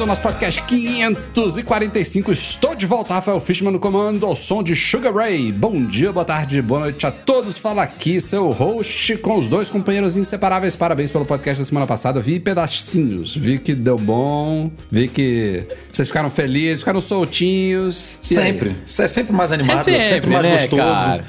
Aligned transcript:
Bem-vindos 0.00 0.02
ao 0.02 0.06
nosso 0.06 0.20
podcast 0.22 0.62
545. 0.62 2.32
Estou 2.32 2.74
de 2.74 2.86
volta, 2.86 3.14
Rafael 3.14 3.40
Fishman 3.40 3.72
no 3.72 3.78
comando, 3.78 4.24
ao 4.24 4.34
som 4.34 4.62
de 4.62 4.74
Sugar 4.74 5.14
Ray. 5.14 5.52
Bom 5.52 5.84
dia, 5.84 6.10
boa 6.12 6.24
tarde, 6.24 6.62
boa 6.62 6.80
noite 6.80 7.06
a 7.06 7.10
todos. 7.10 7.58
Fala 7.58 7.82
aqui, 7.82 8.20
seu 8.20 8.50
host, 8.50 9.16
com 9.18 9.38
os 9.38 9.48
dois 9.48 9.68
companheiros 9.68 10.16
inseparáveis. 10.16 10.74
Parabéns 10.74 11.10
pelo 11.10 11.24
podcast 11.24 11.60
da 11.62 11.66
semana 11.66 11.86
passada. 11.86 12.18
Vi 12.20 12.40
pedacinhos, 12.40 13.36
vi 13.36 13.58
que 13.58 13.74
deu 13.74 13.98
bom, 13.98 14.70
vi 14.90 15.06
que 15.08 15.64
vocês 15.92 16.08
ficaram 16.08 16.30
felizes, 16.30 16.80
ficaram 16.80 17.00
soltinhos. 17.00 18.18
E? 18.22 18.26
Sempre. 18.26 18.76
Isso 18.86 19.02
é 19.02 19.06
sempre 19.06 19.32
mais 19.34 19.52
animado, 19.52 19.76
É 19.76 19.80
é 19.80 19.82
sempre, 20.00 20.08
sempre, 20.08 20.30
mais 20.30 20.46
né, 20.46 20.58
gostoso. 20.58 20.82
cara? 20.82 21.24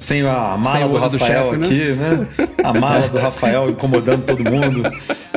Sem 0.00 0.22
a 0.22 0.56
mala 0.58 0.62
Sem 0.64 0.80
do 0.88 0.94
olho 0.94 1.08
do 1.08 1.16
Rafael 1.18 1.44
chefe, 1.44 1.56
né? 1.56 1.66
aqui, 1.66 1.92
né? 1.94 2.26
A 2.62 2.72
mala 2.74 3.08
do 3.08 3.18
Rafael 3.18 3.70
incomodando 3.70 4.24
todo 4.24 4.44
mundo. 4.44 4.82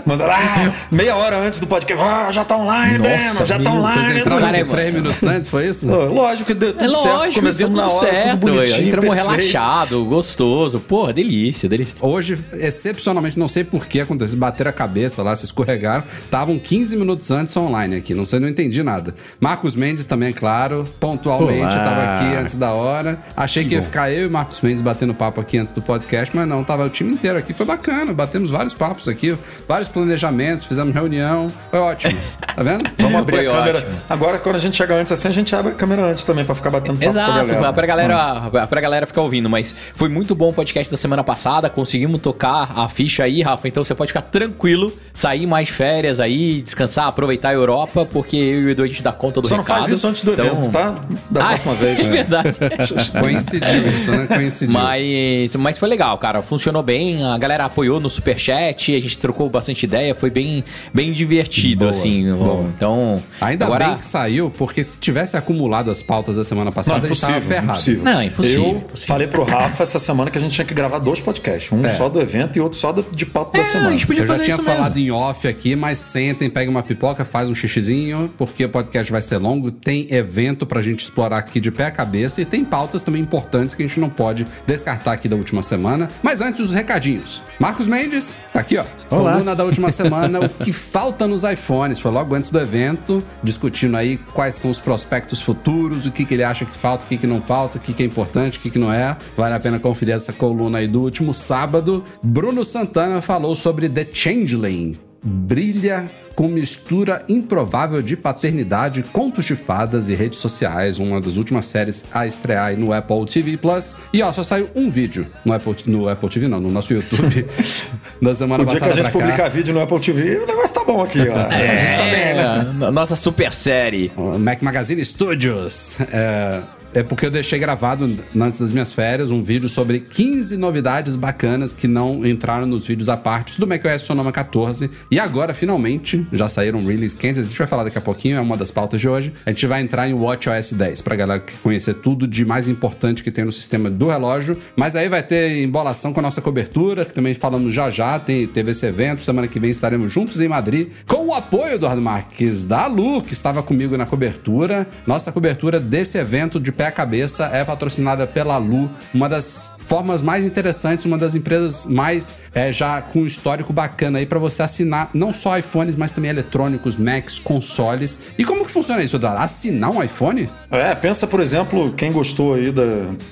Mandando, 0.05 0.31
ah, 0.31 0.71
meia 0.91 1.15
hora 1.15 1.37
antes 1.37 1.59
do 1.59 1.67
podcast. 1.67 2.03
Ah, 2.03 2.31
já 2.31 2.45
tá 2.45 2.57
online, 2.57 2.97
Nossa, 2.97 3.09
Breno, 3.09 3.45
já 3.45 3.59
tá 3.59 3.71
online. 3.71 4.03
Vocês 4.03 4.17
entraram 4.17 4.41
Cara, 4.41 4.57
aqui 4.57 4.69
é- 4.69 4.71
três 4.73 4.93
minutos 4.93 5.23
antes, 5.23 5.49
foi 5.49 5.67
isso? 5.67 5.87
Pô, 5.87 5.95
Lógico 6.05 6.45
que 6.45 6.53
deu 6.53 6.73
tudo 6.73 6.83
É 6.85 6.87
certo. 6.97 7.05
lógico, 7.07 7.33
deu 7.33 7.41
Começamos 7.41 7.75
tudo 7.75 7.75
na 7.75 7.87
hora, 7.87 8.11
certo. 8.11 8.39
tudo 8.39 8.53
bonitinho, 8.53 8.87
Entramos 8.87 9.15
perfeito. 9.15 9.37
relaxado, 9.37 10.05
gostoso. 10.05 10.79
Porra, 10.79 11.11
delícia, 11.13 11.67
delícia. 11.67 11.95
Hoje, 11.99 12.37
excepcionalmente, 12.53 13.39
não 13.39 13.47
sei 13.47 13.63
por 13.63 13.87
que 13.87 13.99
aconteceu, 14.01 14.37
bateram 14.37 14.69
a 14.69 14.73
cabeça 14.73 15.23
lá, 15.23 15.35
se 15.35 15.45
escorregaram. 15.45 16.03
Estavam 16.23 16.59
15 16.59 16.95
minutos 16.95 17.31
antes 17.31 17.55
online 17.57 17.95
aqui, 17.95 18.13
não 18.13 18.25
sei, 18.25 18.39
não 18.39 18.47
entendi 18.47 18.83
nada. 18.83 19.13
Marcos 19.39 19.75
Mendes 19.75 20.05
também, 20.05 20.31
claro, 20.33 20.87
pontualmente, 20.99 21.61
Olá. 21.61 21.69
estava 21.69 22.03
aqui 22.13 22.35
antes 22.35 22.55
da 22.55 22.71
hora. 22.71 23.19
Achei 23.35 23.65
que, 23.65 23.73
ia 23.75 23.81
ficar 23.81 24.11
eu 24.11 24.27
e 24.27 24.29
Marcos 24.29 24.61
Mendes 24.61 24.81
batendo 24.81 25.13
papo 25.13 25.41
aqui 25.41 25.57
antes 25.57 25.73
do 25.73 25.81
podcast, 25.81 26.35
mas 26.35 26.47
não, 26.47 26.63
tava 26.63 26.85
o 26.85 26.89
time 26.89 27.11
inteiro 27.11 27.37
aqui. 27.37 27.53
Foi 27.53 27.65
bacana, 27.65 28.13
batemos 28.13 28.49
vários 28.51 28.73
papos 28.73 29.07
aqui, 29.07 29.35
vários 29.67 29.89
planejamentos, 29.95 30.65
fizemos 30.65 30.93
reunião. 30.93 31.51
Foi 31.71 31.79
ótimo, 31.79 32.19
tá 32.55 32.61
vendo? 32.61 32.89
Vamos 32.99 33.15
abrir 33.15 33.37
Foi 33.37 33.47
a 33.47 33.51
câmera. 33.51 33.77
ótimo. 33.79 33.91
Agora, 34.09 34.37
quando 34.37 34.55
a 34.57 34.59
gente 34.59 34.75
chega 34.75 34.93
antes 34.95 35.11
assim, 35.11 35.27
a 35.27 35.31
gente 35.31 35.55
abre 35.55 35.71
a 35.71 35.75
câmera 35.75 36.03
antes 36.03 36.23
também 36.23 36.43
pra 36.45 36.53
ficar 36.53 36.69
batendo 36.69 36.99
papo 36.99 37.11
com 37.13 37.19
a 37.19 37.23
Exato, 37.23 37.47
galera. 37.47 37.73
pra 37.73 37.85
galera, 37.87 38.67
pra 38.67 38.81
galera 38.81 39.05
ficar 39.07 39.21
ouvindo. 39.21 39.49
Mas 39.49 39.73
foi 39.95 40.09
muito 40.09 40.35
bom 40.35 40.49
o 40.49 40.53
podcast 40.53 40.91
da 40.91 40.97
semana 40.97 41.23
passada. 41.23 41.69
Conseguimos 41.69 42.19
tocar 42.21 42.71
a 42.75 42.87
ficha 42.89 43.23
aí, 43.23 43.41
Rafa. 43.41 43.67
Então 43.67 43.83
você 43.83 43.95
pode 43.95 44.09
ficar 44.09 44.21
tranquilo, 44.21 44.91
sair 45.13 45.47
mais 45.47 45.69
férias 45.69 46.19
aí, 46.19 46.61
descansar, 46.61 47.07
aproveitar 47.07 47.49
a 47.49 47.53
Europa, 47.53 48.05
porque 48.05 48.35
eu 48.35 48.61
e 48.61 48.65
o 48.65 48.69
Edu 48.69 48.83
a 48.83 48.87
gente 48.87 49.01
dá 49.01 49.11
conta 49.13 49.41
do 49.41 49.47
Só 49.47 49.55
não 49.55 49.63
recado. 49.63 49.79
faz 49.85 49.91
isso 49.97 50.07
antes 50.07 50.23
do 50.23 50.33
Então- 50.33 50.45
evento, 50.45 50.69
tá? 50.71 50.95
Da 51.31 51.41
Ah, 51.41 51.47
próxima 51.47 51.73
vez. 51.75 51.99
É 52.05 52.09
verdade. 52.09 52.57
Coincidiu 53.19 53.87
isso, 53.87 54.11
né? 54.11 54.27
Coincidiu. 54.27 54.73
Mas, 54.73 55.55
mas 55.55 55.77
foi 55.77 55.87
legal, 55.89 56.17
cara. 56.17 56.41
Funcionou 56.41 56.83
bem. 56.83 57.23
A 57.23 57.37
galera 57.37 57.65
apoiou 57.65 57.99
no 57.99 58.09
superchat. 58.09 58.95
A 58.95 58.99
gente 58.99 59.17
trocou 59.17 59.49
bastante 59.49 59.84
ideia. 59.85 60.13
Foi 60.13 60.29
bem, 60.29 60.63
bem 60.93 61.11
divertido, 61.13 61.79
Boa, 61.85 61.91
assim. 61.91 62.33
boa. 62.35 62.63
Então. 62.75 63.23
Ainda 63.39 63.65
agora... 63.65 63.87
bem 63.87 63.97
que 63.97 64.05
saiu, 64.05 64.49
porque 64.49 64.83
se 64.83 64.99
tivesse 64.99 65.37
acumulado 65.37 65.89
as 65.91 66.01
pautas 66.01 66.35
da 66.37 66.43
semana 66.43 66.71
passada, 66.71 66.99
Não, 66.99 67.05
a 67.05 67.07
gente 67.09 67.21
tava 67.21 67.33
impossível, 67.33 67.55
ferrado. 67.55 67.71
impossível. 67.71 68.03
Não, 68.03 68.23
impossível, 68.23 68.63
Eu 68.63 68.69
impossível. 68.77 69.07
falei 69.07 69.27
pro 69.27 69.43
Rafa 69.43 69.83
essa 69.83 69.99
semana 69.99 70.29
que 70.31 70.37
a 70.37 70.41
gente 70.41 70.51
tinha 70.53 70.65
que 70.65 70.73
gravar 70.73 70.99
dois 70.99 71.21
podcasts. 71.21 71.71
Um 71.71 71.83
É. 71.85 71.89
só 71.89 72.09
do 72.09 72.19
evento 72.19 72.57
e 72.57 72.61
outro 72.61 72.77
só 72.77 72.91
do- 72.91 73.05
de 73.11 73.25
papo 73.25 73.53
da 73.53 73.59
É, 73.59 73.65
semana. 73.65 73.89
a 73.89 73.91
gente 73.91 74.05
podia 74.07 74.23
Eu 74.23 74.27
já 74.27 74.33
fazer 74.33 74.45
tinha 74.45 74.55
isso 74.55 74.63
falado 74.63 74.95
mesmo. 74.95 75.07
em 75.07 75.11
off 75.11 75.47
aqui, 75.47 75.75
mas 75.75 75.99
sentem, 75.99 76.49
pega 76.49 76.69
uma 76.69 76.83
pipoca, 76.83 77.23
faz 77.23 77.49
um 77.49 77.55
xixizinho, 77.55 78.31
porque 78.37 78.65
o 78.65 78.69
podcast 78.69 79.11
vai 79.11 79.21
ser 79.21 79.37
longo, 79.37 79.71
tem 79.71 80.07
evento 80.09 80.65
pra 80.65 80.81
gente 80.81 81.03
explorar 81.03 81.37
aqui 81.37 81.59
de 81.59 81.71
pé 81.71 81.85
a 81.85 81.91
cabeça 81.91 82.41
e 82.41 82.45
tem 82.45 82.63
pautas 82.65 83.03
também 83.03 83.21
importantes 83.21 83.75
que 83.75 83.83
a 83.83 83.87
gente 83.87 83.99
não 83.99 84.09
pode 84.09 84.45
descartar 84.65 85.13
aqui 85.13 85.27
da 85.27 85.35
última 85.35 85.61
semana. 85.61 86.09
Mas 86.23 86.41
antes, 86.41 86.61
os 86.61 86.73
recadinhos. 86.73 87.41
Marcos 87.59 87.87
Mendes, 87.87 88.35
tá 88.53 88.59
aqui, 88.59 88.77
ó. 88.77 88.85
Olá. 89.09 89.33
Coluna 89.33 89.55
da 89.55 89.63
última 89.75 89.89
semana, 89.89 90.39
o 90.39 90.49
que 90.49 90.71
falta 90.71 91.27
nos 91.27 91.43
iPhones. 91.43 91.99
Foi 91.99 92.11
logo 92.11 92.33
antes 92.33 92.49
do 92.49 92.59
evento, 92.59 93.21
discutindo 93.43 93.97
aí 93.97 94.17
quais 94.33 94.55
são 94.55 94.71
os 94.71 94.79
prospectos 94.79 95.41
futuros, 95.41 96.05
o 96.05 96.11
que, 96.11 96.25
que 96.25 96.33
ele 96.33 96.43
acha 96.43 96.65
que 96.65 96.75
falta, 96.75 97.05
o 97.05 97.07
que, 97.07 97.17
que 97.17 97.27
não 97.27 97.41
falta, 97.41 97.77
o 97.77 97.81
que, 97.81 97.93
que 97.93 98.03
é 98.03 98.05
importante, 98.05 98.57
o 98.57 98.61
que, 98.61 98.69
que 98.69 98.79
não 98.79 98.91
é. 98.91 99.17
Vale 99.35 99.53
a 99.53 99.59
pena 99.59 99.79
conferir 99.79 100.15
essa 100.15 100.31
coluna 100.31 100.79
aí 100.79 100.87
do 100.87 101.01
último 101.01 101.33
sábado. 101.33 102.03
Bruno 102.23 102.63
Santana 102.63 103.21
falou 103.21 103.55
sobre 103.55 103.89
The 103.89 104.07
Changeling. 104.11 104.97
Brilha 105.25 106.09
com 106.35 106.47
mistura 106.49 107.23
improvável 107.29 108.01
de 108.01 108.17
paternidade, 108.17 109.03
contos 109.13 109.45
de 109.45 109.55
fadas 109.55 110.09
e 110.09 110.15
redes 110.15 110.39
sociais, 110.39 110.99
uma 110.99 111.21
das 111.21 111.37
últimas 111.37 111.65
séries 111.65 112.03
a 112.13 112.27
estrear 112.27 112.65
aí 112.67 112.75
no 112.75 112.91
Apple 112.91 113.25
TV 113.25 113.55
Plus. 113.57 113.95
E 114.13 114.21
ó, 114.21 114.31
só 114.33 114.43
saiu 114.43 114.69
um 114.75 114.91
vídeo 114.91 115.25
no 115.45 115.53
Apple, 115.53 115.75
no 115.87 116.09
Apple 116.09 116.29
TV, 116.29 116.47
não, 116.47 116.59
no 116.59 116.69
nosso 116.69 116.93
YouTube, 116.93 117.45
da 118.21 118.35
semana 118.35 118.63
O 118.63 118.65
dia 118.67 118.77
que 118.77 118.83
a 118.83 118.87
passada 118.87 119.03
gente 119.03 119.13
cá. 119.13 119.19
publicar 119.19 119.49
vídeo 119.49 119.73
no 119.73 119.79
Apple 119.81 119.99
TV, 119.99 120.37
o 120.39 120.45
negócio 120.45 120.73
tá 120.75 120.83
bom 120.83 121.01
aqui, 121.01 121.21
ó. 121.21 121.35
A 121.47 121.77
gente 121.77 121.97
tá 121.97 122.03
bem, 122.03 122.33
né? 122.35 122.87
É, 122.87 122.91
Nossa 122.91 123.15
super 123.15 123.51
série. 123.51 124.11
O 124.17 124.37
Mac 124.37 124.61
Magazine 124.61 125.03
Studios. 125.05 125.97
É, 126.11 126.61
é 126.95 127.03
porque 127.03 127.25
eu 127.25 127.29
deixei 127.29 127.59
gravado 127.59 128.09
antes 128.39 128.57
das 128.57 128.71
minhas 128.71 128.93
férias 128.93 129.29
um 129.29 129.43
vídeo 129.43 129.67
sobre 129.67 129.99
15 129.99 130.55
novidades 130.55 131.17
bacanas 131.17 131.73
que 131.73 131.89
não 131.89 132.25
entraram 132.25 132.65
nos 132.65 132.87
vídeos 132.87 133.09
à 133.09 133.17
parte 133.17 133.59
do 133.59 133.67
macOS 133.67 134.03
Sonoma 134.03 134.31
14. 134.31 134.89
E 135.11 135.19
agora, 135.19 135.53
finalmente, 135.53 136.25
já 136.31 136.47
saíram 136.47 136.79
release 136.85 137.15
quentes. 137.15 137.43
A 137.43 137.45
gente 137.45 137.57
vai 137.57 137.67
falar 137.67 137.83
daqui 137.83 137.97
a 137.97 138.01
pouquinho, 138.01 138.37
é 138.37 138.41
uma 138.41 138.55
das 138.55 138.71
pautas 138.71 139.01
de 139.01 139.09
hoje. 139.09 139.33
A 139.45 139.49
gente 139.49 139.67
vai 139.67 139.81
entrar 139.81 140.07
em 140.07 140.13
WatchOS 140.13 140.71
10 140.71 141.01
pra 141.01 141.17
galera 141.17 141.43
conhecer 141.61 141.95
tudo 141.95 142.25
de 142.25 142.45
mais 142.45 142.69
importante 142.69 143.21
que 143.21 143.31
tem 143.31 143.43
no 143.43 143.51
sistema 143.51 143.89
do 143.89 144.07
relógio. 144.07 144.57
Mas 144.73 144.95
aí 144.95 145.09
vai 145.09 145.21
ter 145.21 145.61
embolação 145.61 146.13
com 146.13 146.21
a 146.21 146.23
nossa 146.23 146.41
cobertura, 146.41 147.03
que 147.03 147.13
também 147.13 147.33
falamos 147.33 147.73
já 147.73 147.89
já. 147.89 148.17
Tem, 148.17 148.47
teve 148.47 148.71
esse 148.71 148.85
evento. 148.85 149.21
Semana 149.21 149.49
que 149.49 149.59
vem 149.59 149.69
estaremos 149.69 150.13
juntos 150.13 150.39
em 150.39 150.47
Madrid 150.47 150.87
com 151.05 151.27
o 151.27 151.33
apoio 151.33 151.71
do 151.71 151.85
Eduardo 151.85 152.01
Marques 152.01 152.63
da 152.63 152.87
Lu, 152.87 153.21
que 153.21 153.33
estava 153.33 153.61
comigo 153.61 153.97
na 153.97 154.05
cobertura. 154.05 154.87
Nossa 155.05 155.29
cobertura 155.29 155.77
desse 155.77 156.17
evento 156.17 156.57
de 156.57 156.71
pé 156.71 156.84
a 156.85 156.91
cabeça 156.91 157.45
é 157.45 157.63
patrocinada 157.63 158.27
pela 158.27 158.57
Lu, 158.57 158.89
uma 159.13 159.27
das 159.27 159.73
formas 159.85 160.21
mais 160.21 160.43
interessantes, 160.43 161.05
uma 161.05 161.17
das 161.17 161.35
empresas 161.35 161.85
mais 161.85 162.37
é, 162.53 162.73
já 162.73 163.01
com 163.01 163.25
histórico 163.25 163.71
bacana 163.71 164.19
aí 164.19 164.25
para 164.25 164.39
você 164.39 164.63
assinar 164.63 165.09
não 165.13 165.33
só 165.33 165.57
iPhones, 165.57 165.95
mas 165.95 166.11
também 166.11 166.31
eletrônicos, 166.31 166.97
Macs, 166.97 167.39
consoles. 167.39 168.19
E 168.37 168.43
como 168.43 168.65
que 168.65 168.71
funciona 168.71 169.03
isso, 169.03 169.15
Eduardo? 169.15 169.41
Assinar 169.41 169.91
um 169.91 170.01
iPhone? 170.01 170.49
É, 170.71 170.93
pensa, 170.95 171.27
por 171.27 171.39
exemplo, 171.39 171.93
quem 171.93 172.11
gostou 172.11 172.55
aí 172.55 172.71
da, 172.71 172.83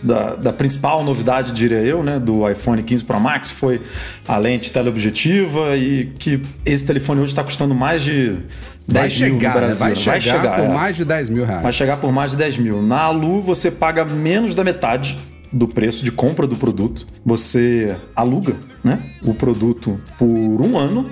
da, 0.02 0.35
da 0.35 0.53
principal 0.53 1.03
novidade, 1.03 1.52
diria 1.52 1.80
eu, 1.80 2.03
né, 2.03 2.20
do 2.20 2.50
iPhone 2.50 2.81
15 2.81 3.03
Pro 3.03 3.20
Max, 3.20 3.50
foi 3.50 3.81
a 4.28 4.38
lente 4.38 4.72
teleobjetiva 4.72 5.75
e 5.75 6.12
que 6.20 6.41
esse 6.66 6.85
telefone 6.85 7.22
hoje 7.22 7.31
está 7.31 7.44
custando 7.44 7.74
mais 7.74 8.02
de 8.02 8.34
10 8.34 8.44
Vai 8.88 9.03
mil 9.03 9.11
chegar, 9.11 9.55
no 9.55 9.61
né? 9.61 9.67
Brasil. 9.67 10.03
Vai 10.05 10.21
chegar, 10.21 10.55
por 10.55 10.66
é. 10.66 10.67
mais 10.67 10.96
de 10.96 11.05
10 11.05 11.29
mil 11.29 11.46
reais. 11.46 11.63
Vai 11.63 11.73
chegar 11.73 11.97
por 11.97 12.11
mais 12.11 12.31
de 12.31 12.37
10 12.37 12.58
mil. 12.58 12.81
Na 12.81 13.02
Alu, 13.03 13.41
você 13.41 13.72
paga 13.72 14.03
menos 14.03 14.53
da 14.53 14.63
metade 14.63 15.17
do 15.52 15.67
preço 15.67 16.03
de 16.03 16.11
compra 16.11 16.47
do 16.47 16.55
produto. 16.55 17.05
Você 17.25 17.96
aluga 18.16 18.55
né, 18.84 18.99
o 19.23 19.34
produto 19.34 19.97
por 20.17 20.28
um 20.28 20.78
ano 20.78 21.09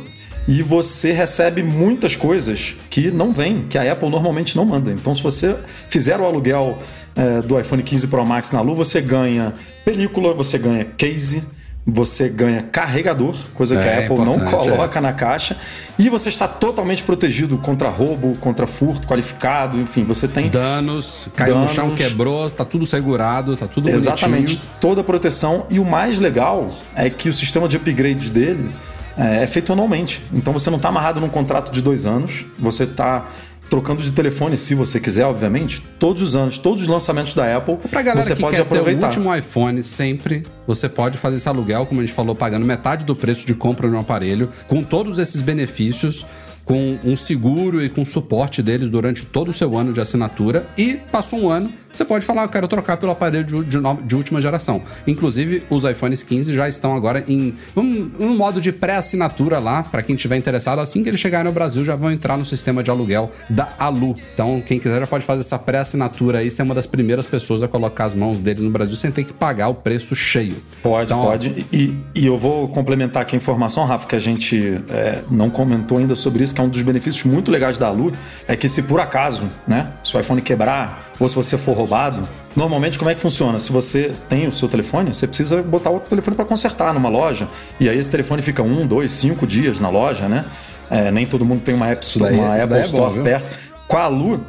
e 0.48 0.62
você 0.62 1.12
recebe 1.12 1.62
muitas 1.62 2.16
coisas 2.16 2.76
que 2.90 3.12
não 3.12 3.32
vêm, 3.32 3.64
que 3.70 3.78
a 3.78 3.92
Apple 3.92 4.10
normalmente 4.10 4.56
não 4.56 4.66
manda. 4.66 4.92
Então, 4.92 5.14
se 5.14 5.22
você 5.22 5.56
fizer 5.90 6.20
o 6.20 6.26
aluguel 6.26 6.78
é, 7.16 7.42
do 7.42 7.60
iPhone 7.60 7.84
15 7.84 8.08
Pro 8.08 8.26
Max 8.26 8.52
na 8.52 8.60
Alu, 8.60 8.74
você 8.74 9.00
ganha 9.00 9.54
película, 9.86 10.34
você 10.34 10.58
ganha 10.58 10.84
case, 10.84 11.44
você 11.86 12.30
ganha 12.30 12.62
carregador, 12.62 13.36
coisa 13.56 13.76
que 13.76 13.82
É, 13.82 13.96
a 13.96 14.00
Apple 14.06 14.24
não 14.24 14.36
importante, 14.36 14.52
coloca 14.52 15.02
na 15.02 15.14
caixa, 15.14 15.58
e 15.98 16.10
você 16.10 16.30
está 16.30 16.48
totalmente 16.48 17.02
protegido 17.02 17.58
contra 17.58 17.90
roubo, 17.90 18.38
contra 18.38 18.68
furto 18.68 19.08
qualificado, 19.08 19.80
enfim, 19.80 20.04
você 20.04 20.28
tem 20.28 20.48
Danos, 20.48 21.28
caiu 21.36 21.56
no 21.56 21.62
Danos. 21.62 21.76
chão, 21.76 21.96
quebrou, 21.96 22.50
tá 22.52 22.64
tudo 22.64 22.86
segurado, 22.86 23.58
tá 23.58 23.68
tudo 23.68 23.90
Exatamente, 23.90 24.56
bonitinho. 24.56 24.62
toda 24.80 25.02
a 25.02 25.04
proteção. 25.04 25.66
E 25.70 25.80
o 25.80 25.86
mais 25.86 26.20
legal 26.20 26.72
é 26.96 27.10
que 27.10 27.28
o 27.30 27.34
sistema 27.34 27.68
de 27.68 27.78
upgrades 27.78 28.30
dele 28.30 28.70
é, 29.18 29.44
é 29.44 29.48
feito 29.48 29.74
anualmente. 29.74 30.22
Então 30.32 30.54
você 30.54 30.70
não 30.70 30.78
está 30.78 30.90
amarrado 30.90 31.20
num 31.20 31.30
contrato 31.30 31.72
de 31.72 31.82
dois 31.82 32.06
anos, 32.06 32.46
você 32.60 32.84
está 32.84 33.26
trocando 33.72 34.04
de 34.04 34.12
telefone, 34.12 34.58
se 34.58 34.76
você 34.76 35.00
quiser, 35.00 35.24
obviamente, 35.24 35.82
todos 35.98 36.22
os 36.22 36.36
anos, 36.36 36.58
todos 36.58 36.82
os 36.82 36.90
lançamentos 36.90 37.34
da 37.34 37.56
Apple, 37.56 37.78
Pra 37.90 38.02
galera 38.02 38.26
você 38.28 38.36
que 38.36 38.42
pode 38.42 38.58
quer 38.58 38.66
ter 38.66 38.70
o 38.70 38.80
aproveitar. 38.82 39.08
último 39.08 39.34
iPhone 39.34 39.82
sempre, 39.82 40.44
você 40.68 40.90
pode 40.90 41.18
fazer 41.18 41.38
esse 41.38 41.48
aluguel, 41.48 41.86
como 41.86 42.02
a 42.02 42.06
gente 42.06 42.14
falou, 42.14 42.36
pagando 42.36 42.66
metade 42.66 43.06
do 43.06 43.16
preço 43.16 43.48
de 43.48 43.56
compra 43.56 43.88
no 43.88 43.98
aparelho, 43.98 44.50
com 44.68 44.84
todos 44.84 45.20
esses 45.20 45.42
benefícios, 45.42 46.26
com 46.66 47.00
um 47.02 47.16
seguro 47.16 47.82
e 47.82 47.88
com 47.88 48.04
suporte 48.04 48.62
deles 48.62 48.90
durante 48.90 49.26
todo 49.26 49.48
o 49.48 49.54
seu 49.54 49.78
ano 49.78 49.94
de 49.94 50.02
assinatura. 50.02 50.68
E 50.78 51.00
passou 51.10 51.40
um 51.40 51.50
ano, 51.50 51.72
você 51.94 52.06
pode 52.06 52.26
falar, 52.26 52.44
eu 52.44 52.50
quero 52.50 52.68
trocar 52.68 52.98
pelo 52.98 53.12
aparelho 53.12 53.44
de, 53.44 53.64
de 53.66 53.82
de 54.04 54.16
última 54.16 54.40
geração. 54.40 54.82
Inclusive, 55.06 55.64
os 55.70 55.84
iPhones 55.84 56.24
15 56.24 56.54
já 56.54 56.68
estão 56.68 56.96
agora 56.96 57.24
em 57.28 57.54
um, 57.76 58.12
um 58.20 58.38
modo 58.38 58.62
de 58.62 58.72
pré-assinatura 58.72 59.60
lá, 59.60 59.84
para 59.84 60.02
quem 60.02 60.16
estiver 60.16 60.38
interessado. 60.38 60.80
Assim 60.80 61.04
que 61.04 61.10
eles 61.10 61.20
chegarem 61.20 61.48
no 61.48 61.54
Brasil, 61.54 61.84
já 61.84 61.96
vão 61.96 62.12
entrar 62.12 62.38
no 62.38 62.46
sistema 62.46 62.84
de 62.84 62.90
aluguel 62.90 63.32
da 63.50 63.70
Alu. 63.78 64.16
Então, 64.34 64.62
quem 64.66 64.80
quiser 64.80 65.00
já 65.00 65.08
pode 65.08 65.26
fazer 65.26 65.42
essa 65.42 65.58
pré-assinatura 65.60 66.40
aí, 66.40 66.52
ser 66.52 66.64
uma 66.64 66.76
das 66.76 66.88
primeiras 66.88 67.26
pessoas 67.26 67.62
a 67.62 67.68
colocar 67.68 68.06
as 68.06 68.14
mãos 68.14 68.42
deles 68.42 68.62
no 68.62 68.70
Brasil 68.70 68.96
sem 68.96 69.12
ter 69.12 69.24
que 69.24 69.34
pagar 69.34 69.68
o 69.70 69.76
preço 69.76 70.16
cheio. 70.16 70.62
Pode, 70.82 71.06
Então, 71.06 71.24
pode. 71.24 71.66
E, 71.72 71.96
e 72.16 72.26
eu 72.26 72.38
vou 72.38 72.68
complementar 72.68 73.24
aqui 73.24 73.36
a 73.36 73.38
informação, 73.38 73.86
Rafa, 73.86 74.08
que 74.08 74.16
a 74.16 74.20
gente 74.20 74.82
é, 74.90 75.22
não 75.30 75.50
comentou 75.50 75.98
ainda 75.98 76.16
sobre 76.16 76.44
isso, 76.44 76.54
que 76.54 76.62
é 76.62 76.64
um 76.64 76.70
dos 76.70 76.82
benefícios 76.82 77.24
muito 77.24 77.52
legais 77.52 77.78
da 77.78 77.90
Lu, 77.90 78.12
é 78.48 78.56
que 78.56 78.70
se 78.70 78.84
por 78.84 79.00
acaso, 79.00 79.48
né, 79.68 79.92
se 80.04 80.16
o 80.16 80.20
iPhone 80.20 80.42
quebrar 80.42 81.11
ou 81.24 81.30
se 81.30 81.36
você 81.36 81.58
for 81.58 81.76
roubado, 81.76 82.28
normalmente 82.56 82.98
como 82.98 83.10
é 83.12 83.14
que 83.16 83.20
funciona? 83.20 83.60
Se 83.60 83.72
você 83.72 84.12
tem 84.28 84.48
o 84.48 84.52
seu 84.52 84.68
telefone, 84.68 85.14
você 85.14 85.28
precisa 85.28 85.62
botar 85.62 85.90
outro 85.90 86.10
telefone 86.10 86.36
para 86.36 86.46
consertar 86.46 86.94
numa 86.94 87.10
loja, 87.10 87.48
e 87.80 87.88
aí 87.90 87.98
esse 87.98 88.10
telefone 88.10 88.42
fica 88.42 88.62
um, 88.64 88.86
dois, 88.88 89.12
cinco 89.12 89.46
dias 89.48 89.80
na 89.80 89.90
loja, 89.90 90.28
né? 90.28 90.46
É, 90.90 91.12
nem 91.12 91.26
todo 91.26 91.46
mundo 91.46 91.62
tem 91.62 91.74
uma 91.76 91.88
App 91.88 92.06
daí- 92.20 92.34
uma 92.38 92.56
isso 92.56 92.64
Apple 92.66 92.76
é 92.78 92.80
bom, 92.80 92.86
Store 92.86 93.14
viu? 93.14 93.24
perto. 93.24 93.46
Com 93.88 93.98
a 93.98 94.08
Lu, 94.08 94.40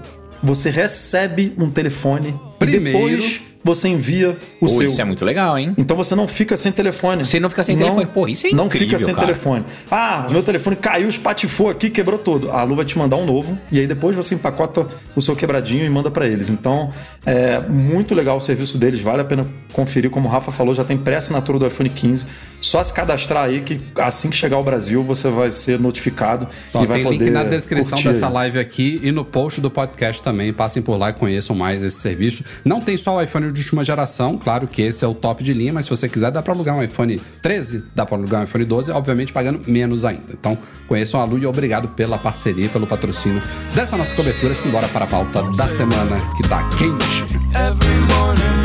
você 0.42 0.70
recebe 0.70 1.54
um 1.58 1.70
telefone 1.70 2.34
Primeiro. 2.70 2.98
e 2.98 3.10
depois 3.16 3.40
você 3.64 3.86
envia 3.86 4.36
o 4.60 4.66
Pô, 4.66 4.68
seu. 4.68 4.82
isso 4.88 5.00
é 5.00 5.04
muito 5.04 5.24
legal, 5.24 5.56
hein? 5.56 5.72
Então 5.78 5.96
você 5.96 6.16
não 6.16 6.26
fica 6.26 6.56
sem 6.56 6.72
telefone. 6.72 7.24
Você 7.24 7.38
não 7.38 7.48
fica 7.48 7.62
sem 7.62 7.78
telefone. 7.78 8.06
Pô, 8.06 8.26
isso 8.26 8.44
é 8.48 8.50
Não 8.50 8.66
incrível, 8.66 8.88
fica 8.88 8.98
sem 8.98 9.14
cara. 9.14 9.24
telefone. 9.28 9.64
Ah, 9.88 10.26
meu 10.28 10.42
telefone 10.42 10.74
caiu, 10.74 11.08
espatifou 11.08 11.68
aqui, 11.70 11.88
quebrou 11.88 12.18
todo. 12.18 12.50
A 12.50 12.64
Lu 12.64 12.74
vai 12.74 12.84
te 12.84 12.98
mandar 12.98 13.14
um 13.18 13.24
novo 13.24 13.56
e 13.70 13.78
aí 13.78 13.86
depois 13.86 14.16
você 14.16 14.34
empacota 14.34 14.88
o 15.14 15.22
seu 15.22 15.36
quebradinho 15.36 15.84
e 15.86 15.88
manda 15.88 16.10
pra 16.10 16.26
eles. 16.26 16.50
Então, 16.50 16.92
é 17.24 17.60
muito 17.60 18.16
legal 18.16 18.36
o 18.36 18.40
serviço 18.40 18.76
deles, 18.78 19.00
vale 19.00 19.20
a 19.22 19.24
pena 19.24 19.46
conferir. 19.72 20.10
Como 20.10 20.26
o 20.28 20.30
Rafa 20.32 20.50
falou, 20.50 20.74
já 20.74 20.82
tem 20.82 20.98
pré-assinatura 20.98 21.60
do 21.60 21.66
iPhone 21.68 21.88
15. 21.88 22.26
Só 22.60 22.82
se 22.82 22.92
cadastrar 22.92 23.44
aí 23.44 23.60
que 23.60 23.80
assim 23.96 24.28
que 24.28 24.36
chegar 24.36 24.56
ao 24.56 24.64
Brasil 24.64 25.04
você 25.04 25.28
vai 25.30 25.50
ser 25.52 25.78
notificado 25.78 26.48
Só 26.68 26.82
e 26.82 26.86
vai 26.86 26.96
tem 26.96 27.04
poder 27.04 27.24
link 27.26 27.30
na 27.32 27.44
descrição 27.44 28.02
dessa 28.02 28.26
aí. 28.26 28.32
live 28.32 28.58
aqui 28.58 28.98
e 29.04 29.12
no 29.12 29.24
post 29.24 29.60
do 29.60 29.70
podcast 29.70 30.20
também. 30.20 30.52
Passem 30.52 30.82
por 30.82 30.96
lá 30.96 31.10
e 31.10 31.12
conheçam 31.12 31.54
mais 31.54 31.80
esse 31.80 31.98
serviço. 32.00 32.42
Não 32.64 32.80
tem 32.80 32.96
só 32.96 33.16
o 33.16 33.22
iPhone 33.22 33.50
de 33.52 33.60
última 33.60 33.84
geração, 33.84 34.38
claro 34.38 34.66
que 34.66 34.82
esse 34.82 35.04
é 35.04 35.08
o 35.08 35.14
top 35.14 35.42
de 35.42 35.52
linha, 35.52 35.72
mas 35.72 35.86
se 35.86 35.90
você 35.90 36.08
quiser, 36.08 36.30
dá 36.30 36.42
pra 36.42 36.52
alugar 36.52 36.76
um 36.76 36.82
iPhone 36.82 37.20
13, 37.40 37.84
dá 37.94 38.04
pra 38.06 38.16
alugar 38.16 38.40
um 38.40 38.44
iPhone 38.44 38.64
12, 38.64 38.90
obviamente 38.90 39.32
pagando 39.32 39.62
menos 39.66 40.04
ainda. 40.04 40.32
Então, 40.32 40.56
conheçam 40.86 41.20
a 41.20 41.24
Lu 41.24 41.38
e 41.38 41.46
obrigado 41.46 41.88
pela 41.88 42.18
parceria, 42.18 42.68
pelo 42.68 42.86
patrocínio 42.86 43.42
dessa 43.74 43.96
nossa 43.96 44.14
cobertura. 44.14 44.54
Simbora 44.54 44.88
para 44.88 45.04
a 45.04 45.08
pauta 45.08 45.42
da 45.56 45.68
semana 45.68 46.16
que 46.36 46.48
tá 46.48 46.68
quente. 46.76 47.42
every 47.54 48.00
morning. 48.08 48.61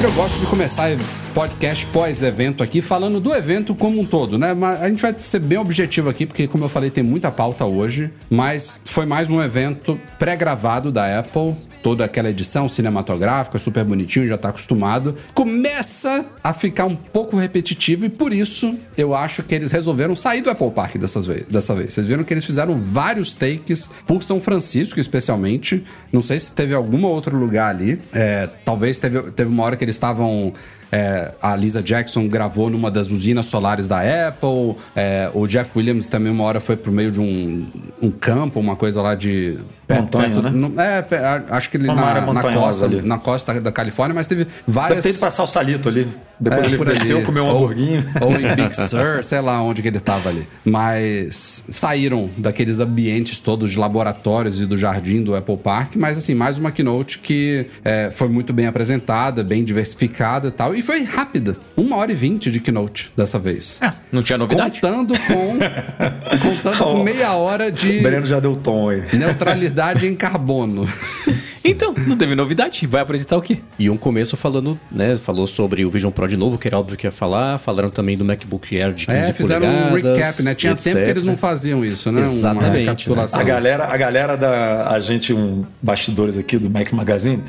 Sempre, 0.00 0.06
eu 0.06 0.12
gosto 0.12 0.38
de 0.38 0.46
começar 0.46 0.90
podcast 1.34 1.86
pós-evento 1.86 2.62
aqui, 2.62 2.80
falando 2.80 3.20
do 3.20 3.34
evento 3.34 3.74
como 3.74 4.00
um 4.00 4.04
todo, 4.04 4.38
né? 4.38 4.54
Mas 4.54 4.82
a 4.82 4.88
gente 4.88 5.02
vai 5.02 5.14
ser 5.16 5.38
bem 5.38 5.58
objetivo 5.58 6.08
aqui, 6.08 6.26
porque, 6.26 6.48
como 6.48 6.64
eu 6.64 6.68
falei, 6.68 6.90
tem 6.90 7.04
muita 7.04 7.30
pauta 7.30 7.64
hoje. 7.64 8.10
Mas 8.28 8.80
foi 8.84 9.04
mais 9.04 9.28
um 9.30 9.42
evento 9.42 10.00
pré-gravado 10.18 10.90
da 10.90 11.18
Apple. 11.18 11.54
Toda 11.82 12.04
aquela 12.04 12.30
edição 12.30 12.68
cinematográfica, 12.68 13.58
super 13.58 13.84
bonitinho, 13.84 14.28
já 14.28 14.36
tá 14.36 14.50
acostumado. 14.50 15.14
Começa 15.34 16.26
a 16.42 16.52
ficar 16.52 16.84
um 16.84 16.96
pouco 16.96 17.36
repetitivo 17.36 18.04
e 18.04 18.08
por 18.08 18.32
isso 18.32 18.74
eu 18.96 19.14
acho 19.14 19.42
que 19.42 19.54
eles 19.54 19.72
resolveram 19.72 20.14
sair 20.14 20.42
do 20.42 20.50
Apple 20.50 20.70
Park 20.70 20.96
dessas 20.96 21.26
vez, 21.26 21.46
dessa 21.46 21.74
vez. 21.74 21.94
Vocês 21.94 22.06
viram 22.06 22.24
que 22.24 22.34
eles 22.34 22.44
fizeram 22.44 22.76
vários 22.76 23.34
takes 23.34 23.88
por 24.06 24.22
São 24.22 24.40
Francisco, 24.40 25.00
especialmente. 25.00 25.84
Não 26.12 26.22
sei 26.22 26.38
se 26.38 26.52
teve 26.52 26.74
algum 26.74 27.04
outro 27.04 27.36
lugar 27.36 27.70
ali. 27.70 28.00
É, 28.12 28.48
talvez 28.64 29.00
teve, 29.00 29.22
teve 29.32 29.50
uma 29.50 29.62
hora 29.62 29.76
que 29.76 29.84
eles 29.84 29.96
estavam. 29.96 30.52
é, 30.92 31.32
a 31.40 31.54
Lisa 31.56 31.82
Jackson 31.82 32.26
gravou 32.28 32.68
numa 32.68 32.90
das 32.90 33.10
usinas 33.10 33.46
solares 33.46 33.88
da 33.88 34.00
Apple. 34.28 34.76
é, 34.94 35.30
o 35.32 35.46
Jeff 35.46 35.70
Williams 35.76 36.06
também 36.06 36.32
uma 36.32 36.44
hora 36.44 36.60
foi 36.60 36.76
pro 36.76 36.92
meio 36.92 37.10
de 37.10 37.20
um, 37.20 37.66
um 38.02 38.10
campo, 38.10 38.58
uma 38.60 38.76
coisa 38.76 39.00
lá 39.00 39.14
de. 39.14 39.58
Montanha, 39.94 40.42
né? 40.42 40.50
no- 40.50 40.80
é, 40.80 41.04
acho 41.50 41.70
que 41.70 41.76
ele 41.76 41.86
na, 41.86 42.20
na 42.32 42.42
costa, 42.52 42.84
ali. 42.84 43.02
na 43.02 43.18
costa 43.18 43.60
da 43.60 43.72
Califórnia, 43.72 44.14
mas 44.14 44.26
teve 44.26 44.44
Deve 44.44 44.54
várias. 44.66 45.02
ter 45.02 45.10
ido 45.10 45.18
passar 45.18 45.42
o 45.42 45.46
salito 45.46 45.88
ali. 45.88 46.08
Depois 46.38 46.64
É, 46.64 46.68
ele 46.68 46.84
desceu, 46.84 47.22
comeu 47.22 47.44
um 47.44 47.48
Ou- 47.48 47.56
hamburguinho. 47.56 48.04
Ou 48.20 48.32
em 48.32 48.48
Big 48.56 48.74
Sur, 48.74 49.22
sei 49.22 49.40
lá 49.40 49.60
onde 49.62 49.82
que 49.82 49.88
ele 49.88 50.00
tava 50.00 50.30
ali. 50.30 50.46
Mas 50.64 51.64
saíram 51.70 52.30
daqueles 52.36 52.80
ambientes 52.80 53.38
todos 53.38 53.70
de 53.72 53.78
laboratórios 53.78 54.60
e 54.60 54.66
do 54.66 54.76
jardim 54.76 55.22
do 55.22 55.34
Apple 55.36 55.56
Park. 55.58 55.96
Mas 55.96 56.16
assim, 56.16 56.34
mais 56.34 56.56
uma 56.56 56.70
keynote 56.72 57.18
que 57.18 57.66
é, 57.84 58.10
foi 58.10 58.28
muito 58.28 58.52
bem 58.54 58.66
apresentada, 58.66 59.44
bem 59.44 59.62
diversificada 59.64 60.48
e 60.48 60.50
tal. 60.50 60.74
E 60.74 60.80
foi 60.82 61.02
rápida. 61.02 61.56
Uma 61.76 61.96
hora 61.96 62.10
e 62.10 62.14
vinte 62.14 62.50
de 62.50 62.58
keynote 62.60 63.12
dessa 63.16 63.38
vez. 63.38 63.78
Ah, 63.82 63.92
não 64.10 64.22
tinha 64.22 64.38
novidade? 64.38 64.80
Contando 64.80 65.12
com. 65.26 65.58
contando 66.40 66.78
com 66.78 67.02
meia 67.02 67.32
hora 67.34 67.70
de 67.70 67.98
O 67.98 68.02
Breno 68.02 68.24
já 68.26 68.40
deu 68.40 68.56
tom 68.56 68.88
aí. 68.88 69.02
neutralidade 69.12 69.79
em 70.06 70.14
carbono. 70.14 70.88
Então, 71.62 71.94
não 72.06 72.16
teve 72.16 72.34
novidade. 72.34 72.86
Vai 72.86 73.02
apresentar 73.02 73.36
o 73.36 73.42
quê? 73.42 73.58
E 73.78 73.90
um 73.90 73.96
começo 73.96 74.34
falando, 74.34 74.80
né? 74.90 75.14
Falou 75.16 75.46
sobre 75.46 75.84
o 75.84 75.90
Vision 75.90 76.10
Pro 76.10 76.26
de 76.26 76.36
novo, 76.36 76.56
que 76.56 76.66
era 76.66 76.78
óbvio 76.78 76.96
que 76.96 77.06
ia 77.06 77.12
falar. 77.12 77.58
Falaram 77.58 77.90
também 77.90 78.16
do 78.16 78.24
MacBook 78.24 78.80
Air 78.80 78.94
de 78.94 79.06
15 79.06 79.18
É, 79.18 79.32
fizeram 79.34 79.68
um 79.68 79.88
polegadas, 79.90 80.18
recap, 80.18 80.42
né? 80.42 80.54
Tinha 80.54 80.74
tempo 80.74 81.02
que 81.04 81.10
eles 81.10 81.22
não 81.22 81.36
faziam 81.36 81.84
isso, 81.84 82.10
né? 82.10 82.22
Uma 82.22 82.30
Exatamente, 82.30 82.78
recapitulação. 82.78 83.40
A 83.40 83.42
galera, 83.42 83.84
a 83.84 83.96
galera 83.96 84.36
da 84.36 84.88
a 84.88 85.00
gente, 85.00 85.34
um 85.34 85.62
bastidores 85.82 86.38
aqui 86.38 86.56
do 86.56 86.70
Mac 86.70 86.90
Magazine, 86.92 87.44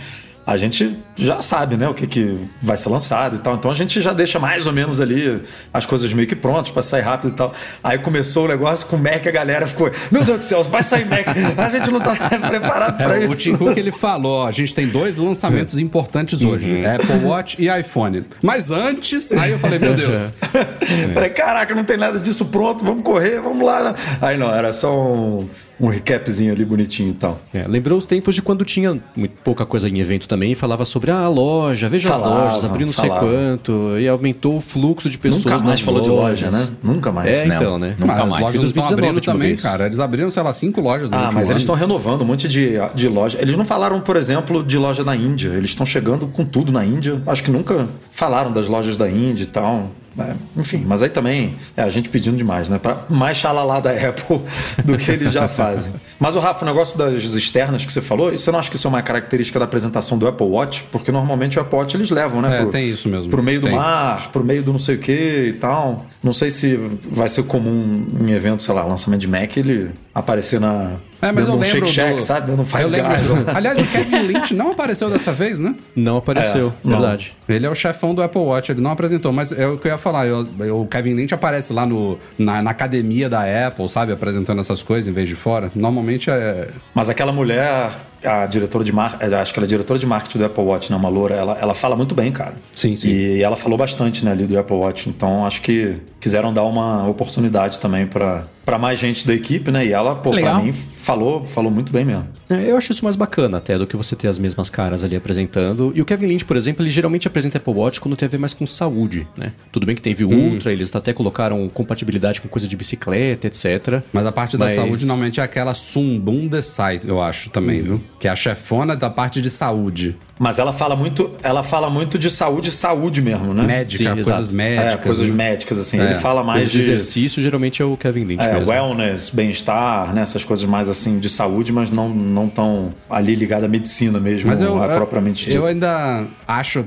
a 0.45 0.57
gente 0.57 0.97
já 1.15 1.41
sabe, 1.41 1.77
né, 1.77 1.87
o 1.87 1.93
que, 1.93 2.07
que 2.07 2.39
vai 2.61 2.75
ser 2.75 2.89
lançado 2.89 3.35
e 3.35 3.39
tal. 3.39 3.55
Então 3.55 3.69
a 3.69 3.73
gente 3.75 4.01
já 4.01 4.11
deixa 4.11 4.39
mais 4.39 4.65
ou 4.65 4.73
menos 4.73 4.99
ali 4.99 5.41
as 5.73 5.85
coisas 5.85 6.11
meio 6.13 6.27
que 6.27 6.35
prontas 6.35 6.71
pra 6.71 6.81
sair 6.81 7.01
rápido 7.01 7.29
e 7.31 7.35
tal. 7.35 7.53
Aí 7.83 7.97
começou 7.99 8.45
o 8.45 8.47
negócio 8.47 8.85
com 8.87 8.95
o 8.95 8.99
Mac, 8.99 9.25
a 9.27 9.31
galera 9.31 9.67
ficou, 9.67 9.91
meu 10.11 10.23
Deus 10.23 10.39
do 10.39 10.43
céu, 10.45 10.63
vai 10.63 10.81
sair 10.83 11.05
Mac. 11.05 11.27
A 11.57 11.69
gente 11.69 11.91
não 11.91 11.99
tá 11.99 12.15
preparado 12.49 12.97
pra 12.97 13.17
É, 13.17 13.23
isso. 13.23 13.31
o 13.31 13.35
Tim 13.35 13.55
Cook 13.55 13.77
ele 13.77 13.91
falou: 13.91 14.45
a 14.45 14.51
gente 14.51 14.73
tem 14.73 14.87
dois 14.87 15.17
lançamentos 15.17 15.77
importantes 15.77 16.41
hoje: 16.43 16.83
Apple 16.85 17.25
Watch 17.25 17.55
e 17.61 17.69
iPhone. 17.79 18.25
Mas 18.41 18.71
antes, 18.71 19.31
aí 19.31 19.51
eu 19.51 19.59
falei: 19.59 19.77
meu 19.79 19.93
Deus, 19.93 20.33
Falei, 21.13 21.29
caraca, 21.29 21.73
não 21.75 21.83
tem 21.83 21.97
nada 21.97 22.19
disso 22.19 22.45
pronto, 22.45 22.83
vamos 22.83 23.03
correr, 23.03 23.39
vamos 23.39 23.63
lá. 23.65 23.93
Aí 24.21 24.37
não, 24.37 24.53
era 24.53 24.73
só 24.73 24.91
um, 24.99 25.47
um 25.81 25.87
recapzinho 25.87 26.53
ali 26.53 26.63
bonitinho 26.63 27.09
e 27.09 27.13
tal. 27.13 27.39
É, 27.53 27.65
lembrou 27.67 27.97
os 27.97 28.05
tempos 28.05 28.35
de 28.35 28.41
quando 28.41 28.63
tinha 28.63 28.97
muito 29.15 29.33
pouca 29.43 29.65
coisa 29.65 29.89
em 29.89 29.99
evento 29.99 30.27
também 30.27 30.51
e 30.51 30.55
falava 30.55 30.85
sobre 30.85 31.11
ah, 31.11 31.19
a 31.21 31.27
loja, 31.27 31.89
veja 31.89 32.09
Falava, 32.09 32.35
as 32.47 32.53
lojas, 32.53 32.65
abriu 32.65 32.85
não 32.85 32.93
sei 32.93 33.09
falava. 33.09 33.27
quanto, 33.27 33.97
e 33.99 34.07
aumentou 34.07 34.57
o 34.57 34.61
fluxo 34.61 35.09
de 35.09 35.17
pessoas 35.17 35.43
Nunca 35.43 35.55
mais 35.55 35.63
nas 35.63 35.81
falou 35.81 36.01
de 36.01 36.09
loja, 36.09 36.45
lojas. 36.49 36.69
né? 36.69 36.75
Nunca 36.83 37.11
mais. 37.11 37.29
É, 37.29 37.45
Não, 37.45 37.55
então, 37.55 37.79
né? 37.79 37.95
nunca 37.97 38.13
mas 38.13 38.19
as 38.23 38.29
mais. 38.29 38.41
lojas 38.43 38.55
Foi 38.57 38.65
estão 38.65 38.83
2019 38.83 39.07
abrindo 39.09 39.25
também, 39.25 39.47
vez. 39.49 39.61
cara. 39.61 39.85
Eles 39.87 39.99
abriram, 39.99 40.31
sei 40.31 40.43
lá, 40.43 40.53
cinco 40.53 40.81
lojas 40.81 41.09
no 41.09 41.17
Ah, 41.17 41.23
mas 41.33 41.49
eles 41.49 41.49
ano. 41.49 41.57
estão 41.59 41.75
renovando 41.75 42.21
um 42.21 42.25
monte 42.25 42.47
de, 42.47 42.73
de 42.93 43.07
loja. 43.07 43.37
Eles 43.41 43.57
não 43.57 43.65
falaram, 43.65 43.99
por 44.01 44.15
exemplo, 44.15 44.63
de 44.63 44.77
loja 44.77 45.03
da 45.03 45.15
Índia. 45.15 45.49
Eles 45.49 45.71
estão 45.71 45.85
chegando 45.85 46.27
com 46.27 46.45
tudo 46.45 46.71
na 46.71 46.85
Índia. 46.85 47.21
Acho 47.25 47.43
que 47.43 47.49
nunca 47.51 47.87
falaram 48.11 48.51
das 48.51 48.67
lojas 48.67 48.97
da 48.97 49.09
Índia 49.09 49.43
e 49.43 49.47
tal. 49.47 49.89
É, 50.19 50.33
enfim, 50.57 50.83
mas 50.85 51.01
aí 51.01 51.09
também 51.09 51.55
é 51.75 51.81
a 51.81 51.89
gente 51.89 52.09
pedindo 52.09 52.35
demais, 52.35 52.67
né? 52.67 52.77
Pra 52.77 53.05
mais 53.09 53.37
xalalá 53.37 53.79
da 53.79 53.91
Apple 53.91 54.41
do 54.83 54.97
que 54.97 55.09
eles 55.11 55.31
já 55.31 55.47
fazem. 55.47 55.93
Mas 56.19 56.35
o 56.35 56.39
Rafa, 56.39 56.65
o 56.65 56.67
negócio 56.67 56.97
das 56.97 57.23
externas 57.23 57.85
que 57.85 57.91
você 57.91 58.01
falou, 58.01 58.31
você 58.31 58.51
não 58.51 58.59
acha 58.59 58.69
que 58.69 58.75
isso 58.75 58.87
é 58.87 58.89
uma 58.89 59.01
característica 59.01 59.57
da 59.57 59.65
apresentação 59.65 60.17
do 60.17 60.27
Apple 60.27 60.45
Watch? 60.45 60.83
Porque 60.91 61.11
normalmente 61.11 61.57
o 61.57 61.61
Apple 61.61 61.77
Watch 61.77 61.95
eles 61.95 62.09
levam, 62.09 62.41
né? 62.41 62.61
É, 62.61 62.65
tem 62.65 62.89
isso 62.89 63.07
mesmo. 63.07 63.31
Pro 63.31 63.41
meio 63.41 63.61
do 63.61 63.67
Tem. 63.67 63.75
mar, 63.75 64.29
pro 64.31 64.43
meio 64.43 64.61
do 64.61 64.73
não 64.73 64.79
sei 64.79 64.95
o 64.95 64.99
que 64.99 65.47
e 65.49 65.53
tal. 65.53 66.05
Não 66.21 66.33
sei 66.33 66.51
se 66.51 66.75
vai 67.09 67.29
ser 67.29 67.43
comum 67.43 68.05
em 68.19 68.31
evento, 68.31 68.63
sei 68.63 68.73
lá, 68.73 68.83
lançamento 68.83 69.21
de 69.21 69.27
Mac, 69.27 69.55
ele 69.55 69.91
aparecer 70.13 70.59
na, 70.59 70.97
É, 71.21 71.31
mas 71.31 71.35
dando 71.45 71.49
eu 71.49 71.55
um 71.55 71.59
lembro 71.59 71.87
shake 71.87 71.91
shack, 71.93 72.15
do... 72.15 72.21
sabe? 72.21 72.47
Dando 72.47 72.61
um 72.63 72.65
five 72.65 72.83
eu 72.83 72.89
lembro 72.89 73.11
do- 73.43 73.51
Aliás, 73.51 73.79
o 73.79 73.85
Kevin 73.85 74.19
Lynch 74.19 74.53
não 74.55 74.71
apareceu 74.71 75.09
dessa 75.09 75.31
vez, 75.31 75.59
né? 75.59 75.75
Não 75.95 76.17
apareceu, 76.17 76.67
É, 76.83 76.87
não. 76.87 76.99
verdade. 76.99 77.35
Ele 77.47 77.65
é 77.65 77.69
o 77.69 77.75
chefão 77.75 78.15
do 78.15 78.23
Apple 78.23 78.41
Watch, 78.41 78.71
ele 78.71 78.81
não 78.81 78.91
apresentou, 78.91 79.31
mas 79.31 79.51
é 79.51 79.67
o 79.67 79.77
que 79.77 79.87
eu 79.87 79.91
ia 79.91 79.97
falar. 79.97 80.25
eu- 80.25 80.47
eu- 80.59 80.81
o 80.81 80.87
Kevin 80.87 81.13
Lynch 81.13 81.33
aparece 81.33 81.71
lá 81.73 81.85
no, 81.85 82.17
na, 82.37 82.61
na 82.61 82.71
academia 82.71 83.29
da 83.29 83.41
Apple, 83.67 83.87
sabe? 83.89 84.11
Apresentando 84.11 84.59
essas 84.61 84.81
coisas 84.81 85.07
em 85.07 85.11
vez 85.13 85.29
de 85.29 85.35
fora. 85.35 85.71
Normalmente 85.75 86.29
é. 86.29 86.69
Mas 86.93 87.09
aquela 87.09 87.31
mulher, 87.31 87.91
a 88.23 88.45
diretora 88.45 88.83
de 88.83 88.91
marketing, 88.91 89.33
acho 89.33 89.53
que 89.53 89.59
ela 89.59 89.65
é 89.65 89.69
diretora 89.69 89.99
de 89.99 90.05
marketing 90.05 90.37
do 90.39 90.45
Apple 90.45 90.63
Watch, 90.63 90.91
né? 90.91 90.97
Uma 90.97 91.09
loura, 91.09 91.35
ela, 91.35 91.57
ela 91.59 91.73
fala 91.73 91.95
muito 91.95 92.13
bem, 92.15 92.31
cara. 92.31 92.53
Sim, 92.73 92.95
sim. 92.95 93.09
E 93.09 93.41
ela 93.41 93.55
falou 93.55 93.77
bastante, 93.77 94.23
né, 94.25 94.31
ali 94.31 94.45
do 94.45 94.57
Apple 94.57 94.75
Watch. 94.75 95.09
Então 95.09 95.45
acho 95.45 95.61
que 95.61 95.95
quiseram 96.19 96.53
dar 96.53 96.63
uma 96.63 97.07
oportunidade 97.07 97.79
também 97.79 98.05
pra 98.07 98.43
para 98.63 98.77
mais 98.77 98.99
gente 98.99 99.25
da 99.25 99.33
equipe, 99.33 99.71
né? 99.71 99.83
E 99.87 99.91
ela, 99.91 100.13
pô, 100.13 100.29
Legal. 100.29 100.53
pra 100.57 100.63
mim, 100.63 100.71
falou, 100.71 101.41
falou 101.43 101.71
muito 101.71 101.91
bem 101.91 102.05
mesmo. 102.05 102.27
É, 102.47 102.69
Eu 102.69 102.77
acho 102.77 102.91
isso 102.91 103.03
mais 103.03 103.15
bacana 103.15 103.57
até 103.57 103.75
do 103.75 103.87
que 103.87 103.97
você 103.97 104.15
ter 104.15 104.27
as 104.27 104.37
mesmas 104.37 104.69
caras 104.69 105.03
ali 105.03 105.15
apresentando. 105.15 105.91
E 105.95 106.01
o 106.01 106.05
Kevin 106.05 106.27
Lynch, 106.27 106.45
por 106.45 106.55
exemplo, 106.55 106.83
ele 106.83 106.91
geralmente 106.91 107.27
apresenta 107.27 107.57
Apple 107.57 107.73
Watch 107.73 107.99
quando 107.99 108.15
tem 108.15 108.27
a 108.27 108.29
ver 108.29 108.37
mais 108.37 108.53
com 108.53 108.67
saúde, 108.67 109.27
né? 109.35 109.51
Tudo 109.71 109.87
bem 109.87 109.95
que 109.95 110.01
teve 110.01 110.23
o 110.23 110.29
Hum. 110.29 110.51
Ultra, 110.53 110.71
eles 110.71 110.95
até 110.95 111.11
colocaram 111.11 111.67
compatibilidade 111.69 112.39
com 112.39 112.47
coisa 112.47 112.67
de 112.67 112.77
bicicleta, 112.77 113.47
etc. 113.47 114.01
Mas 114.13 114.27
a 114.27 114.31
parte 114.31 114.55
da 114.57 114.65
Mas- 114.65 114.75
saúde 114.75 115.05
normalmente 115.07 115.39
é 115.39 115.43
aquela 115.43 115.73
Sumbum 115.73 116.47
Desai, 116.47 117.01
eu 117.03 117.19
acho 117.19 117.49
também, 117.49 117.81
viu? 117.81 117.99
Que 118.21 118.27
é 118.27 118.31
a 118.31 118.35
chefona 118.35 118.95
da 118.95 119.09
parte 119.09 119.41
de 119.41 119.49
saúde. 119.49 120.15
Mas 120.43 120.57
ela 120.57 120.73
fala 120.73 120.95
muito, 120.95 121.29
ela 121.43 121.61
fala 121.61 121.87
muito 121.87 122.17
de 122.17 122.27
saúde, 122.31 122.71
saúde 122.71 123.21
mesmo, 123.21 123.53
né? 123.53 123.61
Médica, 123.61 123.97
Sim, 124.09 124.13
coisas 124.15 124.27
exato. 124.39 124.53
médicas. 124.55 124.93
É, 124.93 124.97
coisas 124.97 125.29
né? 125.29 125.35
médicas, 125.35 125.77
assim. 125.77 125.99
É, 125.99 126.03
Ele 126.05 126.15
fala 126.15 126.43
mais 126.43 126.65
de 126.65 126.71
de, 126.71 126.79
exercício 126.79 127.43
geralmente 127.43 127.79
é 127.79 127.85
o 127.85 127.95
Kevin 127.95 128.21
Lynch 128.23 128.43
é, 128.43 128.53
mesmo. 128.55 128.73
wellness, 128.73 129.29
bem-estar, 129.29 130.11
né? 130.15 130.23
Essas 130.23 130.43
coisas 130.43 130.65
mais 130.65 130.89
assim 130.89 131.19
de 131.19 131.29
saúde, 131.29 131.71
mas 131.71 131.91
não, 131.91 132.09
não 132.09 132.49
tão 132.49 132.91
ali 133.07 133.35
ligada 133.35 133.67
à 133.67 133.69
medicina 133.69 134.19
mesmo, 134.19 134.47
Mas 134.49 134.61
eu, 134.61 134.75
eu- 134.75 134.95
propriamente 134.97 135.47
eu 135.47 135.57
dito. 135.61 135.65
ainda 135.67 136.25
acho. 136.47 136.83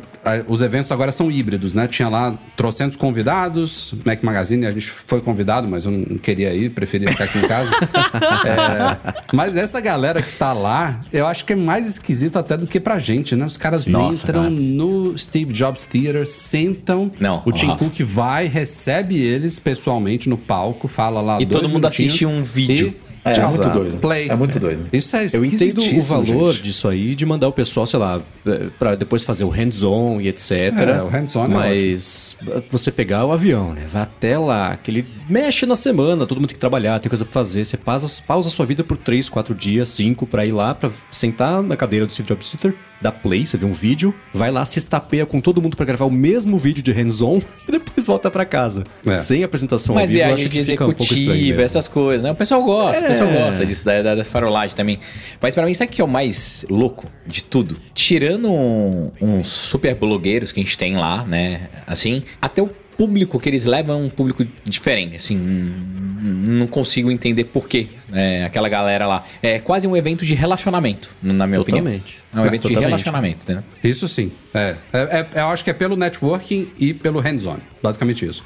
Os 0.49 0.61
eventos 0.61 0.91
agora 0.91 1.13
são 1.13 1.31
híbridos, 1.31 1.77
né? 1.77 1.87
Tinha 1.87 2.09
lá 2.09 2.35
trocentos 2.57 2.97
convidados, 2.97 3.95
Mac 4.05 4.21
Magazine, 4.23 4.67
a 4.67 4.71
gente 4.73 4.91
foi 4.91 5.21
convidado, 5.21 5.69
mas 5.69 5.85
eu 5.85 5.93
não 5.93 6.19
queria 6.19 6.53
ir, 6.53 6.71
preferia 6.71 7.09
ficar 7.13 7.25
aqui 7.25 7.39
em 7.39 7.47
casa. 7.47 7.71
É, 8.45 9.15
mas 9.33 9.57
essa 9.57 9.81
galera 9.81 10.23
que 10.23 10.33
tá 10.33 10.53
lá, 10.53 11.01
eu 11.13 11.27
acho 11.27 11.45
que 11.45 11.53
é 11.53 11.57
mais 11.57 11.87
esquisito 11.89 12.39
até 12.39 12.57
do 12.57 12.67
que 12.67 12.81
pra 12.81 12.99
gente, 12.99 13.35
né? 13.37 13.44
Os 13.47 13.57
caras 13.57 13.87
Nossa, 13.87 14.25
entram 14.25 14.43
cara. 14.43 14.51
no 14.51 15.17
Steve 15.19 15.53
Jobs 15.53 15.87
Theater, 15.87 16.27
sentam, 16.27 17.11
Não, 17.21 17.43
o 17.45 17.53
Tim 17.53 17.67
Rafa. 17.67 17.85
Cook 17.85 18.01
vai, 18.03 18.47
recebe 18.47 19.17
eles 19.17 19.59
pessoalmente 19.59 20.29
no 20.29 20.37
palco, 20.37 20.89
fala 20.89 21.21
lá. 21.21 21.41
E 21.41 21.45
dois 21.45 21.63
todo 21.63 21.73
mundo 21.73 21.87
assiste 21.87 22.27
um 22.27 22.43
vídeo. 22.43 22.95
É, 23.25 23.33
é 23.33 23.47
muito 23.47 23.71
doido. 23.71 23.97
Play. 23.99 24.29
É 24.29 24.37
muito 24.37 24.61
doido. 24.61 24.87
Isso 24.93 25.17
é 25.17 25.27
Eu 25.33 25.45
entendo 25.45 25.79
o 25.81 26.01
valor 26.03 26.53
gente. 26.53 26.63
disso 26.63 26.89
aí, 26.89 27.15
de 27.15 27.25
mandar 27.25 27.49
o 27.49 27.53
pessoal, 27.53 27.87
sei 27.87 27.99
lá, 27.99 28.21
eh, 28.47 28.67
pra 28.79 28.95
depois 28.95 29.25
fazer 29.25 29.45
o 29.45 29.49
hands-on 29.49 30.21
e 30.21 30.29
etc. 30.29 30.51
É, 30.53 31.03
o 31.03 31.09
hands-on 31.09 31.47
é 31.47 31.49
Mas 31.49 32.37
você 32.71 32.91
pegar 32.91 33.25
o 33.25 33.33
avião, 33.33 33.73
né? 33.73 33.87
Vai 33.91 34.03
até 34.03 34.39
lá, 34.39 34.77
que 34.77 34.91
ele 34.91 35.07
mexe 35.29 35.65
na 35.65 35.75
semana, 35.77 36.27
todo 36.27 36.39
mundo 36.39 36.49
tem 36.49 36.55
que 36.55 36.61
trabalhar, 36.61 37.01
tem 37.01 37.09
coisa 37.09 37.25
pra 37.25 37.33
fazer. 37.33 37.65
Você 37.65 37.77
pausa, 37.77 38.23
pausa 38.27 38.49
a 38.49 38.51
sua 38.51 38.67
vida 38.67 38.85
por 38.85 38.97
3, 38.97 39.29
4 39.29 39.55
dias, 39.55 39.89
5 39.89 40.27
pra 40.27 40.45
ir 40.45 40.53
lá, 40.53 40.75
pra 40.75 40.91
sentar 41.11 41.63
na 41.63 41.77
cadeira 41.77 42.05
do 42.07 42.13
Steve 42.13 42.29
Jobs 42.29 42.51
Theater, 42.51 42.75
dá 43.01 43.11
play, 43.11 43.47
você 43.47 43.57
vê 43.57 43.65
um 43.67 43.73
vídeo, 43.73 44.15
vai 44.33 44.51
lá, 44.51 44.65
se 44.65 44.79
estapeia 44.79 45.25
com 45.27 45.41
todo 45.41 45.61
mundo 45.63 45.77
pra 45.77 45.87
gravar 45.87 46.05
o 46.05 46.11
mesmo 46.11 46.59
vídeo 46.59 46.83
de 46.83 46.93
hands-on 46.93 47.41
e 47.69 47.73
depois 47.73 48.07
volta 48.07 48.31
pra 48.31 48.45
casa. 48.45 48.85
É. 49.07 49.17
Sem 49.17 49.45
apresentação 49.45 49.95
ao 49.95 50.01
Mas 50.01 50.11
vivo, 50.11 50.21
eu 50.23 50.27
viagem 50.27 50.45
acho 50.47 50.53
de 50.53 50.59
que 50.59 50.65
fica 50.65 50.85
um 50.85 50.89
pouco 50.89 51.03
estranho 51.03 51.23
executiva, 51.31 51.57
mesmo. 51.57 51.65
essas 51.65 51.89
coisas, 51.89 52.23
né? 52.23 52.31
O 52.31 52.35
pessoal 52.35 52.63
gosta, 52.63 53.05
o 53.05 53.09
pessoal 53.15 53.31
É. 53.31 53.45
gosta 53.47 53.67
disso, 53.67 53.85
da, 53.85 54.03
da, 54.03 54.15
da 54.17 54.25
farolagem 54.25 54.77
também. 54.77 54.99
Mas 55.41 55.55
pra 55.55 55.65
mim, 55.65 55.75
sabe 55.75 55.91
o 55.91 55.95
que 55.95 56.01
é 56.01 56.05
o 56.05 56.09
mais 56.09 56.65
louco 56.69 57.11
de 57.27 57.43
tudo? 57.43 57.77
Tirando 57.95 58.51
um- 58.51 59.11
uns 59.21 59.49
super 59.49 59.95
blogueiros 59.95 60.53
que 60.53 60.61
a 60.61 60.63
gente 60.63 60.77
tem 60.79 60.97
lá, 60.97 61.25
né? 61.25 61.69
Assim, 61.87 62.23
até 62.41 62.63
o 62.63 62.67
público 62.97 63.41
que 63.41 63.49
eles 63.49 63.65
levam 63.67 63.97
é 64.01 64.03
um 64.05 64.09
público 64.09 64.47
diferente, 64.63 65.17
assim, 65.17 65.37
hum, 65.37 66.45
não 66.47 66.67
consigo 66.69 67.11
entender 67.11 67.45
por 67.45 67.69
quê. 67.69 67.89
É, 68.15 68.45
aquela 68.45 68.69
galera 68.69 69.07
lá. 69.07 69.25
É 69.43 69.59
quase 69.59 69.87
um 69.89 69.97
evento 69.97 70.25
de 70.25 70.35
relacionamento, 70.35 71.11
na 71.21 71.47
minha 71.47 71.61
opinião. 71.61 71.83
Totalmente. 71.85 72.23
É 72.35 72.39
um 72.39 72.41
evento 72.47 72.63
de 72.63 72.75
Totalmente. 72.75 72.85
relacionamento, 72.87 73.53
né? 73.53 73.63
Isso 73.83 74.07
sim. 74.09 74.31
É. 74.53 74.75
É- 74.93 75.27
é- 75.35 75.41
eu 75.41 75.47
acho 75.49 75.63
que 75.65 75.71
é 75.71 75.73
pelo 75.73 75.97
networking 75.97 76.69
e 76.79 76.93
pelo 76.95 77.21
hands-on. 77.21 77.59
Basicamente 77.83 78.25
isso. 78.25 78.43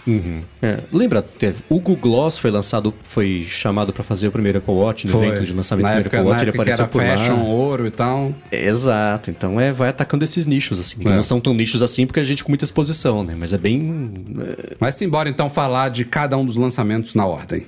É, 0.62 0.80
lembra, 0.92 1.22
teve, 1.22 1.62
o 1.68 1.76
Google 1.80 1.96
Gloss 1.96 2.38
foi 2.38 2.50
lançado, 2.50 2.92
foi 3.02 3.46
chamado 3.48 3.92
pra 3.92 4.02
fazer 4.02 4.28
o 4.28 4.32
primeiro 4.32 4.58
Apple 4.58 4.74
Watch, 4.74 5.06
no 5.06 5.22
evento 5.24 5.44
de 5.44 5.52
lançamento 5.54 5.84
na 5.84 5.92
do 5.94 6.00
época, 6.00 6.10
primeiro 6.10 6.28
na 6.28 6.34
Apple 6.36 6.38
Watch, 6.38 6.42
ele 6.42 6.50
época 6.50 6.64
que 6.64 6.70
era 6.70 6.84
apareceu 6.84 7.16
por 7.16 7.26
fashion, 7.28 7.42
lá. 7.44 7.54
ouro 7.56 7.86
e 7.86 7.90
tal. 7.90 8.34
Exato, 8.50 9.30
então 9.30 9.60
é, 9.60 9.70
vai 9.72 9.88
atacando 9.90 10.24
esses 10.24 10.44
nichos, 10.46 10.80
assim. 10.80 10.98
que 10.98 11.08
É. 11.08 11.12
Não 11.12 11.22
são 11.22 11.40
tão 11.40 11.54
nichos 11.54 11.82
assim 11.82 12.04
porque 12.06 12.20
a 12.20 12.24
gente 12.24 12.42
com 12.44 12.50
muita 12.50 12.64
exposição, 12.64 13.22
né? 13.22 13.34
Mas 13.38 13.52
é 13.52 13.58
bem. 13.58 14.24
é, 14.40 14.76
Mas 14.80 14.96
simbora 14.96 15.28
então 15.28 15.48
falar 15.48 15.88
de 15.90 16.04
cada 16.04 16.36
um 16.36 16.44
dos 16.44 16.56
lançamentos 16.56 17.14
na 17.14 17.24
ordem. 17.26 17.66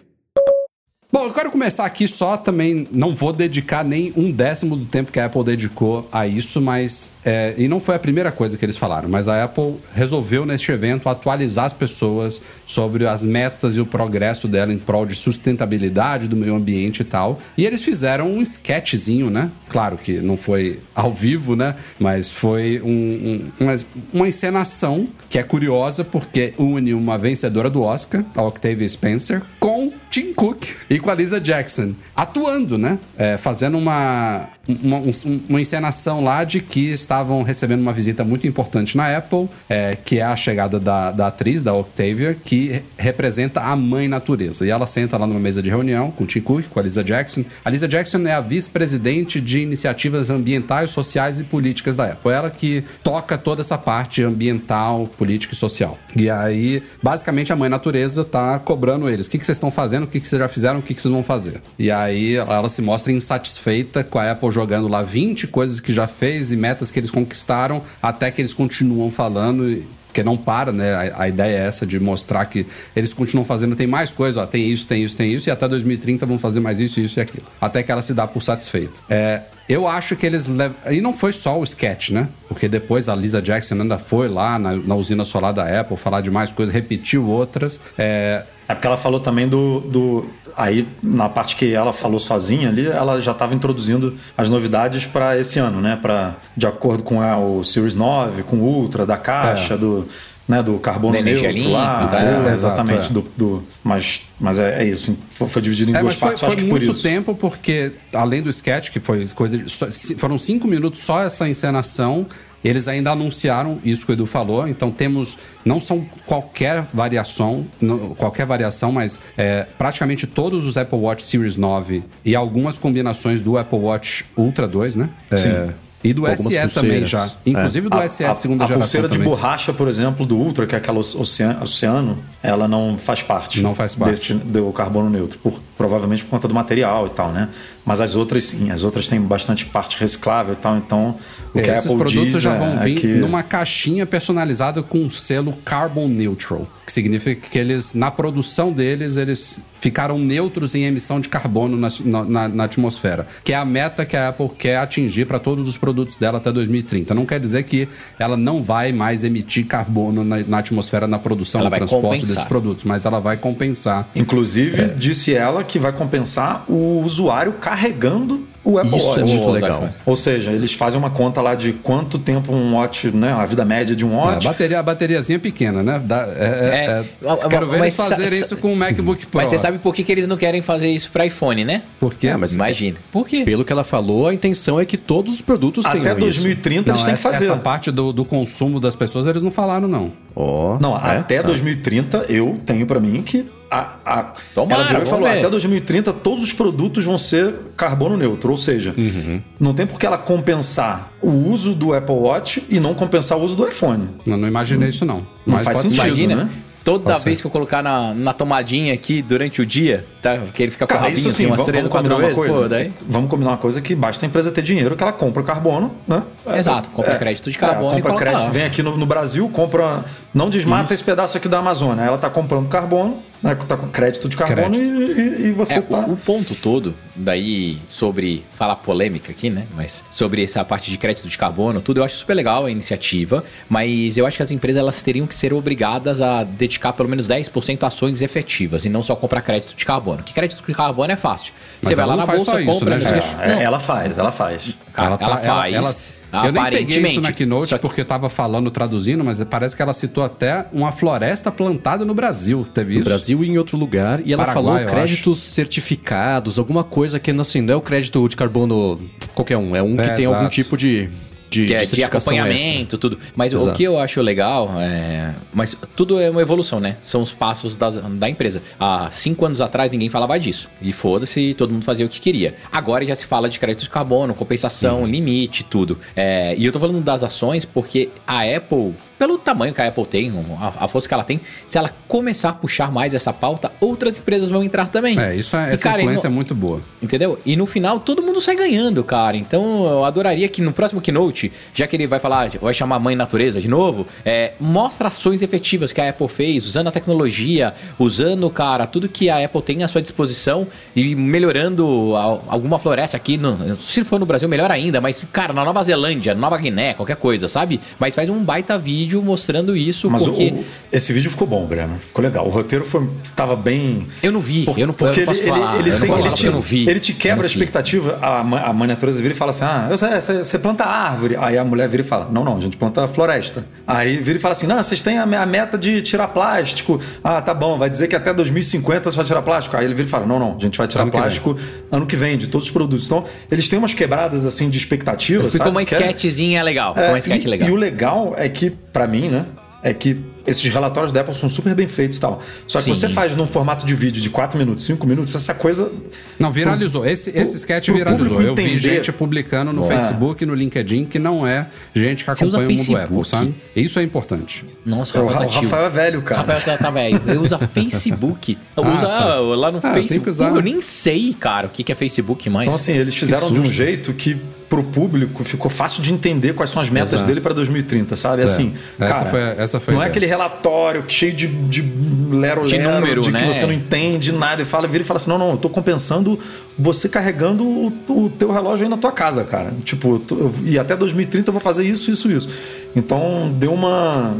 Bom, 1.13 1.25
eu 1.25 1.33
quero 1.33 1.50
começar 1.61 1.85
aqui 1.85 2.09
só 2.09 2.39
também. 2.39 2.89
Não 2.91 3.15
vou 3.15 3.35
dedicar 3.35 3.85
nem 3.85 4.15
um 4.17 4.33
décimo 4.33 4.75
do 4.77 4.87
tempo 4.87 5.13
que 5.13 5.21
a 5.21 5.27
Apple 5.27 5.45
dedicou 5.45 6.09
a 6.11 6.27
isso, 6.27 6.59
mas. 6.59 7.11
é, 7.23 7.55
e 7.59 7.69
não 7.69 7.79
foi 7.81 7.97
a 7.97 7.99
primeira 7.99 8.33
coisa 8.33 8.57
que 8.57 8.65
eles 8.65 8.79
falaram, 8.79 9.11
mas 9.11 9.29
a 9.29 9.45
Apple 9.45 9.75
resolveu 9.95 10.47
neste 10.47 10.73
evento 10.73 11.07
atualizar 11.07 11.67
as 11.67 11.75
pessoas 11.75 12.41
sobre 12.65 13.07
as 13.07 13.23
metas 13.25 13.77
e 13.77 13.81
o 13.81 13.85
progresso 13.85 14.49
dela 14.49 14.73
em 14.73 14.79
prol 14.79 15.05
de 15.05 15.15
sustentabilidade 15.15 16.27
do 16.27 16.35
meio 16.35 16.55
ambiente 16.55 17.01
e 17.01 17.05
tal. 17.05 17.39
E 17.59 17.67
eles 17.67 17.85
fizeram 17.85 18.31
um 18.33 18.41
sketchzinho, 18.41 19.29
né? 19.29 19.51
Claro 19.69 19.99
que 19.99 20.15
não 20.21 20.39
foi 20.39 20.79
ao 20.95 21.13
vivo, 21.13 21.55
né? 21.55 21.75
Mas 21.99 22.31
foi 22.31 22.81
um- 22.83 22.89
um- 22.89 23.65
uma, 23.65 23.75
uma 24.15 24.29
encenação 24.29 25.09
que 25.29 25.39
é 25.39 25.43
curiosa 25.43 26.03
porque 26.05 26.55
une 26.59 26.95
uma 26.95 27.19
vencedora 27.19 27.69
do 27.69 27.83
Oscar, 27.83 28.25
a 28.35 28.43
Octavia 28.43 28.89
Spencer, 28.89 29.43
com 29.61 29.93
Tim 30.11 30.33
Cook 30.35 30.65
e 30.91 30.99
com 30.99 31.09
a 31.11 31.15
Lisa 31.15 31.41
Jackson, 31.41 31.95
atuando, 32.17 32.77
né? 32.77 32.99
É, 33.17 33.37
fazendo 33.37 33.79
uma, 33.79 34.49
uma, 34.69 34.97
um- 34.99 35.41
uma 35.49 35.61
encenação 35.61 36.23
lá 36.23 36.43
de 36.43 36.61
que 36.61 36.91
estavam 36.91 37.43
recebendo 37.45 37.81
uma 37.81 37.93
visita 37.93 38.25
muito 38.25 38.45
importante 38.47 38.97
na 38.97 39.17
Apple, 39.17 39.49
é, 39.69 39.97
que 39.97 40.19
é 40.19 40.23
a 40.23 40.35
chegada 40.35 40.81
da, 40.81 41.13
da 41.13 41.29
atriz, 41.29 41.63
da 41.63 41.73
Octavia, 41.73 42.35
que 42.45 42.83
representa 42.99 43.61
a 43.61 43.77
mãe 43.77 44.09
natureza. 44.09 44.67
E 44.67 44.71
ela 44.71 44.87
senta 44.87 45.17
lá 45.17 45.27
numa 45.29 45.39
mesa 45.39 45.63
de 45.63 45.71
reunião 45.71 46.11
com 46.11 46.25
o 46.25 46.27
Tim 46.27 46.41
Cook, 46.41 46.65
com 46.69 46.81
a 46.81 46.83
Lisa 46.83 47.05
Jackson. 47.05 47.45
A 47.65 47.71
Lisa 47.71 47.87
Jackson 47.87 48.19
é 48.27 48.33
a 48.33 48.41
vice-presidente 48.41 49.41
de 49.41 49.61
iniciativas 49.61 50.29
ambientais, 50.29 50.91
sociais 50.91 51.39
e 51.39 51.45
políticas 51.45 51.95
da 51.95 52.07
Apple. 52.13 52.33
Ela 52.33 52.51
que 52.51 52.83
toca 53.05 53.39
toda 53.39 53.61
essa 53.61 53.79
parte 53.79 54.23
ambiental, 54.25 55.09
política 55.17 55.55
e 55.55 55.57
social. 55.57 55.97
E 56.17 56.29
aí, 56.29 56.83
basicamente, 57.01 57.53
a 57.53 57.57
mãe 57.57 57.69
natureza 57.69 58.25
tá 58.25 58.59
cobrando 58.59 59.09
eles. 59.09 59.27
O 59.27 59.31
que, 59.31 59.39
que 59.39 59.47
vocês 59.47 59.57
estão 59.57 59.71
fazendo? 59.71 60.00
O 60.05 60.09
que, 60.09 60.21
que 60.21 60.27
vocês 60.27 60.39
já 60.39 60.49
fizeram? 60.49 60.79
O 60.81 60.83
que, 60.83 60.95
que 60.95 61.01
vocês 61.01 61.13
vão 61.13 61.23
fazer? 61.23 61.63
E 61.79 61.91
aí, 61.91 62.37
ela, 62.37 62.69
se 62.69 62.83
mostra 62.83 63.13
insatisfeita 63.13 64.05
com 64.05 64.19
a 64.19 64.31
Apple 64.31 64.51
jogando 64.51 64.89
lá 64.89 65.03
20 65.03 65.47
coisas 65.49 65.81
que 65.81 65.93
já 65.93 66.07
fez 66.07 66.53
e 66.53 66.57
metas 66.57 66.91
que 66.91 66.99
eles 66.99 67.11
conquistaram, 67.11 67.83
até 68.03 68.31
que 68.31 68.41
eles 68.41 68.55
continuam 68.55 69.11
falando 69.11 69.69
e 69.69 69.87
porque 70.11 70.25
não 70.25 70.37
para, 70.37 70.73
né? 70.73 71.13
A, 71.15 71.29
ideia 71.29 71.57
é 71.57 71.67
essa 71.67 71.87
de 71.87 71.99
mostrar 72.01 72.45
que 72.47 72.67
eles 72.97 73.15
continuam 73.15 73.45
fazendo, 73.45 73.77
tem 73.77 73.87
mais 73.87 74.13
coisa, 74.13 74.43
ó, 74.43 74.47
tem 74.47 74.69
isso, 74.69 74.87
tem 74.87 75.05
isso, 75.05 75.17
tem 75.17 75.33
isso, 75.33 75.49
e 75.49 75.53
até 75.53 75.69
2030 75.69 76.27
vão 76.27 76.37
fazer 76.37 76.59
mais 76.59 76.81
isso, 76.81 77.01
isso 77.01 77.21
e 77.21 77.23
aquilo. 77.23 77.47
Até 77.61 77.83
que 77.83 77.93
ela 77.93 78.03
se 78.03 78.13
dá 78.13 78.27
por 78.27 78.43
satisfeita. 78.43 78.99
É, 79.09 79.43
eu 79.69 79.87
acho 79.87 80.17
que 80.17 80.27
eles 80.27 80.49
levam. 80.49 80.77
E 80.91 81.01
não 81.01 81.13
foi 81.13 81.33
só 81.33 81.59
o 81.59 81.63
sketch, 81.63 82.11
né? 82.11 82.29
Porque 82.49 82.69
depois 82.69 83.09
a 83.09 83.15
Lisa 83.15 83.41
Jackson 83.41 83.75
ainda 83.75 83.99
foi 83.99 84.29
lá 84.29 84.59
na, 84.59 84.75
na 84.75 84.95
usina 84.97 85.25
solar 85.25 85.53
da 85.53 85.81
Apple 85.81 85.97
falar 85.97 86.21
de 86.21 86.31
mais 86.31 86.51
coisas, 86.51 86.75
repetiu 86.75 87.27
outras. 87.29 87.81
É, 87.97 88.43
É 88.71 88.75
porque 88.75 88.87
ela 88.87 88.97
falou 88.97 89.21
também 89.21 89.49
do, 89.49 89.81
do. 89.81 90.27
Aí, 90.57 90.87
na 91.03 91.29
parte 91.29 91.57
que 91.57 91.73
ela 91.75 91.93
falou 91.93 92.21
sozinha 92.21 92.69
ali, 92.69 92.87
ela 92.87 93.21
já 93.21 93.33
estava 93.33 93.55
introduzindo 93.55 94.15
as 94.37 94.51
novidades 94.51 95.07
para 95.07 95.39
esse 95.39 95.59
ano, 95.59 95.81
né? 95.81 95.99
Pra, 96.01 96.37
de 96.57 96.67
acordo 96.67 97.03
com 97.03 97.21
a- 97.21 97.39
o 97.39 97.65
Series 97.65 97.95
9, 97.95 98.43
com 98.43 98.57
o 98.57 98.63
Ultra, 98.65 99.07
da 99.07 99.17
caixa, 99.17 99.75
É. 99.75 99.77
do. 99.77 100.07
Né, 100.49 100.61
do 100.65 100.79
carbono 100.81 101.13
Da 101.13 101.23
neutro 101.23 101.47
lá, 101.71 102.01
limpa, 102.03 102.17
é, 102.17 102.43
tá? 102.43 102.51
exatamente. 102.51 102.99
Exato, 103.03 103.11
é. 103.21 103.23
do, 103.23 103.29
do- 103.37 103.63
mas 103.85 104.23
mas 104.41 104.59
é, 104.59 104.83
é 104.83 104.85
isso. 104.85 105.17
Foi, 105.31 105.47
foi 105.47 105.63
dividido 105.63 105.93
em 105.93 105.95
É, 105.95 106.01
duas 106.01 106.15
mas 106.15 106.19
foi, 106.19 106.27
partes, 106.29 106.41
foi 106.41 106.49
acho 106.49 106.57
que 106.57 106.65
por 106.65 106.71
muito 106.71 106.95
tempo, 107.01 107.35
porque 107.37 107.93
além 108.13 108.43
do 108.43 108.51
sketch, 108.51 108.91
que 108.91 108.99
foi 108.99 109.25
coisa 109.29 109.57
de, 109.57 109.71
só- 109.71 109.87
foram 110.19 110.37
cinco 110.39 110.67
minutos 110.67 111.03
só 111.03 111.23
essa 111.23 111.49
encenação, 111.49 112.27
eles 112.65 112.89
ainda 112.89 113.11
anunciaram 113.13 113.79
isso 113.85 114.05
que 114.05 114.13
o 114.13 114.15
Edu 114.15 114.27
falou. 114.27 114.69
Então 114.69 114.91
temos, 114.91 115.39
não 115.65 115.81
são 115.81 116.05
qualquer 116.27 116.87
variação, 116.93 117.67
não- 117.81 118.15
qualquer 118.15 118.47
variação, 118.47 118.93
mas 118.93 119.19
é, 119.37 119.67
praticamente 119.79 120.27
todos 120.27 120.67
os 120.67 120.77
Apple 120.77 120.99
Watch 120.99 121.23
Series 121.25 121.57
9 121.57 122.05
e 122.25 122.35
algumas 122.37 122.79
combinações 122.79 123.41
do 123.43 123.57
Apple 123.59 123.79
Watch 123.79 124.25
Ultra 124.37 124.69
2, 124.69 124.97
né? 124.97 125.09
É, 125.31 125.37
Sim. 125.37 125.71
E 126.03 126.15
do 126.15 126.23
SE 126.35 126.35
também 126.35 126.69
pulseiras. 126.69 127.09
já. 127.11 127.31
Inclusive 127.45 127.91
do 127.91 127.97
A- 127.99 128.09
SE 128.09 128.25
a, 128.25 128.33
de 128.33 128.39
segunda 128.39 128.65
a 128.65 128.67
geração 128.67 128.81
pulseira 128.87 129.07
de 129.09 129.13
também. 129.19 129.29
borracha, 129.29 129.71
por 129.71 129.87
exemplo, 129.87 130.25
do 130.25 130.35
Ultra, 130.35 130.67
que 130.67 130.75
é 130.75 130.79
aquela 130.79 130.99
oce- 130.99 131.15
oceano, 131.15 131.63
oceano, 131.63 132.19
ela 132.43 132.67
não 132.67 132.97
faz 132.97 133.21
parte. 133.23 133.61
Não 133.61 133.75
faz 133.75 133.95
parte. 133.95 134.13
Desse, 134.13 134.33
do 134.33 134.73
carbono 134.73 135.11
neutro, 135.11 135.39
por- 135.41 135.61
provavelmente 135.77 136.25
por 136.25 136.31
conta 136.31 136.49
do 136.49 136.55
material 136.55 137.07
e 137.07 137.11
tal, 137.11 137.31
né? 137.33 137.51
Mas 137.91 138.01
as 138.01 138.15
outras 138.15 138.45
sim, 138.45 138.71
as 138.71 138.85
outras 138.85 139.09
têm 139.09 139.21
bastante 139.21 139.67
parte 139.67 139.99
reciclável 139.99 140.55
e 140.55 140.57
tal, 140.57 140.77
então 140.77 141.17
o 141.53 141.59
É, 141.59 141.63
que 141.63 141.71
a 141.71 141.75
esses 141.75 141.87
Apple 141.87 141.99
produtos 141.99 142.33
diz 142.35 142.43
já 142.43 142.57
vão 142.57 142.79
é 142.81 142.85
vir 142.85 143.01
que- 143.01 143.07
numa 143.09 143.43
caixinha 143.43 144.07
personalizada 144.07 144.81
com 144.83 144.99
um 144.99 145.11
selo 145.11 145.53
Carbon 145.65 146.07
Neutral, 146.07 146.69
que 146.87 146.93
significa 146.93 147.49
que 147.51 147.59
eles, 147.59 147.93
na 147.95 148.09
produção 148.11 148.73
deles, 148.73 149.17
eles 149.17 149.61
ficaram 149.81 150.19
neutros 150.19 150.75
em 150.75 150.85
emissão 150.85 151.19
de 151.21 151.29
carbono 151.29 151.77
na, 151.77 151.89
na- 152.25 152.49
na 152.49 152.65
atmosfera, 152.65 153.27
que 153.43 153.53
é 153.53 153.57
a 153.57 153.65
meta 153.65 154.05
que 154.07 154.17
a 154.17 154.29
Apple 154.29 154.51
quer 154.57 154.77
atingir 154.77 155.25
para 155.27 155.39
todos 155.39 155.67
os 155.69 155.77
produtos 155.77 156.17
dela 156.17 156.37
até 156.39 156.53
2030. 156.53 157.15
Não 157.15 157.25
quer 157.27 157.41
dizer 157.41 157.63
que 157.65 157.89
ela 158.19 158.37
não 158.37 158.63
vai 158.63 158.93
mais 158.93 159.25
emitir 159.25 159.67
carbono 159.67 160.23
na, 160.23 160.39
na 160.47 160.59
atmosfera 160.59 161.07
na 161.09 161.19
produção, 161.19 161.61
Ela 161.61 161.69
no 161.69 161.71
vai 161.71 161.79
transporte 161.81 162.03
compensar. 162.05 162.29
desses 162.29 162.45
produtos, 162.45 162.85
mas 162.85 163.05
ela 163.05 163.19
vai 163.21 163.37
compensar. 163.39 164.09
Inclusive, 164.15 164.81
É. 164.83 164.87
disse 164.89 165.35
ela 165.35 165.65
que 165.65 165.79
vai 165.79 165.93
compensar 165.93 166.65
o 166.69 167.01
usuário 167.05 167.55
carregando 167.81 168.47
o 168.63 168.79
Apple 168.79 168.95
Isso 168.99 169.07
é 169.19 169.21
Watch. 169.23 169.33
muito 169.33 169.49
Ô, 169.49 169.53
legal. 169.53 169.89
Ou 170.05 170.15
seja, 170.15 170.53
eles 170.53 170.75
fazem 170.75 170.99
uma 170.99 171.09
conta 171.09 171.41
lá 171.41 171.55
de 171.55 171.73
quanto 171.73 172.19
tempo 172.19 172.53
um 172.53 172.75
watch, 172.75 173.11
né? 173.11 173.33
A 173.33 173.47
vida 173.47 173.65
média 173.65 173.97
de 173.97 174.05
um 174.05 174.13
É, 174.13 174.21
a, 174.21 174.25
watch. 174.27 174.47
bateria, 174.47 174.79
a 174.79 174.83
bateriazinha 174.83 175.37
é 175.37 175.39
pequena, 175.39 175.83
né? 175.83 175.99
Dá- 176.05 176.29
é- 176.29 176.45
é- 176.45 177.27
É. 177.27 177.33
é- 177.33 177.49
quero 177.49 177.67
ver 177.69 177.79
eles 177.81 177.97
fazerem 177.97 178.39
isso 178.39 178.59
com 178.59 178.71
o 178.71 178.77
MacBook 178.77 179.27
Pro. 179.29 179.41
Mas 179.41 179.49
você 179.49 179.57
sabe 179.57 179.79
por 179.79 179.95
que, 179.95 180.05
que 180.05 180.13
eles 180.13 180.27
não 180.27 180.37
querem 180.37 180.61
fazer 180.61 180.89
isso 180.91 181.11
para 181.11 181.25
iPhone, 181.25 181.65
né? 181.65 181.81
por 181.99 182.13
quê? 182.15 182.29
É, 182.29 182.37
mas- 182.37 182.55
Imagina. 182.55 182.99
Por 183.11 183.27
quê? 183.27 183.45
Pelo 183.45 183.65
que 183.65 183.73
ela 183.73 183.83
falou, 183.85 184.29
a 184.29 184.35
intenção 184.35 184.79
é 184.79 184.85
que 184.85 184.99
todos 184.99 185.33
os 185.35 185.41
produtos 185.41 185.87
Até 185.87 185.99
tenham 186.01 186.19
2030 186.19 186.91
eles 186.91 187.01
Não, 187.01 187.07
têm 187.07 187.15
que 187.15 187.21
essa, 187.21 187.33
fazer. 187.33 187.45
essa 187.47 187.57
parte 187.57 187.91
do, 187.91 188.13
do 188.13 188.27
consumo 188.27 188.79
das 188.79 188.95
pessoas 188.95 189.27
eles 189.27 189.43
não 189.43 189.51
falaram, 189.51 189.89
não. 189.89 190.05
isso. 190.05 190.13
Ó, 190.37 190.79
Não, 190.79 190.95
é? 190.97 191.17
até 191.17 191.41
Tá. 191.41 191.47
2030 191.49 192.27
eu 192.29 192.59
tenho 192.67 192.87
pra 192.87 193.01
mim 193.01 193.23
que 193.23 193.47
a, 193.71 193.95
a 194.05 194.33
Tomara, 194.55 194.81
ela 194.81 194.89
virou 194.89 195.03
e 195.03 195.07
falou, 195.07 195.29
ver. 195.29 195.39
até 195.39 195.49
2030 195.49 196.13
todos 196.15 196.43
os 196.43 196.53
produtos 196.53 197.05
vão 197.05 197.17
ser 197.17 197.55
carbono 197.77 198.17
neutro, 198.17 198.51
ou 198.51 198.57
seja, 198.57 198.93
Uhum. 198.99 199.41
não 199.61 199.73
tem 199.73 199.87
por 199.87 199.99
que 199.99 200.05
ela 200.07 200.19
compensar 200.19 201.13
o 201.23 201.31
uso 201.31 201.75
do 201.75 201.95
Apple 201.95 202.15
Watch 202.15 202.65
e 202.69 202.81
não 202.81 202.95
compensar 202.95 203.39
o 203.39 203.43
uso 203.43 203.55
do 203.57 203.67
iPhone. 203.69 204.09
Eu 204.27 204.37
não 204.37 204.49
imaginei 204.49 204.89
isso, 204.89 205.05
não. 205.05 205.19
Não 205.47 205.55
Mas 205.57 205.65
faz 205.65 205.79
sentido. 205.79 206.05
Imagina, 206.07 206.35
né? 206.37 206.49
toda 206.83 207.05
Pode 207.13 207.25
vez 207.25 207.39
ser. 207.39 207.43
que 207.43 207.47
eu 207.47 207.51
colocar 207.53 207.83
na, 207.83 208.13
na 208.15 208.33
tomadinha 208.33 208.93
aqui 208.95 209.21
durante 209.23 209.61
o 209.61 209.67
dia, 209.67 210.05
tá? 210.23 210.39
Que 210.53 210.63
ele 210.63 210.73
fica 210.73 210.87
com 210.87 210.93
o 210.95 210.97
Cara, 210.97 211.09
rabinho 211.09 211.19
isso 211.21 211.31
sim, 211.31 211.45
assim, 211.45 211.53
umas 211.53 211.65
três 211.67 211.85
ou 211.85 211.91
quatro 211.91 212.11
uma 212.11 212.19
vezes, 212.19 212.37
coisa. 212.37 212.55
pô, 212.63 212.69
daí... 212.69 212.91
Vamos 213.07 213.29
combinar 213.31 213.51
uma 213.51 213.57
coisa 213.59 213.81
que 213.83 213.95
basta 213.95 214.25
a 214.25 214.27
empresa 214.27 214.51
ter 214.51 214.63
dinheiro 214.63 214.97
que 214.97 215.03
ela 215.03 215.13
compra 215.13 215.43
carbono, 215.43 215.93
né? 216.09 216.23
Exato, 216.57 216.91
compra 216.91 217.17
crédito 217.17 217.51
de 217.51 217.59
carbono 217.59 217.97
É, 217.99 218.01
compra 218.01 218.17
crédito, 218.17 218.45
lá. 218.45 218.49
vem 218.49 218.65
aqui 218.65 218.83
no, 218.83 218.97
no 218.97 219.07
Brasil, 219.07 219.49
compra. 219.51 220.05
Não 220.35 220.49
desmata 220.49 220.93
esse 220.95 221.05
pedaço 221.05 221.37
aqui 221.37 221.49
da 221.49 221.59
Amazônia. 221.59 222.03
Ela 222.03 222.17
tá 222.19 222.31
comprando 222.31 222.67
carbono, 222.69 223.19
né? 223.43 223.55
Tá 223.55 223.77
com 223.77 223.89
crédito 223.89 224.29
de 224.29 224.37
carbono 224.37 224.71
Crédito. 224.71 225.21
E, 225.21 225.49
e- 225.49 225.53
você 225.53 225.75
É, 225.75 225.81
tá. 225.81 225.99
o, 226.07 226.13
o 226.13 226.17
ponto 226.17 226.55
todo, 226.55 226.95
daí 227.17 227.79
sobre 227.87 228.45
falar 228.51 228.77
polêmica 228.77 229.33
aqui, 229.33 229.51
né? 229.51 229.67
Mas 229.75 230.05
sobre 230.11 230.43
essa 230.45 230.65
parte 230.65 230.91
de 230.91 230.99
crédito 230.99 231.29
de 231.29 231.37
carbono, 231.39 231.81
tudo, 231.81 232.01
eu 232.01 232.05
acho 232.05 232.17
super 232.17 232.35
legal 232.35 232.67
a 232.67 232.71
iniciativa, 232.71 233.43
mas 233.69 234.17
eu 234.19 234.27
acho 234.27 234.37
que 234.37 234.43
as 234.43 234.51
empresas 234.51 234.81
elas 234.81 235.03
teriam 235.03 235.27
que 235.27 235.35
ser 235.35 235.53
obrigadas 235.53 236.21
a 236.21 236.45
dedicar 236.45 236.93
pelo 236.93 237.09
menos 237.09 237.29
10% 237.29 237.83
a 237.83 237.87
ações 237.89 238.23
efetivas 238.23 238.85
e 238.85 238.89
não 238.89 239.03
só 239.03 239.17
comprar 239.17 239.43
crédito 239.43 239.75
de 239.75 239.85
carbono. 239.85 240.23
Que 240.23 240.33
crédito 240.33 240.63
de 240.67 240.75
carbono 240.75 241.13
é 241.13 241.17
fácil. 241.17 241.53
Mas 241.83 241.91
Você 241.91 241.95
vai 241.97 242.05
ela 242.05 242.15
lá 242.15 242.27
na 242.27 242.33
bolsa, 242.33 242.51
só 242.53 242.61
isso, 242.61 242.71
compra, 242.73 242.99
né. 242.99 243.59
É, 243.61 243.63
ela 243.65 243.79
faz, 243.79 244.19
ela 244.19 244.31
faz. 244.33 244.75
cara, 244.93 245.09
ela, 245.09 245.19
tá- 245.19 245.25
ela- 245.27 245.37
faz. 245.39 245.75
ela- 245.75 246.20
eu 246.33 246.53
nem 246.53 246.65
peguei 246.71 247.03
isso 247.03 247.21
na 247.21 247.33
Keynote 247.33 247.75
que- 247.75 247.81
porque 247.81 248.01
eu 248.01 248.05
tava 248.05 248.29
falando, 248.29 248.71
traduzindo, 248.71 249.25
mas 249.25 249.43
parece 249.45 249.75
que 249.75 249.83
ela 249.83 249.93
citou 249.93 250.23
até 250.25 250.67
uma 250.73 250.93
floresta 250.93 251.51
plantada 251.51 252.05
no 252.05 252.15
Brasil. 252.15 252.67
Teve 252.73 252.95
No 252.95 253.01
isso? 253.01 253.05
Brasil 253.09 253.45
e 253.45 253.49
em 253.49 253.59
outro 253.59 253.77
lugar. 253.77 254.21
E 254.25 254.33
ela 254.33 254.45
Paraguai, 254.45 254.85
falou 254.85 254.95
créditos 254.95 255.39
certificados, 255.41 256.59
alguma 256.59 256.85
coisa 256.85 257.19
que 257.19 257.31
assim, 257.31 257.61
não 257.61 257.75
é 257.75 257.77
o 257.77 257.81
crédito 257.81 258.29
de 258.29 258.37
carbono 258.37 259.01
qualquer 259.35 259.57
um, 259.57 259.75
é 259.75 259.83
um 259.83 259.97
que 259.97 260.03
É, 260.03 260.15
tem 260.15 260.27
algum 260.27 260.41
exato. 260.41 260.55
tipo 260.55 260.77
de, 260.77 261.09
de, 261.51 261.67
que 261.67 261.75
é 261.75 261.79
de 261.79 261.83
de 261.83 261.89
certificação 261.89 262.33
extra. 262.33 262.45
acompanhamento, 262.53 262.97
tudo. 262.97 263.19
Mas 263.37 263.53
o 263.53 263.57
Exato. 263.57 263.77
que 263.77 263.83
eu 263.83 263.99
acho 263.99 264.21
legal 264.23 264.71
é. 264.79 265.35
Mas 265.53 265.77
tudo 265.97 266.21
é 266.21 266.31
uma 266.31 266.41
evolução, 266.41 266.79
né? 266.81 266.97
São 267.01 267.21
os 267.23 267.33
passos 267.33 267.77
das- 267.77 267.97
da 267.97 268.29
empresa. 268.29 268.63
Há 268.79 269.11
cinco 269.11 269.45
anos 269.45 269.61
atrás 269.61 269.91
ninguém 269.91 270.09
falava 270.09 270.39
disso. 270.39 270.71
E 270.81 270.93
foda-se, 270.93 271.53
todo 271.55 271.73
mundo 271.73 271.85
fazia 271.85 272.07
o 272.07 272.09
que 272.09 272.21
queria. 272.21 272.55
Agora 272.71 273.05
já 273.05 273.15
se 273.15 273.27
fala 273.27 273.49
de 273.49 273.59
crédito 273.59 273.83
de 273.83 273.91
carbono, 273.91 274.33
compensação, 274.35 275.05
limite, 275.05 275.65
tudo. 275.65 275.99
É, 276.15 276.55
e 276.57 276.65
eu 276.65 276.73
tô 276.73 276.79
falando 276.79 277.01
das 277.03 277.25
ações 277.25 277.65
porque 277.65 278.09
a 278.27 278.43
Apple. 278.43 278.95
Pelo 279.21 279.37
tamanho 279.37 279.75
que 279.75 279.83
a 279.83 279.87
Apple 279.89 280.07
tem, 280.07 280.33
a, 280.59 280.85
a 280.87 280.89
força 280.89 281.07
que 281.07 281.13
ela 281.13 281.23
tem, 281.23 281.39
se 281.69 281.77
ela 281.77 281.91
começar 282.09 282.49
a 282.49 282.53
puxar 282.55 282.91
mais 282.91 283.13
essa 283.13 283.35
pauta, 283.35 283.71
outras 283.79 284.17
empresas 284.17 284.49
vão 284.49 284.65
entrar 284.65 284.87
também. 284.89 285.21
É, 285.21 285.37
isso 285.37 285.55
é, 285.57 285.71
E, 285.71 285.75
essa 285.75 285.83
cara, 285.85 286.01
influência 286.01 286.29
no- 286.31 286.33
é 286.33 286.37
muito 286.37 286.55
boa. 286.55 286.81
Entendeu? 287.03 287.39
E 287.45 287.55
no 287.55 287.67
final 287.67 288.01
todo 288.01 288.23
mundo 288.23 288.41
sai 288.41 288.57
ganhando, 288.57 289.05
cara. 289.05 289.37
Então 289.37 289.85
eu 289.87 290.05
adoraria 290.07 290.49
que 290.49 290.63
no 290.63 290.73
próximo 290.73 291.03
keynote, 291.03 291.53
já 291.75 291.87
que 291.87 291.97
ele 291.97 292.07
vai 292.07 292.19
falar, 292.19 292.49
vai 292.63 292.73
chamar 292.73 292.99
Mãe 292.99 293.15
Natureza 293.15 293.61
de 293.61 293.69
novo, 293.69 294.07
é, 294.25 294.53
mostra 294.59 295.09
ações 295.09 295.43
efetivas 295.43 295.93
que 295.93 296.01
a 296.01 296.09
Apple 296.09 296.27
fez, 296.29 296.65
usando 296.67 296.87
a 296.89 296.91
tecnologia, 296.91 297.75
usando, 297.99 298.49
cara, 298.49 298.87
tudo 298.87 299.07
que 299.07 299.29
a 299.29 299.45
Apple 299.45 299.61
tem 299.61 299.83
à 299.85 299.89
sua 299.89 300.01
disposição 300.01 300.67
e 300.97 301.15
melhorando 301.15 302.15
a- 302.17 302.41
alguma 302.49 302.79
floresta 302.79 303.19
aqui. 303.19 303.37
No, 303.37 303.77
se 303.77 304.03
for 304.05 304.19
no 304.19 304.25
Brasil, 304.25 304.49
melhor 304.49 304.71
ainda, 304.71 304.99
mas, 304.99 305.27
cara, 305.31 305.53
na 305.53 305.63
Nova 305.65 305.83
Zelândia, 305.83 306.35
Nova 306.35 306.57
Guiné, 306.57 306.95
qualquer 306.95 307.17
coisa, 307.17 307.49
sabe? 307.49 307.81
Mas 307.99 308.15
faz 308.15 308.29
um 308.31 308.43
baita 308.43 308.79
vídeo 308.79 309.10
mostrando 309.17 309.77
isso, 309.77 310.11
Mas 310.11 310.23
porque. 310.23 310.53
o- 310.57 310.65
esse 310.93 311.13
vídeo 311.13 311.31
ficou 311.31 311.47
bom, 311.47 311.65
Breno. 311.67 311.97
Ficou 312.01 312.23
legal. 312.25 312.47
O 312.47 312.51
roteiro 312.51 312.85
foi, 312.85 313.09
tava 313.37 313.55
bem. 313.57 314.07
Eu 314.23 314.33
não 314.33 314.41
vi, 314.41 314.65
eu 314.67 314.75
não, 314.75 314.81
eu 314.89 314.93
Porque 314.95 315.21
não 315.21 315.27
posso 315.27 315.41
ele, 315.41 315.51
falar. 315.51 315.79
ele, 315.79 315.89
ele 315.89 315.97
eu 315.97 316.01
tem, 316.01 316.11
ele 316.11 316.19
te, 316.23 316.29
porque 316.29 316.47
eu 316.47 316.53
não 316.53 316.61
vi. 316.61 316.89
ele 316.89 317.01
te 317.01 317.13
Eu 317.13 317.19
quebra 317.19 317.47
a 317.47 317.49
expectativa. 317.49 318.19
A, 318.21 318.41
a 318.41 318.73
mãe 318.73 318.89
natureza 318.89 319.21
vira 319.21 319.35
e 319.35 319.37
fala 319.37 319.51
assim: 319.51 319.65
Ah, 319.65 319.87
você, 319.91 320.21
você- 320.45 320.59
planta 320.59 320.85
árvore. 320.85 321.37
Aí 321.37 321.57
a 321.59 321.65
mulher 321.65 321.89
vira 321.89 322.03
e 322.03 322.07
fala: 322.07 322.29
Não, 322.31 322.45
não, 322.45 322.57
a 322.57 322.61
gente 322.61 322.77
planta 322.77 323.07
floresta. 323.09 323.65
Aí 323.87 324.17
vira 324.19 324.39
e 324.39 324.41
fala 324.41 324.53
assim: 324.53 324.67
Não, 324.67 324.83
vocês 324.83 325.01
têm 325.03 325.19
a, 325.19 325.23
a 325.23 325.47
meta 325.47 325.77
de 325.79 326.03
tirar 326.03 326.29
plástico. 326.29 327.01
Ah, 327.23 327.41
tá 327.41 327.55
bom, 327.55 327.77
vai 327.79 327.89
dizer 327.91 328.09
que 328.09 328.17
até 328.17 328.33
2050 328.35 329.11
você 329.11 329.17
vai 329.17 329.25
tirar 329.27 329.43
plástico. 329.43 329.77
Aí 329.77 329.85
ele 329.85 329.95
vira 329.95 330.07
e 330.07 330.11
fala: 330.11 330.27
Não, 330.27 330.39
não, 330.39 330.57
a 330.57 330.61
gente 330.61 330.77
vai 330.79 330.87
tirar 330.89 331.03
Ano 331.03 331.11
que 331.11 331.17
plástico 331.17 331.57
ano 331.91 332.07
que 332.07 332.17
vem, 332.17 332.37
de 332.39 332.47
todos 332.49 332.67
os 332.67 332.73
produtos. 332.73 333.07
Então, 333.07 333.25
eles 333.51 333.69
têm 333.69 333.79
umas 333.79 333.95
quebradas 333.95 334.45
assim 334.47 334.69
de 334.71 334.79
expectativa. 334.79 335.45
Ficou 335.45 335.59
sabe? 335.59 335.71
uma 335.71 335.85
Que 335.85 335.95
é- 335.95 335.99
sketchzinha 335.99 336.63
legal. 336.63 336.95
Ficou 336.95 337.09
é, 337.09 337.13
uma 337.13 337.19
sketch 337.19 337.45
e, 337.45 337.49
legal. 337.49 337.69
e 337.69 337.73
o 337.73 337.77
legal 337.77 338.35
é 338.37 338.49
que, 338.49 338.71
pra 338.93 339.07
mim, 339.07 339.29
né? 339.29 339.47
É 339.83 339.95
que 339.95 340.21
esses 340.47 340.63
relatórios 340.71 341.11
da 341.11 341.23
Apple 341.23 341.33
são 341.35 341.49
super 341.49 341.75
bem 341.75 341.89
feitos 341.89 342.19
e 342.19 342.21
tal. 342.21 342.43
Só 342.67 342.81
que 342.81 342.85
Sim. 342.85 342.91
você 342.95 343.09
faz 343.09 343.35
num 343.35 343.47
formato 343.47 343.87
de 343.87 343.95
vídeo 343.95 344.21
de 344.21 344.29
4 344.29 344.59
minutos, 344.59 344.85
5 344.85 345.07
minutos, 345.07 345.35
essa 345.35 345.55
coisa. 345.55 345.91
Não, 346.39 346.53
viralizou. 346.53 347.07
Esse, 347.07 347.31
esse 347.31 347.57
sketch 347.57 347.87
pro 347.87 347.95
viralizou. 347.95 348.43
Eu 348.43 348.55
vi 348.55 348.63
entender- 348.65 348.79
gente 348.79 349.11
publicando 349.11 349.73
no 349.73 349.87
É. 349.87 349.89
Facebook, 349.89 350.45
no 350.45 350.55
LinkedIn, 350.55 351.07
que 351.07 351.19
não 351.19 351.47
é 351.47 351.69
gente 351.95 352.27
que 352.27 352.31
Você 352.31 352.45
acompanha 352.45 352.69
o 352.69 352.73
mundo 352.77 352.97
Apple, 352.99 353.25
sabe? 353.25 353.55
Isso 353.75 353.99
é 353.99 354.03
importante. 354.03 354.67
Nossa, 354.85 355.19
O, 355.19 355.25
Rafael 355.29 355.49
Ra- 355.49 355.55
tá 355.55 355.59
o. 355.61 355.63
Rafael 355.63 355.87
é 355.87 355.89
velho, 355.89 356.23
cara. 356.23 356.41
Rafael 356.43 356.61
tá, 356.61 356.77
tá 356.85 356.91
velho. 356.91 357.23
Ele 357.27 357.39
usa 357.39 357.57
Facebook. 357.73 358.59
Usa 358.77 359.07
tá. 359.07 359.35
lá 359.37 359.73
no 359.73 359.79
Ah, 359.83 359.95
Facebook. 359.95 360.39
Eu 360.43 360.61
nem 360.61 360.83
sei, 360.83 361.33
cara, 361.33 361.69
o 361.69 361.71
que 361.71 361.83
que 361.83 361.91
é 361.93 361.95
Facebook 361.95 362.51
mais. 362.51 362.67
Então, 362.67 362.77
assim, 362.77 362.93
eles 362.93 363.15
fizeram 363.17 363.51
de 363.51 363.59
um 363.61 363.65
jeito 363.65 364.13
que 364.13 364.37
pro 364.71 364.83
público 364.85 365.43
ficou 365.43 365.69
fácil 365.69 366.01
de 366.01 366.13
entender 366.13 366.55
quais 366.55 366.71
são 366.71 366.81
as 366.81 366.89
metas 366.89 367.13
Exato. 367.13 367.27
dele 367.27 367.41
para 367.41 367.53
2030, 367.53 368.15
sabe? 368.15 368.43
Assim, 368.43 368.73
Essa 369.01 369.13
cara, 369.13 369.27
foi 369.31 369.41
essa 369.63 369.81
foi 369.81 369.93
não 369.95 370.03
é 370.03 370.07
aquele 370.07 370.27
relatório 370.27 371.03
que 371.03 371.13
cheio 371.13 371.33
de, 371.35 371.49
de 371.49 371.83
lero 372.31 372.65
De 372.65 372.79
número, 372.79 373.21
de 373.23 373.33
né? 373.33 373.41
que 373.41 373.47
você 373.55 373.67
não 373.67 373.73
entende 373.73 374.31
nada 374.33 374.63
e 374.63 374.65
fala, 374.65 374.87
vira 374.87 375.03
e 375.03 375.07
fala 375.07 375.19
assim, 375.19 375.29
não, 375.29 375.37
não, 375.39 375.51
eu 375.51 375.57
tô 375.57 375.69
compensando 375.69 376.39
você 376.79 377.09
carregando 377.09 377.65
o, 377.67 377.87
o 378.09 378.31
teu 378.39 378.53
relógio 378.53 378.85
aí 378.85 378.89
na 378.91 378.97
tua 378.97 379.11
casa, 379.13 379.43
cara. 379.43 379.73
Tipo, 379.85 380.21
tu- 380.21 380.39
eu- 380.39 380.55
e 380.65 380.79
até 380.79 380.97
2030 380.97 381.49
eu 381.49 381.53
vou 381.53 381.61
fazer 381.61 381.85
isso, 381.85 382.09
isso, 382.11 382.31
isso. 382.31 382.49
Então, 382.95 383.53
deu 383.59 383.73
uma... 383.75 384.37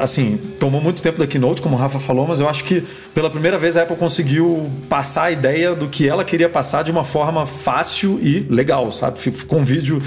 Assim, 0.00 0.38
tomou 0.58 0.80
muito 0.80 1.02
tempo 1.02 1.18
da 1.18 1.26
Keynote, 1.26 1.60
como 1.60 1.74
o 1.76 1.78
Rafa 1.78 1.98
falou, 1.98 2.26
mas 2.26 2.40
eu 2.40 2.48
acho 2.48 2.64
que 2.64 2.84
pela 3.14 3.28
primeira 3.28 3.58
vez 3.58 3.76
a 3.76 3.82
Apple 3.82 3.96
conseguiu 3.96 4.70
passar 4.88 5.24
a 5.24 5.30
ideia 5.30 5.74
do 5.74 5.88
que 5.88 6.08
ela 6.08 6.24
queria 6.24 6.48
passar 6.48 6.82
de 6.84 6.90
uma 6.90 7.04
forma 7.04 7.44
fácil 7.46 8.18
e 8.22 8.40
legal, 8.50 8.90
sabe? 8.92 9.18
Ficou 9.18 9.58
um 9.58 9.64
vídeo 9.64 10.00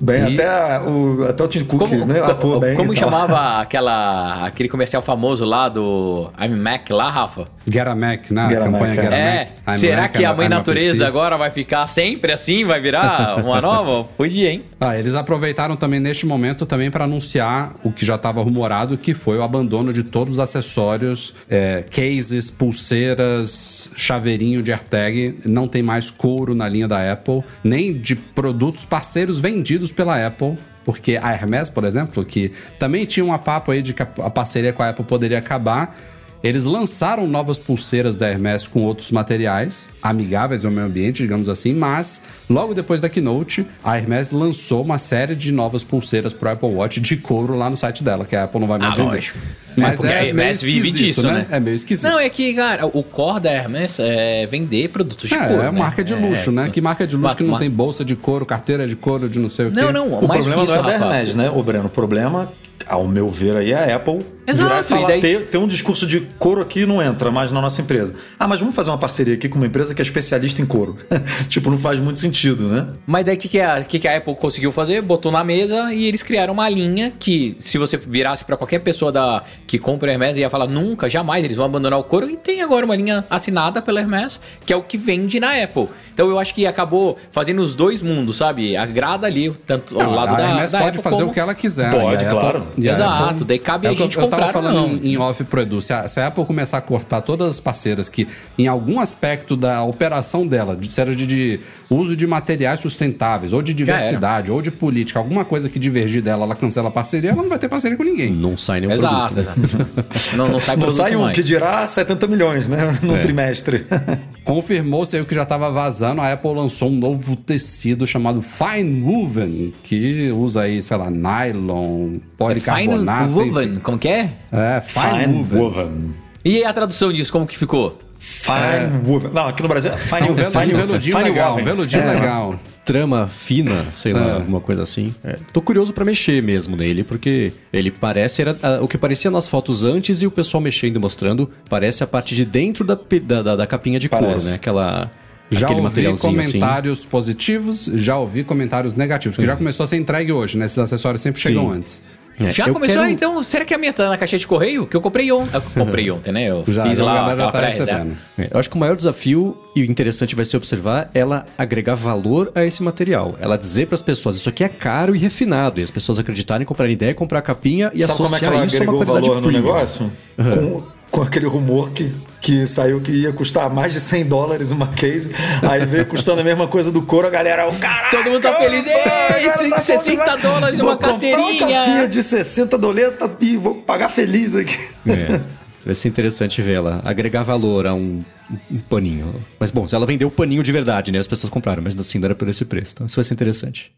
bem, 0.00 0.32
E- 0.32 0.40
até 0.40 0.80
o, 0.80 1.24
até 1.28 1.44
o 1.44 1.48
Tim 1.48 1.64
Cook, 1.64 1.78
Como, 1.88 2.04
né? 2.06 2.20
co- 2.20 2.30
Atua 2.30 2.60
bem 2.60 2.74
como 2.76 2.94
chamava 2.96 3.60
aquela, 3.62 4.46
aquele 4.46 4.68
comercial 4.68 5.02
famoso 5.02 5.44
lá 5.44 5.68
do 5.68 6.30
I'm 6.40 6.56
Mac 6.56 6.90
lá, 6.90 7.10
Rafa? 7.10 7.44
Get 7.68 7.86
a 7.86 7.94
Mac, 7.94 8.30
né? 8.30 8.48
Get 8.48 8.58
a 8.60 8.64
campanha 8.64 8.94
Mac, 8.94 9.04
Get 9.04 9.12
a 9.12 9.16
É, 9.16 9.38
Mac. 9.38 9.48
I'm 9.74 9.78
será 9.78 10.02
Mac, 10.02 10.12
que 10.12 10.24
a 10.24 10.30
I'm- 10.30 10.36
mãe 10.36 10.46
I'm 10.46 10.50
natureza 10.50 11.06
agora 11.06 11.36
vai 11.36 11.50
ficar 11.50 11.86
sempre 11.86 12.32
assim? 12.32 12.64
Vai 12.64 12.80
virar 12.80 13.36
uma 13.44 13.60
nova? 13.60 14.08
Podia, 14.18 14.50
hein? 14.50 14.62
Ah, 14.80 14.98
eles 14.98 15.14
aproveitaram 15.14 15.76
também 15.76 16.00
neste 16.00 16.26
momento 16.26 16.66
também 16.66 16.90
para 16.90 17.04
anunciar 17.04 17.72
o 17.84 17.92
que 17.92 18.04
já 18.04 18.16
estava 18.16 18.42
rumorado, 18.42 18.96
que 18.98 19.11
foi 19.14 19.38
o 19.38 19.42
abandono 19.42 19.92
de 19.92 20.02
todos 20.02 20.34
os 20.34 20.38
acessórios, 20.38 21.34
é, 21.48 21.82
cases, 21.82 22.50
pulseiras, 22.50 23.90
chaveirinho 23.96 24.62
de 24.62 24.72
AirTag. 24.72 25.40
Não 25.44 25.68
tem 25.68 25.82
mais 25.82 26.10
couro 26.10 26.54
na 26.54 26.68
linha 26.68 26.88
da 26.88 27.12
Apple, 27.12 27.42
nem 27.62 27.92
de 27.92 28.14
produtos 28.14 28.84
parceiros 28.84 29.38
vendidos 29.38 29.92
pela 29.92 30.26
Apple, 30.26 30.56
porque 30.84 31.18
a 31.20 31.32
Hermes, 31.32 31.68
por 31.68 31.84
exemplo, 31.84 32.24
que 32.24 32.52
também 32.78 33.04
tinha 33.04 33.24
um 33.24 33.36
papo 33.38 33.70
aí 33.70 33.82
de 33.82 33.94
que 33.94 34.02
a 34.02 34.06
parceria 34.30 34.72
com 34.72 34.82
a 34.82 34.88
Apple 34.88 35.04
poderia 35.04 35.38
acabar, 35.38 35.96
eles 36.42 36.64
lançaram 36.64 37.26
novas 37.26 37.58
pulseiras 37.58 38.16
da 38.16 38.28
Hermes 38.28 38.66
com 38.66 38.82
outros 38.82 39.10
materiais, 39.12 39.88
amigáveis 40.02 40.64
ao 40.64 40.70
meio 40.72 40.86
ambiente, 40.86 41.22
digamos 41.22 41.48
assim, 41.48 41.72
mas 41.72 42.20
logo 42.50 42.74
depois 42.74 43.00
da 43.00 43.08
keynote, 43.08 43.64
a 43.84 43.96
Hermes 43.96 44.30
lançou 44.32 44.82
uma 44.82 44.98
série 44.98 45.34
de 45.36 45.52
novas 45.52 45.84
pulseiras 45.84 46.32
pro 46.32 46.50
Apple 46.50 46.68
Watch 46.68 47.00
de 47.00 47.16
couro 47.16 47.54
lá 47.56 47.70
no 47.70 47.76
site 47.76 48.02
dela, 48.02 48.24
que 48.24 48.34
a 48.34 48.44
Apple 48.44 48.60
não 48.60 48.66
vai 48.66 48.78
mais 48.78 48.94
Ah, 48.94 48.96
vender. 48.96 49.08
lógico. 49.14 49.38
Mas 49.76 49.92
É, 49.92 49.96
porque 49.96 50.06
é, 50.12 50.18
a 50.18 50.24
Hermes 50.26 50.62
meio 50.62 50.74
vive 50.82 50.90
disso, 50.98 51.26
né? 51.26 51.46
É 51.50 51.58
meio 51.58 51.74
esquisito. 51.76 52.10
Não, 52.10 52.18
é 52.18 52.28
que, 52.28 52.52
cara, 52.54 52.86
o 52.86 53.02
core 53.02 53.40
da 53.40 53.50
Hermes 53.52 53.98
é 54.00 54.46
vender 54.46 54.88
produtos 54.90 55.28
de 55.30 55.34
É, 55.34 55.46
couro. 55.46 55.62
é 55.62 55.72
né? 55.72 55.78
marca 55.78 56.04
de 56.04 56.14
luxo, 56.14 56.50
É. 56.50 56.52
né? 56.52 56.70
Que 56.70 56.80
marca 56.80 57.06
de 57.06 57.16
luxo 57.16 57.36
que 57.36 57.42
não 57.42 57.58
tem 57.58 57.70
bolsa 57.70 58.04
de 58.04 58.14
couro, 58.14 58.44
carteira 58.44 58.86
de 58.86 58.96
couro, 58.96 59.28
de 59.30 59.38
não 59.38 59.48
sei 59.48 59.66
o 59.66 59.70
quê. 59.70 59.80
Não, 59.80 59.90
não, 59.92 60.08
O 60.08 60.28
mais 60.28 60.44
problema 60.44 60.56
que 60.66 60.72
isso, 60.72 60.82
não 60.82 60.90
é 60.90 60.98
da. 60.98 61.16
Hermes, 61.16 61.34
né, 61.34 61.50
ô 61.50 61.62
Breno? 61.62 61.86
O 61.86 61.88
problema, 61.88 62.52
ao 62.88 63.06
meu 63.06 63.28
ver, 63.28 63.56
aí 63.56 63.72
é 63.72 63.92
a 63.92 63.96
Apple 63.96 64.20
Exato, 64.46 64.68
virar 64.68 64.80
e 64.80 64.84
falar, 64.84 65.02
e 65.02 65.06
daí- 65.06 65.20
ter, 65.20 65.46
ter 65.46 65.58
um 65.58 65.66
discurso 65.68 66.06
de 66.06 66.20
couro 66.38 66.60
aqui 66.60 66.84
não 66.84 67.00
entra 67.02 67.30
mais 67.30 67.52
na 67.52 67.60
nossa 67.60 67.80
empresa. 67.80 68.14
Ah, 68.38 68.48
mas 68.48 68.58
vamos 68.60 68.74
fazer 68.74 68.90
uma 68.90 68.98
parceria 68.98 69.34
aqui 69.34 69.48
com 69.48 69.56
uma 69.56 69.66
empresa 69.66 69.94
que 69.94 70.02
é 70.02 70.04
especialista 70.04 70.60
em 70.60 70.66
couro. 70.66 70.96
tipo, 71.48 71.70
não 71.70 71.78
faz 71.78 71.98
muito 71.98 72.18
sentido, 72.18 72.68
né? 72.68 72.88
Mas 73.06 73.24
daí 73.24 73.36
o 73.36 73.38
que, 73.38 73.48
que, 73.48 73.60
a, 73.60 73.82
que, 73.84 73.98
que 73.98 74.08
a 74.08 74.16
Apple 74.16 74.34
conseguiu 74.34 74.72
fazer? 74.72 75.00
Botou 75.02 75.30
na 75.30 75.44
mesa 75.44 75.92
e 75.94 76.04
eles 76.06 76.22
criaram 76.22 76.52
uma 76.54 76.68
linha 76.68 77.12
que, 77.18 77.56
se 77.58 77.78
você 77.78 77.96
virasse 77.96 78.44
pra 78.44 78.56
qualquer 78.56 78.80
pessoa 78.80 79.12
da, 79.12 79.42
que 79.66 79.78
compra 79.78 80.10
Hermes, 80.12 80.36
ia 80.36 80.50
falar 80.50 80.66
nunca, 80.66 81.08
jamais, 81.08 81.44
eles 81.44 81.56
vão 81.56 81.66
abandonar 81.66 81.98
o 81.98 82.04
couro. 82.04 82.28
E 82.28 82.36
tem 82.36 82.62
agora 82.62 82.84
uma 82.84 82.96
linha 82.96 83.24
assinada 83.30 83.80
pela 83.80 84.00
Hermes, 84.00 84.40
que 84.66 84.72
é 84.72 84.76
o 84.76 84.82
que 84.82 84.98
vende 84.98 85.38
na 85.38 85.52
Apple. 85.62 85.88
Então 86.12 86.28
eu 86.28 86.38
acho 86.38 86.52
que 86.54 86.66
acabou 86.66 87.16
fazendo 87.30 87.62
os 87.62 87.74
dois 87.74 88.02
mundos, 88.02 88.36
sabe? 88.36 88.76
Agrada 88.76 89.26
ali, 89.26 89.50
tanto 89.66 89.94
Não, 89.94 90.10
o 90.10 90.14
lado 90.14 90.34
a 90.34 90.36
da, 90.36 90.48
Hermes 90.48 90.72
da 90.72 90.78
pode 90.78 90.90
Apple 90.98 91.02
fazer 91.02 91.16
como- 91.16 91.30
o 91.30 91.34
que 91.34 91.40
ela 91.40 91.54
quiser. 91.54 91.90
Pode, 91.90 92.22
E 92.24 92.26
a 92.26 92.30
claro. 92.30 92.66
e 92.71 92.71
a 92.76 92.90
Exato, 92.92 93.44
daí 93.44 93.58
cabe 93.58 93.86
é 93.86 93.90
a 93.90 93.94
que 93.94 94.00
eu- 94.00 94.06
gente 94.06 94.16
Eu 94.18 94.28
tava 94.28 94.42
comprar 94.44 94.52
falando 94.52 94.74
não. 94.74 94.96
em, 94.96 95.12
em 95.12 95.16
off 95.18 95.42
pro 95.44 95.60
Edu, 95.60 95.80
se 95.80 95.92
a, 95.92 96.06
se 96.08 96.20
a 96.20 96.26
Apple 96.28 96.44
começar 96.44 96.78
a 96.78 96.80
cortar 96.80 97.20
todas 97.20 97.48
as 97.48 97.60
parceiras 97.60 98.08
que, 98.08 98.26
em 98.58 98.66
algum 98.66 98.98
aspecto 99.00 99.56
da 99.56 99.82
operação 99.82 100.46
dela, 100.46 100.76
de, 100.76 100.90
seja 100.92 101.14
de, 101.14 101.26
de 101.26 101.60
uso 101.94 102.16
de 102.16 102.26
materiais 102.26 102.80
sustentáveis, 102.80 103.52
ou 103.52 103.62
de 103.62 103.72
diversidade, 103.74 104.50
ou 104.50 104.60
de 104.62 104.70
política, 104.70 105.18
alguma 105.18 105.44
coisa 105.44 105.68
que 105.68 105.78
divergir 105.78 106.22
dela, 106.22 106.44
ela 106.44 106.54
cancela 106.54 106.88
a 106.88 106.90
parceria, 106.90 107.30
ela 107.30 107.42
não 107.42 107.48
vai 107.48 107.58
ter 107.58 107.68
parceria 107.68 107.96
com 107.96 108.04
ninguém. 108.04 108.30
Não 108.32 108.56
sai 108.56 108.80
nenhum 108.80 108.92
Exato, 108.92 109.34
produto. 109.34 109.64
exato. 109.64 109.88
não, 110.36 110.48
não 110.48 110.60
sai 110.60 110.76
Não 110.76 110.90
sai 110.90 111.16
um, 111.16 111.22
mais. 111.22 111.34
que 111.34 111.42
dirá 111.42 111.86
70 111.86 112.26
milhões, 112.26 112.68
né? 112.68 112.98
Num 113.02 113.16
É. 113.16 113.20
trimestre. 113.20 113.86
Confirmou-se 114.44 115.14
aí 115.16 115.22
o 115.22 115.24
que 115.26 115.34
já 115.34 115.42
estava 115.44 115.70
vazando, 115.70 116.20
a 116.20 116.32
Apple 116.32 116.52
lançou 116.54 116.88
um 116.88 116.96
novo 116.96 117.36
tecido 117.36 118.06
chamado 118.06 118.42
Fine 118.42 119.00
Woven, 119.02 119.72
que 119.84 120.30
usa 120.32 120.62
aí, 120.62 120.82
sei 120.82 120.96
lá, 120.96 121.08
nylon, 121.10 122.18
policarbonato. 122.36 123.32
Fine 123.32 123.50
woven, 123.50 123.74
como 123.76 123.98
que 123.98 124.08
é? 124.08 124.30
É, 124.50 124.80
Fine, 124.80 125.34
Woven. 125.36 125.60
Woven. 125.60 126.14
E 126.44 126.64
a 126.64 126.72
tradução 126.72 127.12
disso, 127.12 127.32
como 127.32 127.46
que 127.46 127.56
ficou? 127.56 127.98
Fine 128.26 129.02
Woven. 129.04 129.30
Não, 129.32 129.48
aqui 129.48 129.62
no 129.62 129.68
Brasil 129.68 129.90
é 129.92 129.96
Fine 129.96 130.28
É 130.28 130.32
velo, 130.32 131.00
Fine 131.00 131.22
legal, 131.24 131.46
um 131.48 131.50
Woven. 131.50 131.64
veludinho 131.64 132.06
legal. 132.06 132.54
Trama 132.84 133.26
fina, 133.28 133.86
sei 133.92 134.12
lá, 134.12 134.34
alguma 134.34 134.60
coisa 134.60 134.82
assim. 134.82 135.14
É, 135.22 135.36
Tô 135.52 135.60
curioso 135.60 135.92
pra 135.92 136.04
mexer 136.04 136.42
mesmo 136.42 136.76
nele, 136.76 137.04
porque 137.04 137.52
ele 137.72 137.90
parece 137.92 138.42
era 138.42 138.56
o 138.80 138.88
que 138.88 138.98
parecia 138.98 139.30
nas 139.30 139.48
fotos 139.48 139.84
antes 139.84 140.20
e 140.22 140.26
o 140.26 140.30
pessoal 140.32 140.60
mexendo 140.60 140.96
e 140.96 140.98
mostrando, 140.98 141.48
parece 141.68 142.02
a 142.02 142.06
parte 142.08 142.34
de 142.34 142.44
dentro 142.44 142.84
da, 142.84 142.96
da, 143.24 143.42
da- 143.42 143.56
da 143.56 143.66
capinha 143.66 143.98
de 144.00 144.08
couro, 144.08 144.26
Parece. 144.26 144.46
né? 144.50 144.54
Aquela 144.56 145.10
Já 145.50 145.66
aquele 145.66 145.80
ouvi 145.80 146.06
assim. 146.08 146.16
comentários 146.26 147.04
positivos, 147.04 147.84
já 147.94 148.18
ouvi 148.18 148.42
comentários 148.42 148.94
negativos, 148.94 149.36
que 149.36 149.46
já 149.46 149.54
começou 149.56 149.84
a 149.84 149.86
ser 149.86 149.96
entregue 149.96 150.32
hoje, 150.32 150.58
né? 150.58 150.64
Esses 150.64 150.78
acessórios 150.78 151.22
sempre 151.22 151.40
Sim. 151.40 151.48
chegam 151.50 151.70
antes. 151.70 152.02
É, 152.40 152.50
Já 152.50 152.66
eu 152.66 152.72
começou? 152.72 152.96
quero- 152.96 153.08
Ah, 153.08 153.10
então, 153.12 153.42
será 153.42 153.64
que 153.64 153.72
a 153.74 153.78
minha 153.78 153.92
tá 153.92 154.08
na 154.08 154.16
caixa 154.16 154.38
de 154.38 154.46
correio? 154.46 154.86
Que 154.86 154.96
eu 154.96 155.00
comprei 155.00 155.30
ontem. 155.30 155.54
Eu 155.54 155.62
comprei 155.84 156.10
ontem, 156.10 156.32
né? 156.32 156.48
Eu 156.50 156.64
Já, 156.66 156.84
fiz 156.84 156.98
já 156.98 157.04
lá 157.04 157.36
já 157.36 157.50
tá 157.52 157.60
recebendo. 157.60 158.16
É, 158.38 158.48
eu 158.50 158.58
acho 158.58 158.68
que 158.70 158.76
o 158.76 158.78
maior 158.78 158.96
desafio 158.96 159.56
e 159.76 159.82
o 159.82 159.84
interessante 159.84 160.34
vai 160.34 160.44
ser 160.44 160.56
observar 160.56 161.10
ela 161.14 161.44
agregar 161.58 161.94
valor 161.94 162.50
a 162.54 162.64
esse 162.64 162.82
material. 162.82 163.36
Ela 163.40 163.56
dizer 163.56 163.86
para 163.86 163.94
as 163.94 164.02
pessoas, 164.02 164.36
isso 164.36 164.48
aqui 164.48 164.64
é 164.64 164.68
caro 164.68 165.14
e 165.14 165.18
refinado, 165.18 165.78
e 165.80 165.82
as 165.82 165.90
pessoas 165.90 166.18
acreditarem, 166.18 166.66
comprarem 166.66 166.94
ideia, 166.94 167.14
comprar 167.14 167.40
a 167.40 167.42
capinha 167.42 167.90
e 167.94 168.00
Sabe 168.00 168.14
como 168.16 168.26
é 168.34 168.38
que 168.38 168.44
associar 168.46 168.52
ela 168.54 168.64
isso 168.66 168.76
a 168.76 168.78
uma 168.80 168.84
agregou 168.92 169.06
qualidade 169.06 169.28
valor 169.28 169.40
no 169.42 169.48
premium. 169.48 169.62
negócio? 169.74 170.12
Com, 170.36 170.82
com 171.10 171.22
aquele 171.22 171.46
rumor 171.46 171.90
que, 171.90 172.12
que 172.42 172.66
saiu 172.66 173.00
que 173.00 173.12
ia 173.12 173.32
custar 173.32 173.70
mais 173.70 173.92
de 173.92 174.00
100 174.00 174.24
dólares 174.26 174.70
uma 174.72 174.88
case. 174.88 175.32
Aí 175.62 175.86
veio 175.86 176.04
custando 176.04 176.40
a 176.40 176.44
mesma 176.44 176.66
coisa 176.66 176.90
do 176.90 177.00
couro, 177.00 177.28
a 177.28 177.30
galera, 177.30 177.68
o 177.68 177.78
cara. 177.78 178.10
Todo 178.10 178.24
mundo 178.24 178.42
tá 178.42 178.56
feliz. 178.56 178.84
Ei, 178.84 179.78
60 179.78 180.36
dólares 180.38 180.78
numa 180.78 180.96
carteirinha. 180.96 181.64
Uma 181.64 181.76
capinha 181.76 182.08
de 182.08 182.20
60 182.20 182.76
doletas 182.76 183.30
e 183.40 183.56
vou 183.56 183.76
pagar 183.76 184.08
feliz 184.08 184.56
aqui. 184.56 184.76
É. 185.06 185.40
Vai 185.84 185.94
ser 185.94 186.08
interessante 186.08 186.60
vê-la 186.62 187.00
agregar 187.04 187.42
valor 187.42 187.86
a 187.86 187.94
um, 187.94 188.24
um 188.70 188.78
paninho. 188.78 189.34
Mas 189.58 189.70
bom, 189.70 189.86
ela 189.92 190.06
vendeu 190.06 190.28
o 190.28 190.30
paninho 190.30 190.62
de 190.62 190.72
verdade, 190.72 191.12
né? 191.12 191.18
As 191.18 191.26
pessoas 191.26 191.50
compraram, 191.50 191.82
mas 191.82 191.98
assim 191.98 192.18
não 192.18 192.26
era 192.26 192.34
por 192.34 192.48
esse 192.48 192.64
preço. 192.64 192.94
Então 192.94 193.06
isso 193.06 193.16
vai 193.16 193.24
ser 193.24 193.34
interessante. 193.34 193.92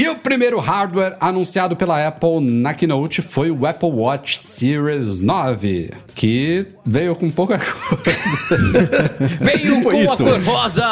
E 0.00 0.08
o 0.08 0.14
primeiro 0.14 0.60
hardware 0.60 1.16
anunciado 1.18 1.74
pela 1.74 2.06
Apple 2.06 2.40
na 2.40 2.72
Keynote 2.72 3.20
foi 3.20 3.50
o 3.50 3.66
Apple 3.66 3.90
Watch 3.90 4.38
Series 4.38 5.18
9, 5.18 5.90
que 6.14 6.66
veio 6.86 7.16
com 7.16 7.28
pouca 7.30 7.58
coisa. 7.58 9.10
Veio 9.40 9.82
com 9.82 9.92
isso? 9.94 10.22
a 10.24 10.40
cor 10.40 10.42
rosa. 10.44 10.84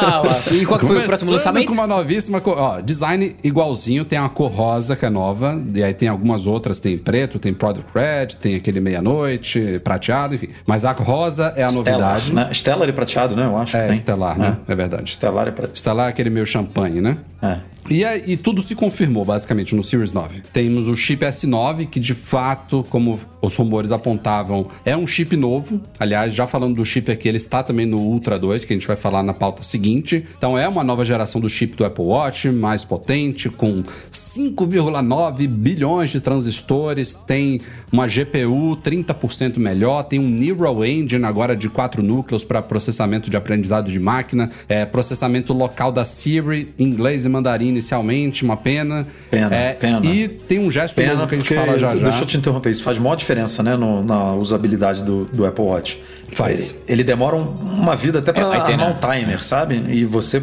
E 0.51 0.67
qual 0.67 0.81
que 0.81 0.87
foi 0.87 0.99
o 0.99 1.07
próximo 1.07 1.31
lançamento? 1.31 1.67
com 1.69 1.75
uma 1.75 1.87
novíssima 1.87 2.41
cor. 2.41 2.59
Ó, 2.59 2.81
design 2.81 3.37
igualzinho, 3.45 4.05
tem 4.05 4.19
a 4.19 4.29
cor 4.29 4.51
rosa, 4.51 4.97
que 4.97 5.07
é 5.07 5.11
nova, 5.11 5.61
e 5.73 5.85
aí 5.85 5.95
tem 5.95 6.09
algumas 6.09 6.47
outras, 6.49 6.81
tem 6.81 6.99
preto, 6.99 7.39
tem 7.39 7.55
Product 7.55 7.89
Red, 7.95 8.37
tem 8.41 8.57
aquele 8.57 8.81
meia-noite, 8.81 9.81
prateado, 9.85 10.35
enfim. 10.35 10.49
Mas 10.67 10.85
a 10.85 10.91
rosa 10.91 11.53
é 11.57 11.63
a 11.63 11.71
novidade. 11.71 12.25
Stellar, 12.25 12.47
né? 12.49 12.53
Stellar 12.55 12.89
e 12.89 12.93
prateado, 12.93 13.37
né? 13.37 13.47
Eu 13.47 13.57
acho 13.57 13.77
É, 13.77 13.89
estelar, 13.93 14.37
né? 14.37 14.57
É 14.67 14.75
verdade. 14.75 15.13
Stellar 15.13 15.47
e 15.47 15.53
prateado. 15.53 15.77
Estelar 15.77 16.07
é 16.09 16.11
aquele 16.11 16.31
meio 16.31 16.45
champanhe, 16.45 17.01
né? 17.01 17.19
É. 17.41 17.59
E, 17.89 18.05
aí- 18.05 18.25
e 18.27 18.37
tudo 18.37 18.61
se 18.63 18.75
confirmou, 18.97 19.27
basicamente, 19.27 19.77
no 19.77 19.85
Series 19.85 20.11
9. 20.11 20.43
Temos 20.55 20.89
o 20.89 20.97
chip 20.97 21.23
S9, 21.23 21.87
que 21.87 22.01
de 22.01 22.15
fato, 22.15 22.83
como 22.89 23.21
os 23.47 23.57
rumores 23.57 23.93
apontavam, 23.93 24.67
é 24.85 24.97
um 24.97 25.07
chip 25.07 25.37
novo. 25.37 25.81
Aliás, 25.99 26.35
já 26.35 26.47
falando 26.47 26.77
do 26.77 26.85
chip 26.85 27.11
aqui, 27.11 27.29
ele 27.29 27.37
está 27.37 27.63
também 27.63 27.87
no 27.87 27.99
Ultra 27.99 28.39
2, 28.39 28.65
que 28.65 28.73
a 28.73 28.77
gente 28.77 28.87
vai 28.87 28.97
falar 28.97 29.23
na 29.23 29.35
pauta 29.35 29.63
seguinte. 29.63 30.25
Então 30.37 30.59
é 30.59 30.69
uma 30.69 30.85
nova 30.85 31.05
geração 31.05 31.41
do 31.41 31.49
chip 31.49 31.77
do 31.77 31.85
Apple 31.85 32.05
Watch, 32.05 32.51
mais 32.51 32.85
potente, 32.85 33.49
com 33.49 33.83
5,9 34.13 35.47
bilhões 35.49 36.11
de 36.11 36.21
transistores, 36.21 37.15
tem 37.15 37.61
uma 37.93 38.07
GPU 38.07 38.77
30% 38.77 39.59
melhor, 39.59 40.03
tem 40.05 40.19
um 40.19 40.29
Neural 40.29 40.85
Engine 40.85 41.25
agora 41.25 41.57
de 41.57 41.69
quatro 41.69 42.03
núcleos 42.03 42.45
para 42.45 42.61
processamento 42.63 43.31
de 43.31 43.37
aprendizado 43.37 43.91
de 43.91 43.99
máquina, 43.99 44.51
é, 44.69 44.85
processamento 44.85 45.53
local 45.53 45.91
da 45.91 46.05
Siri, 46.05 46.75
inglês 46.79 47.25
e 47.25 47.29
mandarim 47.29 47.69
inicialmente, 47.69 48.45
uma 48.45 48.57
pena. 48.57 49.07
Pena, 49.31 49.55
É, 49.55 49.73
pena. 49.73 50.05
E 50.05 50.29
tem 50.29 50.59
um 50.59 50.71
gesto 50.71 50.95
Pena 50.95 51.15
novo 51.15 51.29
que 51.29 51.35
a 51.35 51.39
gente 51.39 51.55
fala 51.55 51.79
já 51.79 51.97
já. 51.97 52.05
deixa 52.05 52.23
eu 52.23 52.27
te 52.27 52.37
interromper, 52.37 52.71
isso 52.71 52.83
faz 52.83 52.99
maior 52.99 53.15
diferença, 53.15 53.36
né, 53.63 53.77
no- 53.77 54.03
na 54.03 54.35
usabilidade 54.35 55.03
do, 55.05 55.25
do 55.27 55.45
Apple 55.47 55.65
Watch. 55.65 56.03
Faz. 56.33 56.71
Ele, 56.73 56.81
ele 56.89 57.05
demora 57.05 57.37
um- 57.37 57.59
uma 57.61 57.95
vida 57.95 58.19
até 58.19 58.31
É, 58.31 58.35
pra 58.35 58.49
vai 58.49 58.65
ter, 58.65 58.73
armar 58.73 58.89
né? 58.91 58.97
um 58.97 59.01
timer, 59.21 59.45
sabe? 59.45 59.75
E 59.89 60.05
você... 60.05 60.43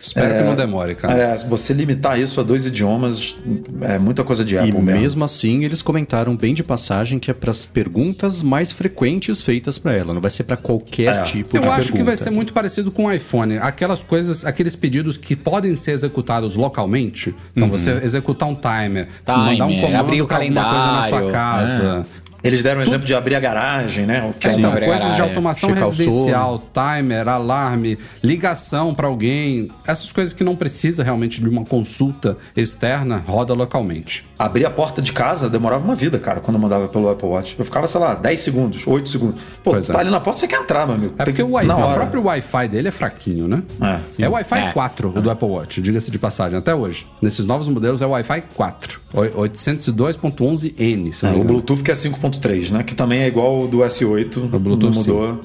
Espero 0.00 0.32
que 0.38 0.44
não 0.44 0.54
demore, 0.54 0.94
cara. 0.94 1.12
É, 1.18 1.36
você 1.38 1.72
limitar 1.74 2.20
isso 2.20 2.40
a 2.40 2.44
dois 2.44 2.64
idiomas 2.64 3.34
é 3.80 3.98
muita 3.98 4.22
coisa 4.22 4.44
de 4.44 4.54
E 4.54 4.58
Apple 4.58 4.74
mesmo. 4.80 5.00
mesmo 5.00 5.24
assim, 5.24 5.64
eles 5.64 5.82
comentaram 5.82 6.36
bem 6.36 6.54
de 6.54 6.62
passagem 6.62 7.18
que 7.18 7.32
é 7.32 7.34
para 7.34 7.50
as 7.50 7.66
perguntas 7.66 8.40
mais 8.40 8.70
frequentes 8.70 9.42
feitas 9.42 9.76
para 9.76 9.92
ela. 9.94 10.14
Não 10.14 10.20
vai 10.20 10.30
ser 10.30 10.44
para 10.44 10.56
qualquer 10.56 11.16
É. 11.16 11.22
tipo 11.24 11.56
Eu 11.56 11.62
de 11.62 11.66
acho 11.68 11.78
que 11.86 11.92
pergunta. 11.94 12.04
vai 12.04 12.16
ser 12.16 12.30
muito 12.30 12.52
parecido 12.52 12.92
com 12.92 13.06
o 13.06 13.12
iPhone. 13.12 13.58
Aquelas 13.58 14.04
coisas, 14.04 14.44
aqueles 14.44 14.76
pedidos 14.76 15.16
que 15.16 15.34
podem 15.34 15.74
ser 15.74 15.90
executados 15.90 16.54
localmente. 16.54 17.34
Então, 17.50 17.64
Uhum. 17.68 17.76
você 17.76 17.90
executar 18.00 18.48
um 18.48 18.54
timer, 18.54 19.08
Timer, 19.24 19.40
mandar 19.46 19.66
um 19.66 19.80
comando 19.80 19.96
abrir 19.96 20.20
o 20.20 20.22
alguma 20.32 20.38
coisa 20.38 20.86
na 20.92 21.02
sua 21.08 21.18
calendário, 21.18 21.32
casa. 21.32 22.06
Eles 22.42 22.62
deram 22.62 22.80
o 22.80 22.82
exemplo 22.82 23.06
de 23.06 23.14
abrir 23.14 23.34
a 23.34 23.40
garagem, 23.40 24.06
né? 24.06 24.26
O 24.30 24.32
que 24.32 24.46
É, 24.46 24.50
é 24.50 24.54
então, 24.54 24.70
coisas 24.72 25.14
de 25.16 25.20
é, 25.20 25.24
automação 25.24 25.72
residencial, 25.72 26.62
timer, 26.72 27.28
alarme, 27.28 27.98
ligação 28.22 28.94
para 28.94 29.06
alguém, 29.08 29.68
essas 29.86 30.12
coisas 30.12 30.32
que 30.32 30.44
não 30.44 30.54
precisa 30.54 31.02
realmente 31.02 31.40
de 31.40 31.48
uma 31.48 31.64
consulta 31.64 32.36
externa, 32.56 33.22
roda 33.26 33.54
localmente. 33.54 34.24
Abrir 34.38 34.64
a 34.66 34.70
porta 34.70 35.02
de 35.02 35.12
casa 35.12 35.50
demorava 35.50 35.84
uma 35.84 35.96
vida, 35.96 36.16
cara, 36.18 36.38
quando 36.40 36.54
eu 36.56 36.60
mandava 36.62 36.86
pelo 36.88 37.08
Apple 37.08 37.26
Watch. 37.28 37.56
Eu 37.58 37.64
ficava, 37.64 37.86
sei 37.88 38.00
lá, 38.00 38.14
10 38.14 38.38
segundos, 38.38 38.86
8 38.86 39.08
segundos. 39.08 39.40
Pô, 39.64 39.72
Pois 39.72 39.88
tá 39.88 39.94
é. 39.94 40.00
ali 40.00 40.10
na 40.10 40.20
porta, 40.20 40.38
você 40.40 40.46
quer 40.46 40.60
entrar, 40.60 40.86
meu 40.86 40.94
amigo. 40.94 41.14
É 41.18 41.24
porque 41.24 41.32
que- 41.32 41.42
o, 41.42 41.52
Wi- 41.54 41.66
o 41.68 41.92
próprio 41.94 42.22
Wi-Fi 42.24 42.68
dele 42.68 42.86
é 42.88 42.92
fraquinho, 42.92 43.48
né? 43.48 43.62
É. 44.18 44.22
É 44.24 44.28
o 44.28 44.32
Wi-Fi 44.32 44.58
É. 44.60 44.72
4 44.72 45.12
o 45.16 45.20
do 45.20 45.28
Apple 45.30 45.48
Watch, 45.48 45.80
diga-se 45.82 46.08
de 46.10 46.18
passagem, 46.20 46.56
até 46.56 46.72
hoje. 46.74 47.04
Nesses 47.20 47.44
novos 47.46 47.68
modelos 47.68 48.00
é 48.00 48.06
o 48.06 48.10
Wi-Fi 48.10 48.42
4, 48.54 49.00
o- 49.12 49.40
802.11n, 49.40 51.12
se 51.12 51.26
É, 51.26 51.30
o. 51.30 51.44
Bluetooth 51.44 51.82
que 51.82 51.90
é 51.90 51.94
5.3, 52.30 52.70
né? 52.70 52.82
Que 52.82 52.94
também 52.94 53.20
é 53.20 53.28
igual 53.28 53.62
ao 53.62 53.68
do 53.68 53.78
S8. 53.78 54.36
O 54.52 54.58
Bluetooth, 54.58 54.94
não 54.94 55.02
mudou, 55.02 55.40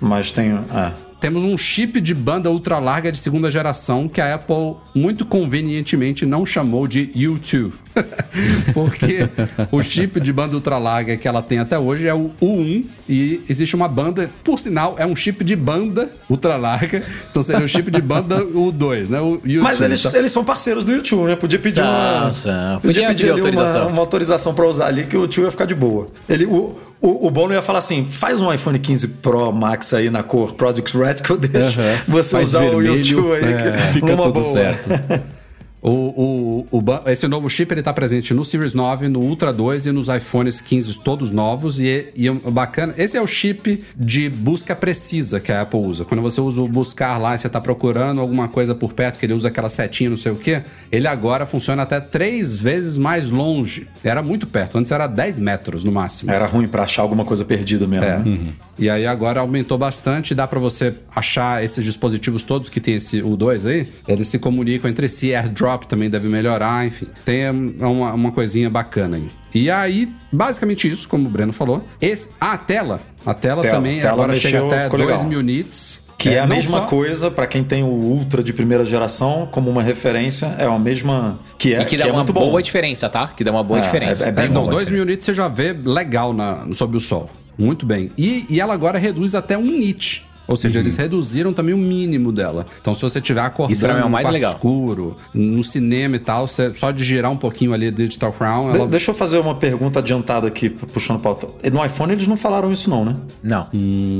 mas 0.00 0.30
tem... 0.30 0.50
É. 0.50 0.92
temos 1.20 1.42
um 1.42 1.56
chip 1.56 2.00
de 2.00 2.14
banda 2.14 2.50
ultra 2.50 2.78
larga 2.78 3.12
de 3.12 3.18
segunda 3.18 3.50
geração 3.50 4.08
que 4.08 4.20
a 4.20 4.34
Apple 4.34 4.76
muito 4.94 5.24
convenientemente 5.24 6.24
não 6.24 6.46
chamou 6.46 6.86
de 6.86 7.08
U2. 7.08 7.72
Porque 8.72 9.28
o 9.70 9.82
chip 9.82 10.20
de 10.20 10.32
banda 10.32 10.54
ultra 10.54 10.78
larga 10.78 11.16
que 11.16 11.26
ela 11.26 11.42
tem 11.42 11.58
até 11.58 11.78
hoje 11.78 12.06
é 12.06 12.14
o 12.14 12.30
U1 12.40 12.84
e 13.08 13.42
existe 13.48 13.74
uma 13.74 13.88
banda, 13.88 14.30
por 14.44 14.58
sinal, 14.58 14.94
é 14.98 15.04
um 15.04 15.16
chip 15.16 15.42
de 15.42 15.56
banda 15.56 16.10
ultra 16.28 16.56
larga, 16.56 17.02
então 17.30 17.42
seria 17.42 17.64
o 17.64 17.68
chip 17.68 17.90
de 17.90 18.00
banda 18.00 18.44
U2, 18.44 19.08
né? 19.10 19.20
O 19.20 19.38
U2. 19.40 19.60
Mas 19.60 19.80
eles, 19.80 20.00
Então- 20.04 20.18
eles 20.18 20.30
são 20.32 20.44
parceiros 20.44 20.84
do 20.84 20.92
YouTube, 20.92 21.24
né? 21.28 21.36
Podia 21.36 21.58
pedir 21.58 21.80
uma. 21.82 22.20
Nossa, 22.26 22.78
podia 22.80 23.02
podia 23.02 23.08
pedir 23.08 23.30
autorização. 23.30 23.82
Uma, 23.82 23.90
uma 23.90 24.00
autorização 24.00 24.54
pra 24.54 24.66
usar 24.66 24.86
ali 24.86 25.04
que 25.06 25.16
o 25.16 25.26
tio 25.26 25.44
ia 25.44 25.50
ficar 25.50 25.64
de 25.64 25.74
boa. 25.74 26.08
Ele, 26.28 26.46
o, 26.46 26.76
o, 27.00 27.26
o 27.26 27.30
Bono 27.30 27.52
ia 27.52 27.62
falar 27.62 27.80
assim: 27.80 28.06
faz 28.06 28.40
um 28.40 28.52
iPhone 28.52 28.78
15 28.78 29.08
Pro 29.08 29.52
Max 29.52 29.92
aí 29.92 30.08
na 30.10 30.22
cor 30.22 30.54
Project 30.54 30.96
Red 30.96 31.14
que 31.14 31.30
eu 31.30 31.36
deixo 31.36 31.80
Aham. 31.80 31.94
você 32.06 32.30
Faz 32.36 32.48
usar 32.50 32.60
vermelho, 32.60 32.92
o 32.92 32.96
YouTube 32.96 33.32
aí. 33.44 33.52
é, 33.52 33.72
fica 33.92 34.16
tudo 34.16 34.32
boa. 34.32 34.44
certo. 34.44 34.88
O, 35.82 36.66
o, 36.70 36.78
o 36.78 37.10
esse 37.10 37.26
novo 37.26 37.48
chip 37.48 37.72
ele 37.72 37.82
tá 37.82 37.92
presente 37.92 38.34
no 38.34 38.44
Series 38.44 38.74
9, 38.74 39.08
no 39.08 39.20
Ultra 39.20 39.52
2 39.52 39.86
e 39.86 39.92
nos 39.92 40.08
iPhones 40.08 40.60
15 40.60 41.00
todos 41.00 41.30
novos. 41.30 41.80
E, 41.80 42.08
e 42.14 42.28
o 42.28 42.34
bacana, 42.50 42.94
esse 42.98 43.16
é 43.16 43.22
o 43.22 43.26
chip 43.26 43.82
de 43.96 44.28
busca 44.28 44.76
precisa 44.76 45.40
que 45.40 45.50
a 45.50 45.62
Apple 45.62 45.80
usa. 45.80 46.04
Quando 46.04 46.20
você 46.20 46.40
usa 46.40 46.60
o 46.60 46.68
buscar 46.68 47.16
lá 47.18 47.34
e 47.34 47.38
você 47.38 47.48
tá 47.48 47.60
procurando 47.60 48.20
alguma 48.20 48.48
coisa 48.48 48.74
por 48.74 48.92
perto, 48.92 49.18
que 49.18 49.24
ele 49.24 49.32
usa 49.32 49.48
aquela 49.48 49.70
setinha, 49.70 50.10
não 50.10 50.16
sei 50.16 50.32
o 50.32 50.36
que, 50.36 50.60
ele 50.92 51.06
agora 51.06 51.46
funciona 51.46 51.82
até 51.82 51.98
três 51.98 52.56
vezes 52.56 52.98
mais 52.98 53.30
longe. 53.30 53.88
Era 54.04 54.22
muito 54.22 54.46
perto, 54.46 54.76
antes 54.76 54.92
era 54.92 55.06
10 55.06 55.38
metros 55.38 55.82
no 55.82 55.92
máximo. 55.92 56.30
Era 56.30 56.46
ruim 56.46 56.68
pra 56.68 56.82
achar 56.82 57.02
alguma 57.02 57.24
coisa 57.24 57.44
perdida 57.44 57.86
mesmo. 57.86 58.04
É. 58.04 58.18
né? 58.18 58.48
E 58.78 58.88
aí 58.88 59.06
agora 59.06 59.40
aumentou 59.40 59.78
bastante, 59.78 60.34
dá 60.34 60.46
pra 60.46 60.58
você 60.58 60.94
achar 61.14 61.62
esses 61.64 61.84
dispositivos 61.84 62.44
todos 62.44 62.68
que 62.68 62.80
tem 62.80 62.94
esse 62.94 63.20
U2 63.20 63.68
aí, 63.68 63.88
eles 64.08 64.28
se 64.28 64.38
comunicam 64.38 64.90
entre 64.90 65.08
si, 65.08 65.34
AirDrop 65.34 65.69
também 65.78 66.08
deve 66.10 66.28
melhorar, 66.28 66.86
enfim. 66.86 67.06
Tem 67.24 67.50
uma, 67.50 68.12
uma 68.12 68.32
coisinha 68.32 68.68
bacana 68.70 69.16
aí. 69.16 69.28
E 69.54 69.70
aí, 69.70 70.08
basicamente 70.32 70.90
isso, 70.90 71.08
como 71.08 71.26
o 71.26 71.30
Breno 71.30 71.52
falou. 71.52 71.84
Esse, 72.00 72.30
a 72.40 72.56
tela, 72.56 73.00
a 73.26 73.34
tela, 73.34 73.62
Tela, 73.62 73.74
também 73.76 74.00
tela 74.00 74.12
agora 74.12 74.34
chega 74.34 74.60
mexeu, 74.62 74.66
até 74.78 74.84
ficou 74.84 74.98
2 74.98 75.10
legal. 75.10 75.26
mil 75.26 75.42
nits. 75.42 76.08
Que 76.16 76.28
é, 76.30 76.40
a 76.40 76.46
não 76.46 76.54
mesma 76.54 76.80
só- 76.80 76.86
coisa, 76.86 77.30
pra 77.30 77.46
quem 77.46 77.64
tem 77.64 77.82
o 77.82 77.86
Ultra 77.86 78.42
de 78.42 78.52
primeira 78.52 78.84
geração, 78.84 79.48
como 79.50 79.70
uma 79.70 79.82
referência, 79.82 80.54
é 80.58 80.66
a 80.66 80.78
mesma. 80.78 81.40
Que 81.56 81.72
é, 81.74 81.80
E 81.80 81.84
que 81.86 81.96
dá 81.96 82.04
é 82.04 82.08
uma 82.08 82.16
muito 82.18 82.32
boa 82.34 82.50
bom. 82.50 82.60
diferença, 82.60 83.08
tá? 83.08 83.26
Que 83.28 83.42
dá 83.42 83.50
uma 83.50 83.64
boa 83.64 83.80
É, 83.80 83.82
diferença. 83.82 84.26
é- 84.26 84.28
é 84.28 84.32
bem 84.32 84.44
É, 84.44 84.48
não, 84.50 84.64
bom, 84.66 84.70
2 84.70 84.88
é. 84.88 84.90
mil 84.90 85.04
nits 85.06 85.24
você 85.24 85.32
já 85.32 85.48
vê 85.48 85.72
legal 85.72 86.34
na, 86.34 86.66
sob 86.74 86.94
o 86.94 87.00
sol. 87.00 87.30
Muito 87.58 87.86
bem. 87.86 88.10
E, 88.18 88.44
e 88.50 88.60
ela 88.60 88.74
agora 88.74 88.98
reduz 88.98 89.34
até 89.34 89.56
um 89.56 89.62
nit. 89.64 90.26
Ou 90.50 90.56
seja, 90.56 90.80
eles 90.80 90.96
reduziram 90.96 91.52
também 91.52 91.72
o 91.74 91.78
mínimo 91.78 92.32
dela. 92.32 92.66
Então, 92.80 92.92
se 92.92 93.00
você 93.00 93.20
tiver 93.20 93.40
acordando 93.40 93.72
Isso 93.72 93.86
é 93.86 93.94
o 93.94 94.00
no 94.00 94.10
mais 94.10 94.28
legal. 94.28 94.52
escuro, 94.52 95.16
no 95.32 95.62
cinema 95.62 96.16
e 96.16 96.18
tal, 96.18 96.48
você, 96.48 96.74
só 96.74 96.90
de 96.90 97.04
girar 97.04 97.30
um 97.30 97.36
pouquinho 97.36 97.72
ali 97.72 97.86
a 97.86 97.90
Digital 97.92 98.32
Crown, 98.32 98.72
De- 98.72 98.78
ela... 98.78 98.86
Deixa 98.88 99.12
eu 99.12 99.14
fazer 99.14 99.38
uma 99.38 99.54
pergunta 99.54 100.00
adiantada 100.00 100.48
aqui, 100.48 100.68
puxando 100.68 101.20
pauta. 101.20 101.46
No 101.72 101.84
iPhone 101.84 102.12
eles 102.12 102.26
não 102.26 102.36
falaram 102.36 102.72
isso, 102.72 102.90
não, 102.90 103.04
né? 103.04 103.16
Não, 103.42 103.68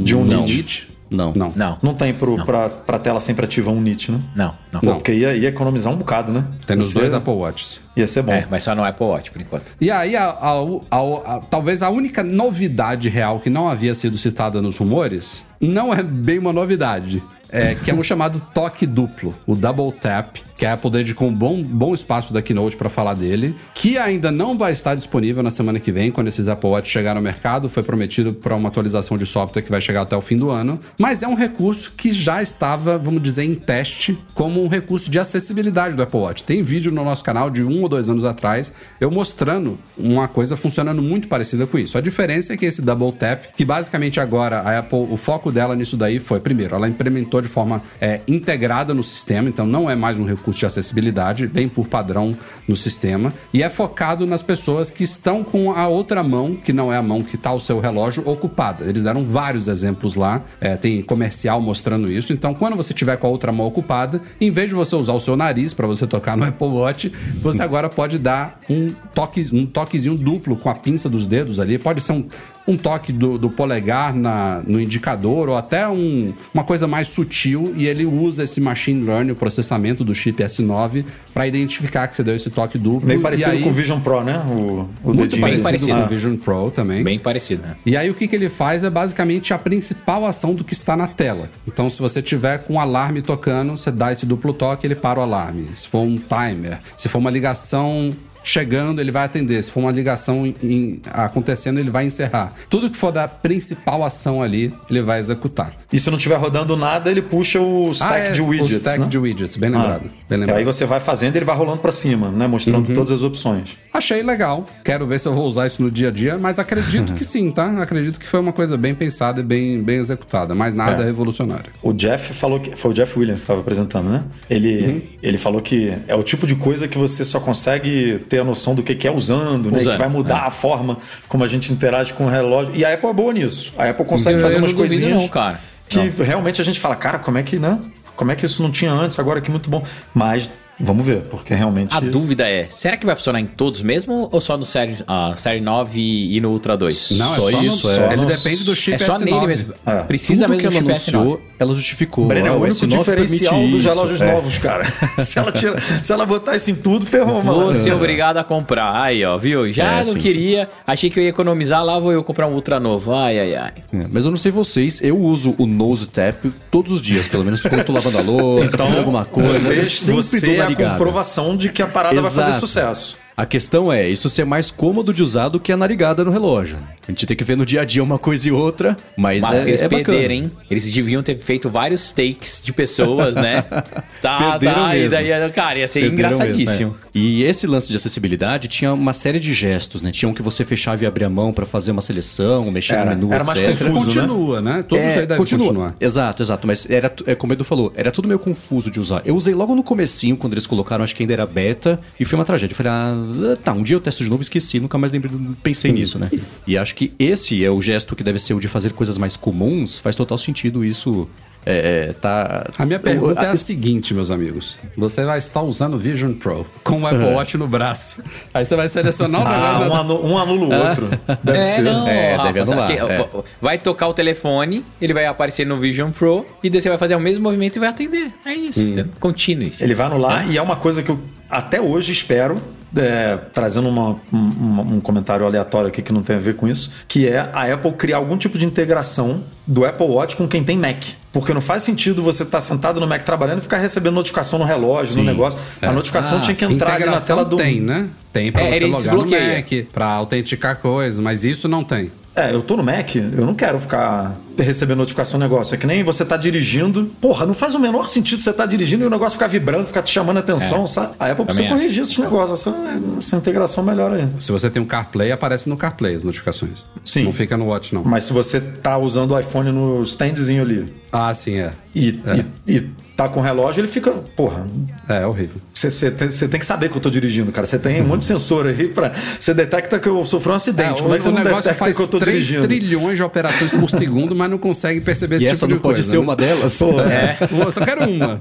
De 0.05 0.14
um 0.14 0.25
não. 0.25 0.45
nit. 0.45 0.88
Não. 1.11 1.33
Não. 1.35 1.53
não, 1.57 1.79
Não 1.83 1.94
tem 1.94 2.14
pro, 2.14 2.44
pra, 2.44 2.68
pra 2.68 2.99
tela 2.99 3.18
sempre 3.20 3.44
ativa 3.44 3.70
um 3.70 3.81
nit, 3.81 4.12
né? 4.12 4.20
não, 4.37 4.55
não. 4.73 4.81
Pô, 4.81 4.94
Porque 4.94 5.12
ia, 5.12 5.35
ia 5.35 5.49
economizar 5.49 5.92
um 5.92 5.96
bocado, 5.96 6.31
né? 6.33 6.44
Tem 6.66 6.77
nos 6.77 6.87
ser- 6.87 7.01
dois 7.01 7.12
Apple 7.12 7.33
Watches. 7.33 7.81
Ia 7.96 8.07
ser 8.07 8.23
bom. 8.23 8.33
É, 8.33 8.46
mas 8.51 8.62
só 8.62 8.75
no 8.75 8.85
Apple 8.85 9.07
Watch, 9.07 9.31
por 9.31 9.40
enquanto. 9.40 9.73
E 9.81 9.90
aí, 9.90 10.14
a- 10.16 10.29
a- 10.31 10.61
a- 10.90 11.37
a- 11.37 11.40
talvez 11.51 11.83
a 11.83 11.90
única 11.90 12.23
novidade 12.23 13.09
real 13.09 13.40
que 13.40 13.51
não 13.51 13.68
havia 13.68 13.92
sido 13.94 14.16
citada 14.16 14.62
nos 14.62 14.77
rumores, 14.77 15.44
não 15.61 15.92
é 15.92 16.03
bem 16.03 16.38
uma 16.38 16.53
novidade. 16.53 17.23
É, 17.53 17.75
que 17.75 17.91
é 17.91 17.95
um 17.95 18.03
chamado 18.03 18.41
toque 18.55 18.87
duplo, 18.87 19.35
o 19.47 19.57
Double 19.57 19.93
Tap, 19.93 20.37
que 20.57 20.67
a 20.67 20.75
Apple 20.75 20.91
dedicou 20.91 21.29
um 21.29 21.35
bom, 21.35 21.63
bom 21.63 21.95
espaço 21.95 22.35
da 22.35 22.43
Keynote 22.43 22.77
para 22.77 22.91
falar 22.91 23.15
dele, 23.15 23.57
que 23.75 23.97
ainda 23.97 24.31
não 24.31 24.59
vai 24.59 24.73
estar 24.73 24.95
disponível 24.95 25.43
na 25.43 25.51
semana 25.51 25.81
que 25.81 25.91
vem, 25.91 26.13
quando 26.13 26.29
esses 26.29 26.49
Apple 26.49 26.69
Watch 26.69 26.89
chegarem 26.89 27.21
no 27.21 27.25
mercado. 27.25 27.69
Foi 27.69 27.83
prometido 27.83 28.33
para 28.33 28.55
uma 28.55 28.69
atualização 28.69 29.17
de 29.17 29.25
software 29.25 29.63
que 29.63 29.71
vai 29.71 29.81
chegar 29.81 30.03
até 30.03 30.15
o 30.15 30.21
fim 30.21 30.37
do 30.37 30.51
ano. 30.51 30.79
Mas 30.99 31.23
é 31.23 31.29
um 31.29 31.35
recurso 31.35 31.95
que 31.97 32.13
já 32.13 32.43
estava, 32.43 32.99
vamos 32.99 33.23
dizer, 33.23 33.45
em 33.45 33.55
teste 33.55 34.19
como 34.35 34.63
um 34.63 34.69
recurso 34.69 35.11
de 35.11 35.19
acessibilidade 35.19 35.97
do 35.97 36.03
Apple 36.03 36.21
Watch. 36.21 36.45
Tem 36.45 36.63
vídeo 36.63 36.93
no 36.93 37.03
nosso 37.03 37.25
canal 37.25 37.49
de 37.49 37.65
um 37.65 37.83
ou 37.83 37.89
dois 37.89 38.11
anos 38.11 38.25
atrás 38.25 38.73
eu 39.01 39.11
mostrando 39.11 39.79
uma 39.97 40.29
coisa 40.29 40.57
funcionando 40.57 41.01
muito 41.01 41.27
parecida 41.27 41.67
com 41.67 41.79
isso. 41.79 41.97
A 41.97 42.03
diferença 42.03 42.53
é 42.53 42.57
que 42.57 42.67
esse 42.67 42.83
Double 42.83 43.13
Tap, 43.13 43.47
que 43.57 43.65
basicamente 43.65 44.21
agora 44.21 44.61
a 44.61 44.79
Apple, 44.79 45.07
o 45.11 45.17
foco 45.17 45.51
dela 45.51 45.75
nisso 45.75 45.97
daí 45.97 46.19
foi, 46.19 46.39
primeiro, 46.39 46.75
ela 46.75 46.87
implementou 46.87 47.39
de 47.40 47.48
forma 47.48 47.83
é, 48.00 48.20
integrada 48.26 48.94
no 48.94 49.03
sistema, 49.03 49.48
então 49.48 49.66
não 49.66 49.90
é 49.90 49.96
mais 49.96 50.18
um 50.18 50.24
recurso 50.24 50.61
de 50.61 50.66
acessibilidade, 50.66 51.46
vem 51.46 51.68
por 51.68 51.87
padrão 51.87 52.37
no 52.66 52.76
sistema, 52.76 53.33
e 53.53 53.62
é 53.62 53.70
focado 53.70 54.26
nas 54.26 54.42
pessoas 54.42 54.90
que 54.90 55.05
estão 55.05 55.42
com 55.42 55.72
a 55.72 55.88
outra 55.88 56.22
mão, 56.22 56.57
que 56.57 56.72
não 56.72 56.92
é 56.92 56.96
a 56.96 57.03
mão 57.03 57.22
que 57.22 57.37
está 57.37 57.53
o 57.53 57.61
seu 57.61 57.81
relógio, 57.81 58.22
ocupada. 58.26 58.85
Eles 58.85 59.03
deram 59.03 59.24
vários 59.24 59.68
exemplos 59.68 60.14
lá, 60.14 60.42
é, 60.61 60.76
tem 60.76 61.03
comercial 61.03 61.61
mostrando 61.61 62.11
isso, 62.11 62.33
então 62.33 62.55
quando 62.55 62.76
você 62.76 62.92
tiver 62.92 63.16
com 63.16 63.26
a 63.26 63.31
outra 63.31 63.53
mão 63.53 63.66
ocupada, 63.66 64.20
em 64.40 64.50
vez 64.50 64.68
de 64.68 64.74
você 64.74 64.94
usar 64.96 65.12
o 65.12 65.20
seu 65.20 65.37
nariz 65.37 65.74
para 65.74 65.87
você 65.87 66.07
tocar 66.07 66.37
no 66.37 66.44
Apple 66.44 66.68
Watch, 66.68 67.12
você 67.42 67.62
agora 67.62 67.88
pode 67.88 68.18
dar 68.18 68.61
um, 68.68 68.90
toque, 69.14 69.48
um 69.53 69.66
toquezinho 69.66 70.16
duplo 70.16 70.57
com 70.57 70.68
a 70.68 70.74
pinça 70.74 71.09
dos 71.09 71.26
dedos 71.26 71.59
ali, 71.59 71.79
pode 71.79 72.00
ser 72.00 72.12
um 72.12 72.24
um 72.71 72.77
toque 72.77 73.13
do, 73.13 73.37
do 73.39 73.51
polegar 73.51 74.15
na, 74.15 74.63
no 74.67 74.81
indicador 74.81 75.49
ou 75.49 75.57
até 75.57 75.87
um- 75.89 76.33
uma 76.55 76.65
coisa 76.65 76.87
mais 76.87 77.09
sutil 77.09 77.73
e 77.77 77.87
ele 77.87 78.05
usa 78.07 78.45
esse 78.45 78.61
machine 78.61 79.03
learning, 79.05 79.33
o 79.33 79.37
processamento 79.37 80.05
do 80.05 80.15
chip 80.15 80.43
S9 80.43 81.05
para 81.35 81.47
identificar 81.47 82.07
que 82.09 82.17
você 82.17 82.23
deu 82.23 82.35
esse 82.35 82.51
toque 82.51 82.79
duplo. 82.79 83.07
Meio 83.07 83.21
parecido 83.21 83.51
aí- 83.51 83.63
com 83.63 83.71
o 83.71 83.73
Vision 83.75 84.01
Pro, 84.01 84.23
né? 84.23 84.39
O, 84.49 84.53
o 84.53 84.89
muito 85.15 85.23
dedinho. 85.23 85.41
parecido, 85.43 85.63
parecido. 85.65 85.93
com 85.95 86.01
o 86.01 86.05
Ah. 86.05 86.07
Vision 86.07 86.37
Pro 86.37 86.71
também. 86.71 87.03
Bem 87.03 87.19
parecido, 87.19 87.63
né? 87.63 87.77
E 87.85 87.97
aí 87.97 88.09
o 88.11 88.15
que, 88.15 88.27
que 88.29 88.37
ele 88.37 88.49
faz 88.49 88.85
é 88.85 88.91
basicamente 88.91 89.53
a 89.53 89.59
principal 89.59 90.25
ação 90.27 90.55
do 90.55 90.65
que 90.65 90.73
está 90.73 90.97
na 90.97 91.07
tela. 91.07 91.49
Então, 91.67 91.89
se 91.91 92.01
você 92.01 92.21
tiver 92.23 92.59
com 92.59 92.75
um 92.75 92.81
alarme 92.81 93.23
tocando, 93.23 93.77
você 93.77 93.91
dá 93.91 94.13
esse 94.13 94.25
duplo 94.27 94.53
toque, 94.53 94.87
ele 94.87 94.95
para 94.95 95.19
o 95.21 95.23
alarme. 95.23 95.69
Se 95.73 95.89
for 95.89 96.01
um 96.01 96.17
timer, 96.19 96.81
se 96.97 97.09
for 97.09 97.19
uma 97.19 97.31
ligação 97.31 98.11
chegando, 98.42 99.00
ele 99.00 99.11
vai 99.11 99.24
atender. 99.24 99.62
Se 99.62 99.70
for 99.70 99.81
uma 99.81 99.90
ligação 99.92 100.46
em- 100.62 101.00
acontecendo, 101.12 101.79
ele 101.79 101.90
vai 101.90 102.05
encerrar. 102.07 102.53
Tudo 102.68 102.90
que 102.90 102.96
for 102.96 103.11
da 103.12 103.26
principal 103.29 104.05
ação 104.05 104.42
ali, 104.42 104.72
ele 104.88 105.03
vai 105.03 105.18
executar. 105.20 105.72
E 105.92 105.98
se 105.98 106.11
não 106.11 106.16
estiver 106.16 106.37
rodando 106.37 106.76
nada, 106.76 107.11
ele 107.11 107.22
puxa 107.22 107.61
o 107.61 107.90
stack 107.92 108.12
Ah, 108.12 108.18
é, 108.18 108.33
de 108.33 108.42
widgets. 108.42 108.72
O 108.74 108.76
stack 108.79 109.00
né? 109.00 109.07
de 109.07 109.18
widgets, 109.18 109.57
bem 109.57 109.70
Ah. 109.74 109.79
lembrado. 109.79 110.03
Bem 110.03 110.12
E 110.31 110.37
lembrado. 110.37 110.59
aí 110.59 110.64
você 110.64 110.85
vai 110.85 111.00
fazendo 111.00 111.35
e 111.35 111.38
ele 111.38 111.44
vai 111.44 111.57
rolando 111.57 111.79
pra 111.79 111.92
cima, 111.92 112.31
né? 112.31 112.46
Mostrando 112.46 112.88
Uhum. 112.88 112.94
todas 112.94 113.11
as 113.12 113.22
opções. 113.22 113.70
Achei 113.92 114.22
legal. 114.22 114.68
Quero 114.85 115.07
ver 115.07 115.18
se 115.20 115.26
eu 115.29 115.35
vou 115.35 115.46
usar 115.46 115.66
isso 115.66 115.83
no 115.83 115.90
dia 115.90 116.09
a 116.09 116.11
dia, 116.11 116.38
mas 116.38 116.59
acredito 116.59 117.12
que 117.14 117.24
sim, 117.24 117.50
tá? 117.50 117.66
Acredito 117.83 118.18
que 118.18 118.26
foi 118.26 118.40
uma 118.40 118.53
coisa 118.53 118.76
bem 118.76 118.94
pensada 118.94 119.40
e 119.40 119.42
bem, 119.44 119.83
bem 119.83 119.98
executada, 119.98 120.55
mas 120.55 120.74
nada 120.74 121.03
É. 121.03 121.07
revolucionário. 121.07 121.72
O 121.83 121.92
Jeff 121.92 122.33
falou 122.33 122.61
que. 122.61 122.76
Foi 122.76 122.90
o 122.90 122.94
Jeff 122.94 123.18
Williams 123.18 123.40
que 123.40 123.44
estava 123.44 123.61
apresentando, 123.61 124.09
né? 124.11 124.24
Ele, 124.48 124.87
Uhum. 124.87 125.03
ele 125.22 125.38
falou 125.38 125.61
que 125.61 125.92
é 126.07 126.14
o 126.14 126.22
tipo 126.22 126.46
de 126.46 126.55
coisa 126.55 126.87
que 126.88 126.96
você 126.96 127.24
só 127.24 127.40
consegue 127.40 128.18
ter 128.31 128.38
a 128.40 128.45
noção 128.45 128.75
do 128.75 128.83
que 128.83 128.95
que 128.95 129.07
é 129.07 129.11
usando, 129.11 129.71
né? 129.71 129.79
Usando, 129.81 129.93
que 129.93 129.99
vai 129.99 130.09
mudar 130.09 130.45
a 130.47 130.51
forma 130.51 130.97
como 131.29 131.45
a 131.45 131.49
gente 131.49 131.71
interage 131.73 132.12
com 132.14 132.25
o 132.25 132.29
relógio. 132.31 132.75
E 132.75 132.85
a 132.85 132.95
Apple 132.95 133.11
é 133.11 133.12
boa 133.12 133.33
nisso. 133.33 133.75
A 133.77 133.90
Apple 133.90 134.05
consegue 134.07 134.38
Eu- 134.38 134.43
fazer 134.43 134.57
umas 134.57 134.71
não 134.73 134.79
coisinhas 134.79 135.16
não, 135.21 135.29
cara. 135.29 135.61
que 135.88 135.99
realmente 136.23 136.61
a 136.61 136.64
gente 136.64 136.79
fala, 136.81 136.95
cara, 136.97 137.19
como 137.19 137.37
é 137.37 137.43
que, 137.43 137.59
né? 137.59 137.79
Como 138.16 138.31
é 138.31 138.37
que 138.37 138.47
isso 138.47 138.62
não 138.62 138.71
tinha 138.71 138.93
antes, 138.93 139.19
agora 139.19 139.40
que 139.40 139.51
muito 139.51 139.69
bom. 139.69 139.83
Mas 140.14 140.49
vamos 140.81 141.05
ver, 141.07 141.23
porque 141.31 141.55
realmente. 141.55 141.95
A 141.95 142.01
dúvida 142.01 142.49
é, 142.49 142.66
será 142.71 142.97
que 142.97 143.05
vai 143.07 143.14
funcionar 143.14 143.40
em 143.40 143.47
todos 143.47 143.83
mesmo 143.83 144.29
ou 144.33 144.40
só 144.40 144.57
no 144.57 144.64
série, 144.64 144.97
ah, 145.07 145.35
série 145.37 145.61
9 145.61 146.01
e 146.01 146.40
no 146.40 146.51
Ultra 146.51 146.77
2? 146.77 147.11
Não, 147.12 147.35
Só 147.37 147.49
é 147.49 147.53
só 147.53 147.62
isso, 147.62 147.87
no, 147.88 147.93
é. 147.95 148.07
Ele 148.12 148.16
Nossa. 148.23 148.37
depende 148.37 148.64
do 148.64 148.75
chip 148.75 148.95
é 148.95 148.99
só 148.99 149.16
S9. 149.19 149.25
nele 149.25 149.47
mesmo. 149.47 149.75
É. 149.87 150.03
Precisa 150.03 150.47
Tudo 150.47 150.57
mesmo 150.57 150.69
que 150.71 150.81
do 150.81 150.88
ela 150.88 150.99
chip 150.99 151.11
S9. 151.12 151.14
anunciou, 151.19 151.40
ela 151.59 151.75
justificou. 151.75 152.27
Breno 152.27 152.47
é 152.47 152.51
o 152.51 152.55
único 152.61 152.75
S9 152.75 152.99
diferencial 152.99 153.69
dos 153.69 153.85
relógios 153.85 154.21
É. 154.23 154.33
novos, 154.33 154.59
cara. 154.59 154.85
se, 155.19 155.38
ela 155.38 155.53
tira, 155.53 155.77
se 156.03 156.12
ela 156.12 156.27
botar 156.27 156.57
isso 156.57 156.71
em 156.71 156.75
tudo, 156.75 157.05
ferrou, 157.07 157.43
mano. 157.43 157.61
Vou 157.61 157.75
ser 157.75 157.93
obrigado 157.93 158.37
a 158.38 158.45
comprar. 158.45 159.01
Aí, 159.03 159.25
ó, 159.25 159.37
viu? 159.38 159.73
Já 159.73 160.01
É, 160.01 160.05
não 160.05 160.12
sim, 160.14 160.19
queria, 160.19 160.69
achei 160.87 161.11
que 161.11 161.19
eu 161.19 161.23
ia 161.25 161.31
economizar, 161.31 161.85
lá 161.85 161.99
vou 161.99 162.12
eu 162.12 162.25
comprar 162.25 162.47
um 162.47 162.55
Ultra 162.55 162.81
novo. 162.81 163.14
Ai, 163.14 163.38
ai, 163.38 163.55
ai. 163.55 163.73
É, 163.93 164.07
Mas 164.11 164.25
eu 164.25 164.31
não 164.31 164.38
sei 164.38 164.51
vocês, 164.51 165.01
eu 165.03 165.19
uso 165.19 165.55
o 165.59 165.66
nose 165.66 166.09
tap 166.09 166.45
todos 166.71 166.93
os 166.93 167.03
dias, 167.03 167.29
pelo 167.29 167.45
menos 167.45 167.61
quando 167.62 167.79
eu 167.79 167.85
tô 167.85 167.93
lavando 167.93 168.19
a 168.19 168.23
louça, 168.23 168.77
fazendo 168.79 168.99
alguma 168.99 169.25
coisa. 169.25 169.73
eu 169.75 169.83
Você, 169.83 169.85
sempre 169.85 170.14
você 170.23 170.40
a 170.73 170.91
comprovação 170.91 171.57
de 171.57 171.71
que 171.71 171.83
a 171.83 171.87
parada 171.87 172.21
vai 172.21 172.31
fazer 172.31 172.51
Exato. 172.51 172.61
sucesso. 172.61 173.19
A 173.40 173.46
questão 173.46 173.92
é, 173.92 174.09
isso 174.09 174.29
ser 174.29 174.44
mais 174.44 174.70
cômodo 174.70 175.14
de 175.14 175.22
usar 175.22 175.48
do 175.48 175.59
que 175.59 175.72
a 175.72 175.76
narigada 175.76 176.24
no 176.24 176.31
relógio. 176.31 176.76
A 177.09 177.11
gente 177.11 177.24
tem 177.26 177.37
que 177.37 177.42
ver 177.42 177.57
no 177.57 177.64
dia 177.66 177.81
a 177.81 177.85
dia 177.85 178.03
uma 178.05 178.18
coisa 178.18 178.46
e 178.48 178.53
outra, 178.53 178.96
mas, 179.16 179.42
Mas 179.42 179.62
é, 179.62 179.64
que 179.64 179.70
eles 179.70 179.81
é 179.81 179.88
bacana. 179.88 180.05
perderam, 180.05 180.35
hein? 180.35 180.50
Eles 180.70 180.92
deviam 180.92 181.22
ter 181.22 181.38
feito 181.38 181.68
vários 181.68 182.12
takes 182.12 182.61
de 182.62 182.72
pessoas, 182.72 183.35
né? 183.37 183.64
Tá, 184.20 184.37
Perderam 184.37 184.83
tá, 184.83 184.96
e 184.96 185.00
mesmo. 185.00 185.11
daí, 185.12 185.50
cara, 185.50 185.79
ia 185.79 185.88
ser 185.88 186.00
Perderam 186.00 186.14
engraçadíssimo. 186.33 186.90
mesmo, 186.90 186.96
é. 187.07 187.09
E 187.14 187.42
esse 187.42 187.66
lance 187.66 187.88
de 187.88 187.96
acessibilidade 187.96 188.68
tinha 188.68 188.92
uma 188.92 189.14
série 189.14 189.40
de 189.40 189.53
gestos, 189.55 190.03
né? 190.03 190.11
Tinha 190.11 190.29
um 190.29 190.35
que 190.35 190.42
você 190.42 190.62
fechava 190.62 191.03
e 191.03 191.07
abria 191.07 191.26
a 191.26 191.31
mão 191.31 191.53
pra 191.55 191.64
fazer 191.64 191.90
uma 191.90 192.03
seleção, 192.03 192.70
mexer 192.70 192.92
Era- 192.94 193.05
no 193.16 193.16
menu, 193.29 193.33
era 193.33 193.44
mais 193.44 193.59
etc. 193.59 193.88
confuso, 193.88 194.05
Continua, 194.20 194.61
né? 194.61 194.85
Tudo 194.87 195.00
isso 195.00 195.18
aí 195.18 195.26
deve 195.26 195.37
continua. 195.38 195.66
continuar. 195.66 195.94
Exato, 195.98 196.42
exato. 196.42 196.66
Mas 196.66 196.88
era, 196.90 197.11
é 197.26 197.35
como 197.35 197.53
o 197.53 197.57
Edu 197.57 197.64
falou, 197.64 197.92
era 197.96 198.12
tudo 198.12 198.29
meio 198.29 198.38
confuso 198.38 198.90
de 198.90 199.00
usar. 199.00 199.22
Eu 199.24 199.35
usei 199.35 199.55
logo 199.55 199.74
no 199.74 199.83
comecinho, 199.83 200.37
quando 200.37 200.53
eles 200.53 200.66
colocaram, 200.66 201.03
acho 201.03 201.16
que 201.16 201.22
ainda 201.22 201.33
era 201.33 201.46
beta, 201.46 201.98
e 202.18 202.24
foi 202.26 202.38
uma 202.38 202.44
tragédia. 202.44 202.74
Eu 202.74 202.76
falei, 202.76 202.92
ah, 202.92 203.14
tá, 203.62 203.73
um 203.73 203.83
dia 203.83 203.97
eu 203.97 204.01
testo 204.01 204.23
de 204.25 204.31
novo, 204.31 204.43
esqueci, 204.43 204.79
nunca 204.81 204.97
mais 204.99 205.12
lembrei, 205.12 205.33
pensei 205.62 205.93
nisso, 205.93 206.19
né? 206.19 206.31
E 206.66 206.77
acho 206.79 206.95
que 206.95 207.12
esse 207.19 207.64
é 207.64 207.71
o 207.71 207.81
gesto 207.81 208.14
que 208.16 208.23
deve 208.23 208.38
ser 208.38 208.55
o 208.55 208.61
de 208.61 208.69
fazer 208.69 208.93
coisas 208.93 209.16
mais 209.19 209.37
comuns, 209.37 209.99
faz 209.99 210.16
total 210.16 210.38
sentido 210.38 210.85
isso. 210.85 211.29
É, 211.66 212.09
é, 212.09 212.12
tá. 212.14 212.71
A 212.79 212.87
minha 212.87 212.99
pergunta 212.99 213.38
a- 213.43 213.45
é 213.45 213.51
a 213.51 213.57
seguinte, 213.57 214.14
meus 214.14 214.31
amigos. 214.31 214.79
Você 214.97 215.27
vai 215.27 215.37
estar 215.37 215.61
usando 215.61 215.93
o 215.93 215.99
Vision 215.99 216.33
Pro 216.33 216.64
com 216.83 217.03
o 217.03 217.07
Apple 217.07 217.23
Watch 217.35 217.59
no 217.59 217.69
braço. 217.69 218.23
Aí 218.55 218.64
você 218.64 218.75
vai 218.75 218.88
selecionar 218.88 219.43
o 219.43 219.45
Ah, 219.47 219.87
um, 219.90 219.95
anu- 219.95 220.25
um 220.27 220.38
anula 220.38 220.75
o 220.75 220.88
outro. 220.88 221.09
Deve 221.45 221.59
É, 221.59 221.62
ser. 221.62 221.83
não, 221.83 222.09
É, 222.09 222.35
Rafa, 222.35 222.45
deve 222.53 222.61
anular, 222.61 222.90
é. 222.90 223.29
Vai 223.61 223.77
tocar 223.77 224.09
o 224.09 224.14
telefone, 224.14 224.83
ele 225.03 225.12
vai 225.12 225.27
aparecer 225.27 225.66
no 225.66 225.77
Vision 225.77 226.11
Pro, 226.11 226.47
e 226.62 226.71
daí 226.71 226.81
você 226.81 226.88
vai 226.88 226.97
fazer 226.97 227.14
o 227.14 227.21
mesmo 227.21 227.43
movimento 227.43 227.77
e 227.77 227.79
vai 227.79 227.90
atender. 227.90 228.33
É 228.47 228.55
isso, 228.55 228.81
entendeu? 228.81 229.09
Contínuo. 229.21 229.71
Ele 229.79 229.95
vai 229.95 230.07
anular 230.07 230.51
e 230.51 230.57
é 230.57 230.62
uma 230.62 230.77
coisa 230.77 231.03
que 231.03 231.11
eu 231.11 231.21
até 231.51 231.81
hoje 231.81 232.13
espero, 232.13 232.61
é, 232.97 233.39
trazendo 233.53 233.89
uma- 233.89 234.17
um, 234.33 234.95
um 234.97 235.01
comentário 235.01 235.47
aleatório 235.47 235.89
aqui 235.89 236.03
que 236.03 236.13
não 236.13 236.23
tem 236.23 236.37
a 236.37 236.39
ver 236.41 236.57
com 236.57 236.67
isso, 236.69 236.91
que 237.07 237.29
é 237.29 237.39
a 237.53 237.73
Apple 237.73 237.93
criar 237.93 238.17
algum 238.19 238.37
tipo 238.37 238.59
de 238.59 238.65
integração 238.65 239.43
do 239.67 239.85
Apple 239.85 240.07
Watch 240.07 240.37
com 240.37 240.49
quem 240.49 240.63
tem 240.65 240.77
Mac. 240.77 241.03
Porque 241.33 241.55
não 241.55 241.61
faz 241.61 241.85
sentido 241.85 242.23
você 242.23 242.43
estar 242.43 242.61
sentado 242.61 242.99
no 243.01 243.07
Mac 243.07 243.23
trabalhando 243.23 243.59
e 243.59 243.63
ficar 243.63 243.77
recebendo 243.79 244.15
notificação 244.15 244.59
no 244.59 244.65
relógio, 244.65 245.19
no 245.19 245.23
negócio. 245.25 245.59
A 245.81 245.93
notificação 245.93 246.39
Ah, 246.39 246.41
tinha 246.41 246.57
que 246.57 246.65
entrar 246.65 246.95
ali 246.95 247.05
na 247.07 247.21
tela 247.21 247.45
do. 247.45 247.57
tem, 247.57 247.81
né? 247.81 248.09
Tem 248.33 248.51
pra 248.51 248.63
É, 248.63 248.79
você 248.81 248.87
logar 248.87 249.15
no. 249.15 249.31
Mac, 249.31 249.87
pra 249.93 250.07
autenticar 250.07 250.77
coisas, 250.77 251.21
mas 251.21 251.45
isso 251.45 251.69
não 251.69 251.85
tem. 251.85 252.11
É, 252.35 252.55
eu 252.55 252.62
tô 252.62 252.77
no 252.77 252.83
Mac, 252.83 253.16
eu 253.16 253.45
não 253.45 253.55
quero 253.55 253.81
ficar 253.81 254.37
recebendo 254.57 254.99
notificação 254.99 255.38
do 255.38 255.43
negócio. 255.43 255.75
É 255.75 255.77
que 255.79 255.87
nem 255.87 256.03
você 256.05 256.25
tá 256.25 256.37
dirigindo. 256.37 257.11
Porra, 257.21 257.45
não 257.45 257.55
faz 257.55 257.75
o 257.75 257.79
menor 257.79 258.09
sentido 258.09 258.40
você 258.40 258.53
tá 258.53 258.66
dirigindo 258.66 259.03
e 259.03 259.07
o 259.07 259.11
negócio 259.11 259.33
ficar 259.37 259.49
vibrando, 259.49 259.87
ficar 259.87 260.03
te 260.03 260.11
chamando 260.12 260.37
a 260.37 260.40
atenção, 260.40 260.87
sabe? 260.87 261.14
A 261.19 261.31
Apple 261.31 261.45
precisa 261.45 261.69
corrigir 261.69 262.03
esses 262.03 262.16
negócios. 262.19 262.61
Essa, 262.61 262.75
essa 263.19 263.37
integração 263.37 263.83
melhor 263.83 264.12
aí. 264.12 264.29
Se 264.38 264.53
você 264.53 264.71
tem 264.71 264.81
um 264.81 264.87
CarPlay, 264.87 265.33
aparece 265.33 265.69
no 265.69 265.77
CarPlay 265.77 266.14
as 266.14 266.25
notificações. 266.25 266.85
Sim. 267.05 267.25
Não 267.25 267.33
fica 267.33 267.57
no 267.57 267.66
Watch, 267.66 267.95
não. 267.95 268.05
Mas 268.05 268.25
se 268.25 268.33
você 268.33 268.61
tá 268.61 268.97
usando 268.97 269.33
o 269.33 269.38
iPhone 269.40 269.73
no 269.73 270.03
standzinho 270.03 270.62
ali 270.62 270.93
Ah, 271.12 271.33
sim, 271.35 271.57
é. 271.57 271.73
e, 271.95 272.21
e, 272.66 272.77
e 272.77 272.90
tá 273.21 273.29
com 273.29 273.41
o 273.41 273.43
relógio, 273.43 273.83
ele 273.83 273.89
fica. 273.89 274.13
Porra, 274.35 274.67
É, 275.07 275.19
é 275.23 275.27
horrível. 275.27 275.61
você 275.75 276.11
tem, 276.11 276.29
tem 276.29 276.59
que 276.61 276.65
saber 276.65 276.89
que 276.89 276.97
eu 276.97 277.01
tô 277.03 277.11
dirigindo, 277.11 277.53
cara. 277.53 277.67
Você 277.67 277.79
tem 277.79 278.01
um 278.01 278.07
monte 278.07 278.21
de 278.21 278.27
sensor 278.27 278.67
aí 278.67 278.89
pra. 278.89 279.13
Você 279.39 279.53
detecta 279.53 279.99
que 279.99 280.09
eu 280.09 280.25
sofri 280.25 280.51
um 280.53 280.55
acidente. 280.55 281.01
É, 281.01 281.03
Como 281.03 281.15
é 281.15 281.19
que 281.19 281.25
você 281.25 281.29
o 281.29 281.33
não 281.33 281.39
negócio 281.45 281.65
detecta 281.65 281.85
faz 281.85 281.97
que 281.97 282.03
eu 282.03 282.09
tô 282.09 282.19
3 282.19 282.35
dirigindo? 282.47 282.67
trilhões 282.67 283.17
de 283.17 283.23
operações 283.23 283.73
por 283.73 283.91
segundo, 283.91 284.35
mas 284.35 284.51
não 284.51 284.57
consegue 284.57 285.03
perceber 285.03 285.37
esse 285.37 285.45
E 285.45 285.49
tipo 285.49 285.57
essa 285.57 285.67
de 285.67 285.75
não 285.75 285.81
pode 285.81 285.97
coisa, 285.97 286.11
ser 286.11 286.17
né? 286.17 286.23
uma 286.23 286.35
delas. 286.35 286.81
É. 286.81 287.37
Eu 287.63 287.71
só 287.71 287.85
quero 287.85 288.09
uma. 288.09 288.39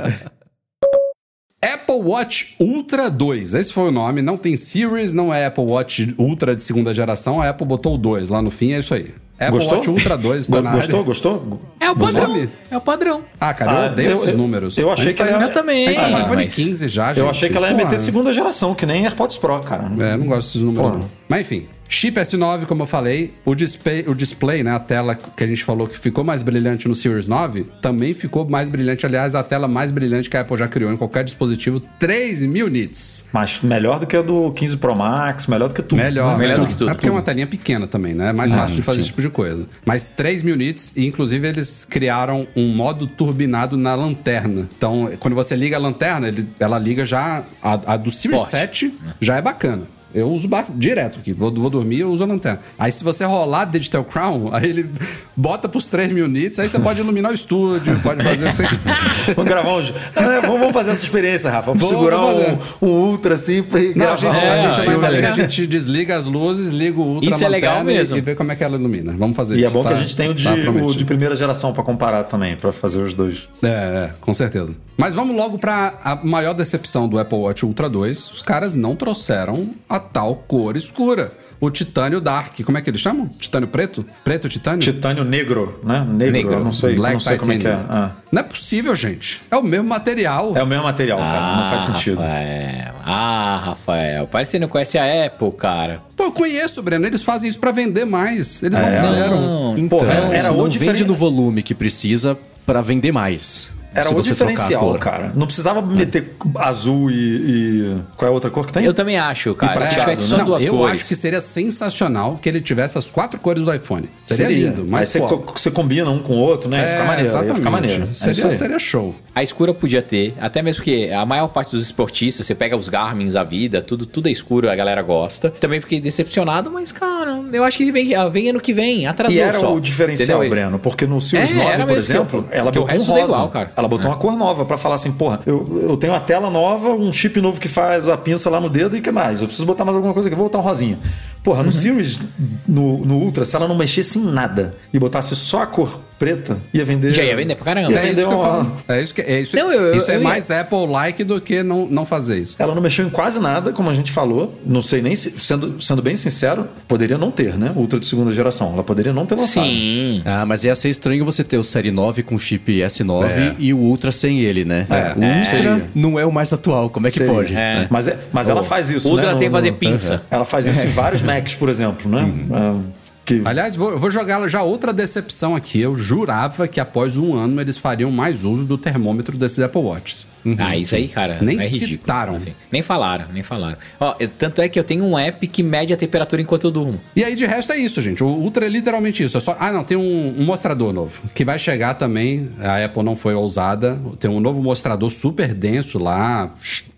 Apple 1.62 1.96
Watch 1.96 2.56
Ultra 2.58 3.10
2, 3.10 3.54
esse 3.56 3.74
foi 3.74 3.90
o 3.90 3.92
nome, 3.92 4.22
não 4.22 4.38
tem 4.38 4.56
Series, 4.56 5.12
não 5.12 5.34
é 5.34 5.46
Apple 5.46 5.66
Watch 5.66 6.14
Ultra 6.18 6.56
de 6.56 6.64
segunda 6.64 6.94
geração, 6.94 7.42
a 7.42 7.50
Apple 7.50 7.68
botou 7.68 7.96
o 7.96 7.98
2 7.98 8.30
lá 8.30 8.42
no 8.42 8.50
fim, 8.50 8.72
é 8.72 8.80
isso 8.80 8.94
aí. 8.94 9.08
Apple 9.40 9.52
Gostou? 9.52 9.76
Watch 9.78 9.90
Ultra 9.90 10.18
2 10.18 10.48
tá 10.48 10.56
Go- 10.58 10.62
na 10.62 10.72
Gostou? 10.72 10.96
área. 10.96 11.06
Gostou? 11.06 11.60
É 11.80 11.90
o 11.92 11.96
Você 11.96 12.20
padrão. 12.20 12.48
É 12.72 12.78
o 12.78 12.82
padrão. 12.82 13.22
Ah, 13.40 13.54
cara, 13.54 13.72
Ah, 13.72 13.86
eu 13.86 13.92
odeio 13.94 14.10
eu- 14.10 14.14
esses 14.14 14.30
eu- 14.30 14.38
números. 14.38 14.78
eu 14.78 14.92
achei 14.92 15.14
que 15.14 15.22
era- 15.22 15.38
no- 15.40 15.46
Eu 15.46 15.52
também, 15.54 15.88
A 15.88 15.94
gente 15.94 16.02
tá 16.02 16.10
no 16.10 16.20
iPhone 16.20 16.44
mas- 16.44 16.56
15 16.56 16.88
já, 16.90 17.08
gente. 17.14 17.24
Eu 17.24 17.30
achei 17.30 17.50
que 17.50 17.56
ela 17.58 17.68
ia 17.70 17.74
Porra. 17.74 17.86
meter 17.86 17.98
segunda 18.00 18.34
geração, 18.34 18.76
que 18.76 18.86
nem 18.86 19.06
AirPods 19.06 19.38
Pro, 19.38 19.60
cara. 19.62 19.90
É, 20.00 20.14
eu 20.14 20.18
não 20.18 20.26
gosto 20.28 20.48
desses 20.48 20.62
números, 20.62 20.92
não. 20.92 21.06
Mas 21.30 21.42
enfim, 21.42 21.68
chip 21.90 22.18
S9, 22.20 22.66
como 22.68 22.84
eu 22.84 22.88
falei, 22.88 23.34
o 23.44 23.56
display, 23.56 24.06
o 24.08 24.14
display, 24.14 24.62
né, 24.64 24.72
a 24.72 24.80
tela 24.80 25.16
que 25.16 25.44
a 25.44 25.48
gente 25.48 25.64
falou 25.64 25.88
que 25.88 25.98
ficou 25.98 26.24
mais 26.24 26.44
brilhante 26.44 26.88
no 26.88 26.96
Series 26.96 27.26
9, 27.26 27.66
também 27.82 28.14
ficou 28.14 28.48
mais 28.48 28.70
brilhante. 28.70 29.06
Aliás, 29.08 29.34
a 29.34 29.42
tela 29.44 29.68
mais 29.68 29.92
brilhante 29.92 30.30
que 30.30 30.38
a 30.38 30.42
Apple 30.42 30.56
já 30.56 30.68
criou 30.68 30.94
em 30.94 30.98
qualquer 30.98 31.24
dispositivo, 31.24 31.80
3 31.98 32.44
mil 32.44 32.68
nits. 32.70 33.26
Mas 33.34 33.60
melhor 33.62 34.00
do 34.00 34.06
que 34.06 34.16
a 34.16 34.22
do 34.22 34.52
15 34.52 34.78
Pro 34.78 34.96
Max, 34.96 35.48
melhor 35.48 35.68
do 35.70 35.74
que 35.74 35.82
tudo. 35.82 35.98
Melhor, 35.98 36.38
Melhor 36.38 36.58
melhor. 36.58 36.60
do 36.60 36.68
que 36.68 36.76
tudo, 36.78 36.92
É 36.92 36.94
porque 36.94 37.10
é 37.10 37.12
uma 37.12 37.24
telinha 37.24 37.48
pequena 37.48 37.88
também, 37.88 38.14
né? 38.14 38.30
É 38.30 38.34
mais 38.34 38.54
fácil 38.54 38.76
de 38.76 38.82
fazer 38.84 39.00
esse 39.00 39.10
tipo 39.10 39.22
de 39.22 39.30
coisa. 39.30 39.66
Mas 39.86 40.06
3 40.10 40.44
mil 40.44 40.56
nits, 40.56 40.94
e 40.96 41.06
inclusive 41.08 41.48
eles 41.48 41.86
criaram 41.86 42.48
um 42.56 42.68
modo 42.74 43.08
turbinado 43.08 43.76
na 43.76 43.96
lanterna. 43.96 44.70
Então, 44.78 45.10
quando 45.20 45.34
você 45.34 45.56
liga 45.56 45.76
a 45.78 45.80
lanterna, 45.80 46.28
ele- 46.28 46.48
ela 46.60 46.78
liga 46.78 47.04
já. 47.04 47.44
A, 47.64 47.94
a 47.94 47.98
do 47.98 48.12
Series 48.12 48.42
Forte. 48.42 48.52
7 48.52 48.94
já 49.20 49.38
é 49.38 49.42
bacana. 49.42 49.84
Eu 50.14 50.30
uso 50.32 50.50
direto 50.76 51.20
aqui. 51.20 51.34
Vou, 51.34 51.52
vou 51.54 51.70
dormir, 51.70 52.00
eu 52.00 52.12
uso 52.12 52.24
a 52.24 52.26
lanterna. 52.28 52.60
Aí, 52.78 52.92
se 52.92 53.04
você 53.04 53.24
rolar 53.26 53.66
Digital 53.66 54.04
Crown, 54.04 54.50
aí 54.52 54.70
ele 54.70 54.90
bota 55.36 55.70
pros 55.70 55.88
3 55.88 56.12
mil 56.12 56.28
nits, 56.28 56.58
aí 56.60 56.68
você 56.68 56.80
pode 56.80 57.00
iluminar 57.02 57.32
o 57.32 57.36
estúdio, 57.36 58.00
pode 58.02 58.24
fazer 58.24 58.48
o 58.48 58.50
que 58.52 58.56
você 58.58 58.64
quiser. 58.68 59.36
Vamos 59.36 59.50
gravar 59.52 59.76
um. 59.76 59.80
É, 60.16 60.42
vamos, 60.42 60.72
fazer 60.72 60.92
essa 60.92 61.04
experiência, 61.04 61.50
Rafa. 61.50 61.68
Vamos 61.72 61.82
Vamos 61.88 61.96
segurar 61.96 62.26
um, 62.26 62.58
um 62.82 62.90
ultra 62.90 63.36
assim 63.36 63.58
e 63.60 63.62
Não, 63.96 64.06
gravar 64.06 64.14
a 64.14 64.16
gente, 64.16 64.36
um- 64.36 64.40
a 64.40 64.46
É, 64.56 64.62
gente 64.74 64.98
vai 64.98 65.22
né? 65.22 65.28
a 65.28 65.32
gente 65.34 65.68
desliga 65.68 66.16
as 66.18 66.26
luzes, 66.26 66.70
liga 66.70 67.00
o 67.00 67.04
ultra 67.04 67.30
Isso 67.30 67.44
é 67.44 67.50
legal 67.50 67.82
e- 67.82 67.86
mesmo. 67.86 68.18
e 68.18 68.22
vê 68.22 68.34
como 68.36 68.52
é 68.52 68.56
que 68.56 68.64
ela 68.64 68.78
ilumina. 68.78 69.14
Vamos 69.18 69.36
fazer 69.38 69.58
E 69.58 69.64
é 69.64 69.66
isso. 69.66 69.74
bom 69.74 69.84
que 69.84 69.90
tá- 69.90 69.96
a 69.96 69.98
gente 70.00 70.16
tem 70.16 70.30
o 70.30 70.34
de, 70.34 70.44
tá 70.44 70.54
o 70.54 70.96
de 70.96 71.06
primeira 71.06 71.36
geração 71.36 71.72
pra 71.74 71.84
comparar 71.84 72.24
também, 72.24 72.56
pra 72.58 72.72
fazer 72.72 73.02
os 73.04 73.14
dois. 73.14 73.48
É, 73.64 73.68
é, 73.68 74.10
com 74.20 74.34
certeza. 74.34 74.76
Mas 75.00 75.16
vamos 75.16 75.34
logo 75.34 75.58
pra 75.58 75.94
a 76.04 76.14
maior 76.18 76.52
decepção 76.54 77.08
do 77.08 77.18
Apple 77.18 77.38
Watch 77.38 77.66
Ultra 77.66 77.88
2. 77.88 78.32
Os 78.32 78.42
caras 78.42 78.76
não 78.76 78.98
trouxeram 78.98 79.70
a 79.88 79.98
tal 79.98 80.36
cor 80.36 80.76
escura. 80.76 81.32
O 81.58 81.70
titânio 81.72 82.20
dark. 82.20 82.60
Como 82.66 82.78
é 82.78 82.82
que 82.82 82.90
eles 82.90 83.00
chamam? 83.00 83.26
Titânio 83.40 83.70
preto? 83.70 84.06
Preto 84.26 84.50
titânio? 84.50 84.80
Titânio 84.80 85.24
negro, 85.24 85.80
né? 85.86 86.06
Negro, 86.06 86.34
Negro. 86.34 86.54
eu 86.54 86.64
não 86.66 86.74
sei, 86.74 86.98
eu 86.98 87.02
não 87.02 87.20
sei 87.20 87.38
como 87.38 87.54
é 87.54 87.58
que 87.58 87.68
é. 87.68 87.72
Ah. 87.72 88.12
Não 88.30 88.42
é 88.42 88.44
possível, 88.44 88.94
gente. 88.94 89.42
É 89.50 89.56
o 89.56 89.64
mesmo 89.64 89.88
material. 89.88 90.56
É 90.58 90.62
o 90.64 90.68
mesmo 90.68 90.84
material, 90.84 91.18
cara. 91.18 91.56
Não 91.64 91.70
faz 91.70 91.82
sentido. 91.84 92.18
Rafael. 92.20 92.94
Ah, 93.06 93.62
Rafael. 93.64 94.28
Parece 94.28 94.52
que 94.52 94.58
você 94.58 94.60
não 94.60 94.68
conhece 94.68 94.98
a 94.98 95.26
Apple, 95.28 95.52
cara. 95.54 96.02
Pô, 96.18 96.26
eu 96.26 96.32
conheço, 96.34 96.82
Breno. 96.84 97.06
Eles 97.08 97.24
fazem 97.24 97.50
isso 97.50 97.60
pra 97.60 97.72
vender 97.72 98.04
mais. 98.06 98.62
Eles 98.62 98.78
não 98.78 98.86
É. 98.88 99.00
fizeram. 99.02 99.42
Não. 99.42 99.78
Então, 99.78 99.98
Porra, 99.98 100.14
era 100.14 100.52
o 100.52 100.58
não 100.58 100.70
vende 100.70 101.06
no 101.06 101.16
volume 101.16 101.64
que 101.64 101.74
precisa 101.74 102.38
pra 102.66 102.82
vender 102.82 103.14
mais. 103.14 103.72
Era 103.94 104.10
o 104.12 104.14
você 104.14 104.30
diferencial, 104.30 104.94
cara. 105.00 105.32
Não 105.36 105.46
precisava 105.48 105.82
meter 105.82 106.36
azul 106.56 107.10
e, 107.10 107.16
e- 107.16 107.98
Qual 108.16 108.28
é 108.28 108.32
a 108.32 108.34
outra 108.34 108.50
cor 108.52 108.66
que 108.66 108.72
tem? 108.74 108.84
Eu 108.86 108.94
também 108.94 109.18
acho, 109.18 109.54
cara. 109.56 109.86
Se 109.88 109.96
tivesse 110.00 110.22
né? 110.24 110.28
só 110.30 110.38
Não, 110.38 110.46
duas 110.46 110.64
eu 110.64 110.74
cores. 110.76 111.00
acho 111.00 111.08
que 111.08 111.16
seria 111.16 111.42
sensacional 111.42 112.38
que 112.42 112.48
ele 112.48 112.62
tivesse 112.62 112.98
as 112.98 113.10
quatro 113.10 113.40
cores 113.40 113.64
do 113.64 113.74
iPhone. 113.74 114.10
Seria, 114.24 114.48
lindo, 114.70 114.82
Aí 114.84 114.88
mas 114.88 115.10
você, 115.10 115.20
pô, 115.20 115.38
co- 115.40 115.58
você 115.58 115.72
combina 115.72 116.10
um 116.10 116.20
com 116.20 116.34
o 116.34 116.38
outro, 116.40 116.70
né? 116.70 116.80
é, 116.80 116.92
fica 116.92 117.04
maneiro. 117.04 117.20
aí 117.22 117.28
exatamente. 117.28 117.56
Fica 117.58 117.70
maneiro. 117.70 118.04
É 118.04 118.14
Seria, 118.14 118.46
aí. 118.46 118.52
seria 118.52 118.80
show. 118.80 119.16
A 119.34 119.44
escura 119.44 119.74
podia 119.74 120.02
ter, 120.02 120.34
até 120.40 120.62
mesmo 120.62 120.80
porque 120.84 121.10
a 121.16 121.26
maior 121.26 121.48
parte 121.48 121.72
dos 121.72 121.84
esportistas, 121.84 122.46
você 122.46 122.54
pega 122.54 122.76
os 122.76 122.90
Garmins, 122.90 123.36
a 123.36 123.44
vida, 123.44 123.82
tudo, 123.82 124.06
tudo 124.06 124.28
é 124.28 124.32
escuro, 124.32 124.70
a 124.70 124.76
galera 124.76 125.02
gosta. 125.02 125.50
Também 125.50 125.80
fiquei 125.80 126.00
decepcionado, 126.02 126.70
mas, 126.72 126.92
cara, 126.92 127.42
eu 127.54 127.64
acho 127.64 127.78
que 127.78 127.92
vem, 127.92 128.14
ah, 128.16 128.28
vem 128.28 128.50
ano 128.50 128.60
que 128.60 128.74
vem, 128.74 129.08
atrasou 129.08 129.36
E 129.36 129.40
era 129.40 129.58
só. 129.58 129.74
o 129.74 129.80
diferencial, 129.80 130.40
Entendeu? 130.44 130.50
Breno, 130.50 130.80
porque 130.80 131.06
no 131.06 131.22
Series 131.22 131.52
É, 131.52 131.54
9, 131.54 131.70
era 131.70 131.86
por 131.88 131.98
exemplo, 131.98 132.44
que- 132.44 132.58
ela 132.58 132.72
que 132.72 132.78
o 132.80 132.82
botou 132.82 132.84
um 132.84 132.98
resto 132.98 133.10
rosa. 133.12 133.22
é 133.22 133.24
igual, 133.24 133.50
cara. 133.50 133.72
Ela 133.80 133.88
botou 133.88 134.08
uma 134.08 134.18
cor 134.18 134.36
nova 134.38 134.66
pra 134.66 134.78
falar 134.78 134.96
assim, 134.96 135.12
porra, 135.12 135.40
eu, 135.46 135.66
eu 135.82 135.98
tenho 135.98 136.14
uma 136.14 136.20
tela 136.20 136.50
nova, 136.50 136.90
um 136.90 137.12
chip 137.12 137.40
novo 137.42 137.60
que 137.60 137.68
faz 137.68 138.08
a 138.08 138.18
pinça 138.18 138.50
lá 138.50 138.60
no 138.60 138.70
dedo 138.70 138.96
e 138.98 139.02
que 139.02 139.12
mais? 139.12 139.42
Eu 139.42 139.48
preciso 139.48 139.66
botar 139.66 139.86
mais 139.86 139.96
alguma 139.96 140.14
coisa 140.14 140.28
aqui, 140.28 140.36
vou 140.36 140.46
botar 140.46 140.60
um 140.60 140.62
rosinha. 140.62 141.00
Porra, 141.44 141.60
Uhum. 141.60 141.66
no 141.68 141.72
Series, 141.72 142.20
no, 142.68 143.06
no 143.06 143.16
Ultra, 143.18 143.46
se 143.46 143.56
ela 143.56 143.68
não 143.68 143.76
mexesse 143.78 144.20
em 144.20 144.24
nada 144.26 144.74
e 144.94 145.00
botasse 145.00 145.36
só 145.36 145.64
a 145.64 145.68
cor 145.68 146.02
preta, 146.20 146.58
ia 146.74 146.84
vender... 146.84 147.14
Já 147.14 147.24
ia 147.24 147.34
vender 147.34 147.56
pra 147.56 147.64
caramba. 147.64 147.94
Ia 147.94 148.00
É 148.00 148.02
vender 148.02 148.20
isso 148.20 148.28
que 148.28 148.36
eu 148.36 148.40
uma- 148.40 148.48
falo. 148.66 148.72
É 148.90 149.02
isso 149.02 149.14
que 149.16 149.22
é 149.22 149.40
isso. 149.40 149.56
Não, 149.56 149.72
eu- 149.72 149.82
eu- 149.84 149.96
isso 149.96 150.12
é 150.12 150.16
eu 150.16 150.20
ia- 150.20 150.28
mais 150.28 150.52
Apple-like 150.52 151.24
do 151.24 151.40
que 151.40 151.64
não, 151.64 151.86
não 151.86 152.06
fazer 152.06 152.40
isso. 152.40 152.58
Ela 152.60 152.76
não 152.76 152.82
mexeu 152.82 153.06
em 153.06 153.10
quase 153.10 153.40
nada, 153.40 153.72
como 153.72 153.90
a 153.90 153.94
gente 153.94 154.12
falou. 154.12 154.54
Não 154.66 154.82
sei 154.82 155.02
nem 155.02 155.16
se, 155.16 155.32
sendo, 155.40 155.82
sendo 155.82 156.02
bem 156.02 156.16
sincero, 156.18 156.68
poderia 156.90 157.18
não 157.18 157.32
ter, 157.32 157.58
né? 157.58 157.72
Ultra 157.74 157.98
de 158.02 158.06
segunda 158.06 158.34
geração. 158.34 158.74
Ela 158.74 158.84
poderia 158.84 159.14
não 159.14 159.26
ter 159.26 159.36
lançado. 159.36 159.64
Sim. 159.66 160.22
Ah, 160.26 160.46
mas 160.46 160.66
ia 160.66 160.76
ser 160.76 160.90
estranho 160.90 161.24
você 161.24 161.42
ter 161.42 161.58
o 161.58 161.64
Série 161.64 161.90
9 161.90 162.22
com 162.22 162.38
chip 162.38 162.70
S9 162.82 163.24
É. 163.30 163.56
e 163.58 163.74
o 163.74 163.78
Ultra 163.78 164.12
sem 164.12 164.42
ele, 164.42 164.66
né? 164.66 164.88
É, 164.90 165.14
o 165.18 165.24
Ultra 165.24 165.44
seria. 165.46 165.90
não 165.96 166.20
é 166.20 166.26
o 166.26 166.32
mais 166.34 166.52
atual, 166.52 166.90
como 166.90 167.08
é 167.08 167.12
que 167.12 167.18
Seria. 167.20 167.34
pode? 167.34 167.56
É. 167.56 167.88
Mas, 167.90 168.10
é, 168.10 168.20
mas 168.34 168.50
ela 168.50 168.62
faz 168.62 168.90
isso. 168.90 169.08
Ultra 169.08 169.32
né? 169.32 169.36
sem 169.40 169.48
No- 169.48 169.56
fazer 169.56 169.72
no- 169.72 169.78
pinça. 169.78 170.22
Ela 170.30 170.44
faz 170.44 170.68
isso 170.68 170.86
em 170.86 170.90
vários 170.92 171.22
Macs, 171.34 171.54
por 171.56 171.70
exemplo, 171.70 172.10
né? 172.10 172.32
Ah, 172.52 172.80
que- 173.26 173.42
Aliás, 173.46 173.76
vou, 173.76 173.92
eu 173.92 174.00
vou 174.00 174.10
jogar 174.10 174.48
já 174.48 174.64
outra 174.64 174.92
decepção 174.92 175.56
aqui. 175.56 175.80
Eu 175.80 175.96
jurava 175.98 176.68
que 176.68 176.80
após 176.80 177.16
um 177.18 177.36
ano 177.36 177.62
eles 177.62 177.78
fariam 177.78 178.10
mais 178.12 178.44
uso 178.44 178.66
do 178.66 178.78
termômetro 178.78 179.38
desses 179.38 179.60
Apple 179.60 179.82
Watches. 179.82 180.28
Ah, 180.58 180.76
isso 180.78 180.96
aí, 180.96 181.08
cara, 181.08 181.38
Nem 181.42 181.58
é 181.58 181.64
ridículo. 181.64 181.90
citaram. 181.90 182.36
assim. 182.36 182.54
Nem 182.72 182.82
falaram, 182.82 183.26
nem 183.34 183.44
falaram. 183.44 183.78
Ó, 184.00 184.16
tanto 184.38 184.62
é 184.62 184.70
que 184.70 184.80
eu 184.80 184.84
tenho 184.84 185.04
um 185.04 185.18
app 185.18 185.46
que 185.48 185.62
mede 185.64 185.94
a 185.94 185.98
temperatura 185.98 186.42
enquanto 186.42 186.66
eu 186.66 186.72
durmo. 186.72 187.00
E 187.16 187.24
aí, 187.24 187.36
de 187.36 187.46
resto, 187.46 187.72
é 187.74 187.78
isso, 187.78 188.02
gente. 188.02 188.24
O 188.24 188.28
Ultra 188.28 188.66
é 188.66 188.70
literalmente 188.70 189.24
isso. 189.24 189.38
É 189.38 189.40
só... 189.40 189.56
Ah, 189.60 189.72
não, 189.72 189.84
tem 189.84 189.98
um, 189.98 190.36
um 190.40 190.46
mostrador 190.46 190.94
novo. 190.94 191.22
Que 191.34 191.44
vai 191.46 191.60
chegar 191.60 191.94
também. 191.96 192.50
A 192.60 192.84
Apple 192.84 193.04
não 193.04 193.16
foi 193.16 193.34
ousada. 193.34 194.00
Tem 194.20 194.30
um 194.30 194.40
novo 194.40 194.62
mostrador 194.62 195.10
super 195.10 195.54
denso 195.54 196.00
lá. 196.00 196.52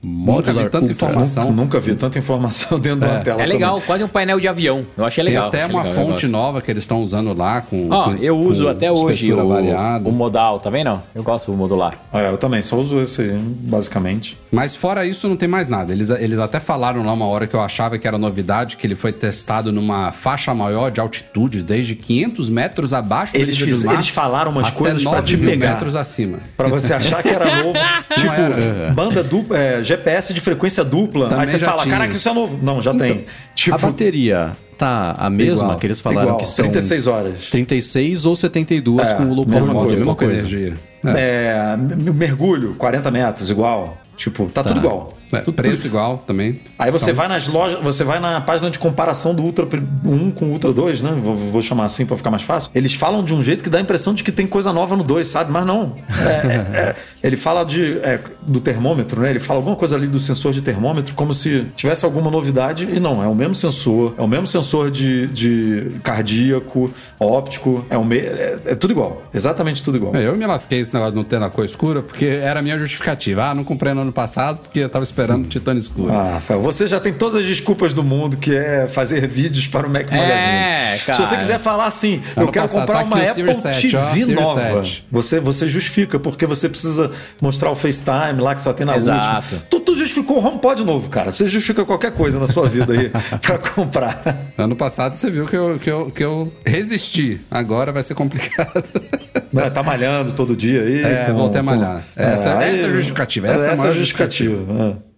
Nunca 0.03 0.51
vi 0.51 0.59
tanta 0.63 0.77
Ultra. 0.79 0.91
informação. 0.91 1.51
Nunca 1.51 1.79
vi 1.79 1.95
tanta 1.95 2.17
informação 2.19 2.77
dentro 2.81 3.01
de 3.01 3.05
uma 3.05 3.19
tela 3.19 3.41
É 3.41 3.45
legal, 3.45 3.73
também. 3.75 3.85
quase 3.87 4.03
um 4.03 4.07
painel 4.07 4.39
de 4.39 4.47
avião. 4.47 4.85
Eu 4.97 5.05
achei 5.05 5.23
Tem 5.23 5.33
legal. 5.33 5.47
até 5.49 5.63
achei 5.63 5.75
uma 5.75 5.83
legal 5.83 6.05
fonte 6.05 6.27
nova 6.27 6.61
que 6.61 6.71
eles 6.71 6.83
estão 6.83 7.01
usando 7.03 7.33
lá 7.37 7.61
com. 7.61 7.87
Ó, 7.91 8.05
com- 8.05 8.15
eu 8.15 8.37
uso 8.37 8.67
até 8.67 8.91
hoje 8.91 9.31
o, 9.31 9.39
o 9.39 10.11
modal, 10.11 10.59
tá 10.59 10.69
vendo? 10.69 11.01
Eu 11.13 11.21
gosto 11.23 11.51
do 11.51 11.57
modular. 11.57 11.95
É, 12.11 12.29
eu 12.29 12.37
também, 12.37 12.61
só 12.61 12.77
uso 12.77 12.99
esse 13.01 13.21
aí, 13.21 13.40
basicamente. 13.41 14.37
Mas 14.51 14.75
fora 14.75 15.05
isso, 15.05 15.27
não 15.27 15.35
tem 15.35 15.47
mais 15.47 15.67
nada. 15.69 15.91
Eles, 15.93 16.09
eles 16.09 16.37
até 16.39 16.59
falaram 16.59 17.03
lá 17.05 17.13
uma 17.13 17.25
hora 17.25 17.47
que 17.47 17.55
eu 17.55 17.61
achava 17.61 17.97
que 17.97 18.07
era 18.07 18.17
novidade, 18.17 18.77
que 18.77 18.85
ele 18.85 18.95
foi 18.95 19.11
testado 19.11 19.71
numa 19.71 20.11
faixa 20.11 20.53
maior 20.53 20.91
de 20.91 20.99
altitude, 20.99 21.63
desde 21.63 21.95
500 21.95 22.49
metros 22.49 22.93
abaixo 22.93 23.33
do 23.33 23.39
Eles 23.39 23.57
do 23.57 23.65
fiz- 23.65 23.83
mar 23.83 23.93
eles 23.95 24.07
falaram 24.09 24.51
umas 24.51 24.65
até 24.67 24.75
coisas 24.77 25.01
pra 25.03 25.11
9 25.13 25.27
te 25.27 25.37
mil 25.37 25.49
pegar. 25.49 25.69
metros 25.71 25.95
acima. 25.95 26.39
Pra 26.57 26.67
você 26.67 26.93
achar 26.93 27.21
que 27.23 27.29
era 27.29 27.45
novo. 27.63 27.73
tipo, 28.15 28.31
era. 28.33 28.93
banda 28.93 29.23
dupla, 29.23 29.57
é, 29.57 29.83
GPS 29.83 30.33
de 30.33 30.41
frequência 30.41 30.83
dupla. 30.83 31.29
Também 31.29 31.45
aí 31.45 31.47
você 31.51 31.59
fala, 31.59 31.83
tinha 31.83 31.93
caraca, 31.95 32.13
isso. 32.13 32.27
é 32.29 32.33
novo. 32.33 32.59
Não, 32.61 32.81
já 32.81 32.93
tem. 32.93 33.25
Tipo, 33.55 33.75
A 33.75 33.77
bateria 33.79 34.51
tá 34.81 35.15
a 35.17 35.29
mesma 35.29 35.65
Igual, 35.65 35.79
que 35.79 35.85
eles 35.87 36.01
falaram 36.01 36.23
igual, 36.29 36.37
que 36.39 36.47
são 36.47 36.63
36 36.65 37.07
horas. 37.07 37.49
36 37.51 38.25
ou 38.25 38.35
72 38.35 39.11
É, 39.11 39.13
com 39.13 39.23
o 39.23 39.33
low 39.33 39.45
mesma 39.45 39.59
power 39.59 39.73
mode, 39.73 39.79
coisa, 39.79 39.93
é 39.93 39.95
a 39.95 39.99
mesma 39.99 40.15
coisa. 40.15 40.33
energia. 40.33 40.77
É. 41.05 41.73
É, 41.73 41.77
mergulho, 42.13 42.75
40 42.77 43.11
metros, 43.11 43.49
igual. 43.51 43.97
Tipo, 44.15 44.45
tá, 44.45 44.63
tudo 44.63 44.79
igual. 44.79 45.13
É, 45.33 45.39
Tudo- 45.41 45.55
preço 45.55 45.77
tudo- 45.77 45.87
igual 45.87 46.17
também. 46.25 46.59
Aí 46.77 46.91
você 46.91 47.05
Então, 47.05 47.15
vai 47.15 47.27
nas 47.27 47.47
lojas, 47.47 47.79
você 47.81 48.03
vai 48.03 48.19
na 48.19 48.39
página 48.41 48.69
de 48.69 48.77
comparação 48.79 49.33
do 49.33 49.41
Ultra 49.43 49.65
1 50.05 50.31
com 50.31 50.45
o 50.45 50.49
Ultra 50.51 50.71
2, 50.73 51.01
né? 51.01 51.17
Vou, 51.21 51.35
vou 51.35 51.61
chamar 51.61 51.85
assim 51.85 52.05
pra 52.05 52.17
ficar 52.17 52.29
mais 52.31 52.43
fácil. 52.43 52.69
Eles 52.75 52.93
falam 52.93 53.23
de 53.23 53.33
um 53.33 53.41
jeito 53.41 53.63
que 53.63 53.69
dá 53.69 53.77
a 53.77 53.81
impressão 53.81 54.13
de 54.13 54.23
que 54.23 54.31
tem 54.31 54.45
coisa 54.47 54.71
nova 54.73 54.95
no 54.95 55.03
2, 55.03 55.27
sabe? 55.27 55.51
Mas 55.51 55.65
não. 55.65 55.95
É, 56.09 56.47
é, 56.47 56.53
é, 56.89 56.95
ele 57.23 57.37
fala 57.37 57.63
de, 57.63 57.99
é, 57.99 58.19
do 58.45 58.59
termômetro, 58.59 59.21
né? 59.21 59.29
Ele 59.29 59.39
fala 59.39 59.59
alguma 59.59 59.75
coisa 59.75 59.95
ali 59.95 60.07
do 60.07 60.19
sensor 60.19 60.51
de 60.51 60.61
termômetro, 60.61 61.13
como 61.15 61.33
se 61.33 61.65
tivesse 61.75 62.03
alguma 62.05 62.29
novidade. 62.29 62.87
E 62.91 62.99
não, 62.99 63.23
é 63.23 63.27
o 63.27 63.35
mesmo 63.35 63.55
sensor, 63.55 64.15
é 64.17 64.21
o 64.21 64.27
mesmo 64.27 64.47
sensor 64.47 64.91
de, 64.91 65.27
de 65.27 65.91
cardíaco, 66.03 66.91
óptico, 67.19 67.85
é, 67.89 67.97
o 67.97 68.03
me, 68.03 68.17
é, 68.17 68.57
é 68.65 68.75
tudo 68.75 68.91
igual. 68.91 69.23
Exatamente 69.33 69.81
tudo 69.83 69.97
igual. 69.97 70.15
é, 70.15 70.27
eu 70.27 70.35
me 70.35 70.45
lasquei 70.45 70.79
esse 70.79 70.93
negócio 70.93 71.13
de 71.13 71.17
não 71.17 71.23
ter 71.23 71.39
na 71.39 71.49
cor 71.49 71.63
escura, 71.65 72.01
porque 72.01 72.25
era 72.25 72.59
a 72.59 72.63
minha 72.63 72.77
justificativa. 72.77 73.45
Ah, 73.45 73.55
não 73.55 73.63
comprei 73.63 73.93
no 73.93 74.01
ano 74.01 74.11
passado 74.11 74.59
porque 74.59 74.79
eu 74.79 74.89
tava 74.89 75.03
esperando 75.03 75.20
titânio 75.47 75.79
escuro. 75.79 76.11
Ah, 76.13 76.33
Rafael, 76.35 76.61
você 76.61 76.87
já 76.87 76.99
tem 76.99 77.13
todas 77.13 77.39
as 77.41 77.45
desculpas 77.45 77.93
do 77.93 78.03
mundo, 78.03 78.37
que 78.37 78.55
é 78.55 78.87
fazer 78.87 79.27
vídeos 79.27 79.67
para 79.67 79.87
o 79.87 79.89
Mac 79.89 80.07
É, 80.11 80.15
Magazine. 80.17 81.05
cara. 81.05 81.15
Se 81.17 81.25
você 81.25 81.37
quiser 81.37 81.59
falar 81.59 81.85
assim, 81.85 82.21
eu 82.35 82.43
Ano 82.43 82.51
quero 82.51 82.65
passado, 82.65 82.81
comprar 82.81 82.99
tá 82.99 83.05
uma 83.05 83.17
Apple 83.17 83.33
Series 83.33 83.57
7, 83.57 83.89
TV 83.89 84.35
ó, 84.35 84.41
nova. 84.41 84.61
7. 84.83 85.05
Você, 85.11 85.39
você 85.39 85.67
justifica, 85.67 86.19
porque 86.19 86.45
você 86.45 86.67
precisa 86.69 87.11
mostrar 87.41 87.71
o 87.71 87.75
FaceTime 87.75 88.39
lá 88.41 88.55
que 88.55 88.61
só 88.61 88.73
tem 88.73 88.85
na 88.85 88.95
Exato. 88.97 89.37
última. 89.37 89.61
Tu, 89.69 89.79
tu 89.79 89.95
justificou 89.95 90.37
o 90.39 90.45
HomePod 90.47 90.83
novo, 90.83 91.09
cara. 91.09 91.31
Você 91.31 91.47
justifica 91.47 91.83
qualquer 91.85 92.11
coisa 92.11 92.39
na 92.39 92.47
sua 92.47 92.67
vida 92.67 92.93
aí 92.93 93.11
pra 93.41 93.57
comprar. 93.57 94.51
Ano 94.57 94.75
passado 94.75 95.13
você 95.15 95.29
viu 95.29 95.45
que 95.45 95.55
eu, 95.55 95.77
que, 95.79 95.89
eu, 95.89 96.11
que 96.11 96.23
eu 96.23 96.51
resisti. 96.65 97.39
Agora 97.49 97.91
vai 97.91 98.03
ser 98.03 98.15
complicado. 98.15 98.83
Né, 99.53 99.69
Tá 99.69 99.83
malhando 99.83 100.31
todo 100.31 100.55
dia 100.55 100.81
aí. 100.81 101.03
É, 101.03 101.25
com- 101.25 101.33
voltei 101.33 101.59
a 101.59 101.63
com- 101.63 101.69
malhar. 101.71 102.03
Essa- 102.15 102.57
aí- 102.57 102.73
essa 102.73 102.83
é 102.83 102.87
a 102.87 102.91
justificativa, 102.91 103.47
essa 103.47 103.65
é 103.65 103.69
a 103.69 103.71
Essa 103.71 103.71
é 103.71 103.73
a 103.73 103.77
maior 103.87 103.97
justificativa. 103.99 104.55
é. 104.97 105.10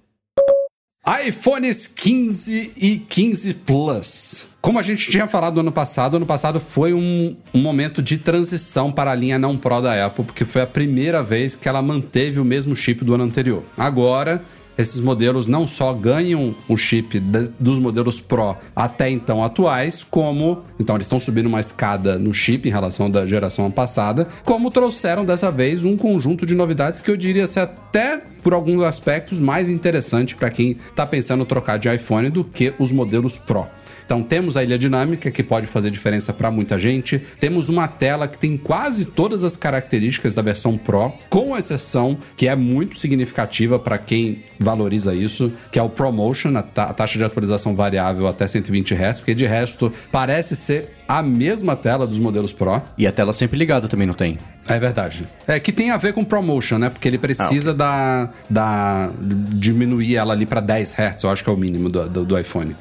iPhones 1.06 1.86
15 1.86 2.72
e 2.78 2.97
15 2.97 3.54
Plus. 3.56 4.47
Como 4.62 4.80
a 4.80 4.82
gente 4.82 5.12
tinha 5.12 5.28
falado 5.28 5.60
ano 5.60 5.72
passado, 5.72 6.16
ano 6.16 6.26
passado 6.26 6.62
foi 6.62 6.93
um, 6.93 7.36
um 7.54 7.62
momento 7.62 8.01
de 8.01 8.18
transição 8.18 8.89
para 8.89 9.12
a 9.12 9.16
linha 9.16 9.38
não 9.38 9.58
Pro 9.58 9.82
da 9.82 10.06
Apple, 10.06 10.24
porque 10.24 10.45
foi 10.45 10.62
a 10.62 10.68
primeira 10.68 11.22
vez 11.22 11.58
que 11.58 11.68
ela 11.68 11.82
manteve 11.82 12.39
o 12.39 12.45
mesmo 12.45 12.74
chip 12.74 13.04
do 13.04 13.14
ano 13.14 13.26
anterior. 13.26 13.66
Agora, 13.78 14.45
esses 14.78 14.99
modelos 15.01 15.47
não 15.47 15.67
só 15.67 15.93
ganham 15.93 16.55
o 16.67 16.76
chip 16.78 17.19
da- 17.19 17.47
dos 17.59 17.78
modelos 17.80 18.19
Pro 18.21 18.55
até 18.76 19.09
então 19.09 19.43
atuais, 19.43 20.03
como. 20.03 20.63
Então, 20.80 20.95
eles 20.95 21.05
estão 21.05 21.19
subindo 21.19 21.45
uma 21.47 21.59
escada 21.59 22.17
no 22.17 22.34
chip 22.34 22.67
em 22.67 22.71
relação 22.71 23.09
da 23.09 23.26
geração 23.26 23.69
passada, 23.71 24.28
como 24.43 24.71
trouxeram 24.71 25.24
dessa 25.26 25.51
vez 25.51 25.84
um 25.84 25.95
conjunto 25.95 26.45
de 26.45 26.55
novidades 26.55 27.01
que 27.01 27.09
eu 27.11 27.17
diria 27.17 27.47
ser 27.47 27.61
até, 27.61 28.21
por 28.41 28.53
alguns 28.53 28.84
aspectos, 28.84 29.39
mais 29.39 29.69
interessante 29.69 30.36
para 30.36 30.49
quem 30.49 30.71
está 30.89 31.05
pensando 31.05 31.45
trocar 31.45 31.78
de 31.80 31.93
iPhone 31.93 32.30
do 32.30 32.43
que 32.43 32.74
os 32.80 32.91
modelos 32.91 33.38
Pro. 33.38 33.65
Então 34.14 34.22
temos 34.22 34.55
a 34.55 34.64
ilha 34.64 34.78
dinâmica 34.78 35.32
que 35.32 35.41
pode 35.41 35.66
fazer 35.66 35.89
diferença 35.89 36.32
para 36.32 36.51
muita 36.51 36.78
gente. 36.78 37.18
Temos 37.39 37.68
uma 37.68 37.88
tela 37.88 38.28
que 38.28 38.38
tem 38.38 38.55
quase 38.55 39.05
todas 39.05 39.43
as 39.43 39.57
características 39.57 40.36
da 40.36 40.41
versão 40.43 40.78
Pro, 40.78 41.11
com 41.32 41.57
exceção 41.57 42.16
que 42.38 42.47
é 42.47 42.55
muito 42.55 42.95
significativa 42.99 43.80
para 43.80 43.97
quem 43.97 44.43
valoriza 44.59 45.16
isso, 45.16 45.51
que 45.72 45.80
é 45.80 45.82
o 45.82 45.89
ProMotion, 45.89 46.55
a, 46.55 46.61
ta- 46.61 46.84
a 46.84 46.93
taxa 46.93 47.18
de 47.18 47.24
atualização 47.24 47.76
variável 47.76 48.28
até 48.28 48.45
120 48.45 48.93
Hz, 48.93 49.20
porque 49.22 49.34
de 49.34 49.47
resto 49.47 49.91
parece 50.11 50.55
ser 50.55 50.89
a 51.07 51.24
mesma 51.24 51.76
tela 51.76 52.05
dos 52.05 52.20
modelos 52.20 52.53
Pro. 52.53 52.84
E 52.95 53.07
a 53.07 53.11
tela 53.11 53.34
sempre 53.34 53.57
ligada 53.57 53.88
também 53.88 54.05
não 54.05 54.14
tem. 54.14 54.38
É 54.70 54.78
verdade. 54.80 55.28
É 55.47 55.59
que 55.59 55.72
tem 55.72 55.89
a 55.89 55.97
ver 55.97 56.14
com 56.14 56.24
promotion, 56.24 56.78
né? 56.78 56.89
Porque 56.91 57.07
ele 57.07 57.18
precisa 57.18 57.74
da, 57.74 58.30
da 58.47 59.09
diminuir 59.49 60.16
ela 60.16 60.34
ali 60.34 60.45
para 60.45 60.61
10 60.61 60.93
Hz, 60.93 61.24
eu 61.24 61.32
acho 61.32 61.43
que 61.43 61.49
é 61.49 61.53
o 61.53 61.57
mínimo 61.57 61.89
do, 61.89 62.07
do, 62.07 62.24
do 62.26 62.39
iPhone. 62.39 62.76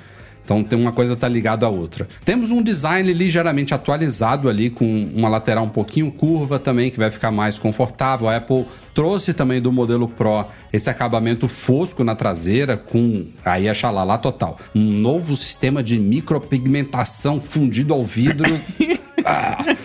Então 0.44 0.62
tem 0.62 0.78
uma 0.78 0.92
coisa 0.92 1.16
tá 1.16 1.28
ligada 1.28 1.66
à 1.66 1.68
outra. 1.68 2.08
Temos 2.24 2.50
um 2.50 2.62
design 2.62 3.12
ligeiramente 3.12 3.74
atualizado 3.74 4.48
ali 4.48 4.70
com 4.70 5.08
uma 5.14 5.28
lateral 5.28 5.64
um 5.64 5.68
pouquinho 5.68 6.10
curva 6.10 6.58
também 6.58 6.90
que 6.90 6.98
vai 6.98 7.10
ficar 7.10 7.30
mais 7.30 7.58
confortável. 7.58 8.28
A 8.28 8.36
Apple 8.36 8.66
trouxe 8.94 9.32
também 9.32 9.60
do 9.60 9.72
modelo 9.72 10.08
Pro 10.08 10.46
esse 10.72 10.90
acabamento 10.90 11.48
fosco 11.48 12.02
na 12.04 12.14
traseira 12.14 12.76
com 12.76 13.26
aí 13.44 13.66
é 13.66 13.74
xalala 13.74 14.18
total. 14.18 14.56
Um 14.74 14.82
novo 14.82 15.36
sistema 15.36 15.82
de 15.82 15.98
micropigmentação 15.98 17.40
fundido 17.40 17.94
ao 17.94 18.04
vidro. 18.04 18.48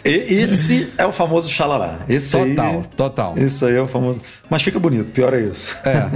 E- 0.03 0.09
Esse 0.35 0.91
é 0.97 1.05
o 1.05 1.11
famoso 1.11 1.49
xalalá. 1.49 1.99
Esse 2.07 2.31
Total, 2.37 2.73
aí, 2.75 2.81
total. 2.95 3.33
Esse 3.37 3.65
aí 3.65 3.75
é 3.75 3.81
o 3.81 3.87
famoso. 3.87 4.21
Mas 4.49 4.61
fica 4.61 4.79
bonito, 4.79 5.11
pior 5.11 5.33
é 5.33 5.41
isso. 5.41 5.75
É. 5.85 6.09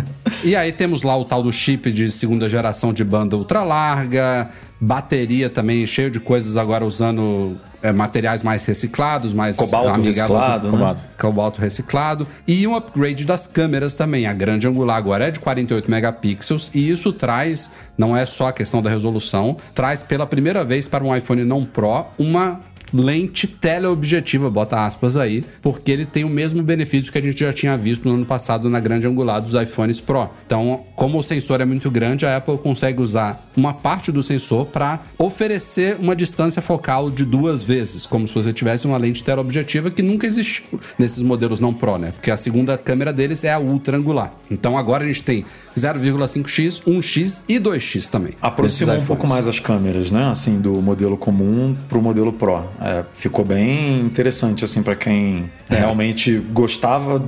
E 0.43 0.55
aí 0.55 0.71
temos 0.71 1.03
lá 1.03 1.15
o 1.17 1.25
tal 1.25 1.43
do 1.43 1.51
chip 1.51 1.91
de 1.91 2.09
segunda 2.11 2.47
geração 2.49 2.93
de 2.93 3.03
banda 3.03 3.35
ultra 3.35 3.63
larga, 3.63 4.49
bateria 4.79 5.49
também 5.49 5.85
cheio 5.85 6.09
de 6.09 6.19
coisas 6.19 6.57
agora 6.57 6.83
usando 6.85 7.57
é, 7.83 7.91
materiais 7.91 8.41
mais 8.43 8.63
reciclados, 8.65 9.33
mais 9.33 9.57
Cobalto 9.57 10.01
reciclado, 10.01 10.67
né? 10.67 10.71
cobalto. 10.71 11.01
cobalto 11.19 11.61
reciclado 11.61 12.27
e 12.47 12.65
um 12.65 12.75
upgrade 12.75 13.25
das 13.25 13.45
câmeras 13.47 13.95
também. 13.95 14.25
A 14.25 14.33
grande 14.33 14.67
angular 14.67 14.97
agora 14.97 15.27
é 15.27 15.31
de 15.31 15.39
48 15.39 15.89
megapixels 15.89 16.71
e 16.73 16.89
isso 16.89 17.11
traz, 17.13 17.71
não 17.97 18.15
é 18.15 18.25
só 18.25 18.47
a 18.47 18.53
questão 18.53 18.81
da 18.81 18.89
resolução, 18.89 19.57
traz 19.75 20.01
pela 20.01 20.25
primeira 20.25 20.63
vez 20.63 20.87
para 20.87 21.03
um 21.03 21.15
iPhone 21.15 21.43
não 21.43 21.65
Pro 21.65 22.05
uma 22.17 22.59
lente 22.93 23.47
teleobjetiva, 23.47 24.49
bota 24.49 24.85
aspas 24.85 25.17
aí, 25.17 25.43
porque 25.61 25.91
ele 25.91 26.05
tem 26.05 26.23
o 26.23 26.29
mesmo 26.29 26.61
benefício 26.61 27.11
que 27.11 27.17
a 27.17 27.21
gente 27.21 27.39
já 27.39 27.53
tinha 27.53 27.77
visto 27.77 28.07
no 28.07 28.15
ano 28.15 28.25
passado 28.25 28.69
na 28.69 28.79
grande 28.79 29.07
angular 29.07 29.41
dos 29.41 29.53
iPhones 29.53 30.01
Pro. 30.01 30.29
Então, 30.45 30.83
como 30.95 31.17
o 31.17 31.23
sensor 31.23 31.61
é 31.61 31.65
muito 31.65 31.89
grande, 31.89 32.25
a 32.25 32.37
Apple 32.37 32.57
consegue 32.57 33.01
usar 33.01 33.49
uma 33.55 33.73
parte 33.73 34.11
do 34.11 34.21
sensor 34.21 34.65
para 34.65 35.01
oferecer 35.17 35.97
uma 35.99 36.15
distância 36.15 36.61
focal 36.61 37.09
de 37.09 37.25
duas 37.25 37.63
vezes, 37.63 38.05
como 38.05 38.27
se 38.27 38.35
você 38.35 38.53
tivesse 38.53 38.85
uma 38.87 38.97
lente 38.97 39.23
teleobjetiva 39.23 39.89
que 39.89 40.01
nunca 40.01 40.27
existiu 40.27 40.79
nesses 40.97 41.23
modelos 41.23 41.59
não 41.59 41.73
Pro, 41.73 41.97
né? 41.97 42.11
Porque 42.11 42.29
a 42.29 42.37
segunda 42.37 42.77
câmera 42.77 43.13
deles 43.13 43.43
é 43.43 43.51
a 43.51 43.59
ultra 43.59 43.97
angular. 43.97 44.33
Então 44.49 44.77
agora 44.77 45.03
a 45.03 45.07
gente 45.07 45.23
tem 45.23 45.45
0,5x, 45.75 46.81
1x 46.85 47.41
e 47.47 47.59
2x 47.59 48.09
também. 48.09 48.33
Aproximou 48.41 48.95
um 48.95 49.05
pouco 49.05 49.27
mais 49.27 49.47
as 49.47 49.59
câmeras, 49.59 50.11
né? 50.11 50.29
Assim, 50.29 50.59
do 50.59 50.81
modelo 50.81 51.17
comum 51.17 51.75
pro 51.89 52.01
modelo 52.01 52.31
Pro. 52.33 52.65
É, 52.81 53.03
ficou 53.13 53.43
bem 53.45 54.01
interessante, 54.01 54.63
assim, 54.63 54.81
para 54.83 54.95
quem 54.95 55.49
É. 55.69 55.75
realmente 55.77 56.37
gostava, 56.51 57.23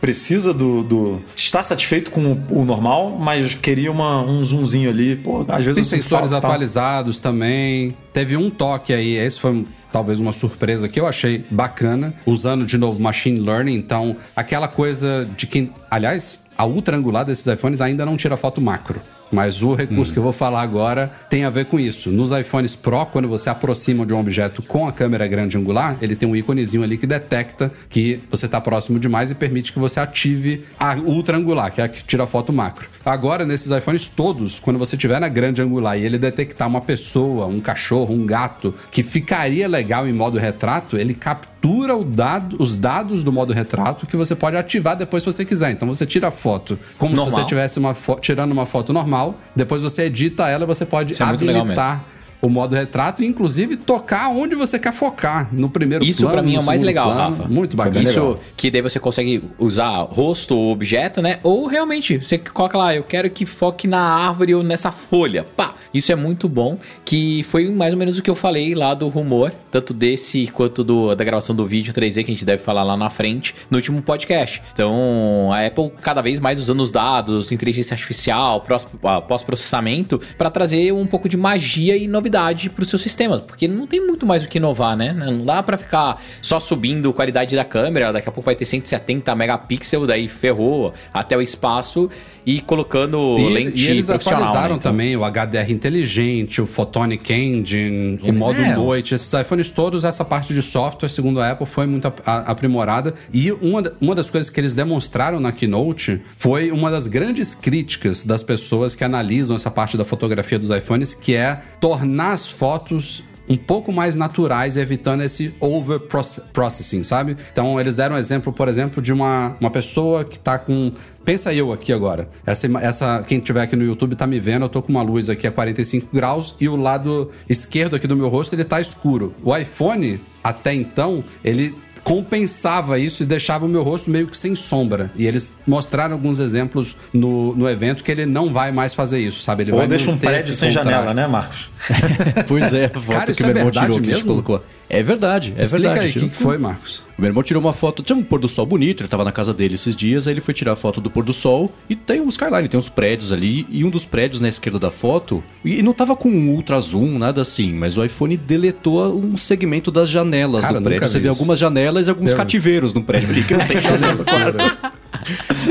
precisa 0.00 0.52
do, 0.52 0.82
do- 0.82 1.20
Está 1.36 1.62
satisfeito 1.62 2.10
com 2.10 2.32
o, 2.32 2.60
o 2.60 2.64
normal, 2.64 3.16
mas 3.18 3.54
queria 3.54 3.90
uma, 3.90 4.20
um 4.22 4.42
zoomzinho 4.42 4.90
ali. 4.90 5.16
Pô, 5.16 5.44
às 5.48 5.64
vezes 5.64 5.74
Tem 5.74 5.84
sensores 5.84 6.30
falta, 6.30 6.40
tá? 6.40 6.48
atualizados 6.48 7.18
também. 7.20 7.96
Teve 8.12 8.36
um 8.36 8.50
toque 8.50 8.92
aí, 8.92 9.14
esse 9.16 9.40
foi 9.40 9.64
talvez 9.92 10.20
uma 10.20 10.32
surpresa 10.32 10.88
que 10.88 11.00
eu 11.00 11.06
achei 11.06 11.42
bacana, 11.50 12.12
usando 12.26 12.66
de 12.66 12.76
novo 12.76 13.00
machine 13.00 13.40
learning, 13.40 13.74
então 13.74 14.14
aquela 14.34 14.68
coisa 14.68 15.26
de 15.36 15.46
quem, 15.46 15.70
aliás, 15.90 16.38
a 16.56 16.64
ultra 16.64 16.96
angular 16.96 17.24
desses 17.24 17.46
iPhones 17.46 17.80
ainda 17.80 18.06
não 18.06 18.16
tira 18.16 18.36
foto 18.36 18.60
macro. 18.60 19.00
Mas 19.30 19.62
o 19.62 19.74
recurso 19.74 20.12
que 20.12 20.18
eu 20.18 20.22
vou 20.22 20.32
falar 20.32 20.62
agora 20.62 21.10
tem 21.28 21.44
a 21.44 21.50
ver 21.50 21.66
com 21.66 21.80
isso. 21.80 22.10
Nos 22.10 22.30
iPhones 22.30 22.76
Pro, 22.76 23.06
quando 23.06 23.28
você 23.28 23.50
aproxima 23.50 24.06
de 24.06 24.14
um 24.14 24.20
objeto 24.20 24.62
com 24.62 24.86
a 24.86 24.92
câmera 24.92 25.26
grande 25.26 25.56
angular, 25.58 25.96
ele 26.00 26.14
tem 26.14 26.28
um 26.28 26.36
íconezinho 26.36 26.82
ali 26.82 26.96
que 26.96 27.06
detecta 27.06 27.72
que 27.88 28.20
você 28.30 28.46
está 28.46 28.60
próximo 28.60 28.98
demais 28.98 29.30
e 29.30 29.34
permite 29.34 29.72
que 29.72 29.78
você 29.78 29.98
ative 29.98 30.64
a 30.78 30.94
ultra 30.94 31.36
angular, 31.36 31.72
que 31.72 31.80
é 31.80 31.84
a 31.84 31.88
que 31.88 32.04
tira 32.04 32.26
foto 32.26 32.52
macro. 32.52 32.95
Agora, 33.06 33.44
nesses 33.46 33.70
iPhones 33.70 34.08
todos, 34.08 34.58
quando 34.58 34.80
você 34.80 34.96
tiver 34.96 35.20
na 35.20 35.28
grande 35.28 35.62
angular 35.62 35.96
e 35.96 36.04
ele 36.04 36.18
detectar 36.18 36.66
uma 36.66 36.80
pessoa, 36.80 37.46
um 37.46 37.60
cachorro, 37.60 38.12
um 38.12 38.26
gato, 38.26 38.74
que 38.90 39.04
ficaria 39.04 39.68
legal 39.68 40.08
em 40.08 40.12
modo 40.12 40.36
retrato, 40.38 40.96
ele 40.98 41.14
captura 41.14 41.94
dado- 42.04 42.56
os 42.60 42.76
dados 42.76 43.22
do 43.22 43.30
modo 43.32 43.52
retrato 43.52 44.06
que 44.08 44.16
você 44.16 44.34
pode 44.34 44.56
ativar 44.56 44.96
depois 44.96 45.22
se 45.22 45.30
você 45.30 45.44
quiser. 45.44 45.70
Então 45.70 45.86
você 45.86 46.04
tira 46.04 46.26
a 46.28 46.30
foto 46.32 46.76
como 46.98 47.12
se 47.12 47.16
Normal. 47.16 47.38
você 47.40 47.46
tivesse 47.46 47.78
uma 47.78 47.94
fo- 47.94 48.16
tirando 48.20 48.50
uma 48.50 48.66
foto 48.66 48.92
normal, 48.92 49.36
depois 49.54 49.82
você 49.82 50.02
edita 50.02 50.48
ela 50.48 50.64
e 50.64 50.66
você 50.66 50.84
pode 50.84 51.12
Isso 51.12 51.22
é 51.22 51.26
habilitar 51.26 52.04
o 52.40 52.48
modo 52.48 52.74
retrato 52.74 53.22
e 53.22 53.26
inclusive 53.26 53.76
tocar 53.76 54.28
onde 54.28 54.54
você 54.54 54.78
quer 54.78 54.92
focar, 54.92 55.48
no 55.52 55.68
primeiro 55.68 56.04
Isso 56.04 56.20
plano, 56.20 56.34
pra 56.34 56.42
mim 56.42 56.56
é 56.56 56.60
o 56.60 56.62
mais 56.62 56.82
legal, 56.82 57.12
plano. 57.12 57.36
Rafa. 57.36 57.48
Muito 57.48 57.76
bacana. 57.76 58.02
Isso 58.02 58.38
que 58.56 58.70
daí 58.70 58.82
você 58.82 59.00
consegue 59.00 59.42
usar 59.58 60.06
rosto 60.10 60.56
ou 60.56 60.72
objeto, 60.72 61.20
né? 61.20 61.38
Ou 61.42 61.66
realmente, 61.66 62.18
você 62.18 62.38
coloca 62.38 62.76
lá, 62.76 62.94
eu 62.94 63.02
quero 63.02 63.28
que 63.30 63.44
foque 63.44 63.88
na 63.88 64.00
árvore 64.00 64.54
ou 64.54 64.62
nessa 64.62 64.92
folha. 64.92 65.44
Pá! 65.56 65.74
Isso 65.92 66.12
é 66.12 66.16
muito 66.16 66.48
bom, 66.48 66.78
que 67.04 67.42
foi 67.44 67.70
mais 67.70 67.92
ou 67.92 67.98
menos 67.98 68.18
o 68.18 68.22
que 68.22 68.30
eu 68.30 68.34
falei 68.34 68.74
lá 68.74 68.94
do 68.94 69.08
rumor, 69.08 69.52
tanto 69.70 69.92
desse 69.92 70.46
quanto 70.48 70.84
do, 70.84 71.14
da 71.14 71.24
gravação 71.24 71.54
do 71.54 71.66
vídeo 71.66 71.92
3D, 71.92 72.24
que 72.24 72.30
a 72.30 72.34
gente 72.34 72.44
deve 72.44 72.62
falar 72.62 72.82
lá 72.82 72.96
na 72.96 73.10
frente, 73.10 73.54
no 73.70 73.78
último 73.78 74.02
podcast. 74.02 74.62
Então, 74.72 75.50
a 75.52 75.64
Apple 75.64 75.90
cada 76.00 76.20
vez 76.20 76.38
mais 76.38 76.60
usando 76.60 76.80
os 76.80 76.92
dados, 76.92 77.50
inteligência 77.50 77.94
artificial, 77.94 78.64
ah, 79.04 79.20
pós-processamento, 79.20 80.20
para 80.36 80.50
trazer 80.50 80.92
um 80.92 81.06
pouco 81.06 81.28
de 81.28 81.36
magia 81.36 81.96
e 81.96 82.06
novidade 82.06 82.35
para 82.36 82.82
os 82.82 82.88
seus 82.90 83.02
sistemas, 83.02 83.40
porque 83.40 83.66
não 83.66 83.86
tem 83.86 84.04
muito 84.04 84.26
mais 84.26 84.44
o 84.44 84.48
que 84.48 84.58
inovar, 84.58 84.96
né? 84.96 85.12
Não 85.12 85.44
dá 85.44 85.62
para 85.62 85.76
ficar 85.78 86.20
só 86.42 86.60
subindo 86.60 87.12
qualidade 87.12 87.56
da 87.56 87.64
câmera, 87.64 88.12
daqui 88.12 88.28
a 88.28 88.32
pouco 88.32 88.44
vai 88.46 88.54
ter 88.54 88.64
170 88.64 89.34
megapixels, 89.34 90.06
daí 90.06 90.28
ferrou 90.28 90.92
até 91.12 91.36
o 91.36 91.40
espaço 91.42 92.10
e 92.44 92.60
colocando 92.60 93.36
E, 93.38 93.48
lente 93.52 93.82
e 93.84 93.88
eles 93.88 94.06
profissional, 94.06 94.40
atualizaram 94.42 94.74
né? 94.74 94.78
Então, 94.78 94.92
também 94.92 95.16
o 95.16 95.24
HDR 95.24 95.72
inteligente, 95.72 96.60
o 96.60 96.66
Photonic 96.66 97.32
Engine, 97.32 98.20
o 98.22 98.32
modo 98.32 98.60
É, 98.60 98.74
noite. 98.74 99.14
Esses 99.14 99.32
iPhones 99.32 99.70
todos, 99.72 100.04
essa 100.04 100.24
parte 100.24 100.54
de 100.54 100.62
software, 100.62 101.08
segundo 101.08 101.40
a 101.40 101.50
Apple, 101.50 101.66
foi 101.66 101.86
muito 101.86 102.06
ap- 102.06 102.20
a- 102.26 102.38
aprimorada. 102.50 103.14
E 103.32 103.50
uma, 103.50 103.82
uma 104.00 104.14
das 104.14 104.30
coisas 104.30 104.48
que 104.48 104.60
eles 104.60 104.74
demonstraram 104.74 105.40
na 105.40 105.50
Keynote 105.50 106.22
foi 106.36 106.70
uma 106.70 106.90
das 106.90 107.06
grandes 107.08 107.54
críticas 107.54 108.22
das 108.22 108.42
pessoas 108.44 108.94
que 108.94 109.02
analisam 109.02 109.56
essa 109.56 109.70
parte 109.70 109.96
da 109.96 110.04
fotografia 110.04 110.58
dos 110.58 110.70
iPhones, 110.70 111.14
que 111.14 111.34
é 111.34 111.60
tornar 111.80 112.15
as 112.20 112.50
fotos 112.50 113.22
um 113.48 113.56
pouco 113.56 113.92
mais 113.92 114.16
naturais, 114.16 114.76
evitando 114.76 115.22
esse 115.22 115.54
over 115.60 116.00
proce- 116.00 116.40
processing, 116.52 117.04
sabe? 117.04 117.36
Então, 117.52 117.78
eles 117.80 117.94
deram 117.94 118.16
um 118.16 118.18
exemplo, 118.18 118.52
por 118.52 118.66
exemplo, 118.66 119.00
de 119.00 119.12
uma, 119.12 119.56
uma 119.60 119.70
pessoa 119.70 120.24
que 120.24 120.36
tá 120.38 120.58
com. 120.58 120.92
Pensa 121.24 121.54
eu 121.54 121.72
aqui 121.72 121.92
agora. 121.92 122.28
Essa, 122.44 122.66
essa, 122.80 123.24
quem 123.26 123.38
tiver 123.38 123.62
aqui 123.62 123.76
no 123.76 123.84
YouTube 123.84 124.16
tá 124.16 124.26
me 124.26 124.40
vendo, 124.40 124.64
eu 124.64 124.68
tô 124.68 124.82
com 124.82 124.90
uma 124.90 125.02
luz 125.02 125.30
aqui 125.30 125.46
a 125.46 125.52
45 125.52 126.08
graus 126.12 126.54
e 126.60 126.68
o 126.68 126.76
lado 126.76 127.30
esquerdo 127.48 127.94
aqui 127.96 128.06
do 128.06 128.16
meu 128.16 128.28
rosto 128.28 128.54
ele 128.54 128.64
tá 128.64 128.80
escuro. 128.80 129.34
O 129.42 129.56
iPhone, 129.56 130.20
até 130.42 130.74
então, 130.74 131.22
ele 131.44 131.72
compensava 132.06 133.00
isso 133.00 133.24
e 133.24 133.26
deixava 133.26 133.66
o 133.66 133.68
meu 133.68 133.82
rosto 133.82 134.08
meio 134.08 134.28
que 134.28 134.36
sem 134.36 134.54
sombra. 134.54 135.10
E 135.16 135.26
eles 135.26 135.52
mostraram 135.66 136.12
alguns 136.14 136.38
exemplos 136.38 136.96
no, 137.12 137.52
no 137.56 137.68
evento 137.68 138.04
que 138.04 138.12
ele 138.12 138.24
não 138.24 138.52
vai 138.52 138.70
mais 138.70 138.94
fazer 138.94 139.18
isso, 139.18 139.40
sabe? 139.40 139.64
Ele 139.64 139.72
Ou 139.72 139.78
vai 139.78 139.88
deixa 139.88 140.08
um 140.08 140.16
prédio 140.16 140.54
sem 140.54 140.68
contraste. 140.68 140.88
janela, 140.88 141.12
né, 141.12 141.26
Marcos? 141.26 141.68
Pois 142.46 142.72
é, 142.74 142.84
a 142.84 142.90
foto 142.90 143.06
Cara, 143.08 143.24
que 143.26 143.32
isso 143.32 143.42
meu 143.42 143.56
é 143.56 143.58
irmão 143.58 143.70
tirou, 143.72 143.86
que 143.88 143.92
a 143.92 144.00
gente 144.02 144.08
mesmo? 144.08 144.26
colocou. 144.28 144.62
É 144.88 145.02
verdade, 145.02 145.52
é 145.56 145.62
Explica 145.62 145.88
verdade. 145.90 146.18
aí, 146.18 146.24
o 146.24 146.28
que, 146.30 146.36
foi, 146.36 146.56
Marcos? 146.58 147.02
O 147.18 147.22
meu 147.22 147.28
irmão 147.30 147.42
tirou 147.42 147.60
uma 147.62 147.72
foto, 147.72 148.02
tinha 148.02 148.16
um 148.16 148.22
pôr 148.22 148.38
do 148.38 148.46
sol 148.46 148.64
bonito, 148.66 149.00
ele 149.02 149.08
tava 149.08 149.24
na 149.24 149.32
casa 149.32 149.52
dele 149.52 149.74
esses 149.74 149.96
dias, 149.96 150.26
aí 150.28 150.34
ele 150.34 150.40
foi 150.40 150.52
tirar 150.54 150.72
a 150.72 150.76
foto 150.76 151.00
do 151.00 151.10
pôr 151.10 151.24
do 151.24 151.32
sol 151.32 151.72
e 151.88 151.96
tem 151.96 152.20
um 152.20 152.28
skyline, 152.28 152.68
tem 152.68 152.78
uns 152.78 152.88
prédios 152.88 153.32
ali, 153.32 153.66
e 153.70 153.84
um 153.84 153.90
dos 153.90 154.04
prédios 154.04 154.40
na 154.40 154.48
esquerda 154.48 154.78
da 154.78 154.90
foto, 154.90 155.42
e 155.64 155.82
não 155.82 155.92
tava 155.92 156.14
com 156.14 156.28
um 156.28 156.50
ultra 156.50 156.78
zoom, 156.78 157.18
nada 157.18 157.40
assim, 157.40 157.72
mas 157.72 157.96
o 157.98 158.04
iPhone 158.04 158.36
deletou 158.36 159.12
um 159.18 159.36
segmento 159.36 159.90
das 159.90 160.08
janelas 160.08 160.60
Cara, 160.62 160.78
do 160.78 160.84
prédio. 160.84 161.08
Você 161.08 161.18
vê 161.18 161.28
isso. 161.28 161.36
algumas 161.38 161.58
janelas 161.58 162.06
e 162.06 162.10
alguns 162.10 162.30
Eu- 162.30 162.36
cativeiros 162.36 162.92
no 162.94 163.02
prédio 163.02 163.30
ali, 163.30 163.42
que 163.42 163.54
não 163.56 163.66
tem 163.66 163.80
janela, 163.80 164.22
claro. 164.24 164.58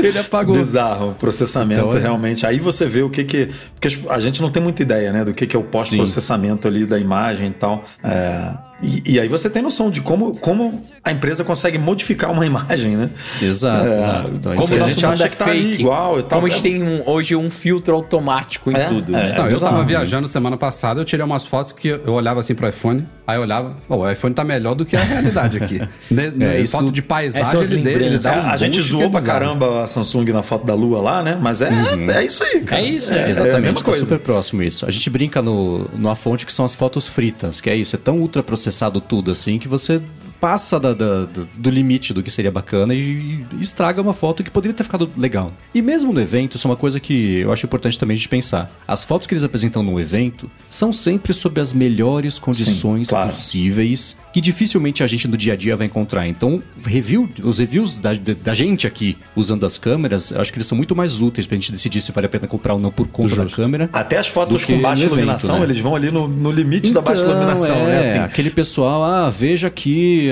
ele 0.02 0.18
apagou. 0.18 0.56
Bizarro, 0.56 1.10
o 1.10 1.14
processamento 1.14 1.80
Então, 1.86 1.96
é. 1.98 2.00
realmente. 2.02 2.44
Aí 2.46 2.58
você 2.58 2.86
vê 2.86 3.02
o 3.02 3.08
que 3.10 3.24
que. 3.24 3.48
Porque 3.80 3.96
a 4.10 4.18
gente 4.18 4.42
não 4.42 4.50
tem 4.50 4.62
muita 4.62 4.82
ideia, 4.82 5.12
né, 5.12 5.24
do 5.24 5.32
que, 5.32 5.46
que 5.46 5.56
é 5.56 5.58
o 5.58 5.62
pós-processamento 5.62 6.66
ali 6.68 6.84
da 6.84 6.98
imagem 6.98 7.48
e 7.48 7.52
tal. 7.54 7.84
É, 8.02 8.50
e, 8.82 9.02
e 9.14 9.20
aí 9.20 9.28
você 9.28 9.48
tem 9.48 9.62
noção 9.62 9.90
de 9.90 10.00
como, 10.00 10.36
como 10.38 10.82
a 11.02 11.10
empresa 11.12 11.42
consegue 11.44 11.78
modificar 11.78 12.30
uma 12.30 12.44
imagem, 12.44 12.96
né? 12.96 13.10
Exato, 13.40 13.86
É, 13.86 13.98
exato. 13.98 14.32
Então, 14.34 14.54
como 14.54 14.64
isso 14.64 14.82
a 14.82 14.86
é- 14.86 14.88
gente 14.88 15.06
acha 15.06 15.28
que 15.28 15.36
tá 15.36 15.46
ali 15.46 15.74
igual 15.74 16.18
e 16.18 16.22
tal. 16.22 16.38
Como 16.40 16.46
a 16.46 16.50
gente 16.50 16.62
tem 16.62 16.82
um- 16.82 17.02
hoje 17.08 17.34
um 17.34 17.48
filtro 17.50 17.94
automático 17.94 18.70
em 18.70 18.74
É, 18.76 18.84
tudo, 18.84 19.16
é. 19.16 19.30
né? 19.30 19.34
Não, 19.38 19.48
eu 19.48 19.58
tava 19.58 19.78
né? 19.78 19.84
viajando 19.84 20.28
semana 20.28 20.56
passada, 20.56 21.00
eu 21.00 21.04
tirei 21.04 21.24
umas 21.24 21.46
fotos 21.46 21.72
que 21.72 21.88
eu 21.88 22.12
olhava 22.12 22.40
assim 22.40 22.54
pro 22.54 22.68
iPhone, 22.68 23.04
aí 23.26 23.36
eu 23.38 23.42
olhava, 23.42 23.74
"Pô, 23.88 23.96
o 23.96 24.10
iPhone 24.10 24.34
tá 24.34 24.44
melhor 24.44 24.74
do 24.74 24.84
que 24.84 24.94
a 24.96 25.02
realidade 25.02 25.56
aqui. 25.56 25.80
Ne, 26.10 26.30
ne- 26.30 26.60
isso- 26.60 26.76
foto 26.76 26.90
de 26.92 27.00
paisagem, 27.02 27.60
ele, 27.62 27.82
dele, 27.82 28.04
ele 28.04 28.18
dá 28.18 28.34
É, 28.34 28.40
um 28.40 28.50
a 28.50 28.56
gente 28.56 28.80
zoou 28.82 29.04
é 29.04 29.08
pra 29.08 29.22
caramba 29.22 29.82
a 29.84 29.86
Samsung 29.86 30.32
na 30.32 30.42
foto 30.42 30.66
da 30.66 30.74
lua 30.74 31.00
lá, 31.00 31.22
né? 31.22 31.38
Mas 31.40 31.62
é, 31.62 31.70
é 32.14 32.24
isso 32.24 32.42
aí, 32.44 32.60
cara. 32.60 32.82
É 32.82 32.84
isso, 32.84 33.12
é, 33.12 33.16
é, 33.16 33.20
é 33.20 33.24
a 33.24 33.30
Exatamente, 33.30 33.60
mesma 33.62 33.78
tá 33.78 33.84
coisa. 33.84 34.00
super 34.00 34.18
próximo 34.18 34.62
isso. 34.62 34.84
A 34.86 34.90
gente 34.90 35.08
brinca 35.08 35.40
no, 35.40 35.88
numa 35.98 36.14
fonte 36.14 36.44
que 36.44 36.52
são 36.52 36.64
as 36.64 36.74
fotos 36.74 37.08
fritas, 37.08 37.60
que 37.60 37.70
é 37.70 37.74
isso, 37.76 37.96
é 37.96 37.98
tão 37.98 38.18
ultra 38.18 38.42
processado 38.42 38.65
tudo 39.00 39.30
assim 39.30 39.58
que 39.58 39.68
você 39.68 40.00
passa 40.40 40.78
da- 40.78 40.92
da- 40.92 41.24
do, 41.24 41.48
do 41.56 41.70
limite 41.70 42.12
do 42.12 42.22
que 42.22 42.30
seria 42.30 42.50
bacana 42.50 42.94
e, 42.94 42.98
e 43.00 43.46
estraga 43.60 44.00
uma 44.00 44.12
foto 44.14 44.42
que 44.44 44.50
poderia 44.50 44.74
ter 44.74 44.84
ficado 44.84 45.10
legal. 45.16 45.52
E 45.74 45.80
mesmo 45.82 46.12
no 46.12 46.20
evento, 46.20 46.56
isso 46.56 46.66
é 46.66 46.70
uma 46.70 46.76
coisa 46.76 47.00
que 47.00 47.38
eu 47.40 47.52
acho 47.52 47.66
importante 47.66 47.98
também 47.98 48.16
de 48.16 48.28
pensar. 48.28 48.70
As 48.86 49.04
fotos 49.04 49.26
que 49.26 49.34
eles 49.34 49.44
apresentam 49.44 49.82
no 49.82 49.98
evento 50.00 50.50
são 50.70 50.92
sempre 50.92 51.32
sob 51.32 51.60
as 51.60 51.72
melhores 51.72 52.38
condições 52.38 53.08
claro. 53.08 53.28
possíveis 53.28 54.16
que 54.32 54.40
dificilmente 54.40 55.02
a 55.02 55.06
gente 55.06 55.26
no 55.26 55.36
dia 55.36 55.54
a 55.54 55.56
dia 55.56 55.74
vai 55.76 55.86
encontrar. 55.86 56.26
Então, 56.28 56.62
review, 56.84 57.28
os 57.42 57.58
reviews 57.58 57.96
da, 57.96 58.12
da, 58.12 58.34
da 58.34 58.54
gente 58.54 58.86
aqui 58.86 59.16
usando 59.34 59.64
as 59.64 59.78
câmeras, 59.78 60.30
eu 60.30 60.40
acho 60.40 60.52
que 60.52 60.58
eles 60.58 60.66
são 60.66 60.76
muito 60.76 60.94
mais 60.94 61.22
úteis 61.22 61.46
pra 61.46 61.56
gente 61.56 61.72
decidir 61.72 62.00
se 62.02 62.12
vale 62.12 62.26
a 62.26 62.30
pena 62.30 62.46
comprar 62.46 62.74
ou 62.74 62.80
não 62.80 62.90
por 62.90 63.06
conta 63.08 63.34
da 63.36 63.46
câmera. 63.46 63.88
Até 63.92 64.18
as 64.18 64.26
fotos 64.26 64.64
que 64.64 64.74
com 64.74 64.82
baixa 64.82 65.02
evento, 65.02 65.14
iluminação, 65.14 65.58
né? 65.58 65.64
eles 65.64 65.78
vão 65.78 65.96
ali 65.96 66.10
no, 66.10 66.28
no 66.28 66.50
limite 66.50 66.92
da 66.92 67.00
baixa 67.00 67.22
Então, 67.22 67.32
iluminação, 67.32 67.76
é, 67.76 67.84
né? 67.86 67.98
Assim, 68.00 68.18
Aquele 68.18 68.50
pessoal, 68.50 69.02
ah, 69.02 69.30
veja 69.30 69.70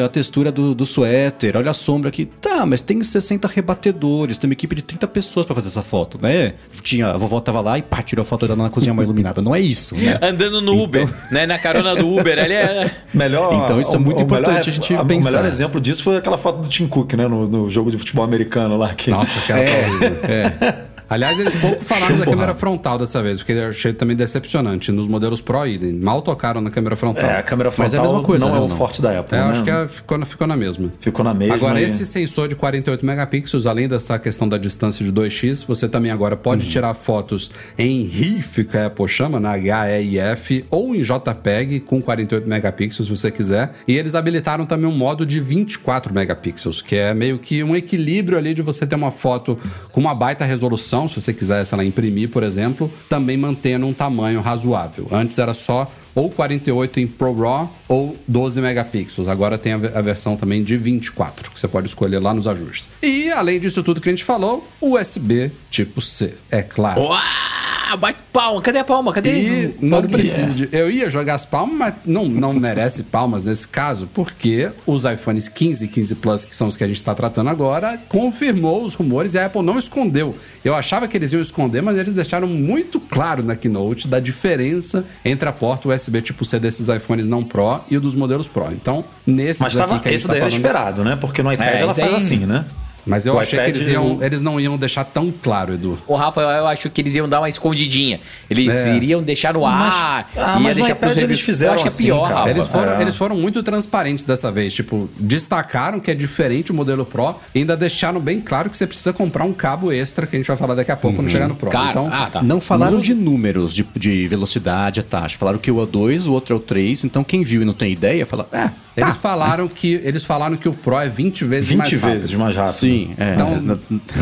a 0.00 0.08
textura 0.08 0.50
do, 0.50 0.74
do 0.74 0.86
suéter, 0.86 1.56
olha 1.56 1.70
a 1.70 1.74
sombra 1.74 2.08
aqui. 2.08 2.26
Tá, 2.26 2.64
mas 2.66 2.80
tem 2.80 3.02
60 3.02 3.48
rebatedores, 3.48 4.38
tem 4.38 4.48
uma 4.48 4.54
equipe 4.54 4.74
de 4.74 4.82
30 4.82 5.06
pessoas 5.08 5.46
pra 5.46 5.54
fazer 5.54 5.68
essa 5.68 5.82
foto, 5.82 6.18
né? 6.20 6.54
Tinha, 6.82 7.08
a 7.10 7.16
vovó 7.16 7.40
tava 7.40 7.60
lá 7.60 7.78
e 7.78 7.82
pá, 7.82 8.02
tirou 8.02 8.22
a 8.22 8.26
foto 8.26 8.46
dela 8.46 8.62
na 8.62 8.70
cozinha 8.70 8.94
mais 8.94 9.06
iluminada. 9.06 9.42
Não 9.42 9.54
é 9.54 9.60
isso, 9.60 9.94
né? 9.96 10.18
Andando 10.22 10.60
no 10.60 10.82
Uber, 10.82 11.08
né? 11.30 11.46
Na 11.46 11.58
carona 11.58 11.94
do 11.94 12.08
Uber, 12.08 12.38
ali 12.38 12.54
é... 12.54 12.90
melhor, 13.12 13.52
Então, 13.64 13.80
isso 13.80 13.94
é 13.94 13.98
muito 13.98 14.22
importante 14.22 14.68
a 14.68 14.72
gente 14.72 14.94
O 14.94 15.04
pensar. 15.04 15.30
melhor 15.30 15.46
exemplo 15.46 15.80
disso 15.80 16.02
foi 16.02 16.16
aquela 16.16 16.38
foto 16.38 16.62
do 16.62 16.68
Tim 16.68 16.86
Cook, 16.86 17.14
né? 17.14 17.26
No, 17.26 17.48
no 17.48 17.70
jogo 17.70 17.90
de 17.90 17.98
futebol 17.98 18.24
americano 18.24 18.76
lá. 18.76 18.94
Que... 18.94 19.10
Nossa, 19.10 19.40
cara, 19.46 19.64
tá 19.64 19.72
horrível. 19.72 20.18
É. 20.24 20.93
Aliás, 21.14 21.38
eles 21.38 21.54
pouco 21.54 21.82
falaram 21.84 22.18
da 22.18 22.24
câmera 22.24 22.54
frontal 22.54 22.98
dessa 22.98 23.22
vez, 23.22 23.38
porque 23.38 23.52
eu 23.52 23.68
achei 23.68 23.92
também 23.92 24.16
decepcionante. 24.16 24.90
Nos 24.90 25.06
modelos 25.06 25.40
Pro 25.40 25.64
idem, 25.66 25.92
mal 25.92 26.20
tocaram 26.22 26.60
na 26.60 26.70
câmera 26.70 26.96
frontal. 26.96 27.24
É, 27.30 27.38
a 27.38 27.42
câmera 27.42 27.72
Mas 27.76 27.94
é 27.94 27.96
a 27.96 28.00
frontal 28.00 28.14
mesma 28.14 28.26
coisa, 28.26 28.44
não 28.46 28.52
né, 28.52 28.58
é 28.58 28.62
o 28.64 28.68
não? 28.68 28.76
forte 28.76 29.00
da 29.00 29.20
Apple, 29.20 29.36
É, 29.36 29.40
eu 29.40 29.44
né? 29.44 29.50
acho 29.52 29.62
que 29.62 29.70
é- 29.70 29.86
ficou, 29.88 30.18
na- 30.18 30.26
ficou 30.26 30.46
na 30.46 30.56
mesma. 30.56 30.92
Ficou 30.98 31.24
na 31.24 31.32
mesma. 31.32 31.54
Agora, 31.54 31.80
e- 31.80 31.84
esse 31.84 32.04
sensor 32.04 32.48
de 32.48 32.56
48 32.56 33.06
megapixels, 33.06 33.64
além 33.66 33.86
dessa 33.86 34.18
questão 34.18 34.48
da 34.48 34.58
distância 34.58 35.04
de 35.04 35.12
2x, 35.12 35.64
você 35.66 35.88
também 35.88 36.10
agora 36.10 36.36
pode 36.36 36.68
tirar 36.68 36.92
fotos 36.94 37.50
em 37.78 38.02
RIF, 38.02 38.64
que 38.64 38.76
a 38.76 38.86
Apple 38.86 39.06
chama, 39.08 39.38
na 39.38 39.56
HEIF, 39.56 40.64
ou 40.70 40.94
em 40.94 41.02
JPEG 41.02 41.80
com 41.80 42.00
48 42.00 42.48
megapixels, 42.48 43.06
se 43.08 43.16
você 43.16 43.30
quiser. 43.30 43.70
E 43.86 43.96
eles 43.96 44.14
habilitaram 44.14 44.66
também 44.66 44.88
um 44.90 44.96
modo 44.96 45.24
de 45.24 45.38
24 45.40 46.12
megapixels, 46.12 46.82
que 46.82 46.96
é 46.96 47.14
meio 47.14 47.38
que 47.38 47.62
um 47.62 47.76
equilíbrio 47.76 48.36
ali 48.38 48.52
de 48.54 48.62
você 48.62 48.86
ter 48.86 48.96
uma 48.96 49.10
foto 49.12 49.56
com 49.92 50.00
uma 50.00 50.14
baita 50.14 50.44
resolução, 50.44 51.03
se 51.08 51.20
você 51.20 51.32
quiser, 51.32 51.64
sei 51.64 51.78
lá, 51.78 51.84
imprimir, 51.84 52.28
por 52.30 52.42
exemplo, 52.42 52.90
também 53.08 53.36
mantendo 53.36 53.86
um 53.86 53.92
tamanho 53.92 54.40
razoável. 54.40 55.08
Antes 55.10 55.38
era 55.38 55.54
só 55.54 55.90
ou 56.14 56.30
48 56.30 57.00
em 57.00 57.06
Pro 57.06 57.34
RAW 57.34 57.74
ou 57.88 58.16
12 58.26 58.60
megapixels. 58.60 59.28
Agora 59.28 59.58
tem 59.58 59.72
a 59.72 59.78
versão 60.00 60.36
também 60.36 60.62
de 60.62 60.76
24, 60.76 61.50
que 61.50 61.58
você 61.58 61.66
pode 61.66 61.88
escolher 61.88 62.18
lá 62.20 62.32
nos 62.32 62.46
ajustes. 62.46 62.88
E 63.02 63.30
além 63.30 63.58
disso 63.58 63.82
tudo 63.82 64.00
que 64.00 64.08
a 64.08 64.12
gente 64.12 64.24
falou, 64.24 64.66
USB 64.80 65.50
tipo 65.70 66.00
C, 66.00 66.34
é 66.50 66.62
claro. 66.62 67.02
Uau! 67.02 67.73
Ah, 67.86 67.96
bate 67.96 68.22
palma. 68.32 68.62
Cadê 68.62 68.78
a 68.78 68.84
palma? 68.84 69.12
Cadê? 69.12 69.30
E 69.30 69.76
não 69.80 70.02
precisa 70.02 70.54
de. 70.54 70.68
Eu 70.72 70.90
ia 70.90 71.10
jogar 71.10 71.34
as 71.34 71.44
palmas, 71.44 71.76
mas 71.76 71.94
não, 72.06 72.26
não 72.26 72.52
merece 72.58 73.02
palmas 73.02 73.44
nesse 73.44 73.68
caso, 73.68 74.08
porque 74.14 74.70
os 74.86 75.04
iPhones 75.04 75.48
15 75.48 75.84
e 75.84 75.88
15 75.88 76.14
Plus, 76.14 76.44
que 76.44 76.56
são 76.56 76.68
os 76.68 76.76
que 76.76 76.84
a 76.84 76.86
gente 76.86 76.96
está 76.96 77.14
tratando 77.14 77.50
agora, 77.50 78.00
confirmou 78.08 78.84
os 78.84 78.94
rumores 78.94 79.34
e 79.34 79.38
a 79.38 79.46
Apple 79.46 79.62
não 79.62 79.78
escondeu. 79.78 80.34
Eu 80.64 80.74
achava 80.74 81.06
que 81.06 81.16
eles 81.16 81.32
iam 81.32 81.42
esconder, 81.42 81.82
mas 81.82 81.98
eles 81.98 82.14
deixaram 82.14 82.46
muito 82.46 82.98
claro 82.98 83.42
na 83.42 83.54
keynote 83.54 84.08
da 84.08 84.18
diferença 84.18 85.04
entre 85.24 85.48
a 85.48 85.52
porta 85.52 85.88
USB 85.88 86.22
tipo 86.22 86.44
C 86.44 86.58
desses 86.58 86.88
iPhones 86.88 87.28
não 87.28 87.44
Pro 87.44 87.80
e 87.90 87.96
o 87.96 88.00
dos 88.00 88.14
modelos 88.14 88.48
Pro. 88.48 88.72
Então, 88.72 89.04
nesses 89.26 89.62
Mas 89.62 89.74
tava, 89.74 89.96
aqui 89.96 90.02
que 90.04 90.08
a 90.08 90.10
gente 90.12 90.16
esse 90.18 90.26
tá 90.26 90.32
daí 90.32 90.40
era 90.42 90.50
falando- 90.50 90.64
esperado, 90.64 91.04
né? 91.04 91.16
Porque 91.20 91.42
no 91.42 91.52
iPad 91.52 91.66
É, 91.68 91.80
ela 91.80 91.94
faz 91.94 92.14
assim, 92.14 92.38
né? 92.38 92.64
Mas 93.06 93.26
eu 93.26 93.34
O 93.34 93.38
achei 93.38 93.58
que 93.58 93.64
iPad 93.66 93.76
eles, 93.76 93.88
iam, 93.88 94.16
o- 94.16 94.24
eles 94.24 94.40
não 94.40 94.58
iam 94.60 94.76
deixar 94.78 95.04
tão 95.04 95.30
claro, 95.30 95.74
Edu. 95.74 95.98
Ô, 96.06 96.14
Rafa, 96.16 96.40
eu 96.40 96.66
acho 96.66 96.88
que 96.90 97.00
eles 97.00 97.14
iam 97.14 97.28
dar 97.28 97.40
uma 97.40 97.48
escondidinha. 97.48 98.20
Eles 98.48 98.74
É. 98.74 98.96
iriam 98.96 99.22
deixar 99.22 99.52
no 99.54 99.64
ar. 99.66 99.78
Mas- 99.78 99.94
ah, 99.94 100.24
ia 100.36 100.60
mas 100.60 100.76
no 100.76 100.82
deixar 100.84 100.92
iPad 100.96 101.16
eles 101.18 101.40
fizeram 101.40 101.72
Eu 101.72 101.74
acho 101.74 101.84
que 101.84 101.88
é 101.88 101.92
assim, 101.92 102.04
pior, 102.04 102.22
cara. 102.28 102.34
Rafa. 102.40 102.50
Eles 102.50 102.68
foram, 102.68 102.92
é. 102.94 103.02
eles 103.02 103.16
foram 103.16 103.36
muito 103.36 103.62
transparentes 103.62 104.24
dessa 104.24 104.50
vez. 104.50 104.72
Tipo, 104.72 105.08
destacaram 105.18 106.00
que 106.00 106.10
é 106.10 106.14
diferente 106.14 106.70
o 106.70 106.74
modelo 106.74 107.04
Pro 107.04 107.36
e 107.54 107.58
ainda 107.58 107.76
deixaram 107.76 108.20
bem 108.20 108.40
claro 108.40 108.70
que 108.70 108.76
você 108.76 108.86
precisa 108.86 109.12
comprar 109.12 109.44
um 109.44 109.52
cabo 109.52 109.92
extra, 109.92 110.26
que 110.26 110.36
a 110.36 110.38
gente 110.38 110.46
vai 110.48 110.56
falar 110.56 110.74
daqui 110.74 110.90
a 110.90 110.96
pouco 110.96 111.16
quando 111.16 111.28
chegar 111.30 111.48
no 111.48 111.54
Pro. 111.56 111.70
Cara, 111.70 111.90
então, 111.90 112.08
ah, 112.12 112.28
tá. 112.30 112.42
Não 112.42 112.60
falaram 112.60 113.00
de 113.00 113.14
números, 113.14 113.74
de, 113.74 113.82
de 113.96 114.26
velocidade, 114.26 115.00
a 115.00 115.02
taxa. 115.02 115.36
Falaram 115.38 115.58
que 115.58 115.70
o 115.70 115.80
é 115.80 115.82
o 115.82 115.86
2, 115.86 116.26
o 116.26 116.32
outro 116.32 116.54
é 116.54 116.56
o 116.56 116.60
3. 116.60 117.04
Então 117.04 117.22
quem 117.24 117.42
viu 117.44 117.62
e 117.62 117.64
não 117.64 117.72
tem 117.74 117.92
ideia, 117.92 118.24
fala, 118.24 118.48
é, 118.52 118.70
eles 118.96 119.16
falaram 119.16 119.68
que 119.68 120.00
eles 120.04 120.24
falaram 120.24 120.56
que 120.56 120.68
o 120.68 120.72
Pro 120.72 120.98
é 120.98 121.08
20 121.08 121.44
vezes 121.44 121.68
20 121.68 121.78
mais 121.78 121.92
rápido. 121.92 122.10
vezes 122.12 122.34
mais 122.34 122.56
rápido. 122.56 122.72
sim. 122.72 123.14
É, 123.18 123.34
Então, 123.34 123.48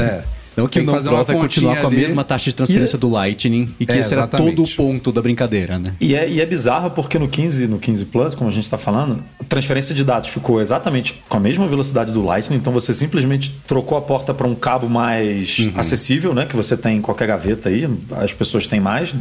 é. 0.01 0.23
Não 0.55 0.69
que 0.69 0.81
o 0.81 0.85
que 0.85 0.91
fazer 0.91 1.09
Pro 1.09 1.25
vai 1.25 1.37
continuar 1.37 1.77
com 1.79 1.87
a 1.87 1.89
ali. 1.89 1.97
mesma 1.97 2.23
taxa 2.25 2.51
de 2.51 2.55
transferência 2.55 2.99
do 2.99 3.09
Lightning 3.09 3.75
e 3.81 3.87
que 3.87 3.93
É, 3.93 3.99
esse 4.01 4.13
era 4.13 4.25
exatamente. 4.25 4.55
todo 4.55 4.69
o 4.69 4.77
ponto 4.77 5.11
da 5.11 5.23
brincadeira, 5.23 5.79
né? 5.79 5.95
E 5.99 6.15
é, 6.15 6.29
e 6.29 6.43
é 6.43 6.45
bizarro 6.47 6.91
porque 6.91 7.19
no 7.19 7.27
15, 7.27 7.67
no 7.69 7.79
15 7.79 8.05
Plus, 8.05 8.35
como 8.35 8.51
a 8.51 8.53
gente 8.53 8.65
está 8.65 8.77
falando, 8.77 9.23
a 9.41 9.45
transferência 9.45 9.95
de 9.95 10.05
dados 10.05 10.29
ficou 10.29 10.61
exatamente 10.61 11.23
com 11.27 11.39
a 11.39 11.41
mesma 11.41 11.67
velocidade 11.67 12.13
do 12.13 12.23
Lightning, 12.23 12.59
então 12.59 12.71
você 12.71 12.93
simplesmente 12.93 13.51
trocou 13.67 13.97
a 13.97 14.03
porta 14.03 14.35
para 14.35 14.47
um 14.47 14.55
cabo 14.55 14.91
mais 14.91 15.59
Uhum. 15.59 15.73
acessível, 15.75 16.35
né? 16.35 16.45
Que 16.45 16.55
você 16.55 16.77
tem 16.77 16.99
em 16.99 17.01
qualquer 17.01 17.29
gaveta 17.29 17.71
aí, 17.71 17.89
as 18.19 18.35
pessoas 18.35 18.67
têm 18.67 18.79
mais. 18.79 19.17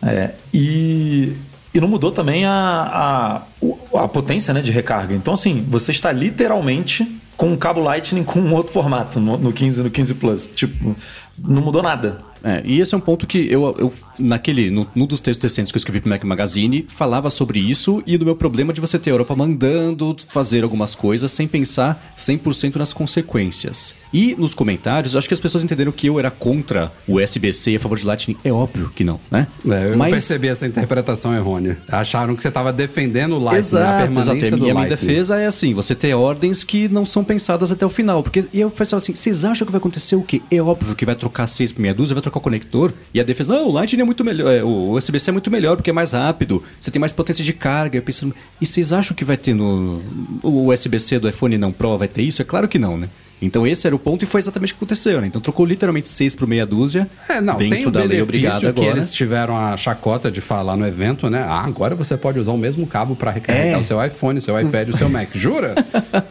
É, 0.00 0.30
e, 0.54 1.32
e 1.76 1.80
não 1.80 1.88
mudou 1.88 2.10
também 2.10 2.46
a, 2.46 3.42
a, 3.92 4.02
a 4.04 4.08
potência 4.08 4.54
né, 4.54 4.62
de 4.62 4.72
recarga. 4.72 5.14
Então, 5.14 5.34
assim, 5.34 5.64
você 5.68 5.90
está 5.90 6.10
literalmente 6.10 7.20
com 7.36 7.48
um 7.48 7.56
cabo 7.56 7.80
Lightning 7.80 8.24
com 8.24 8.40
um 8.40 8.54
outro 8.54 8.72
formato 8.72 9.20
no, 9.20 9.36
no 9.36 9.52
15 9.52 9.80
e 9.80 9.84
no 9.84 9.90
15 9.90 10.14
Plus. 10.14 10.46
Tipo, 10.46 10.96
não 11.38 11.60
mudou 11.60 11.82
nada. 11.82 12.18
É, 12.42 12.62
e 12.64 12.80
esse 12.80 12.94
é 12.94 12.98
um 12.98 13.00
ponto 13.00 13.26
que 13.26 13.50
eu, 13.50 13.76
eu 13.78 13.92
naquele, 14.18 14.70
no, 14.70 14.86
num 14.94 15.06
dos 15.06 15.20
textos 15.20 15.42
recentes 15.44 15.72
que 15.72 15.76
eu 15.76 15.80
escrevi 15.80 16.00
pro 16.00 16.10
Mac 16.10 16.22
Magazine, 16.24 16.84
falava 16.88 17.30
sobre 17.30 17.58
isso 17.58 18.02
e 18.06 18.16
do 18.16 18.24
meu 18.24 18.36
problema 18.36 18.72
de 18.72 18.80
você 18.80 18.98
ter 18.98 19.10
a 19.10 19.14
Europa 19.14 19.34
mandando 19.36 20.14
fazer 20.28 20.62
algumas 20.64 20.94
coisas 20.94 21.30
sem 21.30 21.46
pensar 21.48 22.14
100% 22.16 22.76
nas 22.76 22.92
consequências. 22.92 23.94
E 24.12 24.34
nos 24.36 24.54
comentários, 24.54 25.16
acho 25.16 25.28
que 25.28 25.34
as 25.34 25.40
pessoas 25.40 25.62
entenderam 25.64 25.92
que 25.92 26.06
eu 26.06 26.18
era 26.18 26.30
contra 26.30 26.92
o 27.06 27.20
USB-C 27.20 27.72
e 27.72 27.76
a 27.76 27.80
favor 27.80 27.98
de 27.98 28.06
Lightning. 28.06 28.36
É 28.44 28.52
óbvio 28.52 28.90
que 28.94 29.04
não, 29.04 29.20
né? 29.30 29.46
É, 29.68 29.92
eu 29.92 29.96
Mas- 29.96 30.10
percebi 30.10 30.48
essa 30.48 30.66
interpretação 30.66 31.34
errônea. 31.34 31.78
Acharam 31.88 32.34
que 32.34 32.42
você 32.42 32.48
estava 32.48 32.72
defendendo 32.72 33.32
o 33.32 33.38
Lightning, 33.38 33.56
a 33.56 33.58
Exato, 33.58 33.98
permanência 34.04 34.32
exato. 34.32 34.46
E 34.46 34.50
do 34.50 34.54
a 34.56 34.58
minha 34.60 34.74
Lightning. 34.74 34.96
defesa 34.96 35.36
é 35.38 35.46
assim: 35.46 35.74
você 35.74 35.94
ter 35.94 36.14
ordens 36.14 36.64
que 36.64 36.88
não 36.88 37.04
são 37.04 37.22
pensadas 37.24 37.70
até 37.72 37.84
o 37.84 37.90
final. 37.90 38.22
Porque 38.22 38.46
e 38.52 38.60
eu 38.60 38.70
pensava 38.70 38.98
assim: 38.98 39.14
vocês 39.14 39.44
acham 39.44 39.66
que 39.66 39.72
vai 39.72 39.78
acontecer 39.78 40.16
o 40.16 40.22
quê? 40.22 40.40
É 40.50 40.62
óbvio 40.62 40.94
que 40.94 41.04
vai 41.04 41.14
trocar 41.14 41.46
6 41.46 41.72
por 41.72 41.82
meia 41.82 41.92
dúzia, 41.94 42.14
vai 42.14 42.22
trocar 42.22 42.38
o 42.38 42.42
conector. 42.42 42.92
E 43.12 43.20
a 43.20 43.24
defesa, 43.24 43.52
não, 43.52 43.68
o 43.68 43.72
Lightning 43.72 44.02
é 44.02 44.04
muito 44.06 44.24
melhor, 44.24 44.52
é, 44.52 44.62
o 44.62 44.92
USB-C 44.92 45.30
é 45.30 45.32
muito 45.32 45.50
melhor 45.50 45.76
porque 45.76 45.90
é 45.90 45.92
mais 45.92 46.12
rápido, 46.12 46.62
você 46.80 46.90
tem 46.90 47.00
mais 47.00 47.12
potência 47.12 47.44
de 47.44 47.52
carga. 47.52 48.00
Pensando, 48.00 48.34
e 48.60 48.64
vocês 48.66 48.92
acham 48.92 49.14
que 49.14 49.24
vai 49.24 49.36
ter 49.36 49.54
no. 49.54 50.00
O 50.42 50.72
USB-C 50.72 51.18
do 51.18 51.28
iPhone 51.28 51.58
não 51.58 51.72
Pro 51.72 51.98
vai 51.98 52.08
ter 52.08 52.22
isso? 52.22 52.40
É 52.40 52.44
claro 52.44 52.68
que 52.68 52.78
não, 52.78 52.96
né? 52.96 53.08
Então 53.40 53.66
esse 53.66 53.86
era 53.86 53.94
o 53.94 53.98
ponto 53.98 54.22
e 54.22 54.26
foi 54.26 54.38
exatamente 54.40 54.72
o 54.72 54.76
que 54.76 54.78
aconteceu, 54.84 55.20
né? 55.20 55.26
Então 55.26 55.40
trocou 55.40 55.66
literalmente 55.66 56.08
6 56.08 56.36
por 56.36 56.48
meia 56.48 56.64
dúzia. 56.64 57.08
É, 57.28 57.40
não, 57.40 57.56
dentro 57.56 57.76
tem 57.76 57.86
o 57.86 57.90
da 57.90 58.00
lei 58.00 58.08
benefício 58.08 58.24
obrigado 58.24 58.60
que 58.60 58.66
agora. 58.66 58.88
eles 58.96 59.12
tiveram 59.12 59.56
a 59.56 59.76
chacota 59.76 60.30
de 60.30 60.40
falar 60.40 60.76
no 60.76 60.86
evento, 60.86 61.28
né? 61.28 61.44
Ah, 61.46 61.62
agora 61.64 61.94
você 61.94 62.16
pode 62.16 62.38
usar 62.38 62.52
o 62.52 62.58
mesmo 62.58 62.86
cabo 62.86 63.14
para 63.14 63.30
recarregar 63.30 63.74
É. 63.74 63.78
o 63.78 63.84
seu 63.84 64.02
iPhone, 64.04 64.38
o 64.38 64.42
seu 64.42 64.58
iPad 64.58 64.88
e 64.88 64.90
o 64.92 64.96
seu 64.96 65.08
Mac. 65.10 65.28
Jura? 65.34 65.74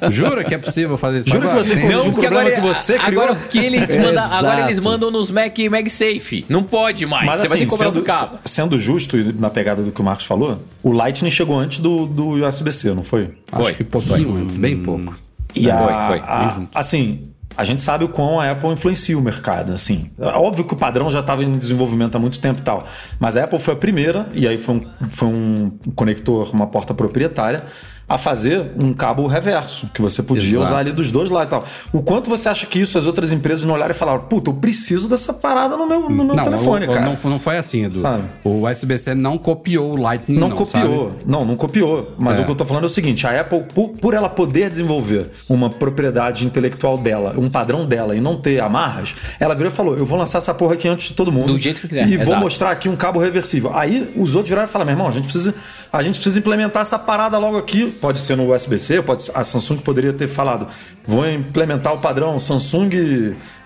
Jura 0.09 0.43
que 0.43 0.53
é 0.53 0.57
possível 0.57 0.97
fazer 0.97 1.19
isso 1.19 1.29
Jura 1.29 1.41
que 1.41 1.47
agora? 1.47 1.63
você 1.63 1.73
Tem- 1.75 1.81
conseguiu? 1.83 2.03
Não, 2.03 2.09
um 2.09 2.13
porque 2.13 2.27
agora, 2.27 2.51
que 2.51 2.61
você 2.61 2.97
criou. 2.97 3.23
agora 3.23 3.39
que 3.49 3.59
eles 3.59 3.95
mandam, 3.95 4.23
agora 4.33 4.61
eles 4.65 4.79
mandam 4.79 5.11
nos 5.11 5.29
Mac 5.31 5.57
MagSafe. 5.69 6.45
Não 6.49 6.63
pode 6.63 7.05
mais. 7.05 7.25
Mas 7.25 7.41
Você 7.41 7.47
vai 7.47 7.57
ter 7.59 7.63
assim, 7.63 7.65
que 7.65 7.69
comprar 7.71 7.85
sendo, 7.87 7.97
outro 7.97 8.13
cabo. 8.13 8.39
sendo 8.45 8.79
justo 8.79 9.17
e 9.17 9.31
na 9.33 9.49
pegada 9.49 9.83
do 9.83 9.91
que 9.91 10.01
o 10.01 10.03
Marcos 10.03 10.25
falou, 10.25 10.59
o 10.81 10.91
Lightning 10.91 11.29
chegou 11.31 11.57
antes 11.59 11.79
do, 11.79 12.05
do 12.05 12.29
USB-C, 12.45 12.93
não 12.93 13.03
foi? 13.03 13.29
Acho 13.51 13.63
Foi. 13.63 13.73
que 13.73 13.83
pouquinho 13.83 14.37
antes, 14.37 14.57
bem 14.57 14.77
pouco. 14.81 15.15
E 15.55 15.69
a, 15.71 15.77
Foi, 15.77 15.93
foi, 16.19 16.19
a- 16.27 16.61
assim, 16.73 17.31
a 17.57 17.63
gente 17.63 17.81
sabe 17.81 18.03
o 18.03 18.09
quão 18.09 18.39
a 18.39 18.51
Apple 18.51 18.69
influencia 18.69 19.17
o 19.17 19.21
mercado, 19.21 19.73
assim. 19.73 20.11
É 20.19 20.27
Óbvio 20.27 20.65
que 20.65 20.73
o 20.73 20.77
padrão 20.77 21.09
já 21.09 21.21
estava 21.21 21.43
em 21.43 21.57
desenvolvimento 21.57 22.15
há 22.15 22.19
muito 22.19 22.39
tempo 22.39 22.59
e 22.59 22.63
tal, 22.63 22.85
mas 23.19 23.37
a 23.37 23.43
Apple 23.45 23.59
foi 23.59 23.73
a 23.73 23.77
primeira, 23.77 24.27
e 24.33 24.47
aí 24.47 24.57
foi 24.57 24.75
um, 24.75 24.81
foi 25.09 25.27
um 25.29 25.71
conector, 25.95 26.49
uma 26.53 26.67
porta 26.67 26.93
proprietária, 26.93 27.63
a 28.07 28.17
fazer 28.17 28.71
um 28.81 28.93
cabo 28.93 29.25
reverso, 29.25 29.89
que 29.93 30.01
você 30.01 30.21
podia 30.21 30.47
Exato. 30.47 30.63
usar 30.65 30.77
ali 30.77 30.91
dos 30.91 31.09
dois 31.11 31.29
lados 31.29 31.47
e 31.51 31.55
tal. 31.55 31.65
O 31.91 32.03
quanto 32.03 32.29
você 32.29 32.47
acha 32.47 32.65
que 32.67 32.79
isso 32.79 32.97
as 32.97 33.07
outras 33.07 33.31
empresas 33.31 33.65
não 33.65 33.73
olharam 33.73 33.91
e 33.91 33.97
falaram, 33.97 34.19
puta, 34.21 34.51
eu 34.51 34.53
preciso 34.53 35.09
dessa 35.09 35.33
parada 35.33 35.75
no 35.75 35.87
meu, 35.87 36.01
no 36.09 36.23
meu 36.23 36.35
Não, 36.35 36.43
telefone, 36.43 36.85
cara. 36.87 37.01
não, 37.01 37.17
não 37.31 37.39
foi 37.39 37.57
assim, 37.57 37.85
Edu. 37.85 38.01
Sabe? 38.01 38.23
O 38.43 38.67
USB-C 38.69 39.15
não 39.15 39.37
copiou 39.37 39.91
o 39.91 39.95
Lightning, 39.95 40.37
Não, 40.37 40.49
não, 40.49 40.55
copiou. 40.55 41.07
sabe? 41.09 41.23
Não, 41.25 41.43
não 41.43 41.55
copiou. 41.55 42.13
Mas 42.17 42.37
É. 42.37 42.41
o 42.41 42.45
que 42.45 42.51
eu 42.51 42.55
tô 42.55 42.65
falando 42.65 42.83
é 42.83 42.85
o 42.85 42.89
seguinte: 42.89 43.25
a 43.25 43.41
Apple, 43.41 43.63
por, 43.73 43.89
por 43.89 44.13
ela 44.13 44.29
poder 44.29 44.69
desenvolver 44.69 45.31
uma 45.49 45.69
propriedade 45.69 46.45
intelectual 46.45 46.97
dela, 46.97 47.33
um 47.37 47.49
padrão 47.49 47.85
dela 47.85 48.15
e 48.15 48.21
não 48.21 48.37
ter 48.37 48.59
amarras, 48.61 49.15
ela 49.39 49.55
virou 49.55 49.71
e 49.71 49.75
falou: 49.75 49.97
eu 49.97 50.05
vou 50.05 50.17
lançar 50.19 50.37
essa 50.37 50.53
porra 50.53 50.75
aqui 50.75 50.87
antes 50.87 51.07
de 51.09 51.13
todo 51.15 51.31
mundo. 51.31 51.53
Do 51.53 51.59
jeito 51.59 51.81
que 51.81 51.87
quiser, 51.87 52.07
E 52.07 52.17
vou 52.17 52.27
exato. 52.27 52.39
mostrar 52.41 52.71
aqui 52.71 52.87
um 52.87 52.95
cabo 52.95 53.19
reversível. 53.19 53.71
Aí 53.75 54.13
os 54.15 54.35
outros 54.35 54.49
viraram 54.49 54.67
e 54.67 54.71
falaram: 54.71 54.87
meu 54.87 54.93
irmão, 54.93 55.07
a 55.07 55.11
gente 55.11 55.23
precisa. 55.23 55.55
A 55.91 56.03
gente 56.03 56.15
precisa 56.15 56.37
implementar 56.39 56.81
essa 56.81 56.99
parada 56.99 57.37
logo 57.37 57.57
aqui. 57.57 57.94
Pode 58.01 58.19
ser 58.19 58.35
no 58.35 58.53
USB-C, 58.53 59.01
pode 59.01 59.23
ser- 59.23 59.31
a 59.35 59.43
Samsung 59.43 59.77
poderia 59.77 60.13
ter 60.13 60.27
falado: 60.27 60.67
vou 61.07 61.27
implementar 61.29 61.93
o 61.93 61.97
padrão 61.97 62.39
Samsung 62.39 62.89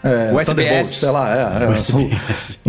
é, 0.03 0.32
USB-S. 0.34 0.45
Thunderbolt, 0.45 0.86
sei 0.86 1.09
lá, 1.09 1.36
é, 1.36 1.63
é, 1.63 1.67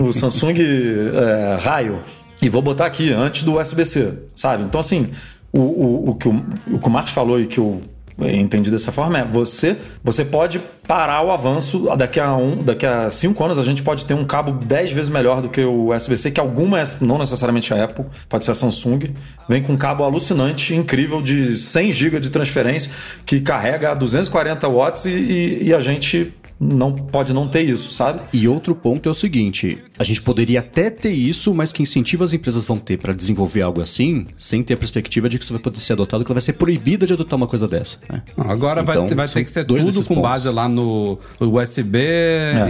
o, 0.03 0.05
o 0.09 0.13
Samsung 0.13 0.55
é, 0.59 1.57
Raio. 1.61 2.01
E 2.43 2.49
vou 2.49 2.63
botar 2.63 2.87
aqui, 2.87 3.13
antes 3.13 3.43
do 3.43 3.61
USB-C, 3.61 4.15
sabe? 4.35 4.63
Então, 4.65 4.81
assim, 4.81 5.11
o, 5.53 5.61
o, 5.61 6.11
o, 6.11 6.15
que 6.15 6.29
o, 6.29 6.45
o 6.73 6.79
que 6.79 6.87
o 6.87 6.91
Marcos 6.91 7.13
falou 7.13 7.39
e 7.41 7.47
que 7.47 7.59
eu 7.59 7.83
entendi 8.29 8.71
dessa 8.71 8.91
forma 8.93 9.19
é 9.19 9.25
você 9.25 9.77
você 10.03 10.25
pode 10.25 10.61
parar 10.87 11.25
o 11.25 11.31
avanço 11.31 11.89
daqui 11.97 12.19
a 12.19 12.35
um 12.37 12.57
daqui 12.63 12.85
a 12.85 13.09
cinco 13.11 13.45
anos 13.45 13.59
a 13.59 13.63
gente 13.63 13.83
pode 13.83 14.05
ter 14.05 14.15
um 14.15 14.25
cabo 14.25 14.53
10 14.53 14.91
vezes 14.93 15.09
melhor 15.09 15.41
do 15.41 15.49
que 15.49 15.61
o 15.63 15.95
USB-C 15.95 16.31
que 16.33 16.41
alguma 16.41 16.83
não 17.01 17.17
necessariamente 17.19 17.73
a 17.73 17.85
Apple 17.85 18.05
pode 18.29 18.45
ser 18.45 18.51
a 18.51 18.55
Samsung 18.55 19.15
vem 19.49 19.63
com 19.63 19.73
um 19.73 19.77
cabo 19.77 20.03
alucinante 20.05 20.75
incrível 20.75 21.23
de 21.23 21.57
100 21.57 21.93
GB 21.93 22.21
de 22.21 22.31
transferência 22.31 22.91
que 23.25 23.41
carrega 23.41 23.93
a 23.93 23.95
240 23.95 24.69
watts 24.69 25.05
e, 25.07 25.11
e- 25.11 25.65
e 25.69 25.75
a 25.75 25.81
gente 25.81 26.33
não 26.61 26.93
pode 26.93 27.33
não 27.33 27.49
ter 27.49 27.63
isso 27.63 27.91
sabe 27.91 28.21
E 28.35 28.47
outro 28.47 28.75
ponto 28.75 29.09
é 29.09 29.13
o 29.13 29.15
seguinte: 29.15 29.79
a 29.99 30.05
gente 30.05 30.21
poderia 30.21 30.61
até 30.61 30.91
ter 30.91 31.13
isso, 31.13 31.55
mas 31.55 31.73
que 31.73 31.83
incentivo 31.83 32.23
as 32.23 32.33
empresas 32.35 32.65
vão 32.65 32.77
ter 32.79 32.99
para 32.99 33.13
desenvolver 33.15 33.63
algo 33.63 33.81
assim, 33.81 34.27
sem 34.37 34.63
ter 34.63 34.75
a 34.75 34.77
perspectiva 34.77 35.29
de 35.29 35.39
que 35.39 35.45
isso 35.45 35.53
vai 35.55 35.63
poder 35.63 35.81
ser 35.81 35.95
adotado, 35.95 36.23
que 36.25 36.31
ela 36.31 36.35
vai 36.35 36.43
ser 36.43 36.53
proibida 36.55 37.07
de 37.07 37.13
adotar 37.15 37.37
uma 37.37 37.47
coisa 37.47 37.67
dessa. 37.67 37.99
né? 38.09 38.23
Não, 38.37 38.51
agora 38.51 38.83
vai 38.83 38.95
Então, 38.95 39.07
ter- 39.09 39.15
vai, 39.15 39.27
são 39.27 39.35
ter 39.41 39.45
que 39.45 39.51
ser 39.51 39.65
dois 39.65 39.85
tudo 39.85 40.07
com 40.07 40.15
pontos. 40.17 40.31
base 40.31 40.49
lá 40.51 40.69
no 40.69 41.19
USB. 41.41 41.99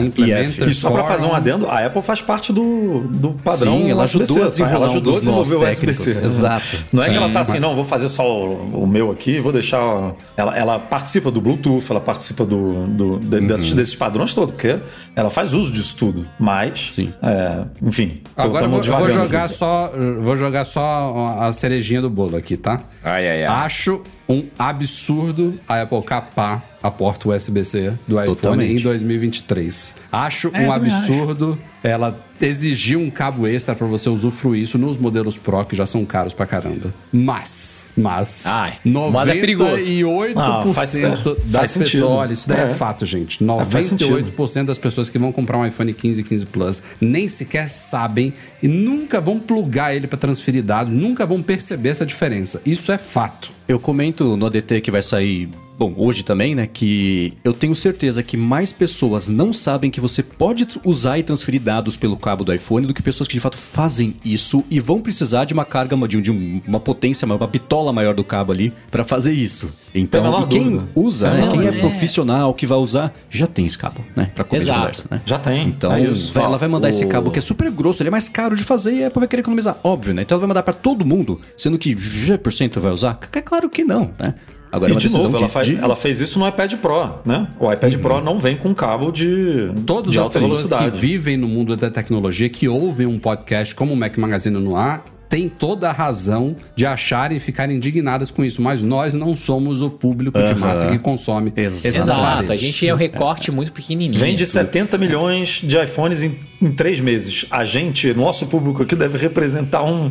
Implementer, 0.05 0.69
E 0.69 0.75
só 0.75 0.91
para 0.91 1.05
fazer 1.05 1.27
um 1.27 1.35
adendo, 1.35 1.67
a 1.67 1.85
Apple 1.87 2.03
faz 2.03 2.21
parte 2.21 2.53
do, 2.53 3.01
do 3.09 3.31
padrão. 3.33 3.79
Sim, 3.79 3.91
ela 3.91 4.05
ajudou 4.05 4.23
USB-C, 4.27 4.43
a 4.45 4.49
desenrolar 4.49 4.75
ela 4.77 4.87
um 4.87 4.91
ajudou 4.91 5.11
a 5.13 5.15
dos 5.15 5.21
desenvolver 5.23 5.57
o 5.57 5.69
USB-C. 5.71 6.25
Exato. 6.25 6.77
Não 6.93 7.03
é 7.03 7.07
que 7.07 7.13
Sim, 7.13 7.17
ela 7.17 7.31
tá 7.33 7.41
assim, 7.41 7.59
não, 7.59 7.75
vou 7.75 7.85
fazer 7.85 8.09
só 8.09 8.25
o, 8.47 8.83
o 8.83 8.87
meu 8.87 9.11
aqui, 9.11 9.41
vou 9.41 9.53
deixar. 9.53 10.15
Ela, 10.37 10.57
ela 10.57 10.79
participa 10.79 11.31
do 11.31 11.41
Bluetooth, 11.41 11.85
ela 11.91 12.01
participa 12.01 12.45
do, 12.45 12.87
do- 12.87 13.19
de- 13.19 13.41
Uhum. 13.41 13.47
desses, 13.47 13.73
desses 13.81 13.97
padrões 13.97 14.35
todos, 14.35 14.55
porque 14.55 14.79
ela 15.17 15.31
faz 15.31 15.53
uso 15.55 15.73
disso 15.73 15.97
tudo. 15.97 16.27
Mas, 16.39 16.91
Sim. 16.93 17.13
é, 17.23 17.65
enfim. 17.83 18.23
Agora 18.37 18.67
eu 18.67 18.71
vou, 18.71 18.85
eu 18.85 18.99
vou 18.99 19.11
jogar 19.11 19.45
aqui. 19.45 19.55
só, 19.55 19.93
vou 20.21 20.37
jogar 20.37 20.65
só 20.65 21.37
a 21.41 21.53
cerejinha 21.53 22.03
do 22.03 22.11
bolo 22.11 22.37
aqui, 22.37 22.57
tá? 22.57 22.81
Ai, 23.03 23.29
ai, 23.29 23.45
ai. 23.45 23.65
Acho 23.65 24.03
um 24.31 24.45
absurdo 24.59 25.59
a 25.69 25.83
Apple 25.83 26.03
capar 26.03 26.65
a 26.83 26.91
porta 26.91 27.29
USB-C 27.29 27.93
do 28.09 28.15
iPhone 28.19 28.37
Totalmente. 28.37 28.73
em 28.73 28.83
2023. 28.83 29.95
Acho 30.11 30.51
É, 30.55 30.61
um 30.67 30.73
absurdo 30.73 31.59
ela 31.83 32.19
exigir 32.41 32.97
um 32.97 33.11
cabo 33.11 33.47
extra 33.47 33.75
para 33.75 33.87
você 33.87 34.09
usufruir 34.09 34.63
isso 34.63 34.79
nos 34.79 34.97
modelos 34.97 35.37
Pro, 35.37 35.63
que 35.65 35.75
já 35.77 35.85
são 35.85 36.05
caros 36.07 36.33
pra 36.33 36.47
caramba. 36.47 36.93
Mas, 37.13 37.85
mas, 37.97 38.47
Ai, 38.47 38.79
mas 38.85 39.29
é 39.29 39.33
perigoso. 39.41 39.77
98% 39.77 40.35
Ah, 40.37 40.73
faz- 40.73 40.95
é, 40.95 41.09
das 41.11 41.21
faz 41.53 41.71
sentido. 41.73 41.91
pessoas, 42.03 42.11
olha, 42.19 42.33
isso 42.33 42.49
daí 42.49 42.61
é, 42.61 42.63
É. 42.65 42.75
fato, 42.75 43.05
gente. 43.05 43.39
faz 43.71 43.87
sentido. 43.87 44.11
98% 44.11 44.65
das 44.67 44.79
pessoas 44.79 45.11
que 45.11 45.19
vão 45.19 45.33
comprar 45.33 45.59
um 45.59 45.67
iPhone 45.67 45.93
15 45.93 46.21
e 46.21 46.25
15 46.25 46.47
Plus 46.47 46.83
nem 47.01 47.29
sequer 47.29 47.69
sabem 47.69 48.33
e 48.63 48.69
nunca 48.69 49.21
vão 49.21 49.39
plugar 49.39 49.95
ele 49.95 50.07
para 50.07 50.19
transferir 50.19 50.63
dados, 50.63 50.93
nunca 50.93 51.27
vão 51.27 51.43
perceber 51.43 51.91
essa 51.91 52.07
diferença. 52.07 52.61
Isso 52.65 52.93
é 52.93 52.99
fato. 52.99 53.51
Eu 53.67 53.79
comento 53.79 54.37
no 54.37 54.47
ADT 54.47 54.81
que 54.81 54.91
vai 54.91 55.03
sair, 55.03 55.49
bom, 55.81 55.95
hoje 55.97 56.23
também, 56.23 56.55
né? 56.55 56.67
Que 56.71 57.33
eu 57.43 57.55
tenho 57.55 57.75
certeza 57.75 58.23
que 58.23 58.37
mais 58.37 58.71
pessoas 58.71 59.31
não 59.31 59.51
sabem 59.51 59.91
que 59.91 59.99
você 59.99 60.23
pode 60.23 60.69
usar 60.85 61.19
e 61.19 61.23
transferir 61.23 61.59
dados 61.63 61.97
pelo 61.97 62.19
cabo 62.19 62.45
do 62.45 62.53
iPhone 62.53 62.87
do 62.87 62.93
que 62.93 63.03
pessoas 63.03 63.27
que 63.27 63.33
de 63.33 63.41
fato 63.41 63.57
fazem 63.57 64.15
isso 64.23 64.63
e 64.71 64.79
vão 64.79 65.01
precisar 65.01 65.47
de 65.47 65.55
uma 65.55 65.65
carga, 65.65 65.97
de, 66.07 66.21
de 66.21 66.31
um- 66.31 66.61
uma 66.69 66.79
potência 66.79 67.27
maior, 67.27 67.41
uma 67.41 67.47
bitola 67.47 67.95
maior 67.95 68.13
do 68.15 68.23
cabo 68.23 68.53
ali 68.53 68.75
pra 68.91 69.05
fazer 69.05 69.33
isso. 69.33 69.71
Então, 69.95 70.47
quem 70.49 70.65
dúvida. 70.65 70.89
usa, 70.95 71.29
a 71.31 71.35
né, 71.35 71.49
quem 71.51 71.67
é 71.67 71.73
profissional, 71.73 72.53
que 72.53 72.67
vai 72.67 72.77
usar, 72.77 73.15
já 73.31 73.47
tem 73.47 73.65
esse 73.65 73.79
cabo, 73.79 74.05
né? 74.15 74.31
De 74.35 74.57
Exato. 74.59 74.79
conversa, 74.81 75.07
né? 75.11 75.23
Já 75.25 75.39
tem. 75.39 75.67
Então, 75.69 75.93
é 75.95 76.07
vai- 76.33 76.45
ela 76.45 76.59
vai 76.59 76.69
mandar 76.69 76.91
esse 76.91 77.07
o- 77.07 77.09
cabo 77.09 77.31
que 77.31 77.39
é 77.39 77.43
super 77.43 77.71
grosso, 77.71 78.03
ele 78.03 78.09
é 78.09 78.11
mais 78.11 78.29
caro 78.29 78.55
de 78.55 78.63
fazer 78.65 78.93
e 78.97 79.05
a 79.05 79.07
Apple 79.07 79.21
vai 79.21 79.29
querer 79.29 79.41
economizar, 79.41 79.79
óbvio, 79.83 80.13
né? 80.13 80.21
Então 80.23 80.37
ela 80.37 80.41
vai 80.41 80.49
mandar 80.49 80.63
pra 80.63 80.75
todo 80.75 81.07
mundo, 81.07 81.41
sendo 81.57 81.79
que 81.79 81.97
G% 81.99 82.79
vai 82.79 82.93
usar? 82.93 83.19
É 83.33 83.41
claro 83.41 83.71
que 83.71 83.83
não, 83.83 84.13
né? 84.19 84.35
Agora 84.73 84.93
é 84.93 84.95
E 84.95 84.99
de 84.99 85.11
novo, 85.11 85.37
ela, 85.37 85.49
faz- 85.49 85.67
de- 85.67 85.77
ela 85.77 85.97
fez 85.97 86.21
isso 86.21 86.39
no 86.39 86.47
iPad 86.47 86.75
Pro, 86.77 87.15
né? 87.25 87.49
O 87.59 87.73
iPad 87.73 87.97
Pro 87.97 88.21
não 88.21 88.39
vem 88.39 88.57
com 88.57 88.75
cabo 88.75 89.11
de, 89.11 89.71
Todas 89.85 90.13
de 90.13 90.19
as 90.19 90.29
pessoas 90.29 90.51
velocidade. 90.51 90.91
que 90.93 90.97
vivem 90.99 91.37
no 91.37 91.49
mundo 91.49 91.77
da 91.77 91.91
tecnologia, 91.91 92.49
que 92.49 92.69
ouvem 92.69 93.07
um 93.07 93.19
podcast 93.19 93.75
como 93.75 93.93
o 93.93 93.97
Mac 93.97 94.17
Magazine 94.17 94.59
no 94.59 94.77
ar, 94.77 95.05
têm 95.29 95.49
toda 95.49 95.89
a 95.89 95.93
razão 95.93 96.57
de 96.75 96.85
acharem 96.85 97.37
e 97.37 97.41
ficarem 97.41 97.77
indignadas 97.77 98.31
com 98.33 98.45
isso. 98.45 98.61
Mas 98.61 98.83
nós 98.83 99.15
não 99.15 99.37
somos 99.37 99.81
o 99.81 99.89
público 99.89 100.39
de 100.43 100.51
Aham. 100.53 100.59
massa 100.61 100.87
que 100.87 100.99
consome 100.99 101.53
Exato. 101.57 101.97
Exato, 101.99 102.53
a 102.53 102.57
gente 102.57 102.87
é 102.87 102.93
um 102.93 102.97
recorte 102.97 103.51
muito 103.53 103.73
pequenininho. 103.73 104.19
Vende 104.21 104.45
70 104.45 104.99
milhões 104.99 105.61
de 105.65 105.77
iPhones 105.81 106.23
em, 106.25 106.37
em 106.61 106.71
três 106.73 107.01
meses. 107.01 107.47
A 107.51 107.65
gente, 107.65 108.13
nosso 108.15 108.47
público 108.47 108.83
aqui, 108.83 108.95
deve 108.95 109.17
representar 109.19 109.83
um- 109.83 110.11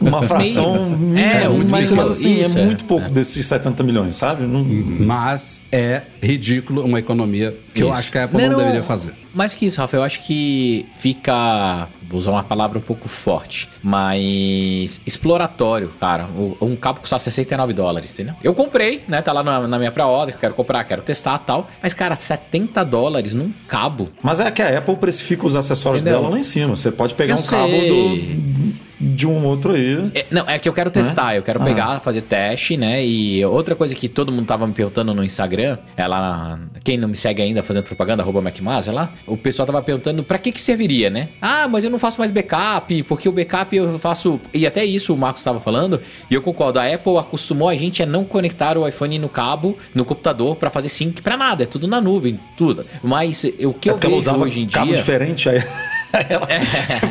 uma 0.00 0.22
fração 0.26 0.90
mínima, 0.90 1.20
É, 1.20 1.48
muito 1.48 1.70
mas, 1.70 1.88
mas 1.90 2.10
assim, 2.10 2.42
Isso, 2.42 2.58
é 2.58 2.60
é. 2.62 2.64
muito 2.64 2.84
pouco 2.84 3.08
desses 3.10 3.46
70 3.46 3.82
milhões, 3.82 4.16
sabe? 4.16 4.44
Não- 4.44 4.64
Mas 4.64 5.60
é 5.72 6.02
ridículo 6.22 6.84
uma 6.84 6.98
economia 6.98 7.56
que 7.74 7.82
eu 7.82 7.88
Isso. 7.88 7.96
acho 7.98 8.12
que 8.12 8.18
a 8.18 8.24
Apple 8.24 8.48
não, 8.48 8.58
deveria 8.58 8.82
fazer. 8.82 9.12
Mais 9.34 9.54
que 9.54 9.66
isso, 9.66 9.80
Rafa, 9.80 9.96
eu 9.96 10.02
acho 10.02 10.22
que 10.24 10.86
fica. 10.96 11.88
Vou 12.08 12.18
usar 12.18 12.30
uma 12.30 12.42
palavra 12.42 12.78
um 12.78 12.82
pouco 12.82 13.06
forte, 13.06 13.68
mas 13.82 15.00
exploratório, 15.06 15.90
cara. 16.00 16.26
Um 16.60 16.74
cabo 16.74 17.00
custa 17.00 17.18
69 17.18 17.72
dólares, 17.74 18.12
entendeu? 18.14 18.34
Eu 18.42 18.54
comprei, 18.54 19.02
né? 19.06 19.20
Tá 19.20 19.32
lá 19.32 19.42
na, 19.42 19.68
na 19.68 19.78
minha 19.78 19.92
pré-order, 19.92 20.32
que 20.32 20.38
eu 20.38 20.40
quero 20.40 20.54
comprar, 20.54 20.82
quero 20.84 21.02
testar 21.02 21.38
e 21.42 21.46
tal. 21.46 21.68
Mas, 21.82 21.92
cara, 21.92 22.16
70 22.16 22.82
dólares 22.84 23.34
num 23.34 23.52
cabo. 23.68 24.08
Mas 24.22 24.40
é 24.40 24.50
que 24.50 24.62
a 24.62 24.78
Apple 24.78 24.96
precifica 24.96 25.46
os 25.46 25.54
acessórios 25.54 25.77
Entendeu? 26.00 26.20
dela 26.20 26.28
lá 26.30 26.38
em 26.38 26.42
cima. 26.42 26.74
Você 26.76 26.90
pode 26.90 27.14
pegar 27.14 27.34
Eu 27.34 27.38
um 27.38 27.46
cabo 27.46 27.68
sei. 27.72 27.88
do, 27.88 28.72
de 29.00 29.26
um 29.26 29.44
outro 29.46 29.72
aí. 29.74 30.10
É, 30.14 30.26
não, 30.30 30.48
é 30.48 30.58
que 30.58 30.68
eu 30.68 30.72
quero 30.72 30.90
testar, 30.90 31.36
eu 31.36 31.42
quero 31.42 31.60
Ah. 31.62 31.64
pegar, 31.64 32.00
fazer 32.00 32.22
teste, 32.22 32.76
né? 32.76 33.04
E 33.04 33.44
outra 33.44 33.74
coisa 33.74 33.94
que 33.94 34.08
todo 34.08 34.32
mundo 34.32 34.46
tava 34.46 34.66
me 34.66 34.72
perguntando 34.72 35.14
no 35.14 35.24
Instagram, 35.24 35.78
é 35.96 36.06
lá, 36.06 36.20
na- 36.20 36.58
quem 36.82 36.96
não 36.98 37.08
me 37.08 37.16
segue 37.16 37.40
ainda 37.42 37.62
fazendo 37.62 37.84
propaganda, 37.84 38.22
arroba 38.22 38.40
MacMaster 38.40 38.92
lá, 38.94 39.12
o 39.26 39.36
pessoal 39.36 39.66
tava 39.66 39.80
perguntando 39.82 40.22
pra 40.24 40.38
que 40.38 40.50
que 40.52 40.60
serviria, 40.60 41.10
né? 41.10 41.28
Ah, 41.40 41.68
mas 41.68 41.84
eu 41.84 41.90
não 41.90 41.98
faço 41.98 42.18
mais 42.18 42.30
backup, 42.30 43.02
porque 43.04 43.28
o 43.28 43.32
backup 43.32 43.76
eu 43.76 43.98
faço... 43.98 44.40
E 44.52 44.66
até 44.66 44.84
isso 44.84 45.14
o 45.14 45.16
Marcos 45.16 45.40
estava 45.42 45.60
falando, 45.60 46.00
e 46.30 46.34
eu 46.34 46.42
concordo, 46.42 46.78
a 46.78 46.86
Apple 46.92 47.16
acostumou 47.18 47.68
a 47.68 47.74
gente 47.74 48.02
a 48.02 48.06
não 48.06 48.24
conectar 48.24 48.76
o 48.76 48.86
iPhone 48.86 49.18
no 49.18 49.28
cabo, 49.28 49.76
no 49.94 50.04
computador, 50.04 50.56
pra 50.56 50.70
fazer 50.70 50.88
sync 50.88 51.22
pra 51.22 51.36
nada, 51.36 51.62
é 51.62 51.66
tudo 51.66 51.86
na 51.86 52.00
nuvem, 52.00 52.38
tudo. 52.56 52.84
Mas 53.02 53.44
o 53.44 53.72
que 53.72 53.88
É 53.88 53.92
eu 53.92 53.98
ela 54.02 54.10
vejo 54.20 54.30
hoje 54.36 54.60
em 54.60 54.66
cabo 54.66 54.86
dia... 54.88 54.96
diferente, 54.96 55.48
aí 55.48 55.62
ela 56.28 56.46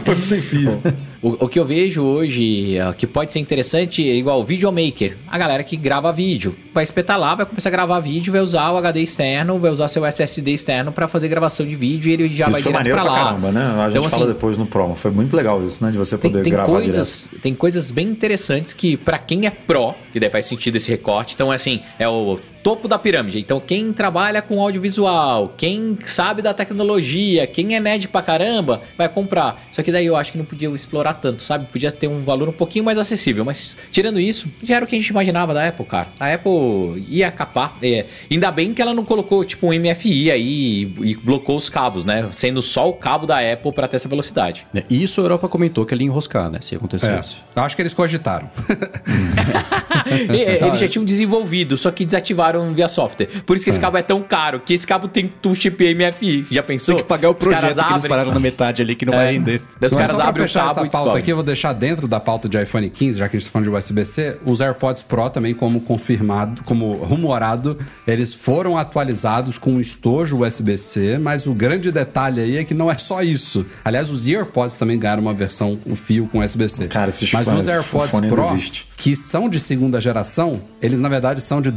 foi 0.03 0.15
pro 0.15 0.25
sem 0.25 0.41
fio. 0.41 0.81
O, 1.27 1.45
o 1.45 1.49
que 1.49 1.59
eu 1.59 1.65
vejo 1.65 2.03
hoje, 2.03 2.77
eh, 2.77 2.93
que 2.97 3.05
pode 3.05 3.33
ser 3.33 3.39
interessante, 3.39 4.07
é 4.09 4.13
igual 4.15 4.39
o 4.39 4.45
videomaker. 4.45 5.17
A 5.27 5.37
galera 5.37 5.61
que 5.61 5.75
grava 5.75 6.13
vídeo. 6.13 6.55
Vai 6.73 6.83
espetar 6.83 7.19
lá, 7.19 7.35
vai 7.35 7.45
começar 7.45 7.67
a 7.67 7.71
gravar 7.71 7.99
vídeo, 7.99 8.31
vai 8.31 8.39
usar 8.41 8.71
o 8.71 8.77
HD 8.77 9.01
externo, 9.01 9.59
vai 9.59 9.69
usar 9.69 9.89
seu 9.89 10.05
SSD 10.05 10.51
externo 10.51 10.91
pra 10.93 11.07
fazer 11.09 11.27
gravação 11.27 11.65
de 11.65 11.75
vídeo 11.75 12.09
e 12.09 12.13
ele 12.13 12.29
já 12.33 12.45
Isso 12.45 12.53
vai 12.53 12.81
direto 12.81 12.93
pra 12.93 13.03
lá. 13.03 13.13
caramba, 13.25 13.51
né? 13.51 13.61
A 13.61 13.89
gente 13.89 13.97
Então, 13.99 14.09
fala 14.09 14.23
assim, 14.23 14.33
depois 14.33 14.57
no 14.57 14.65
promo. 14.65 14.95
Foi 14.95 15.11
muito 15.11 15.35
legal 15.35 15.65
isso, 15.65 15.83
né? 15.83 15.91
De 15.91 15.97
você 15.97 16.17
tem, 16.17 16.31
poder 16.31 16.43
tem 16.43 16.53
gravar 16.53 16.71
coisas, 16.71 17.29
tem 17.41 17.53
coisas 17.53 17.91
bem 17.91 18.07
interessantes 18.07 18.71
que 18.71 18.95
pra 18.95 19.17
quem 19.17 19.45
é 19.45 19.49
pró, 19.49 19.95
que 20.13 20.19
daí 20.21 20.29
faz 20.29 20.45
sentido 20.45 20.77
esse 20.77 20.89
recorte. 20.89 21.33
Então, 21.35 21.51
assim, 21.51 21.81
é 21.99 22.07
o 22.07 22.39
topo 22.67 22.85
da 22.85 22.99
pirâmide. 22.99 23.39
Então, 23.39 23.61
quem 23.61 23.93
trabalha 23.93 24.41
com 24.41 24.59
audiovisual, 24.61 25.53
quem 25.55 25.97
sabe 26.03 26.41
da 26.41 26.53
tecnologia, 26.53 27.47
quem 27.47 27.77
é 27.77 27.79
nerd 27.79 28.09
pra 28.09 28.21
caramba, 28.21 28.81
vai 28.97 29.07
comprar. 29.07 29.61
Só 29.71 29.81
que 29.81 29.89
daí 29.89 30.05
eu 30.05 30.17
acho 30.17 30.33
que 30.33 30.37
não 30.37 30.43
podia 30.43 30.67
explorar 30.71 31.13
tanto, 31.13 31.41
sabe? 31.41 31.67
Podia 31.71 31.93
ter 31.93 32.09
um 32.09 32.23
valor 32.25 32.49
um 32.49 32.51
pouquinho 32.51 32.83
mais 32.83 32.97
acessível. 32.97 33.45
Mas, 33.45 33.77
tirando 33.89 34.19
isso, 34.19 34.49
já 34.61 34.75
era 34.75 34.83
o 34.83 34.87
que 34.87 34.97
a 34.97 34.99
gente 34.99 35.07
imaginava 35.07 35.53
da 35.53 35.65
Apple, 35.65 35.85
cara. 35.85 36.09
A 36.19 36.33
Apple 36.33 37.05
ia 37.07 37.31
capar. 37.31 37.77
é, 37.81 38.05
ainda 38.29 38.51
bem 38.51 38.73
que 38.73 38.81
ela 38.81 38.93
não 38.93 39.05
colocou, 39.05 39.45
tipo, 39.45 39.67
um 39.67 39.79
MFI 39.79 40.29
aí 40.31 40.93
e, 41.01 41.11
e 41.11 41.15
blocou 41.15 41.55
os 41.55 41.69
cabos, 41.69 42.03
né? 42.03 42.27
Sendo 42.33 42.61
só 42.61 42.89
o 42.89 42.93
cabo 42.95 43.25
da 43.25 43.37
Apple 43.39 43.71
pra 43.71 43.87
ter 43.87 43.95
essa 43.95 44.09
velocidade. 44.09 44.67
É, 44.75 44.83
E 44.89 45.01
isso 45.01 45.21
a 45.21 45.23
Europa 45.23 45.47
comentou 45.47 45.85
que 45.85 45.93
ele 45.93 46.03
ia 46.03 46.07
enroscar, 46.07 46.49
né? 46.51 46.59
Se 46.59 46.75
É, 46.75 46.77
acontecesse. 46.77 47.37
eu 47.55 47.63
acho 47.63 47.77
que 47.77 47.81
eles 47.81 47.93
cogitaram. 47.93 48.49
Eles 50.29 50.79
já 50.79 50.87
tinham 50.87 51.03
desenvolvido, 51.05 51.77
só 51.77 51.91
que 51.91 52.05
desativaram 52.05 52.56
via 52.73 52.87
software. 52.87 53.27
Por 53.45 53.55
isso 53.55 53.63
que 53.63 53.69
esse 53.69 53.79
cabo 53.79 53.97
é 53.97 54.01
tão 54.01 54.21
caro, 54.23 54.59
que 54.59 54.73
esse 54.73 54.85
cabo 54.85 55.07
tem 55.07 55.29
um 55.45 55.55
chip 55.55 55.83
MFI. 55.95 56.43
Já 56.51 56.63
pensou? 56.63 56.95
Tem 56.95 57.03
que 57.03 57.09
pagar 57.09 57.29
o 57.29 57.31
Os 57.31 57.37
projeto 57.37 57.61
caras 57.61 57.77
que 57.77 57.91
eles 57.93 58.05
pararam 58.07 58.31
na 58.33 58.39
metade 58.39 58.81
ali 58.81 58.95
que 58.95 59.05
não 59.05 59.13
vai 59.13 59.27
É. 59.27 59.31
render. 59.31 59.61
Daí 59.79 59.87
os 59.87 59.93
Mas 59.93 60.05
caras 60.07 60.19
abrem 60.19 60.45
o 60.45 60.49
cabo 60.51 60.71
essa 60.71 60.85
pauta 60.85 61.17
aqui, 61.17 61.31
eu 61.31 61.35
vou 61.35 61.43
deixar 61.45 61.73
dentro 61.73 62.07
da 62.07 62.19
pauta 62.19 62.47
de 62.49 62.61
iPhone 62.61 62.89
15, 62.89 63.19
já 63.19 63.29
que 63.29 63.37
a 63.37 63.39
gente 63.39 63.47
tá 63.47 63.51
falando 63.53 63.69
de 63.69 63.75
USB-C, 63.75 64.37
os 64.45 64.61
AirPods 64.61 65.03
Pro 65.03 65.29
também, 65.29 65.53
como 65.53 65.81
confirmado, 65.81 66.61
como 66.63 66.93
rumorado, 66.95 67.77
eles 68.05 68.33
foram 68.33 68.77
atualizados 68.77 69.57
com 69.57 69.73
um 69.73 69.79
estojo 69.79 70.37
USB-C, 70.45 71.17
mas 71.19 71.45
o 71.47 71.53
grande 71.53 71.91
detalhe 71.91 72.41
aí 72.41 72.57
é 72.57 72.63
que 72.63 72.73
não 72.73 72.89
é 72.91 72.97
só 72.97 73.21
isso. 73.21 73.65
Aliás, 73.83 74.09
os 74.09 74.27
AirPods 74.27 74.77
também 74.77 74.97
ganharam 74.99 75.21
uma 75.21 75.33
versão, 75.33 75.79
um 75.85 75.95
fio 75.95 76.27
com 76.27 76.39
USB-C. 76.39 76.87
Cara, 76.87 77.09
esses 77.09 77.31
mas 77.31 77.45
fones- 77.45 77.63
os 77.63 77.69
AirPods 77.69 78.11
Pro, 78.29 78.41
existe. 78.43 78.87
que 78.97 79.15
são 79.15 79.47
de 79.49 79.59
segunda 79.59 79.99
geração, 80.01 80.61
eles 80.81 80.99
na 80.99 81.09
verdade 81.09 81.41
são 81.41 81.61
de 81.61 81.71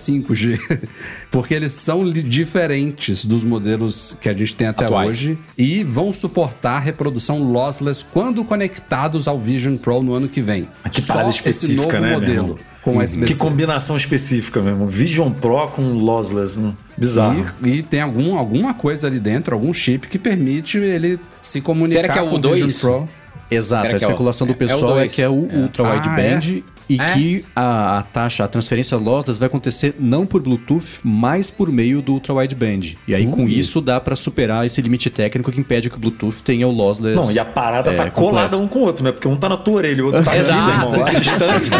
2,5G, 0.00 0.80
porque 1.30 1.54
eles 1.54 1.72
são 1.72 2.04
diferentes 2.10 3.24
dos 3.24 3.44
modelos 3.44 4.16
que 4.20 4.28
a 4.28 4.32
gente 4.32 4.56
tem 4.56 4.66
até 4.68 4.84
Atuais. 4.86 5.08
hoje 5.10 5.38
e 5.56 5.82
vão 5.84 6.12
suportar 6.12 6.78
reprodução 6.80 7.42
lossless 7.42 8.04
quando 8.12 8.44
conectados 8.44 9.28
ao 9.28 9.38
Vision 9.38 9.76
Pro 9.76 10.02
no 10.02 10.12
ano 10.14 10.28
que 10.28 10.40
vem. 10.40 10.68
Que 10.90 11.00
Só 11.00 11.12
parada 11.14 11.30
esse 11.30 11.38
específica, 11.38 12.00
novo 12.00 12.00
né, 12.00 12.12
modelo 12.14 12.58
com 12.82 12.96
USB-C. 12.96 13.26
Que 13.34 13.38
combinação 13.38 13.96
específica 13.96 14.60
mesmo. 14.60 14.86
Vision 14.86 15.30
Pro 15.32 15.68
com 15.68 15.82
lossless. 15.92 16.58
né? 16.58 16.72
Bizarro. 16.96 17.44
E, 17.62 17.68
e 17.76 17.82
tem 17.82 18.00
algum, 18.00 18.36
alguma 18.38 18.72
coisa 18.74 19.06
ali 19.06 19.20
dentro, 19.20 19.54
algum 19.54 19.72
chip 19.72 20.08
que 20.08 20.18
permite 20.18 20.78
ele 20.78 21.18
se 21.42 21.60
comunicar 21.60 22.00
Será 22.02 22.12
que 22.14 22.18
é 22.18 22.22
o 22.22 22.28
com 22.30 22.36
o 22.36 22.38
2? 22.38 22.62
Vision 22.64 22.80
Pro. 22.80 23.08
Exato, 23.50 23.82
Será 23.86 23.96
a 23.96 23.98
que 23.98 24.04
é 24.04 24.06
o- 24.06 24.10
especulação 24.10 24.46
do 24.46 24.50
é- 24.50 24.52
é 24.52 24.54
o 24.54 24.58
pessoal 24.58 24.92
é, 24.92 24.94
dois? 25.00 25.14
que 25.14 25.22
é 25.22 25.28
o 25.28 25.32
Ultra 25.32 25.84
Ah, 25.86 25.94
Wideband 25.94 26.62
e 26.94 27.00
É? 27.00 27.06
que 27.14 27.44
a, 27.54 27.98
a 27.98 28.02
taxa, 28.02 28.44
a 28.44 28.48
transferência 28.48 28.96
lossless 28.96 29.38
vai 29.38 29.46
acontecer 29.46 29.94
não 29.98 30.26
por 30.26 30.42
Bluetooth, 30.42 31.00
mas 31.04 31.50
por 31.50 31.70
meio 31.70 32.02
do 32.02 32.12
Ultra 32.14 32.34
Wideband. 32.34 32.96
E 33.06 33.14
aí 33.14 33.26
com 33.26 33.44
Ui. 33.44 33.52
isso 33.52 33.80
dá 33.80 34.00
pra 34.00 34.16
superar 34.16 34.66
esse 34.66 34.80
limite 34.82 35.08
técnico 35.10 35.50
que 35.52 35.60
impede 35.60 35.88
que 35.88 35.96
o 35.96 35.98
Bluetooth 36.00 36.42
tenha 36.42 36.66
o 36.66 36.70
lossless. 36.70 37.14
Não, 37.16 37.30
e 37.30 37.38
a 37.38 37.44
parada 37.44 37.90
é, 37.90 37.94
tá 37.94 38.10
completo. 38.10 38.16
colada 38.30 38.58
um 38.58 38.66
com 38.68 38.80
o 38.80 38.82
outro, 38.82 39.04
né? 39.04 39.12
Porque 39.12 39.28
um 39.28 39.36
tá 39.36 39.48
na 39.48 39.56
tua 39.56 39.74
orelha 39.74 39.98
e 39.98 40.02
o 40.02 40.06
outro 40.06 40.22
tá 40.24 40.36
Exato. 40.36 40.70
irmão. 40.94 41.06
A 41.06 41.10
distância, 41.18 41.76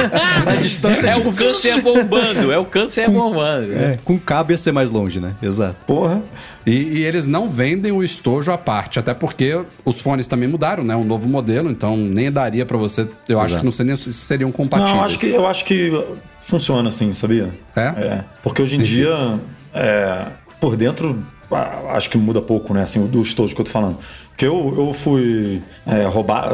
a 0.47 0.57
distância 0.57 1.07
É 1.09 1.13
de 1.15 1.21
o 1.21 1.33
câncer 1.33 1.83
bombando, 1.83 2.53
é 2.53 2.59
o 2.59 2.65
câncer 2.65 3.09
bombando. 3.11 3.73
É, 3.75 3.99
com 4.05 4.19
cabo 4.19 4.53
ia 4.53 4.59
ser 4.59 4.73
mais 4.73 4.91
longe, 4.91 5.19
né? 5.21 5.35
Exato. 5.43 5.77
Porra. 5.87 6.23
E, 6.67 6.73
e 6.99 7.05
eles 7.05 7.27
não 7.27 7.49
vendem 7.49 7.91
o 7.91 8.03
estojo 8.05 8.53
à 8.53 8.59
parte, 8.59 8.99
até 8.99 9.15
porque 9.15 9.61
os 9.85 9.99
fones 10.01 10.27
também 10.27 10.49
mudaram, 10.49 10.85
né? 10.85 10.95
Um 10.95 11.05
novo 11.05 11.29
modelo, 11.29 11.71
então 11.71 11.97
nem 11.97 12.31
daria 12.31 12.67
pra 12.67 12.77
você. 12.77 13.09
Eu 13.29 13.39
acho 13.41 13.49
Exato. 13.51 13.61
que 13.61 13.65
não 13.65 13.73
sei 13.73 13.87
nem 13.87 13.97
se 13.97 14.13
seriam 14.13 14.53
compatíveis. 14.53 14.95
Não, 14.97 15.00
eu 15.01 15.05
acho 15.07 15.19
que, 15.19 15.27
eu 15.27 15.47
acho 15.47 15.65
que 15.65 16.05
funciona 16.41 16.89
assim, 16.89 17.13
sabia? 17.13 17.51
É? 17.77 18.21
Porque 18.43 18.63
hoje 18.63 18.77
em 18.77 18.81
dia, 18.81 19.39
é, 19.75 20.27
por 20.61 20.77
dentro, 20.77 21.25
acho 21.93 22.11
que 22.11 22.19
muda 22.19 22.41
pouco, 22.41 22.73
né? 22.75 22.83
Assim, 22.83 23.07
do 23.07 23.23
estojo 23.23 23.55
que 23.55 23.61
eu 23.61 23.65
tô 23.65 23.71
falando. 23.71 23.99
Porque 24.31 24.47
eu, 24.47 24.75
eu 24.77 24.93
fui 24.93 25.61
é, 25.87 26.05
roubar. 26.07 26.53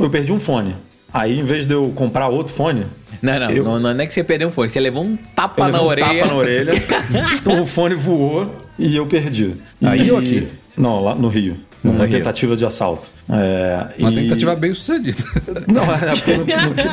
eu 0.00 0.10
perdi 0.10 0.32
um 0.32 0.40
fone. 0.40 0.74
Aí, 1.12 1.38
em 1.40 1.44
vez 1.44 1.66
de 1.66 1.72
eu 1.72 1.90
comprar 1.94 2.28
outro 2.28 2.52
fone, 2.52 2.86
Não, 3.22 3.38
não, 3.40 3.50
Eu- 3.50 3.64
não, 3.64 3.80
não 3.80 3.90
é 4.02 4.06
que 4.06 4.12
você 4.12 4.22
perdeu 4.22 4.48
um 4.48 4.52
fone, 4.52 4.68
você 4.68 4.78
levou 4.78 5.02
um 5.02 5.16
tapa 5.34 5.62
na 5.70 5.80
levei 5.80 5.80
um 5.80 5.86
orelha. 5.88 6.06
tapa 6.22 6.26
na 6.26 6.34
orelha, 6.34 6.72
então 7.40 7.62
o 7.62 7.66
fone 7.66 7.94
voou 7.94 8.54
e 8.78 8.94
eu 8.94 9.06
perdi. 9.06 9.54
Aí 9.82 10.06
E- 10.06 10.12
ou 10.12 10.18
aqui? 10.18 10.48
Não, 10.76 11.02
lá 11.02 11.14
no 11.14 11.28
Rio. 11.28 11.56
Numa 11.82 12.08
tentativa 12.08 12.56
de 12.56 12.64
assalto. 12.66 13.10
É, 13.30 13.86
Uma 13.98 14.10
e- 14.10 14.14
tentativa 14.14 14.56
bem 14.56 14.74
sucedida. 14.74 15.22
Não, 15.72 15.82
é 15.84 16.12
porque 16.14 16.34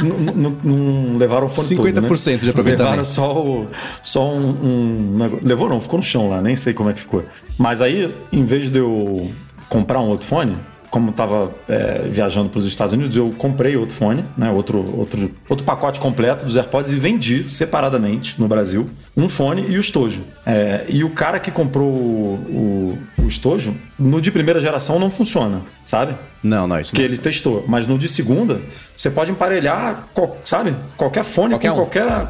não, 0.04 0.18
não- 0.20 0.34
não- 0.34 0.58
não 0.64 1.18
levaram 1.18 1.48
o 1.48 1.50
fone 1.50 1.70
50% 1.70 1.76
todo, 1.76 2.32
né? 2.32 2.38
de 2.38 2.50
aproveitamento. 2.50 2.84
Levaram 2.84 3.06
só, 3.06 3.34
o, 3.42 3.68
só 4.04 4.32
um, 4.32 4.50
um 4.64 5.18
negócio. 5.18 5.48
Levou 5.48 5.70
não, 5.70 5.80
ficou 5.82 5.98
no 5.98 6.04
chão 6.06 6.30
lá, 6.30 6.42
nem 6.42 6.56
sei 6.56 6.74
como 6.74 6.90
é 6.90 6.94
que 6.94 7.00
ficou. 7.00 7.24
Mas 7.58 7.82
aí, 7.82 8.14
em 8.32 8.46
vez 8.46 8.70
de 8.70 8.78
eu 8.78 9.32
comprar 9.70 10.00
um 10.02 10.08
outro 10.10 10.28
fone, 10.28 10.56
como 10.96 11.10
eu 11.10 11.14
tava 11.14 11.52
é, 11.68 12.08
viajando 12.08 12.48
para 12.48 12.60
os 12.60 12.66
Estados 12.66 12.94
Unidos, 12.94 13.18
eu 13.18 13.30
comprei 13.38 13.76
outro 13.76 13.94
fone, 13.94 14.24
né? 14.38 14.50
Outro, 14.50 14.98
outro, 14.98 15.30
outro 15.50 15.66
pacote 15.66 16.00
completo 16.00 16.46
dos 16.46 16.56
AirPods 16.56 16.94
e 16.94 16.96
vendi 16.96 17.52
separadamente 17.52 18.40
no 18.40 18.48
Brasil 18.48 18.90
um 19.18 19.28
fone 19.28 19.66
e 19.68 19.76
o 19.76 19.82
estojo. 19.82 20.22
É, 20.46 20.86
e 20.88 21.04
o 21.04 21.10
cara 21.10 21.38
que 21.38 21.52
comprou 21.52 21.90
o, 21.90 22.98
o, 23.18 23.24
o 23.24 23.28
estojo, 23.28 23.76
no 24.00 24.22
de 24.22 24.32
primeira 24.32 24.62
geração 24.62 24.98
não 24.98 25.12
funciona, 25.12 25.64
sabe? 25.86 26.16
Não, 26.42 26.66
não, 26.66 26.80
isso 26.80 26.94
que 26.94 27.02
não. 27.02 27.06
ele 27.10 27.18
testou. 27.18 27.66
Mas 27.68 27.86
no 27.88 27.98
de 27.98 28.08
segunda, 28.08 28.62
você 28.96 29.10
pode 29.10 29.32
emparelhar, 29.32 30.08
sabe? 30.46 30.74
Qualquer 30.96 31.26
fone 31.26 31.56
Qualquer 31.56 31.72
com 31.72 31.74
um. 31.74 31.78
qualquer, 31.80 32.28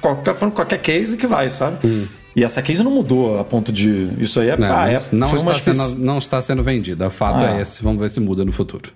qualquer 0.00 0.50
qualquer 0.52 0.78
case 0.78 1.18
que 1.18 1.26
vai, 1.26 1.50
sabe? 1.50 2.08
E 2.36 2.44
essa 2.44 2.60
case 2.60 2.82
não 2.82 2.90
mudou 2.90 3.38
a 3.40 3.44
ponto 3.44 3.72
de. 3.72 4.10
Isso 4.18 4.38
aí 4.38 4.50
é. 4.50 4.58
Não, 4.58 4.78
ah, 4.78 4.90
é 4.90 4.98
não, 5.10 5.34
está 5.34 5.54
sendo, 5.54 5.98
não 5.98 6.18
está 6.18 6.42
sendo 6.42 6.62
vendida. 6.62 7.06
O 7.06 7.10
fato 7.10 7.42
Ah. 7.42 7.56
é 7.56 7.62
esse. 7.62 7.82
Vamos 7.82 7.98
ver 7.98 8.10
se 8.10 8.20
muda 8.20 8.44
no 8.44 8.52
futuro. 8.52 8.92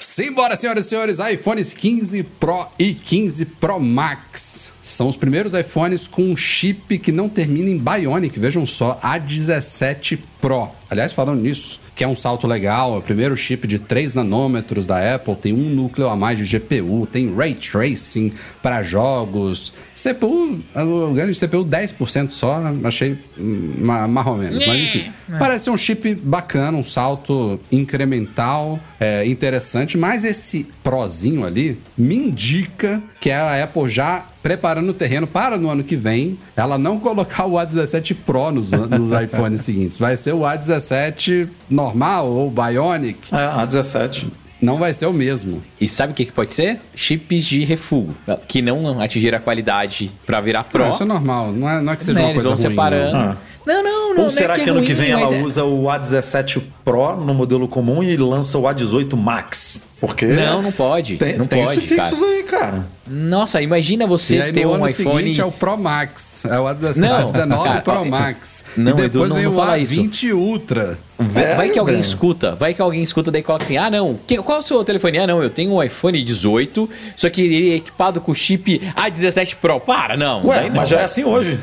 Simbora, 0.00 0.54
senhoras 0.54 0.86
e 0.86 0.88
senhores, 0.90 1.18
iPhones 1.18 1.72
15 1.72 2.22
Pro 2.22 2.68
e 2.78 2.94
15 2.94 3.44
Pro 3.44 3.80
Max. 3.80 4.72
São 4.80 5.08
os 5.08 5.16
primeiros 5.16 5.54
iPhones 5.54 6.06
com 6.06 6.22
um 6.22 6.36
chip 6.36 6.98
que 6.98 7.10
não 7.10 7.28
termina 7.28 7.68
em 7.68 7.76
Bionic, 7.76 8.38
vejam 8.38 8.64
só, 8.64 8.98
A17 9.02 10.20
Pro. 10.40 10.70
Aliás, 10.90 11.12
falando 11.12 11.40
nisso, 11.42 11.80
que 11.94 12.02
é 12.04 12.08
um 12.08 12.16
salto 12.16 12.46
legal, 12.46 12.94
é 12.94 12.98
o 12.98 13.02
primeiro 13.02 13.36
chip 13.36 13.66
de 13.66 13.78
3 13.78 14.14
nanômetros 14.14 14.86
da 14.86 15.14
Apple, 15.14 15.34
tem 15.36 15.52
um 15.52 15.68
núcleo 15.68 16.08
a 16.08 16.16
mais 16.16 16.38
de 16.38 16.44
GPU, 16.58 17.06
tem 17.10 17.34
Ray 17.34 17.54
Tracing 17.54 18.32
para 18.62 18.80
jogos, 18.82 19.72
CPU, 19.94 20.60
o 20.74 21.12
ganho 21.12 21.30
de 21.30 21.38
CPU 21.38 21.64
10% 21.64 22.30
só, 22.30 22.62
achei 22.84 23.18
ma- 23.36 24.08
mais 24.08 24.26
ou 24.26 24.36
menos, 24.36 24.66
mas 24.66 24.80
enfim. 24.80 25.10
Parece 25.38 25.64
ser 25.64 25.70
um 25.70 25.76
chip 25.76 26.14
bacana, 26.14 26.78
um 26.78 26.84
salto 26.84 27.60
incremental, 27.70 28.80
é, 28.98 29.26
interessante, 29.26 29.98
mas 29.98 30.24
esse 30.24 30.66
prozinho 30.82 31.44
ali 31.44 31.78
me 31.96 32.14
indica 32.16 33.02
que 33.20 33.30
a 33.30 33.62
Apple 33.62 33.88
já 33.88 34.24
preparando 34.48 34.88
o 34.88 34.94
terreno 34.94 35.26
para 35.26 35.58
no 35.58 35.68
ano 35.68 35.84
que 35.84 35.94
vem 35.94 36.38
ela 36.56 36.78
não 36.78 36.98
colocar 36.98 37.44
o 37.44 37.52
A17 37.52 38.16
Pro 38.24 38.50
nos, 38.50 38.70
nos 38.72 39.10
iPhones 39.20 39.60
seguintes. 39.60 39.98
Vai 39.98 40.16
ser 40.16 40.32
o 40.32 40.38
A17 40.40 41.50
normal 41.68 42.26
ou 42.30 42.50
Bionic. 42.50 43.28
É, 43.30 43.36
a 43.36 43.66
17. 43.66 44.32
Não 44.60 44.78
vai 44.78 44.94
ser 44.94 45.04
o 45.04 45.12
mesmo. 45.12 45.62
E 45.78 45.86
sabe 45.86 46.12
o 46.14 46.16
que, 46.16 46.24
que 46.24 46.32
pode 46.32 46.54
ser? 46.54 46.80
Chips 46.94 47.44
de 47.44 47.62
refugo, 47.64 48.14
que 48.48 48.62
não 48.62 48.98
atingiram 49.02 49.36
a 49.36 49.40
qualidade 49.40 50.10
pra 50.24 50.40
virar 50.40 50.64
Pro. 50.64 50.82
Não, 50.82 50.88
isso 50.90 51.02
é 51.02 51.06
normal. 51.06 51.52
Não 51.52 51.68
é, 51.68 51.82
não 51.82 51.92
é 51.92 51.96
que 51.96 52.02
seja 52.02 52.18
Né, 52.18 52.24
uma 52.24 52.30
eles 52.32 52.42
coisa 52.42 52.56
vão 52.56 52.64
ruim. 52.64 52.70
separando. 52.70 53.12
não. 53.12 53.20
Ah. 53.32 53.36
Não, 53.68 53.82
não, 53.82 54.14
não. 54.14 54.16
Ou 54.18 54.22
não 54.24 54.30
será 54.30 54.54
é 54.54 54.60
que, 54.60 54.70
ano 54.70 54.80
é 54.80 54.82
que 54.84 54.92
ruim, 54.94 55.02
vem 55.02 55.10
ela 55.12 55.34
é- 55.34 55.42
usa 55.42 55.62
o 55.64 55.84
A17 55.84 56.62
Pro 56.84 57.16
no 57.16 57.34
modelo 57.34 57.68
comum 57.68 58.02
e 58.02 58.16
lança 58.16 58.56
o 58.58 58.62
A18 58.62 59.14
Max? 59.16 59.86
Porque. 60.00 60.26
Não, 60.26 60.62
não 60.62 60.70
pode. 60.70 61.16
Tem, 61.16 61.36
não 61.36 61.46
tem 61.48 61.64
pode, 61.64 61.76
os 61.78 61.82
sufixos 61.82 62.20
cara. 62.20 62.32
aí, 62.32 62.42
cara. 62.44 62.86
Nossa, 63.10 63.60
imagina 63.60 64.04
E 64.04 64.06
você 64.06 64.40
aí 64.40 64.52
ter 64.52 64.64
no 64.64 64.70
um 64.70 64.74
ano 64.74 64.86
iPhone. 64.86 65.16
seguinte 65.18 65.40
é 65.40 65.44
o 65.44 65.50
Pro 65.50 65.76
Max. 65.76 66.44
É 66.44 66.60
o 66.60 66.64
A17 66.64 66.96
Não, 66.98 67.26
A19 67.26 67.64
cara, 67.64 67.80
Pro 67.80 67.94
ó, 67.94 68.04
Max. 68.04 68.64
não, 68.76 68.92
e 68.92 68.94
depois 68.94 69.06
Edu, 69.06 69.28
não- 69.28 69.36
vem 69.36 69.44
não 69.46 69.52
o 69.52 69.56
fala 69.56 69.78
isso. 69.78 69.94
A20 70.00 70.32
Ultra. 70.34 70.98
Vai, 71.20 71.44
É, 71.44 71.54
vai 71.56 71.70
que 71.70 71.78
alguém 71.80 71.98
escuta, 71.98 72.54
vai 72.54 72.72
que 72.74 72.80
alguém 72.80 73.02
escuta 73.02 73.28
daí 73.32 73.40
e 73.40 73.42
coloca 73.42 73.64
assim: 73.64 73.76
ah, 73.76 73.90
não, 73.90 74.16
que- 74.24 74.36
qual 74.40 74.58
é 74.58 74.60
o 74.60 74.62
seu 74.62 74.84
telefone? 74.84 75.18
Ah, 75.18 75.26
não, 75.26 75.42
eu 75.42 75.50
tenho 75.50 75.72
um 75.72 75.82
iPhone 75.82 76.22
18, 76.22 76.88
só 77.16 77.28
que 77.28 77.40
ele 77.42 77.72
é 77.72 77.74
equipado 77.76 78.20
com 78.20 78.32
chip 78.32 78.80
A17 78.94 79.56
Pro. 79.56 79.80
Para, 79.80 80.16
não. 80.16 80.46
Ué, 80.46 80.60
daí 80.60 80.68
não, 80.68 80.76
mas 80.76 80.88
já 80.88 81.00
é 81.00 81.04
assim 81.04 81.24
hoje. 81.24 81.58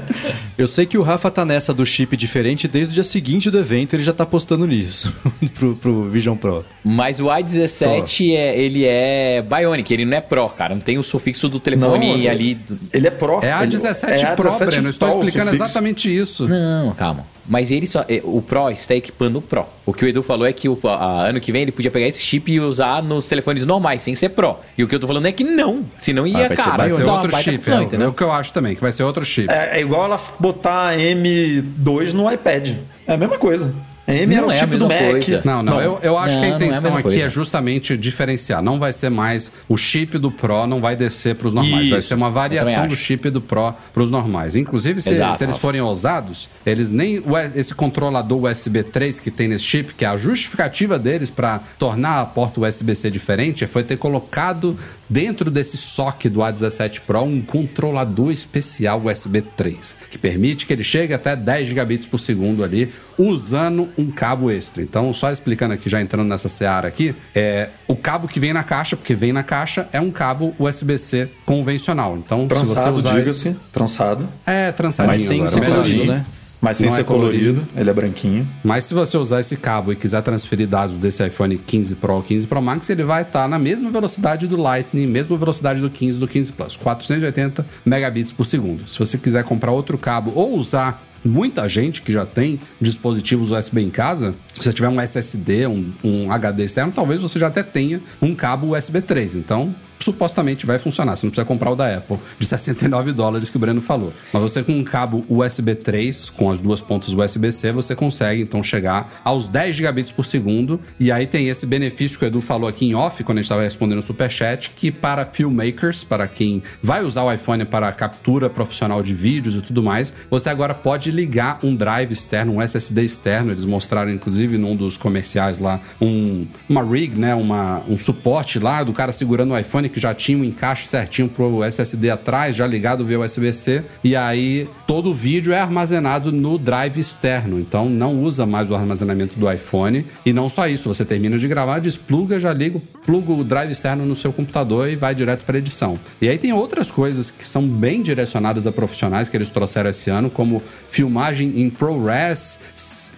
Eu 0.56 0.66
sei 0.68 0.86
que 0.86 0.96
o 0.96 1.02
Rafa 1.02 1.30
tá 1.30 1.43
nessa 1.44 1.72
do 1.74 1.84
chip 1.84 2.16
diferente 2.16 2.66
desde 2.68 2.92
o 2.92 2.94
dia 2.94 3.02
seguinte 3.02 3.50
do 3.50 3.58
evento, 3.58 3.94
ele 3.94 4.02
já 4.02 4.12
tá 4.12 4.24
postando 4.26 4.66
nisso 4.66 5.14
pro, 5.58 5.74
pro 5.76 6.04
Vision 6.10 6.36
Pro. 6.36 6.64
Mas 6.84 7.20
o 7.20 7.24
A17 7.26 8.34
é, 8.34 8.58
ele 8.58 8.84
é 8.84 9.42
Bionic, 9.42 9.92
ele 9.92 10.04
não 10.04 10.16
é 10.16 10.20
Pro, 10.20 10.48
cara. 10.50 10.74
Não 10.74 10.80
tem 10.82 10.98
o 10.98 11.02
sufixo 11.02 11.48
do 11.48 11.58
telefone 11.60 12.08
Não, 12.08 12.14
ele- 12.16 12.28
ali. 12.28 12.54
do- 12.54 12.78
Ele 12.92 13.06
é 13.06 13.10
Pro. 13.10 13.40
É 13.42 13.52
a 13.52 13.62
ele- 13.62 13.70
17 13.72 14.24
é 14.24 14.34
Pro, 14.36 14.48
A17 14.50 14.66
Breno. 14.66 14.86
Eu 14.86 14.90
estou 14.90 15.08
explicando 15.08 15.52
exatamente 15.52 16.14
isso. 16.14 16.48
Não, 16.48 16.92
calma. 16.94 17.26
Mas 17.46 17.70
ele 17.70 17.86
só. 17.86 18.02
é, 18.08 18.22
O 18.24 18.40
Pro 18.40 18.70
está 18.70 18.94
equipando 18.94 19.38
o 19.38 19.42
Pro. 19.42 19.66
O 19.84 19.92
que 19.92 20.02
o 20.02 20.08
Edu 20.08 20.22
falou 20.22 20.46
é 20.46 20.52
que 20.52 20.66
o 20.66 20.78
a- 20.84 21.28
ano 21.28 21.38
que 21.40 21.52
vem 21.52 21.60
ele 21.62 21.72
podia 21.72 21.90
pegar 21.90 22.06
esse 22.06 22.22
chip 22.22 22.50
e 22.50 22.58
usar 22.58 23.02
nos 23.02 23.28
telefones 23.28 23.66
normais, 23.66 24.00
sem 24.00 24.14
ser 24.14 24.30
Pro. 24.30 24.56
E 24.78 24.82
o 24.82 24.88
que 24.88 24.94
eu 24.94 24.98
tô 25.00 25.06
falando 25.06 25.26
é 25.26 25.32
que 25.32 25.44
não. 25.44 25.82
Senão 25.98 26.26
ia, 26.26 26.46
Ah, 26.46 26.48
vai 26.48 26.56
ser 26.56 26.62
cara. 26.62 26.76
Vai 26.78 26.90
ser 26.90 27.04
dar 27.04 27.12
uma 27.12 27.20
outro 27.22 27.36
chip. 27.36 27.56
confusão, 27.58 27.74
É, 27.74 27.78
o- 27.78 27.82
é 27.82 27.84
entendeu? 27.84 28.08
o 28.08 28.12
que 28.14 28.22
eu 28.22 28.32
acho 28.32 28.52
também, 28.52 28.74
que 28.74 28.80
vai 28.80 28.92
ser 28.92 29.02
outro 29.02 29.24
chip. 29.26 29.52
É, 29.52 29.76
é 29.78 29.80
igual 29.82 30.06
ela 30.06 30.18
botar 30.40 30.98
M2 31.24 32.12
no 32.12 32.30
iPad. 32.30 32.76
É 33.06 33.14
a 33.14 33.16
mesma 33.16 33.38
coisa. 33.38 33.74
M 34.06 34.34
era 34.34 34.42
Não 34.42 34.48
o 34.48 34.52
é 34.52 34.56
a 34.56 34.60
chip 34.60 34.76
do 34.76 34.86
Mac. 34.88 34.98
coisa. 35.10 35.42
Não, 35.44 35.62
não, 35.62 35.80
eu, 35.80 35.98
eu 36.02 36.18
acho 36.18 36.34
Não, 36.34 36.40
que 36.42 36.46
a 36.46 36.50
não 36.50 36.56
é 36.58 36.62
a 36.62 36.66
intenção 36.68 36.90
aqui 36.92 37.02
coisa. 37.02 37.20
é 37.20 37.28
justamente 37.28 37.96
diferenciar. 37.96 38.62
Não 38.62 38.78
vai 38.78 38.92
ser 38.92 39.08
mais 39.10 39.50
o 39.68 39.76
chip 39.76 40.18
do 40.18 40.30
Pro, 40.30 40.66
não 40.66 40.80
vai 40.80 40.94
descer 40.94 41.34
para 41.36 41.48
os 41.48 41.54
normais. 41.54 41.88
vai 41.88 41.98
Isso, 42.00 42.08
ser 42.08 42.14
uma 42.14 42.30
variação 42.30 42.86
do 42.86 42.94
chip 42.94 43.30
do 43.30 43.40
Pro 43.40 43.74
para 43.92 44.02
os 44.02 44.10
normais. 44.10 44.56
Inclusive, 44.56 45.00
se, 45.00 45.10
Exato, 45.10 45.38
se 45.38 45.44
eles 45.44 45.56
forem 45.56 45.80
ousados, 45.80 46.48
eles 46.66 46.90
nem. 46.90 47.22
Esse 47.54 47.74
controlador 47.74 48.44
USB 48.44 48.82
3 48.82 49.20
que 49.20 49.30
tem 49.30 49.48
nesse 49.48 49.64
chip, 49.64 49.94
que 49.94 50.04
é 50.04 50.08
a 50.08 50.16
justificativa 50.16 50.98
deles 50.98 51.30
para 51.30 51.60
tornar 51.78 52.20
a 52.20 52.26
porta 52.26 52.60
USB-C 52.60 53.10
diferente, 53.10 53.66
foi 53.66 53.82
ter 53.82 53.96
colocado 53.96 54.78
dentro 55.08 55.50
desse 55.50 55.76
SOC 55.76 56.28
do 56.28 56.40
A17 56.40 57.00
Pro 57.06 57.22
um 57.22 57.40
controlador 57.40 58.30
especial 58.32 59.02
USB 59.04 59.42
3, 59.42 59.96
que 60.10 60.18
permite 60.18 60.66
que 60.66 60.72
ele 60.72 60.84
chegue 60.84 61.14
até 61.14 61.34
10 61.36 61.68
gigabits 61.68 62.06
por 62.06 62.18
segundo 62.18 62.62
ali, 62.64 62.90
usando 63.18 63.88
um 63.96 64.10
cabo 64.10 64.50
extra. 64.50 64.82
Então, 64.82 65.12
só 65.12 65.30
explicando 65.30 65.74
aqui, 65.74 65.88
já 65.88 66.00
entrando 66.00 66.28
nessa 66.28 66.48
seara 66.48 66.88
aqui, 66.88 67.14
é, 67.34 67.70
o 67.86 67.96
cabo 67.96 68.28
que 68.28 68.40
vem 68.40 68.52
na 68.52 68.62
caixa, 68.62 68.96
porque 68.96 69.14
vem 69.14 69.32
na 69.32 69.42
caixa, 69.42 69.88
é 69.92 70.00
um 70.00 70.10
cabo 70.10 70.54
USB-C 70.58 71.30
convencional. 71.44 72.16
Então, 72.16 72.42
se 72.42 72.54
você 72.54 72.74
Trançado, 72.74 72.96
usar... 72.96 73.18
diga-se. 73.18 73.56
Trançado. 73.72 74.28
É, 74.46 74.72
trançadinho 74.72 75.12
Mas 75.42 75.50
sem 75.52 75.62
agora, 75.62 75.86
ser 75.86 76.06
né? 76.06 76.26
Mas 76.64 76.78
sem 76.78 76.86
Não 76.86 76.94
é 76.94 76.96
ser 76.96 77.04
colorido. 77.04 77.62
Ele 77.76 77.90
é 77.90 77.92
branquinho. 77.92 78.48
Mas 78.64 78.84
se 78.84 78.94
você 78.94 79.18
usar 79.18 79.40
esse 79.40 79.54
cabo 79.54 79.92
e 79.92 79.96
quiser 79.96 80.22
transferir 80.22 80.66
dados 80.66 80.96
desse 80.96 81.24
iPhone 81.24 81.58
15 81.58 81.96
Pro 81.96 82.14
ou 82.14 82.22
15 82.22 82.46
Pro 82.46 82.62
Max, 82.62 82.88
ele 82.88 83.04
vai 83.04 83.20
estar 83.20 83.46
na 83.46 83.58
mesma 83.58 83.90
velocidade 83.90 84.46
do 84.46 84.56
Lightning, 84.56 85.06
mesma 85.06 85.36
velocidade 85.36 85.82
do 85.82 85.90
15 85.90 86.16
e 86.16 86.20
do 86.20 86.26
15 86.26 86.52
Plus, 86.52 86.76
480 86.78 87.66
megabits 87.84 88.32
por 88.32 88.46
segundo. 88.46 88.88
Se 88.88 88.98
você 88.98 89.18
quiser 89.18 89.44
comprar 89.44 89.72
outro 89.72 89.98
cabo 89.98 90.32
ou 90.34 90.58
usar 90.58 91.04
muita 91.22 91.68
gente 91.68 92.00
que 92.00 92.10
já 92.10 92.24
tem 92.24 92.58
dispositivos 92.80 93.50
USB 93.50 93.82
em 93.82 93.90
casa, 93.90 94.34
se 94.50 94.62
você 94.62 94.72
tiver 94.72 94.88
um 94.88 94.98
SSD, 94.98 95.66
um, 95.66 95.92
um 96.02 96.32
HD 96.32 96.64
externo, 96.64 96.92
talvez 96.92 97.20
você 97.20 97.38
já 97.38 97.48
até 97.48 97.62
tenha 97.62 98.00
um 98.22 98.34
cabo 98.34 98.74
USB 98.74 99.02
3. 99.02 99.36
Então, 99.36 99.74
supostamente 100.04 100.66
vai 100.66 100.78
funcionar. 100.78 101.16
Você 101.16 101.26
não 101.26 101.30
precisa 101.30 101.46
comprar 101.46 101.70
o 101.70 101.76
da 101.76 101.96
Apple 101.96 102.18
de 102.38 102.46
69 102.46 103.12
dólares 103.12 103.48
que 103.48 103.56
o 103.56 103.60
Breno 103.60 103.80
falou. 103.80 104.12
Mas 104.32 104.42
você 104.42 104.62
com 104.62 104.72
um 104.72 104.84
cabo 104.84 105.24
USB 105.28 105.74
3, 105.74 106.30
com 106.30 106.50
as 106.50 106.60
duas 106.60 106.80
pontas 106.80 107.14
USB-C, 107.14 107.72
você 107.72 107.96
consegue 107.96 108.42
então 108.42 108.62
chegar 108.62 109.20
aos 109.24 109.48
10 109.48 109.76
gigabits 109.76 110.12
por 110.12 110.24
segundo. 110.24 110.80
E 111.00 111.10
aí 111.10 111.26
tem 111.26 111.48
esse 111.48 111.66
benefício 111.66 112.18
que 112.18 112.24
o 112.24 112.28
Edu 112.28 112.40
falou 112.40 112.68
aqui 112.68 112.86
em 112.86 112.94
off, 112.94 113.24
quando 113.24 113.38
a 113.38 113.40
gente 113.40 113.46
estava 113.46 113.62
respondendo 113.62 113.98
o 113.98 114.02
superchat, 114.02 114.70
que 114.70 114.90
para 114.90 115.24
filmmakers, 115.24 116.04
para 116.04 116.28
quem 116.28 116.62
vai 116.82 117.02
usar 117.02 117.24
o 117.24 117.32
iPhone 117.32 117.64
para 117.64 117.90
captura 117.92 118.50
profissional 118.50 119.02
de 119.02 119.14
vídeos 119.14 119.56
e 119.56 119.62
tudo 119.62 119.82
mais, 119.82 120.14
você 120.30 120.50
agora 120.50 120.74
pode 120.74 121.10
ligar 121.10 121.58
um 121.62 121.74
drive 121.74 122.12
externo, 122.12 122.54
um 122.54 122.62
SSD 122.62 123.02
externo. 123.02 123.52
Eles 123.52 123.64
mostraram, 123.64 124.10
inclusive, 124.10 124.58
num 124.58 124.76
dos 124.76 124.96
comerciais 124.96 125.58
lá, 125.58 125.80
um, 126.00 126.46
uma 126.68 126.82
rig, 126.82 127.16
né? 127.16 127.34
Uma, 127.34 127.82
um 127.88 127.96
suporte 127.96 128.58
lá 128.58 128.82
do 128.82 128.92
cara 128.92 129.12
segurando 129.12 129.52
o 129.52 129.58
iPhone 129.58 129.88
que 129.94 130.00
já 130.00 130.12
tinha 130.12 130.36
um 130.36 130.42
encaixe 130.42 130.88
certinho 130.88 131.28
pro 131.28 131.62
SSD 131.62 132.10
atrás, 132.10 132.56
já 132.56 132.66
ligado 132.66 133.04
via 133.04 133.20
USB-C, 133.20 133.84
e 134.02 134.16
aí 134.16 134.68
todo 134.88 135.10
o 135.10 135.14
vídeo 135.14 135.52
é 135.52 135.60
armazenado 135.60 136.32
no 136.32 136.58
drive 136.58 136.98
externo, 136.98 137.60
então 137.60 137.88
não 137.88 138.20
usa 138.20 138.44
mais 138.44 138.72
o 138.72 138.74
armazenamento 138.74 139.38
do 139.38 139.50
iPhone. 139.50 140.04
E 140.26 140.32
não 140.32 140.48
só 140.48 140.66
isso, 140.66 140.92
você 140.92 141.04
termina 141.04 141.38
de 141.38 141.46
gravar, 141.46 141.78
despluga, 141.78 142.40
já 142.40 142.52
liga, 142.52 142.80
pluga 143.06 143.32
o 143.32 143.44
drive 143.44 143.70
externo 143.70 144.04
no 144.04 144.16
seu 144.16 144.32
computador 144.32 144.88
e 144.88 144.96
vai 144.96 145.14
direto 145.14 145.44
para 145.44 145.58
edição. 145.58 145.96
E 146.20 146.28
aí 146.28 146.38
tem 146.38 146.52
outras 146.52 146.90
coisas 146.90 147.30
que 147.30 147.46
são 147.46 147.66
bem 147.66 148.02
direcionadas 148.02 148.66
a 148.66 148.72
profissionais 148.72 149.28
que 149.28 149.36
eles 149.36 149.48
trouxeram 149.48 149.90
esse 149.90 150.10
ano, 150.10 150.28
como 150.28 150.60
filmagem 150.90 151.60
em 151.60 151.70
ProRes 151.70 152.58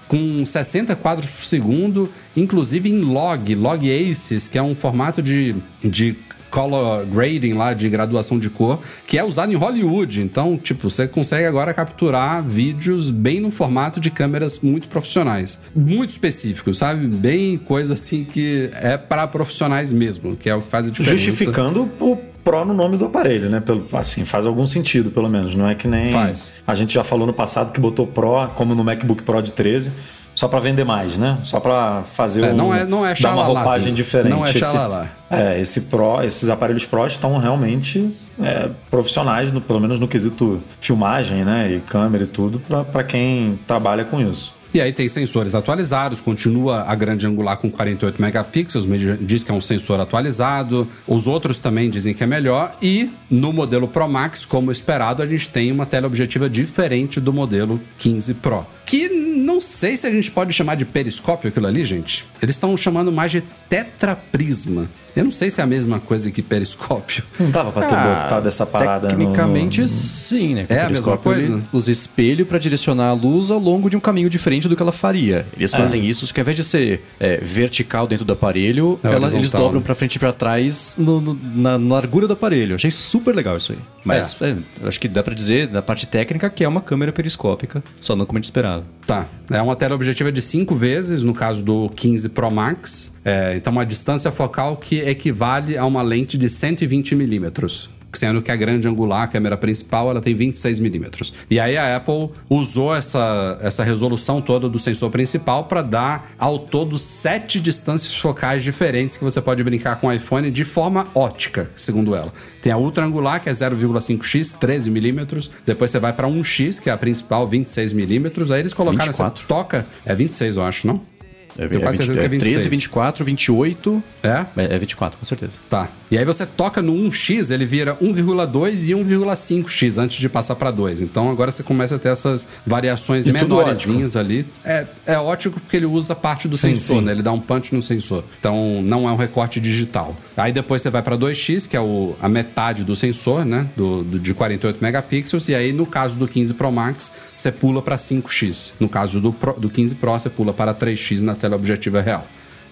com 0.08 0.44
60 0.44 0.94
quadros 0.96 1.28
por 1.28 1.42
segundo, 1.42 2.08
inclusive 2.36 2.88
em 2.88 3.00
log, 3.00 3.54
log 3.54 4.10
aces, 4.10 4.48
que 4.48 4.58
é 4.58 4.62
um 4.62 4.74
formato 4.74 5.22
de, 5.22 5.56
de 5.82 6.16
color 6.50 7.04
grading 7.06 7.52
lá 7.54 7.74
de 7.74 7.88
graduação 7.88 8.38
de 8.38 8.50
cor, 8.50 8.80
que 9.06 9.18
é 9.18 9.24
usado 9.24 9.52
em 9.52 9.56
Hollywood. 9.56 10.22
Então, 10.22 10.56
tipo, 10.56 10.90
você 10.90 11.06
consegue 11.06 11.46
agora 11.46 11.72
capturar 11.74 12.42
vídeos 12.42 13.10
bem 13.10 13.40
no 13.40 13.50
formato 13.50 14.00
de 14.00 14.10
câmeras 14.10 14.60
muito 14.60 14.88
profissionais, 14.88 15.58
muito 15.74 16.10
específicos, 16.10 16.78
sabe? 16.78 17.06
Bem 17.06 17.58
coisa 17.58 17.94
assim 17.94 18.24
que 18.24 18.70
é 18.74 18.96
para 18.96 19.26
profissionais 19.26 19.92
mesmo, 19.92 20.36
que 20.36 20.48
é 20.48 20.54
o 20.54 20.62
que 20.62 20.68
faz 20.68 20.86
a 20.86 20.90
diferença. 20.90 21.16
Justificando 21.16 21.90
o 22.00 22.16
Pro 22.46 22.64
no 22.64 22.72
nome 22.72 22.96
do 22.96 23.06
aparelho, 23.06 23.50
né? 23.50 23.58
Pelo, 23.58 23.84
assim, 23.92 24.24
faz 24.24 24.46
algum 24.46 24.64
sentido, 24.66 25.10
pelo 25.10 25.28
menos. 25.28 25.56
Não 25.56 25.68
é 25.68 25.74
que 25.74 25.88
nem. 25.88 26.12
Faz. 26.12 26.52
A 26.64 26.76
gente 26.76 26.94
já 26.94 27.02
falou 27.02 27.26
no 27.26 27.32
passado 27.32 27.72
que 27.72 27.80
botou 27.80 28.06
Pro, 28.06 28.48
como 28.54 28.72
no 28.72 28.84
MacBook 28.84 29.24
Pro 29.24 29.42
de 29.42 29.50
13, 29.50 29.90
só 30.36 30.46
para 30.46 30.60
vender 30.60 30.84
mais, 30.84 31.18
né? 31.18 31.38
Só 31.42 31.58
para 31.58 32.00
fazer 32.02 32.44
É, 32.44 32.52
um, 32.52 32.56
não 32.56 32.72
é- 32.74 32.84
não 32.84 33.04
é 33.04 33.14
dar 33.14 33.32
uma 33.32 33.42
roupagem 33.42 33.86
assim. 33.86 33.94
diferente. 33.94 34.30
Não 34.30 34.46
é 34.46 34.50
Esse- 34.50 34.60
xalala. 34.60 35.10
É, 35.28 35.58
esse 35.60 35.80
Pro, 35.80 36.22
esses 36.22 36.48
aparelhos 36.48 36.84
Pro 36.84 37.04
estão 37.06 37.36
realmente 37.38 38.14
é, 38.40 38.68
profissionais, 38.90 39.50
no- 39.50 39.62
pelo 39.62 39.80
menos 39.80 39.98
no 39.98 40.06
quesito 40.06 40.60
filmagem, 40.78 41.42
né? 41.42 41.72
E 41.72 41.80
câmera 41.80 42.24
e 42.24 42.26
tudo, 42.26 42.60
para 42.92 43.02
quem 43.02 43.58
trabalha 43.66 44.04
com 44.04 44.20
isso. 44.20 44.54
E 44.76 44.80
aí 44.82 44.92
tem 44.92 45.08
sensores 45.08 45.54
atualizados, 45.54 46.20
continua 46.20 46.82
a 46.82 46.94
grande 46.94 47.26
angular 47.26 47.56
com 47.56 47.70
48 47.70 48.20
megapixels, 48.20 48.86
diz 49.18 49.42
que 49.42 49.50
é 49.50 49.54
um 49.54 49.60
sensor 49.60 49.98
atualizado. 49.98 50.86
Os 51.06 51.26
outros 51.26 51.56
também 51.56 51.88
dizem 51.88 52.12
que 52.12 52.22
é 52.22 52.26
melhor. 52.26 52.76
E 52.82 53.08
no 53.30 53.54
modelo 53.54 53.88
Pro 53.88 54.06
Max, 54.06 54.44
como 54.44 54.70
esperado, 54.70 55.22
a 55.22 55.26
gente 55.26 55.48
tem 55.48 55.72
uma 55.72 55.86
teleobjetiva 55.86 56.46
diferente 56.50 57.18
do 57.18 57.32
modelo 57.32 57.80
15 57.96 58.34
Pro. 58.34 58.66
Que 58.84 59.08
não 59.08 59.62
sei 59.62 59.96
se 59.96 60.06
a 60.06 60.10
gente 60.10 60.30
pode 60.30 60.52
chamar 60.52 60.74
de 60.74 60.84
periscópio 60.84 61.48
aquilo 61.48 61.68
ali, 61.68 61.82
gente. 61.86 62.26
Eles 62.42 62.56
estão 62.56 62.76
chamando 62.76 63.10
mais 63.10 63.30
de 63.30 63.40
tetraprisma. 63.70 64.90
Eu 65.16 65.24
não 65.24 65.30
sei 65.30 65.50
se 65.50 65.60
é 65.60 65.64
a 65.64 65.66
mesma 65.66 65.98
coisa 65.98 66.30
que 66.30 66.42
periscópio. 66.42 67.24
Não 67.40 67.50
dava 67.50 67.72
para 67.72 67.86
ter 67.86 67.94
Ah, 67.94 68.22
botado 68.24 68.48
essa 68.48 68.66
parada 68.66 69.08
no- 69.08 69.16
Tecnicamente, 69.16 69.80
no, 69.80 69.88
sim, 69.88 70.54
né? 70.54 70.66
É 70.68 70.74
a 70.82 70.88
mesma 70.90 71.04
telescópio, 71.16 71.32
ele 71.32 71.48
coisa? 71.48 71.62
Usa 71.72 71.90
espelho 71.90 72.44
para 72.44 72.58
direcionar 72.58 73.08
a 73.08 73.12
luz 73.12 73.50
ao 73.50 73.58
longo 73.58 73.88
de 73.88 73.96
um 73.96 74.00
caminho 74.00 74.28
diferente 74.28 74.68
do 74.68 74.76
que 74.76 74.82
ela 74.82 74.92
faria. 74.92 75.46
Eles 75.56 75.72
fazem 75.72 76.04
isso, 76.06 76.32
que 76.32 76.38
ao 76.38 76.42
invés 76.42 76.56
de 76.56 76.62
ser 76.64 77.02
é, 77.18 77.38
vertical 77.38 78.06
dentro 78.06 78.24
do 78.24 78.32
aparelho, 78.32 79.00
É 79.02 79.08
ela- 79.12 79.32
eles 79.34 79.50
dobram 79.50 79.80
né? 79.80 79.84
para 79.84 79.94
frente 79.94 80.16
e 80.16 80.18
para 80.18 80.32
trás 80.32 80.94
no- 80.98 81.20
no- 81.20 81.38
na, 81.54 81.78
na 81.78 81.94
largura 81.94 82.26
do 82.26 82.34
aparelho. 82.34 82.74
Achei 82.74 82.90
super 82.90 83.34
legal 83.34 83.56
isso 83.56 83.72
aí. 83.72 83.78
Mas 84.04 84.36
é, 84.40 84.54
eu 84.82 84.88
acho 84.88 85.00
que 85.00 85.08
dá 85.08 85.22
para 85.22 85.34
dizer, 85.34 85.66
da 85.68 85.80
parte 85.82 86.06
técnica, 86.06 86.48
que 86.50 86.62
é 86.62 86.68
uma 86.68 86.80
câmera 86.80 87.12
periscópica, 87.12 87.82
só 88.00 88.14
não 88.14 88.26
como 88.26 88.36
a 88.36 88.40
gente 88.40 88.44
esperava. 88.44 88.84
Tá. 89.06 89.26
É 89.50 89.60
uma 89.62 89.74
teleobjetiva 89.76 90.30
de 90.30 90.42
5 90.42 90.74
vezes, 90.76 91.22
no 91.22 91.32
caso 91.34 91.62
do 91.62 91.88
15 91.96 92.28
Pro 92.28 92.50
Max. 92.50 93.15
É, 93.26 93.56
então, 93.56 93.72
uma 93.72 93.84
distância 93.84 94.30
focal 94.30 94.76
que 94.76 95.00
equivale 95.00 95.76
a 95.76 95.84
uma 95.84 96.00
lente 96.00 96.38
de 96.38 96.48
120 96.48 97.16
milímetros. 97.16 97.90
Sendo 98.12 98.40
que 98.40 98.52
a 98.52 98.56
grande 98.56 98.86
angular, 98.86 99.24
a 99.24 99.26
câmera 99.26 99.56
principal, 99.56 100.08
ela 100.08 100.20
tem 100.20 100.32
26 100.32 100.78
milímetros. 100.78 101.34
E 101.50 101.58
aí 101.58 101.76
a 101.76 101.96
Apple 101.96 102.30
usou 102.48 102.94
essa, 102.94 103.58
essa 103.60 103.82
resolução 103.82 104.40
toda 104.40 104.68
do 104.68 104.78
sensor 104.78 105.10
principal 105.10 105.64
para 105.64 105.82
dar 105.82 106.30
ao 106.38 106.56
todo 106.56 106.96
sete 106.96 107.60
distâncias 107.60 108.16
focais 108.16 108.62
diferentes 108.62 109.16
que 109.16 109.24
você 109.24 109.42
pode 109.42 109.62
brincar 109.64 109.96
com 109.96 110.06
o 110.06 110.12
iPhone 110.12 110.48
de 110.50 110.64
forma 110.64 111.08
ótica, 111.12 111.68
segundo 111.76 112.14
ela. 112.14 112.32
Tem 112.62 112.72
a 112.72 112.78
ultra 112.78 113.04
angular, 113.04 113.42
que 113.42 113.48
é 113.48 113.52
0,5x, 113.52 114.56
13 114.56 114.88
milímetros. 114.88 115.50
Depois 115.66 115.90
você 115.90 115.98
vai 115.98 116.12
para 116.12 116.28
1x, 116.28 116.80
que 116.80 116.88
é 116.88 116.92
a 116.92 116.96
principal, 116.96 117.46
26 117.46 117.92
milímetros. 117.92 118.52
Aí 118.52 118.60
eles 118.60 118.72
colocaram 118.72 119.10
24. 119.10 119.40
essa 119.40 119.48
toca. 119.48 119.84
É 120.06 120.14
26, 120.14 120.56
eu 120.56 120.62
acho, 120.62 120.86
não? 120.86 121.15
É, 121.58 121.66
Tenho 121.68 121.80
quase 121.80 121.98
certeza 121.98 122.20
que 122.20 122.26
é 122.26 122.28
26. 122.28 122.52
13, 122.54 122.68
24, 122.68 123.24
28. 123.24 124.02
É? 124.22 124.28
É, 124.56 124.74
é 124.74 124.78
24, 124.78 125.18
com 125.18 125.24
certeza. 125.26 125.52
Tá. 125.70 125.88
E 126.10 126.16
aí 126.18 126.24
você 126.24 126.44
toca 126.46 126.80
no 126.82 126.92
1x, 126.94 127.50
ele 127.52 127.66
vira 127.66 127.96
1,2 127.96 128.88
e 128.88 128.92
1,5x 128.92 129.98
antes 129.98 130.18
de 130.18 130.28
passar 130.28 130.54
para 130.56 130.70
2. 130.70 131.00
Então 131.00 131.30
agora 131.30 131.50
você 131.50 131.62
começa 131.62 131.96
a 131.96 131.98
ter 131.98 132.10
essas 132.10 132.46
variações 132.66 133.26
E 133.26 133.32
menorzinhas 133.32 134.16
ali. 134.16 134.46
É, 134.64 134.86
é 135.06 135.18
ótimo 135.18 135.54
porque 135.54 135.76
ele 135.76 135.86
usa 135.86 136.14
parte 136.14 136.48
do 136.48 136.56
Sim, 136.56 136.74
sensor, 136.76 136.98
sim. 136.98 137.04
né? 137.04 137.12
Ele 137.12 137.22
dá 137.22 137.32
um 137.32 137.40
punch 137.40 137.74
no 137.74 137.82
sensor. 137.82 138.24
Então 138.38 138.82
não 138.82 139.08
é 139.08 139.12
um 139.12 139.16
recorte 139.16 139.60
digital. 139.60 140.16
Aí 140.36 140.52
depois 140.52 140.82
você 140.82 140.90
vai 140.90 141.02
para 141.02 141.16
2x, 141.16 141.68
que 141.68 141.76
é 141.76 141.80
o, 141.80 142.14
a 142.20 142.28
metade 142.28 142.84
do 142.84 142.94
sensor, 142.94 143.44
né? 143.44 143.68
Do, 143.76 144.02
do- 144.04 144.18
de 144.18 144.32
48 144.34 144.78
megapixels. 144.82 145.48
E 145.48 145.54
aí 145.54 145.72
no 145.72 145.86
caso 145.86 146.16
do 146.16 146.26
15 146.28 146.54
Pro 146.54 146.70
Max, 146.70 147.12
você 147.34 147.50
pula 147.52 147.82
para 147.82 147.96
5x. 147.96 148.72
No 148.78 148.88
caso 148.88 149.20
do, 149.20 149.32
Pro- 149.32 149.58
do 149.58 149.68
15 149.68 149.94
Pro, 149.96 150.12
você 150.12 150.28
pula 150.30 150.52
para 150.52 150.74
3x 150.74 151.20
na 151.20 151.34
tela 151.34 151.45
objetiva 151.54 152.00
real. 152.00 152.26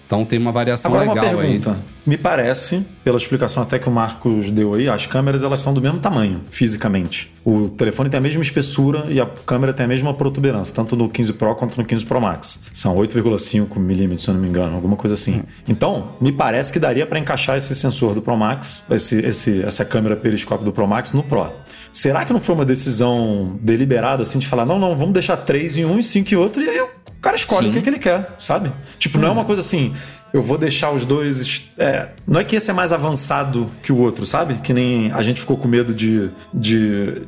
Então 0.05 0.25
tem 0.25 0.37
uma 0.37 0.51
variação 0.51 0.91
Agora 0.93 1.09
legal 1.09 1.25
uma 1.33 1.41
aí. 1.41 1.47
pergunta. 1.47 1.77
Me 2.05 2.17
parece, 2.17 2.85
pela 3.05 3.17
explicação 3.17 3.61
até 3.61 3.77
que 3.77 3.87
o 3.87 3.91
Marcos 3.91 4.49
deu 4.49 4.73
aí, 4.73 4.89
as 4.89 5.05
câmeras 5.05 5.43
elas 5.43 5.59
são 5.59 5.71
do 5.73 5.79
mesmo 5.79 5.99
tamanho, 5.99 6.41
fisicamente. 6.49 7.31
O 7.45 7.69
telefone 7.69 8.09
tem 8.09 8.17
a 8.17 8.21
mesma 8.21 8.41
espessura 8.41 9.05
e 9.09 9.21
a 9.21 9.27
câmera 9.45 9.71
tem 9.71 9.85
a 9.85 9.87
mesma 9.87 10.11
protuberância, 10.13 10.73
tanto 10.73 10.95
no 10.95 11.07
15 11.07 11.33
Pro 11.33 11.53
quanto 11.55 11.77
no 11.77 11.85
15 11.85 12.03
Pro 12.03 12.19
Max. 12.19 12.63
São 12.73 12.95
8,5 12.97 13.77
milímetros, 13.77 14.23
se 14.23 14.29
eu 14.31 14.33
não 14.33 14.41
me 14.41 14.47
engano, 14.49 14.75
alguma 14.75 14.95
coisa 14.97 15.13
assim. 15.13 15.43
Então, 15.67 16.13
me 16.19 16.31
parece 16.31 16.73
que 16.73 16.79
daria 16.79 17.05
para 17.05 17.19
encaixar 17.19 17.55
esse 17.55 17.75
sensor 17.75 18.15
do 18.15 18.21
Pro 18.23 18.35
Max, 18.35 18.83
esse, 18.89 19.19
esse- 19.19 19.61
essa 19.61 19.85
câmera 19.85 20.15
periscópio 20.15 20.65
do 20.65 20.71
Pro 20.73 20.87
Max 20.87 21.13
no 21.13 21.21
Pro. 21.21 21.51
Será 21.91 22.25
que 22.25 22.33
não 22.33 22.39
foi 22.39 22.55
uma 22.55 22.65
decisão 22.65 23.55
deliberada 23.61 24.23
assim 24.23 24.39
de 24.39 24.47
falar, 24.47 24.65
não, 24.65 24.79
não, 24.79 24.97
vamos 24.97 25.13
deixar 25.13 25.37
3 25.37 25.77
em 25.77 25.85
um 25.85 25.99
e 25.99 26.03
5 26.03 26.33
em 26.33 26.37
outro 26.37 26.61
e 26.63 26.67
aí 26.69 26.81
o 26.81 26.89
cara 27.21 27.35
escolhe 27.35 27.69
o 27.69 27.71
que, 27.73 27.81
que 27.83 27.89
ele 27.89 27.99
quer, 27.99 28.33
sabe? 28.39 28.71
Tipo, 28.97 29.17
não 29.19 29.27
é 29.29 29.31
uma 29.31 29.45
coisa 29.45 29.61
assim, 29.61 29.93
eu 30.35 30.41
vou 30.41 30.57
deixar 30.57 30.91
os 30.91 31.05
dois. 31.05 31.71
é, 31.77 32.09
não 32.27 32.41
é 32.41 32.43
que 32.43 32.57
esse 32.57 32.69
é 32.69 32.73
mais 32.73 32.91
avançado 32.91 33.71
que 33.81 33.93
o 33.93 33.97
outro, 33.97 34.25
sabe? 34.25 34.55
Que 34.55 34.73
nem 34.73 35.09
a 35.13 35.21
gente 35.21 35.39
ficou 35.39 35.55
com 35.55 35.65
medo 35.65 35.93
de. 35.93 36.29
de 36.53 37.21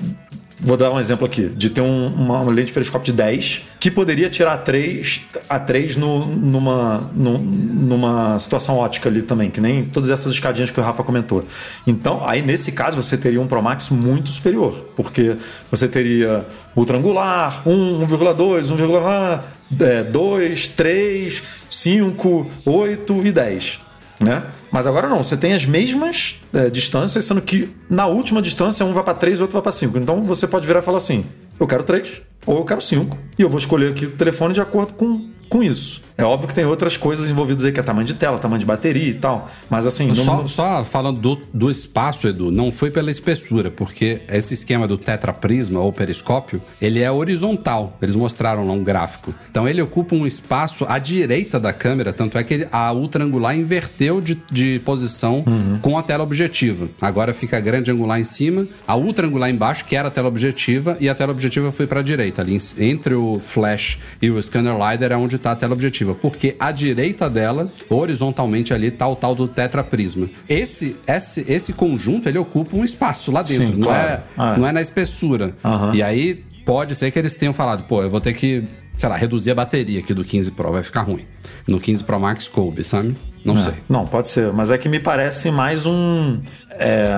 Vou 0.59 0.75
dar 0.75 0.91
um 0.91 0.99
exemplo 0.99 1.23
aqui, 1.27 1.49
de 1.49 1.69
ter 1.69 1.81
um- 1.81 2.07
uma, 2.07 2.39
uma 2.39 2.51
lente 2.51 2.73
periscópio 2.73 3.05
de 3.05 3.13
10 3.13 3.61
que 3.79 3.91
poderia 3.91 4.27
tirar 4.27 4.53
a 4.53 4.57
3, 4.57 5.21
a 5.47 5.59
3 5.59 5.95
no, 5.95 6.25
numa, 6.25 7.11
num- 7.13 7.37
numa 7.37 8.39
situação 8.39 8.75
ótica 8.77 9.07
ali 9.07 9.21
também, 9.21 9.51
que 9.51 9.61
nem 9.61 9.85
todas 9.85 10.09
essas 10.09 10.31
escadinhas 10.31 10.71
que 10.71 10.79
o 10.79 10.83
Rafa 10.83 11.03
comentou. 11.03 11.45
Então, 11.85 12.27
aí 12.27 12.41
nesse 12.41 12.71
caso 12.71 12.97
você 12.97 13.15
teria 13.15 13.39
um 13.39 13.45
Pro 13.45 13.61
Max 13.61 13.91
muito 13.91 14.31
superior, 14.31 14.73
porque 14.95 15.35
você 15.69 15.87
teria 15.87 16.43
ultra 16.75 16.97
angular, 16.97 17.61
1, 17.67 18.07
1,2, 18.07 18.71
1,2, 18.71 20.71
3, 20.75 21.43
5, 21.69 22.49
8 22.65 23.27
e 23.27 23.31
10 23.31 23.79
né? 24.19 24.43
Mas 24.71 24.87
agora 24.87 25.07
não, 25.07 25.23
você 25.23 25.37
tem 25.37 25.53
as 25.53 25.65
mesmas 25.65 26.39
é, 26.53 26.69
distâncias, 26.69 27.25
sendo 27.25 27.41
que 27.41 27.69
na 27.89 28.07
última 28.07 28.41
distância 28.41 28.85
um 28.85 28.93
vai 28.93 29.03
para 29.03 29.13
3 29.13 29.39
e 29.39 29.41
outro 29.41 29.53
vai 29.53 29.61
para 29.61 29.71
5. 29.71 29.97
Então 29.97 30.21
você 30.23 30.47
pode 30.47 30.65
virar 30.65 30.79
e 30.79 30.83
falar 30.83 30.97
assim: 30.97 31.25
eu 31.59 31.67
quero 31.67 31.83
3 31.83 32.21
ou 32.45 32.57
eu 32.57 32.65
quero 32.65 32.81
5. 32.81 33.17
E 33.37 33.41
eu 33.41 33.49
vou 33.49 33.59
escolher 33.59 33.91
aqui 33.91 34.05
o 34.05 34.11
telefone 34.11 34.53
de 34.53 34.61
acordo 34.61 34.93
com, 34.93 35.29
com 35.49 35.63
isso. 35.63 36.01
É 36.17 36.23
óbvio 36.23 36.47
que 36.47 36.55
tem 36.55 36.65
outras 36.65 36.97
coisas 36.97 37.29
envolvidas 37.29 37.63
aí, 37.63 37.71
que 37.71 37.79
é 37.79 37.83
tamanho 37.83 38.07
de 38.07 38.15
tela, 38.15 38.39
tamanho 38.39 38.59
de 38.59 38.65
bateria 38.65 39.09
e 39.09 39.13
tal. 39.13 39.49
Mas 39.69 39.85
assim, 39.85 40.13
Só, 40.15 40.37
não, 40.37 40.47
só 40.47 40.83
falando 40.83 41.19
do, 41.19 41.39
do 41.53 41.69
espaço, 41.69 42.27
Edu, 42.27 42.51
não 42.51 42.71
foi 42.71 42.89
pela 42.89 43.11
espessura, 43.11 43.69
porque 43.69 44.21
esse 44.27 44.53
esquema 44.53 44.87
do 44.87 44.97
tetraprisma 44.97 45.79
ou 45.79 45.93
periscópio, 45.93 46.61
ele 46.81 47.01
é 47.01 47.11
horizontal. 47.11 47.97
Eles 48.01 48.15
mostraram 48.15 48.65
lá 48.65 48.73
um 48.73 48.83
gráfico. 48.83 49.33
Então 49.51 49.67
ele 49.67 49.81
ocupa 49.81 50.15
um 50.15 50.25
espaço 50.25 50.85
à 50.87 50.97
direita 50.97 51.59
da 51.59 51.71
câmera, 51.71 52.11
tanto 52.11 52.37
é 52.37 52.43
que 52.43 52.67
a 52.71 52.91
ultra 52.91 53.23
angular 53.23 53.55
inverteu 53.55 54.19
de, 54.19 54.41
de 54.51 54.81
posição 54.83 55.45
com 55.81 55.97
a 55.97 56.03
tela 56.03 56.23
objetiva. 56.23 56.89
Agora 56.99 57.33
fica 57.33 57.57
a 57.57 57.59
grande 57.59 57.91
angular 57.91 58.19
em 58.19 58.23
cima, 58.23 58.67
a 58.87 58.95
ultra 58.95 59.27
angular 59.27 59.49
embaixo, 59.49 59.85
que 59.85 59.95
era 59.95 60.07
a 60.07 60.11
tela 60.11 60.27
objetiva, 60.27 60.97
e 60.99 61.07
a 61.07 61.15
tela 61.15 61.31
objetiva 61.31 61.71
foi 61.71 61.85
para 61.85 61.99
a 61.99 62.03
direita. 62.03 62.41
Ali 62.41 62.57
entre 62.79 63.13
o 63.13 63.39
flash 63.39 63.99
e 64.21 64.29
o 64.29 64.41
scanner 64.41 64.73
LiDAR 64.73 65.11
é 65.11 65.17
onde 65.17 65.35
está 65.35 65.51
a 65.51 65.55
tela 65.55 65.73
objetiva, 65.73 66.06
porque 66.15 66.55
à 66.59 66.71
direita 66.71 67.29
dela, 67.29 67.69
horizontalmente 67.89 68.73
ali, 68.73 68.91
tá 68.91 69.07
o 69.07 69.15
tal 69.15 69.35
do 69.35 69.47
tetraprisma. 69.47 70.27
Esse, 70.47 70.95
esse, 71.07 71.45
esse 71.51 71.73
conjunto, 71.73 72.27
ele 72.29 72.37
ocupa 72.37 72.75
um 72.75 72.83
espaço 72.83 73.31
lá 73.31 73.41
dentro, 73.41 73.67
Sim, 73.67 73.73
não, 73.73 73.87
claro. 73.87 74.07
é, 74.09 74.23
Ah. 74.37 74.55
não 74.57 74.67
é 74.67 74.71
na 74.71 74.81
espessura. 74.81 75.55
Aham. 75.63 75.93
E 75.95 76.01
aí 76.03 76.43
pode 76.65 76.95
ser 76.95 77.11
que 77.11 77.17
eles 77.19 77.35
tenham 77.35 77.53
falado, 77.53 77.83
pô, 77.83 78.01
eu 78.03 78.09
vou 78.09 78.19
ter 78.21 78.33
que 78.33 78.63
sei 78.93 79.07
lá, 79.09 79.15
reduzir 79.15 79.51
a 79.51 79.55
bateria 79.55 79.99
aqui 79.99 80.11
do 80.11 80.23
15 80.23 80.49
Pro, 80.51 80.71
vai 80.71 80.81
ficar 80.81 81.03
ruim. 81.03 81.23
No 81.67 81.79
15 81.79 82.03
Pro 82.03 82.19
Max 82.19 82.47
coube, 82.47 82.83
sabe? 82.83 83.15
Não 83.45 83.53
É, 83.53 83.57
sei. 83.57 83.73
Não, 83.87 84.07
pode 84.07 84.27
ser. 84.27 84.51
Mas 84.51 84.71
é 84.71 84.77
que 84.77 84.89
me 84.89 84.99
parece 84.99 85.51
mais 85.51 85.85
um. 85.85 86.39
é, 86.71 87.15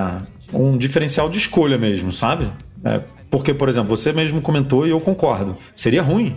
um 0.52 0.76
diferencial 0.76 1.30
de 1.30 1.38
escolha 1.38 1.78
mesmo, 1.78 2.12
sabe? 2.12 2.50
É, 2.84 3.00
porque, 3.30 3.54
por 3.54 3.66
exemplo, 3.70 3.88
você 3.96 4.12
mesmo 4.12 4.42
comentou 4.42 4.86
e 4.86 4.90
eu 4.90 5.00
concordo. 5.00 5.56
Seria 5.74 6.02
ruim 6.02 6.36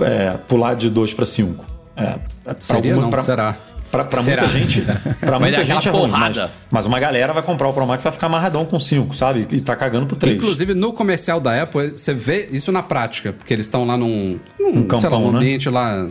é, 0.00 0.38
pular 0.48 0.74
de 0.74 0.88
2 0.88 1.12
para 1.12 1.26
5. 1.26 1.62
É, 1.98 2.14
pra 2.44 2.56
Seria 2.60 2.92
alguma- 2.92 3.02
não, 3.02 3.10
pra- 3.10 3.22
será? 3.22 3.56
Pra, 3.90 4.04
pra 4.04 4.20
Será? 4.20 4.42
muita 4.42 4.58
gente, 4.58 4.82
pra 4.82 5.38
Vai 5.38 5.40
muita 5.40 5.64
gente 5.64 5.88
é 5.88 5.90
ruim, 5.90 6.10
mas, 6.10 6.36
porrada. 6.36 6.50
mas 6.70 6.84
uma 6.84 7.00
galera 7.00 7.32
vai 7.32 7.42
comprar 7.42 7.68
o 7.68 7.72
Pro 7.72 7.86
Max 7.86 8.02
e 8.02 8.04
vai 8.04 8.12
ficar 8.12 8.26
amarradão 8.26 8.66
com 8.66 8.78
5, 8.78 9.16
sabe? 9.16 9.46
E 9.50 9.62
tá 9.62 9.74
cagando 9.74 10.04
pro 10.04 10.14
3. 10.14 10.36
Inclusive, 10.36 10.74
no 10.74 10.92
comercial 10.92 11.40
da 11.40 11.62
Apple, 11.62 11.92
você 11.92 12.12
vê 12.12 12.50
isso 12.52 12.70
na 12.70 12.82
prática, 12.82 13.32
porque 13.32 13.50
eles 13.54 13.64
estão 13.64 13.86
lá 13.86 13.96
num, 13.96 14.38
num 14.60 14.68
Um 14.68 14.74
sei 14.74 14.82
lá, 14.82 15.16
campão, 15.16 15.24
um 15.28 15.32
né? 15.32 15.38
ambiente 15.38 15.70
lá, 15.70 16.06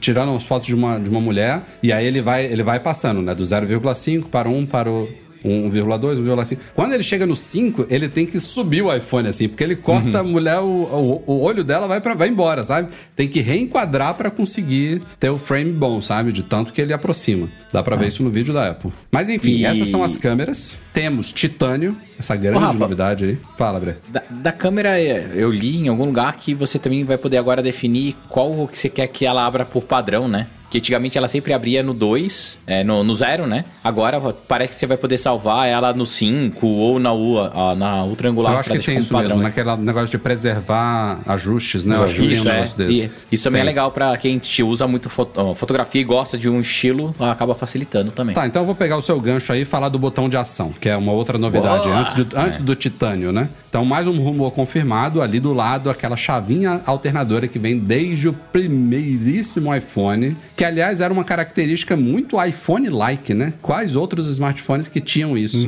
tirando 0.00 0.30
umas 0.30 0.44
fotos 0.44 0.68
de 0.68 0.74
uma, 0.74 0.98
de 0.98 1.10
uma 1.10 1.20
mulher, 1.20 1.60
e 1.82 1.92
aí 1.92 2.06
ele 2.06 2.22
vai, 2.22 2.46
ele 2.46 2.62
vai 2.62 2.80
passando, 2.80 3.20
né? 3.20 3.34
Do 3.34 3.42
0,5 3.44 4.26
para 4.30 4.48
1 4.48 4.64
para 4.64 4.90
o 4.90 5.06
1,2, 5.44 6.18
1,5. 6.18 6.58
Quando 6.74 6.92
ele 6.92 7.02
chega 7.02 7.26
no 7.26 7.34
5, 7.36 7.86
ele 7.90 8.08
tem 8.08 8.26
que 8.26 8.38
subir 8.40 8.82
o 8.82 8.94
iPhone, 8.94 9.28
assim, 9.28 9.48
porque 9.48 9.62
ele 9.64 9.76
corta 9.76 10.20
a 10.20 10.22
mulher, 10.22 10.58
o, 10.60 10.64
o, 10.66 11.24
o 11.26 11.40
olho 11.42 11.62
dela 11.64 11.86
vai, 11.86 12.00
pra, 12.00 12.14
vai 12.14 12.28
embora, 12.28 12.62
sabe? 12.64 12.88
Tem 13.16 13.28
que 13.28 13.40
reenquadrar 13.40 14.14
pra 14.14 14.30
conseguir 14.30 15.02
ter 15.18 15.30
o 15.30 15.38
frame 15.38 15.72
bom, 15.72 16.00
sabe? 16.00 16.32
De 16.32 16.42
tanto 16.42 16.72
que 16.72 16.80
ele 16.80 16.92
aproxima. 16.92 17.48
Dá 17.72 17.82
pra 17.82 17.96
ver 17.96 18.08
isso 18.08 18.22
no 18.22 18.30
vídeo 18.30 18.52
da 18.54 18.70
Apple. 18.70 18.92
Mas 19.10 19.28
enfim, 19.28 19.58
E- 19.58 19.64
essas 19.64 19.88
são 19.88 20.02
as 20.02 20.16
câmeras. 20.16 20.76
Temos 20.92 21.32
titânio, 21.32 21.96
essa 22.18 22.36
grande 22.36 22.58
Rafa. 22.58 22.78
novidade 22.78 23.24
aí. 23.24 23.38
Fala, 23.56 23.78
Bre. 23.80 23.94
Da, 24.08 24.22
da 24.30 24.52
câmera, 24.52 25.00
é, 25.00 25.30
eu 25.34 25.50
li 25.50 25.78
em 25.78 25.88
algum 25.88 26.04
lugar 26.06 26.36
que 26.36 26.54
você 26.54 26.78
também 26.78 27.04
vai 27.04 27.16
poder 27.16 27.38
agora 27.38 27.62
definir 27.62 28.16
qual 28.28 28.68
que 28.68 28.76
você 28.78 28.88
quer 28.88 29.06
que 29.06 29.24
ela 29.24 29.46
abra 29.46 29.64
por 29.64 29.82
padrão, 29.84 30.28
né? 30.28 30.46
Que 30.70 30.78
antigamente 30.78 31.18
ela 31.18 31.26
sempre 31.26 31.52
abria 31.52 31.82
no 31.82 31.92
2, 31.92 32.60
é, 32.66 32.84
no, 32.84 33.02
no 33.02 33.12
0, 33.14 33.46
né? 33.46 33.64
Agora 33.82 34.20
parece 34.46 34.72
que 34.74 34.78
você 34.78 34.86
vai 34.86 34.96
poder 34.96 35.18
salvar 35.18 35.66
ela 35.68 35.92
no 35.92 36.06
5 36.06 36.64
ou 36.64 36.98
na 37.00 37.12
U, 37.12 37.38
ah, 37.40 37.74
na 37.74 38.04
U 38.04 38.14
triangular. 38.14 38.52
Eu 38.52 38.58
acho 38.60 38.70
que 38.70 38.78
tem 38.78 38.98
isso 38.98 39.16
mesmo, 39.16 39.36
né? 39.38 39.42
naquele 39.44 39.74
negócio 39.78 40.08
de 40.10 40.18
preservar 40.18 41.18
ajustes, 41.26 41.84
né? 41.84 41.98
Os 41.98 42.12
tem 42.12 42.20
um 42.24 42.28
Isso, 42.30 42.48
é. 42.48 42.52
negócio 42.52 42.78
desse. 42.78 43.10
E 43.30 43.34
isso 43.34 43.42
também 43.44 43.60
é 43.60 43.64
Tem. 43.64 43.68
legal 43.74 43.90
pra 43.90 44.16
quem 44.16 44.38
te 44.38 44.62
usa 44.62 44.86
muito 44.86 45.10
fo- 45.10 45.28
ó, 45.34 45.54
fotografia 45.56 46.00
e 46.00 46.04
gosta 46.04 46.38
de 46.38 46.48
um 46.48 46.60
estilo, 46.60 47.14
acaba 47.18 47.54
facilitando 47.54 48.12
também. 48.12 48.34
Tá, 48.34 48.46
então 48.46 48.62
eu 48.62 48.66
vou 48.66 48.74
pegar 48.76 48.96
o 48.96 49.02
seu 49.02 49.20
gancho 49.20 49.52
aí 49.52 49.62
e 49.62 49.64
falar 49.64 49.88
do 49.88 49.98
botão 49.98 50.28
de 50.28 50.36
ação, 50.36 50.72
que 50.80 50.88
é 50.88 50.96
uma 50.96 51.10
outra 51.12 51.36
novidade, 51.36 51.84
Boa! 51.84 51.96
antes, 51.98 52.14
de- 52.14 52.36
antes 52.36 52.60
do 52.62 52.76
titânio, 52.76 53.32
né? 53.32 53.48
Então, 53.68 53.84
mais 53.84 54.06
um 54.06 54.18
rumor 54.20 54.52
confirmado, 54.52 55.20
ali 55.20 55.40
do 55.40 55.52
lado, 55.52 55.90
aquela 55.90 56.16
chavinha 56.16 56.80
alternadora 56.86 57.48
que 57.48 57.58
vem 57.58 57.78
desde 57.78 58.28
o 58.28 58.32
primeiríssimo 58.32 59.74
iPhone, 59.74 60.36
que 60.60 60.64
aliás 60.66 61.00
era 61.00 61.10
uma 61.10 61.24
característica 61.24 61.96
muito 61.96 62.36
iPhone-like, 62.44 63.32
né? 63.32 63.54
Quais 63.62 63.96
outros 63.96 64.28
smartphones 64.28 64.88
que 64.88 65.00
tinham 65.00 65.34
isso? 65.38 65.66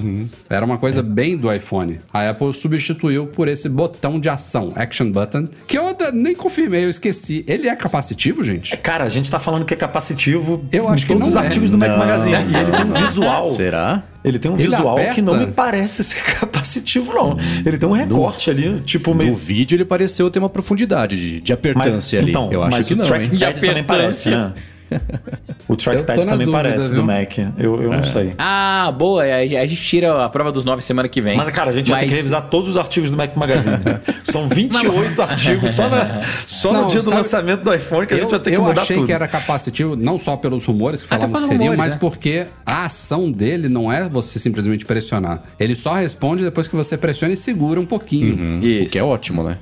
Era 0.50 0.66
uma 0.66 0.76
coisa 0.76 1.02
bem 1.02 1.34
do 1.34 1.50
iPhone. 1.50 1.98
A 2.12 2.28
Apple 2.28 2.52
substituiu 2.52 3.26
por 3.26 3.48
esse 3.48 3.70
botão 3.70 4.20
de 4.20 4.28
ação, 4.28 4.70
Action 4.76 5.10
Button, 5.10 5.48
que 5.66 5.78
eu 5.78 5.96
nem 6.12 6.34
confirmei, 6.34 6.84
eu 6.84 6.90
esqueci. 6.90 7.42
Ele 7.48 7.68
é 7.68 7.74
capacitivo, 7.74 8.44
gente? 8.44 8.76
Cara, 8.76 9.04
a 9.04 9.08
gente 9.08 9.30
tá 9.30 9.38
falando 9.40 9.64
que 9.64 9.72
é 9.72 9.76
capacitivo 9.78 10.62
Eu 10.70 10.84
em 10.84 10.88
acho 10.88 11.06
que 11.06 11.14
todos 11.14 11.28
os 11.28 11.34
não 11.36 11.40
é. 11.42 11.46
artigos 11.46 11.70
do 11.70 11.78
Mac 11.78 11.88
Não. 11.88 11.96
Magazine. 11.96 12.34
E 12.34 12.54
ele 12.54 12.70
tem 12.70 12.84
um 12.84 12.92
visual. 13.06 13.54
Será? 13.54 14.02
Ele 14.22 14.38
tem 14.38 14.50
um 14.50 14.54
Ele 14.58 14.64
visual 14.68 14.92
aperta? 14.92 15.14
que 15.14 15.22
não 15.22 15.38
me 15.38 15.46
parece 15.52 16.04
ser 16.04 16.22
capacitivo, 16.38 17.14
não. 17.14 17.38
Ele 17.64 17.78
tem 17.78 17.88
um 17.88 17.92
recorte 17.92 18.50
ali, 18.50 18.78
tipo 18.80 19.14
meio. 19.14 19.30
No 19.30 19.36
vídeo 19.36 19.74
ele 19.74 19.86
pareceu 19.86 20.30
ter 20.30 20.38
uma 20.38 20.50
profundidade 20.50 21.16
de, 21.16 21.40
de 21.40 21.50
apertância 21.50 22.20
ali. 22.20 22.28
então, 22.28 22.52
eu 22.52 22.62
acho 22.62 22.76
mas 22.76 22.86
que 22.86 22.92
o 22.92 22.96
não, 22.98 23.04
hein? 23.16 23.22
De 23.30 23.38
trackpad 23.38 23.66
também 23.68 23.84
parece, 23.84 24.28
né? 24.28 24.52
O 25.68 25.72
Eu 25.72 25.76
trackpad 25.76 26.24
também 26.26 26.46
dúvida, 26.46 26.52
parece 26.64 26.86
viu? 26.88 26.96
do 26.96 27.04
Mac. 27.04 27.38
Eu, 27.58 27.82
eu 27.82 27.90
não 27.92 28.04
sei. 28.04 28.34
Ah, 28.38 28.92
boa, 28.96 29.22
aí 29.22 29.56
a 29.56 29.66
gente 29.66 29.80
tira 29.82 30.24
a 30.24 30.28
prova 30.28 30.50
dos 30.52 30.64
nove 30.64 30.82
semana 30.82 31.08
que 31.08 31.20
vem. 31.20 31.36
Mas, 31.36 31.48
cara, 31.50 31.70
a 31.70 31.72
gente 31.72 31.90
vai 31.90 32.00
ter 32.00 32.06
que 32.06 32.10
Mas- 32.12 32.18
revisar 32.20 32.42
todos 32.48 32.68
os 32.68 32.76
artigos 32.76 33.10
do 33.10 33.16
Mac 33.16 33.34
Magazine. 33.36 33.76
São 34.24 34.48
28 34.48 35.22
artigos 35.22 35.70
só, 35.72 35.88
na- 35.88 36.20
só 36.46 36.72
Não, 36.72 36.82
no 36.84 36.88
dia 36.90 37.00
do 37.00 37.04
sabe- 37.04 37.16
lançamento 37.16 37.62
do 37.62 37.74
iPhone 37.74 38.06
que 38.06 38.14
a 38.14 38.16
gente 38.16 38.24
eu, 38.24 38.30
vai 38.30 38.40
ter 38.40 38.50
que 38.50 38.56
eu 38.56 38.62
mudar 38.62 38.82
achei 38.82 38.96
tudo. 38.96 39.06
que 39.06 39.12
era 39.12 39.28
capacitivo, 39.28 39.96
não 39.96 40.18
só 40.18 40.36
pelos 40.36 40.64
rumores 40.64 41.02
que 41.02 41.08
falavam 41.08 41.32
que 41.32 41.40
seriam, 41.40 41.58
rumores, 41.60 41.78
mas 41.78 41.94
é. 41.94 41.96
porque 41.96 42.46
a 42.66 42.84
ação 42.84 43.30
dele 43.30 43.68
não 43.68 43.90
é 43.90 44.08
você 44.08 44.38
simplesmente 44.38 44.84
pressionar. 44.84 45.42
Ele 45.58 45.74
só 45.74 45.94
responde 45.94 46.42
depois 46.44 46.66
que 46.68 46.74
você 46.76 46.96
pressiona 46.96 47.32
e 47.32 47.36
segura 47.36 47.80
um 47.80 47.86
pouquinho. 47.86 48.60
O 48.60 48.64
Isso. 48.64 48.90
que 48.92 48.98
é 48.98 49.02
ótimo, 49.04 49.42
né? 49.42 49.58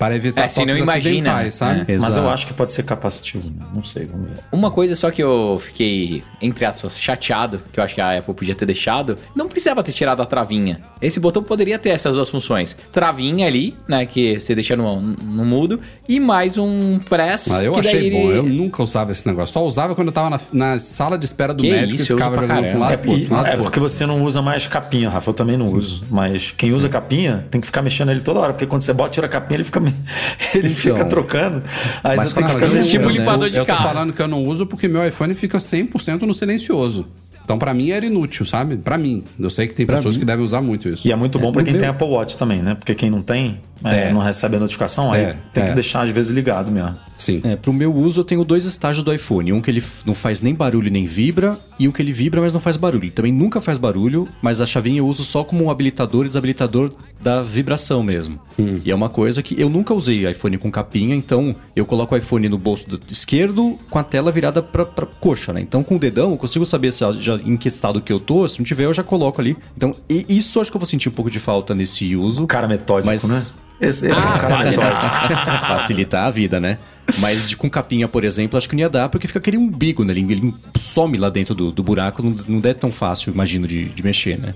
Para 0.00 0.16
evitar 0.16 0.44
É, 0.44 0.48
se 0.48 0.60
não 0.60 0.66
toques 0.68 0.80
imagina, 0.80 1.50
sabe? 1.50 1.84
é. 1.92 1.98
Mas 1.98 2.16
eu 2.16 2.26
acho 2.30 2.46
que 2.46 2.54
pode 2.54 2.72
ser 2.72 2.84
capacitivo. 2.84 3.48
né? 3.50 3.66
Não 3.74 3.82
sei, 3.82 4.06
vamos 4.06 4.30
ver. 4.30 4.36
Uma 4.50 4.70
coisa 4.70 4.94
só 4.96 5.10
que 5.10 5.22
eu 5.22 5.60
fiquei, 5.62 6.24
entre 6.40 6.64
aspas, 6.64 6.98
chateado, 6.98 7.60
que 7.70 7.78
eu 7.78 7.84
acho 7.84 7.94
que 7.94 8.00
a 8.00 8.18
Apple 8.18 8.32
podia 8.32 8.54
ter 8.54 8.64
deixado, 8.64 9.18
não 9.36 9.46
precisava 9.46 9.82
ter 9.82 9.92
tirado 9.92 10.22
a 10.22 10.26
travinha. 10.26 10.80
Esse 11.02 11.20
botão 11.20 11.42
poderia 11.42 11.78
ter 11.78 11.90
essas 11.90 12.14
duas 12.14 12.30
funções. 12.30 12.74
Travinha 12.90 13.46
ali, 13.46 13.76
né, 13.86 14.06
que 14.06 14.38
você 14.40 14.54
deixa 14.54 14.74
no, 14.74 15.00
no 15.00 15.44
mudo, 15.44 15.78
e 16.08 16.18
mais 16.18 16.56
um 16.56 16.98
press. 16.98 17.50
Ah, 17.50 17.62
eu 17.62 17.74
achei 17.78 18.06
ele- 18.06 18.10
bom, 18.10 18.30
eu 18.32 18.42
nunca 18.42 18.82
usava 18.82 19.12
esse 19.12 19.26
negócio. 19.26 19.52
Só 19.52 19.62
usava 19.66 19.94
quando 19.94 20.08
eu 20.08 20.12
tava 20.12 20.30
na, 20.30 20.40
na 20.52 20.78
sala 20.78 21.18
de 21.18 21.26
espera 21.26 21.52
do 21.52 21.62
Que 21.62 21.70
médico 21.70 21.96
isso, 22.00 22.12
e 22.14 22.16
ficava 22.16 22.36
jogando 22.36 22.48
caramba. 22.62 22.78
lado 22.78 22.92
É, 22.94 22.96
pro 22.96 23.10
outro. 23.10 23.26
e- 23.26 23.28
Nossa, 23.28 23.50
é 23.50 23.56
porque 23.58 23.78
você 23.78 24.06
não 24.06 24.22
usa 24.24 24.40
mais 24.40 24.66
capinha, 24.66 25.10
Rafa. 25.10 25.28
Eu 25.28 25.34
também 25.34 25.58
não 25.58 25.66
uso. 25.66 26.04
Mas 26.10 26.54
quem 26.56 26.72
usa 26.72 26.88
capinha 26.88 27.44
tem 27.50 27.60
que 27.60 27.66
ficar 27.66 27.82
mexendo 27.82 28.10
ele 28.10 28.20
toda 28.20 28.40
hora. 28.40 28.54
Porque 28.54 28.66
quando 28.66 28.80
você 28.80 28.94
bota 28.94 29.10
e 29.10 29.12
tira 29.12 29.26
a 29.26 29.30
capinha, 29.30 29.56
ele 29.58 29.64
fica, 29.64 29.80
ele 30.54 30.68
fica 30.68 31.04
trocando. 31.04 31.62
Aí 32.02 32.16
mas 32.16 32.30
você 32.30 32.34
tem 32.36 32.44
que 32.44 32.52
ficar. 32.52 32.82
Tipo 32.82 33.06
né? 33.06 33.12
limpador 33.12 33.50
de 33.50 33.56
eu 33.56 33.64
tô 33.64 33.72
carro. 33.72 33.88
falando 33.88 34.12
que 34.12 34.22
eu 34.22 34.28
não 34.28 34.42
uso 34.44 34.66
porque 34.66 34.88
meu 34.88 35.06
iPhone 35.06 35.34
fica 35.34 35.58
100% 35.58 36.22
no 36.22 36.34
silencioso. 36.34 37.06
Então, 37.50 37.58
pra 37.58 37.74
mim, 37.74 37.90
era 37.90 38.06
inútil, 38.06 38.46
sabe? 38.46 38.76
Pra 38.76 38.96
mim. 38.96 39.24
Eu 39.38 39.50
sei 39.50 39.66
que 39.66 39.74
tem 39.74 39.84
pessoas 39.84 40.16
que 40.16 40.24
devem 40.24 40.44
usar 40.44 40.60
muito 40.60 40.88
isso. 40.88 41.06
E 41.06 41.10
é 41.10 41.16
muito 41.16 41.38
bom 41.38 41.50
pra 41.50 41.62
no 41.62 41.64
quem 41.64 41.72
meu- 41.74 41.80
tem 41.80 41.88
Apple 41.90 42.06
Watch 42.06 42.36
também, 42.36 42.62
né? 42.62 42.74
Porque 42.76 42.94
quem 42.94 43.10
não 43.10 43.20
tem, 43.22 43.60
é, 43.84 44.08
É. 44.08 44.12
não 44.12 44.20
recebe 44.20 44.56
a 44.56 44.60
notificação, 44.60 45.10
aí 45.10 45.22
É, 45.22 45.36
tem 45.52 45.64
que 45.64 45.70
é. 45.70 45.74
deixar 45.74 46.02
às 46.02 46.10
vezes 46.10 46.30
ligado 46.30 46.70
mesmo. 46.70 46.94
Sim. 47.18 47.40
É, 47.44 47.54
pro 47.56 47.72
meu 47.72 47.92
uso 47.94 48.20
eu 48.20 48.24
tenho 48.24 48.44
dois 48.44 48.64
estágios 48.64 49.04
do 49.04 49.12
iPhone. 49.12 49.52
Um 49.52 49.60
que 49.60 49.70
ele 49.70 49.82
não 50.06 50.14
faz 50.14 50.40
nem 50.40 50.54
barulho 50.54 50.90
nem 50.90 51.04
vibra, 51.04 51.58
e 51.78 51.86
um 51.88 51.92
que 51.92 52.00
ele 52.00 52.12
vibra, 52.12 52.40
mas 52.40 52.52
não 52.54 52.60
faz 52.60 52.76
barulho. 52.76 53.04
Ele 53.04 53.10
também 53.10 53.32
nunca 53.32 53.60
faz 53.60 53.76
barulho, 53.78 54.26
mas 54.40 54.60
a 54.60 54.66
chavinha 54.66 54.98
eu 55.00 55.06
uso 55.06 55.22
só 55.24 55.42
como 55.44 55.64
um 55.64 55.70
habilitador 55.70 56.24
e 56.24 56.28
desabilitador 56.28 56.92
da 57.20 57.42
vibração 57.42 58.02
mesmo. 58.02 58.38
E 58.84 58.90
é 58.90 58.94
uma 58.94 59.08
coisa 59.10 59.42
que 59.42 59.60
eu 59.60 59.68
nunca 59.68 59.92
usei 59.92 60.30
iPhone 60.30 60.56
com 60.56 60.70
capinha, 60.70 61.14
então 61.14 61.54
eu 61.76 61.84
coloco 61.84 62.14
o 62.14 62.18
iPhone 62.18 62.48
no 62.48 62.56
bolso 62.56 62.88
do 62.88 62.98
esquerdo 63.10 63.78
com 63.90 63.98
a 63.98 64.04
tela 64.04 64.30
virada 64.30 64.62
pra, 64.62 64.84
pra 64.86 65.04
coxa, 65.06 65.52
né? 65.52 65.60
Então 65.60 65.82
com 65.82 65.96
o 65.96 65.98
dedão 65.98 66.30
eu 66.30 66.36
consigo 66.38 66.64
saber 66.64 66.92
se 66.92 67.00
já, 67.18 67.36
em 67.44 67.56
que 67.56 67.68
estado 67.68 68.00
que 68.00 68.12
eu 68.12 68.20
tô, 68.20 68.46
se 68.48 68.58
não 68.58 68.64
tiver 68.64 68.84
eu 68.84 68.94
já 68.94 69.02
coloco 69.02 69.40
ali. 69.40 69.56
Então 69.76 69.94
e- 70.08 70.24
isso 70.28 70.60
acho 70.60 70.70
que 70.70 70.76
eu 70.76 70.80
vou 70.80 70.86
sentir 70.86 71.08
um 71.08 71.12
pouco 71.12 71.30
de 71.30 71.40
falta 71.40 71.74
nesse 71.74 72.14
uso. 72.16 72.46
Cara 72.46 72.68
metódico, 72.68 73.06
Mas- 73.06 73.28
né? 73.52 73.60
Esse, 73.80 74.08
esse 74.10 74.20
é 74.20 74.24
Ah, 74.24 74.36
o 74.36 74.38
cara 74.40 74.56
quase 74.56 74.70
metódico. 74.72 75.00
facilitar 75.68 76.26
a 76.26 76.30
vida, 76.30 76.60
né? 76.60 76.78
Mas 77.18 77.48
de, 77.48 77.56
com 77.56 77.68
capinha, 77.70 78.06
por 78.06 78.24
exemplo, 78.24 78.58
acho 78.58 78.68
que 78.68 78.74
não 78.76 78.80
ia 78.80 78.90
dar, 78.90 79.08
porque 79.08 79.26
fica 79.26 79.38
aquele 79.38 79.56
umbigo, 79.56 80.04
né? 80.04 80.12
Ele, 80.12 80.30
ele 80.32 80.54
some 80.78 81.16
lá 81.16 81.30
dentro 81.30 81.54
do, 81.54 81.72
do 81.72 81.82
buraco, 81.82 82.22
não, 82.22 82.36
não 82.46 82.60
é 82.70 82.74
tão 82.74 82.92
fácil, 82.92 83.32
imagino, 83.32 83.66
de, 83.66 83.86
de 83.86 84.02
mexer, 84.02 84.38
né? 84.38 84.54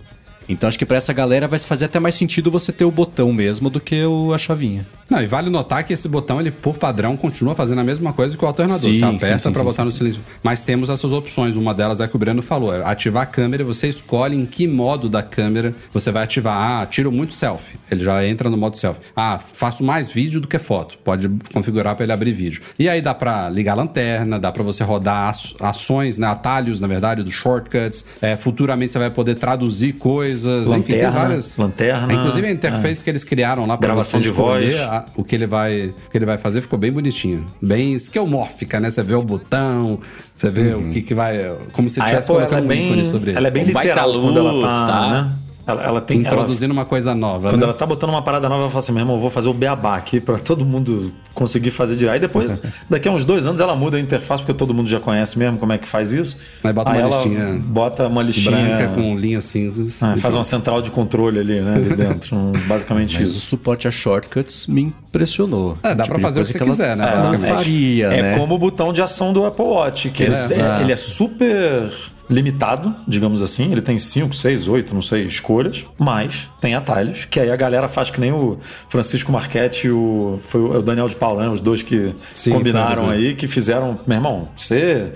Então 0.48 0.68
acho 0.68 0.78
que 0.78 0.86
pra 0.86 0.96
essa 0.96 1.12
galera 1.12 1.48
vai 1.48 1.58
fazer 1.58 1.86
até 1.86 1.98
mais 1.98 2.14
sentido 2.14 2.50
você 2.50 2.72
ter 2.72 2.84
o 2.84 2.90
botão 2.90 3.32
mesmo 3.32 3.70
do 3.70 3.80
que 3.80 4.04
o, 4.04 4.32
a 4.32 4.38
chavinha. 4.38 4.86
Não, 5.10 5.22
e 5.22 5.26
vale 5.26 5.50
notar 5.50 5.84
que 5.84 5.92
esse 5.92 6.08
botão, 6.08 6.40
ele 6.40 6.50
por 6.50 6.78
padrão, 6.78 7.16
continua 7.16 7.54
fazendo 7.54 7.80
a 7.80 7.84
mesma 7.84 8.12
coisa 8.12 8.36
que 8.36 8.44
o 8.44 8.46
alternador. 8.46 8.80
Sim, 8.80 8.98
você 8.98 9.04
aperta 9.04 9.38
sim, 9.38 9.62
botar 9.62 9.82
sim, 9.82 9.88
no 9.88 9.92
silêncio. 9.92 10.22
Mas 10.42 10.62
temos 10.62 10.88
essas 10.88 11.12
opções. 11.12 11.56
Uma 11.56 11.74
delas 11.74 12.00
é 12.00 12.08
que 12.08 12.16
o 12.16 12.18
Breno 12.18 12.42
falou: 12.42 12.74
é 12.74 12.82
ativar 12.84 13.24
a 13.24 13.26
câmera 13.26 13.62
e 13.62 13.66
você 13.66 13.86
escolhe 13.86 14.36
em 14.36 14.46
que 14.46 14.66
modo 14.66 15.08
da 15.08 15.22
câmera 15.22 15.74
você 15.92 16.10
vai 16.10 16.24
ativar. 16.24 16.56
Ah, 16.56 16.86
tiro 16.86 17.12
muito 17.12 17.34
selfie. 17.34 17.78
Ele 17.90 18.02
já 18.02 18.26
entra 18.26 18.48
no 18.48 18.56
modo 18.56 18.76
selfie. 18.76 19.02
Ah, 19.14 19.38
faço 19.38 19.84
mais 19.84 20.10
vídeo 20.10 20.40
do 20.40 20.48
que 20.48 20.58
foto. 20.58 20.98
Pode 21.04 21.28
configurar 21.52 21.94
pra 21.94 22.04
ele 22.04 22.12
abrir 22.12 22.32
vídeo. 22.32 22.62
E 22.78 22.88
aí 22.88 23.02
dá 23.02 23.14
pra 23.14 23.50
ligar 23.50 23.72
a 23.72 23.76
lanterna, 23.76 24.38
dá 24.38 24.50
pra 24.50 24.62
você 24.62 24.82
rodar 24.82 25.32
ações, 25.60 26.18
né, 26.18 26.26
atalhos, 26.26 26.80
na 26.80 26.86
verdade, 26.86 27.22
dos 27.22 27.34
shortcuts. 27.34 28.04
É, 28.22 28.36
futuramente 28.36 28.92
você 28.92 28.98
vai 28.98 29.10
poder 29.10 29.34
traduzir 29.34 29.94
coisas. 29.94 30.33
Enfim, 30.42 30.82
tem 30.82 30.94
Lanterna, 30.96 31.10
várias. 31.10 31.56
lanterna, 31.56 32.12
Inclusive 32.12 32.46
a 32.46 32.50
interface 32.50 33.04
que 33.04 33.10
eles 33.10 33.22
criaram 33.24 33.66
lá 33.66 33.76
pra 33.76 33.88
Gravação 33.88 34.20
você 34.20 34.28
de 34.28 34.32
voz. 34.34 34.76
a- 34.80 35.04
o 35.16 35.22
que 35.22 35.34
ele 35.34 35.46
vai 35.46 35.94
o 36.06 36.10
que 36.10 36.18
ele 36.18 36.26
vai 36.26 36.36
fazer 36.38 36.60
ficou 36.62 36.78
bem 36.78 36.90
bonitinho 36.92 37.46
bem 37.62 37.94
esquemórfica 37.94 38.80
né 38.80 38.90
você 38.90 39.02
vê 39.02 39.14
o 39.14 39.22
botão 39.22 39.98
você 40.34 40.50
vê 40.50 40.74
o 40.74 40.90
que 40.90 41.02
que 41.02 41.14
vai 41.14 41.56
como 41.72 41.88
se 41.88 42.00
A 42.00 42.04
tivesse 42.04 42.30
Apple 42.30 42.42
é 42.44 42.46
colocando 42.46 42.64
um 42.64 42.68
bem, 42.68 42.86
ícone 42.86 43.06
sobre 43.06 43.30
ele 43.30 43.38
ela 43.38 43.48
é 43.48 43.50
bem 43.50 43.64
Um 43.64 43.72
baita 43.72 43.88
literal 43.90 44.12
quando 44.20 44.38
ela 44.38 44.52
luz, 44.52 44.72
tá, 44.72 44.86
tá? 44.86 45.08
né? 45.10 45.32
Ela, 45.66 45.82
ela 45.82 46.00
tem. 46.00 46.18
ela- 46.18 46.26
Introduzindo 46.26 46.72
uma 46.72 46.84
coisa 46.84 47.14
nova, 47.14 47.48
quando 47.50 47.60
né? 47.62 47.64
ela 47.68 47.74
tá 47.74 47.86
botando 47.86 48.10
uma 48.10 48.20
parada 48.22 48.48
nova, 48.48 48.62
ela 48.62 48.70
fala 48.70 48.80
assim: 48.80 48.92
meu 48.92 49.00
irmão, 49.02 49.16
eu 49.16 49.20
vou 49.20 49.30
fazer 49.30 49.48
o 49.48 49.54
beabá 49.54 49.94
aqui 49.96 50.20
pra 50.20 50.38
todo 50.38 50.64
mundo 50.64 51.10
conseguir 51.32 51.70
fazer 51.70 51.96
direito. 51.96 52.14
Aí 52.14 52.20
depois, 52.20 52.54
daqui 52.88 53.08
a 53.08 53.12
uns 53.12 53.24
dois 53.24 53.46
anos, 53.46 53.60
ela 53.60 53.74
muda 53.74 53.96
a 53.96 54.00
interface, 54.00 54.42
porque 54.42 54.52
todo 54.52 54.74
mundo 54.74 54.88
já 54.88 55.00
conhece 55.00 55.38
mesmo 55.38 55.56
como 55.58 55.72
é 55.72 55.78
que 55.78 55.88
faz 55.88 56.12
isso. 56.12 56.36
Aí 56.62 56.72
bota 56.72 56.90
uma 56.90 57.00
ela 57.00 57.14
listinha 57.16 57.44
Bota 57.64 58.06
uma 58.08 58.22
listinha. 58.22 58.76
Branca 58.76 58.88
com 58.88 59.16
linhas 59.16 59.44
cinzas. 59.44 60.02
Ah, 60.02 60.16
faz 60.18 60.34
uma 60.34 60.44
central 60.44 60.82
de 60.82 60.90
controle 60.90 61.38
ali, 61.40 61.60
né? 61.60 61.76
Ali 61.76 61.88
dentro. 61.96 62.36
Um, 62.36 62.52
basicamente 62.68 63.18
Mas 63.18 63.28
o 63.28 63.32
isso. 63.32 63.46
suporte 63.46 63.88
a 63.88 63.90
shortcuts 63.90 64.66
me 64.66 64.82
impressionou. 64.82 65.78
É, 65.82 65.94
dá 65.94 66.04
Tipo 66.04 66.08
pra 66.08 66.16
de 66.16 66.22
fazer 66.22 66.40
o 66.40 66.44
que 66.44 66.52
você 66.52 66.58
ela 66.58 66.66
quiser, 66.66 66.96
né, 66.96 67.06
não 67.06 67.16
basicamente. 67.16 67.54
faria, 67.56 68.06
É 68.08 68.22
né? 68.22 68.38
como 68.38 68.54
o 68.54 68.58
botão 68.58 68.92
de 68.92 69.00
ação 69.00 69.32
do 69.32 69.46
Apple 69.46 69.64
Watch, 69.64 70.10
que 70.10 70.24
ele 70.24 70.34
é, 70.34 70.80
ele 70.82 70.92
é 70.92 70.96
super 70.96 71.90
limitado, 72.28 72.94
digamos 73.06 73.42
assim. 73.42 73.70
Ele 73.70 73.82
tem 73.82 73.98
5, 73.98 74.34
6, 74.34 74.68
8, 74.68 74.94
não 74.94 75.02
sei, 75.02 75.24
escolhas, 75.24 75.84
mas 75.98 76.48
tem 76.60 76.74
atalhos, 76.74 77.24
que 77.24 77.38
aí 77.38 77.50
a 77.50 77.56
galera 77.56 77.88
faz 77.88 78.10
que 78.10 78.20
nem 78.20 78.32
o 78.32 78.58
Francisco 78.88 79.30
Marchetti 79.30 79.88
e 79.88 79.90
o, 79.90 80.38
foi 80.48 80.60
o 80.60 80.82
Daniel 80.82 81.08
de 81.08 81.16
Paula, 81.16 81.44
né? 81.44 81.48
Os 81.48 81.60
dois 81.60 81.82
que 81.82 82.14
Sim, 82.32 82.52
combinaram 82.52 83.10
aí, 83.10 83.34
que 83.34 83.46
fizeram. 83.46 83.98
Meu 84.06 84.16
irmão, 84.16 84.48
você. 84.56 85.12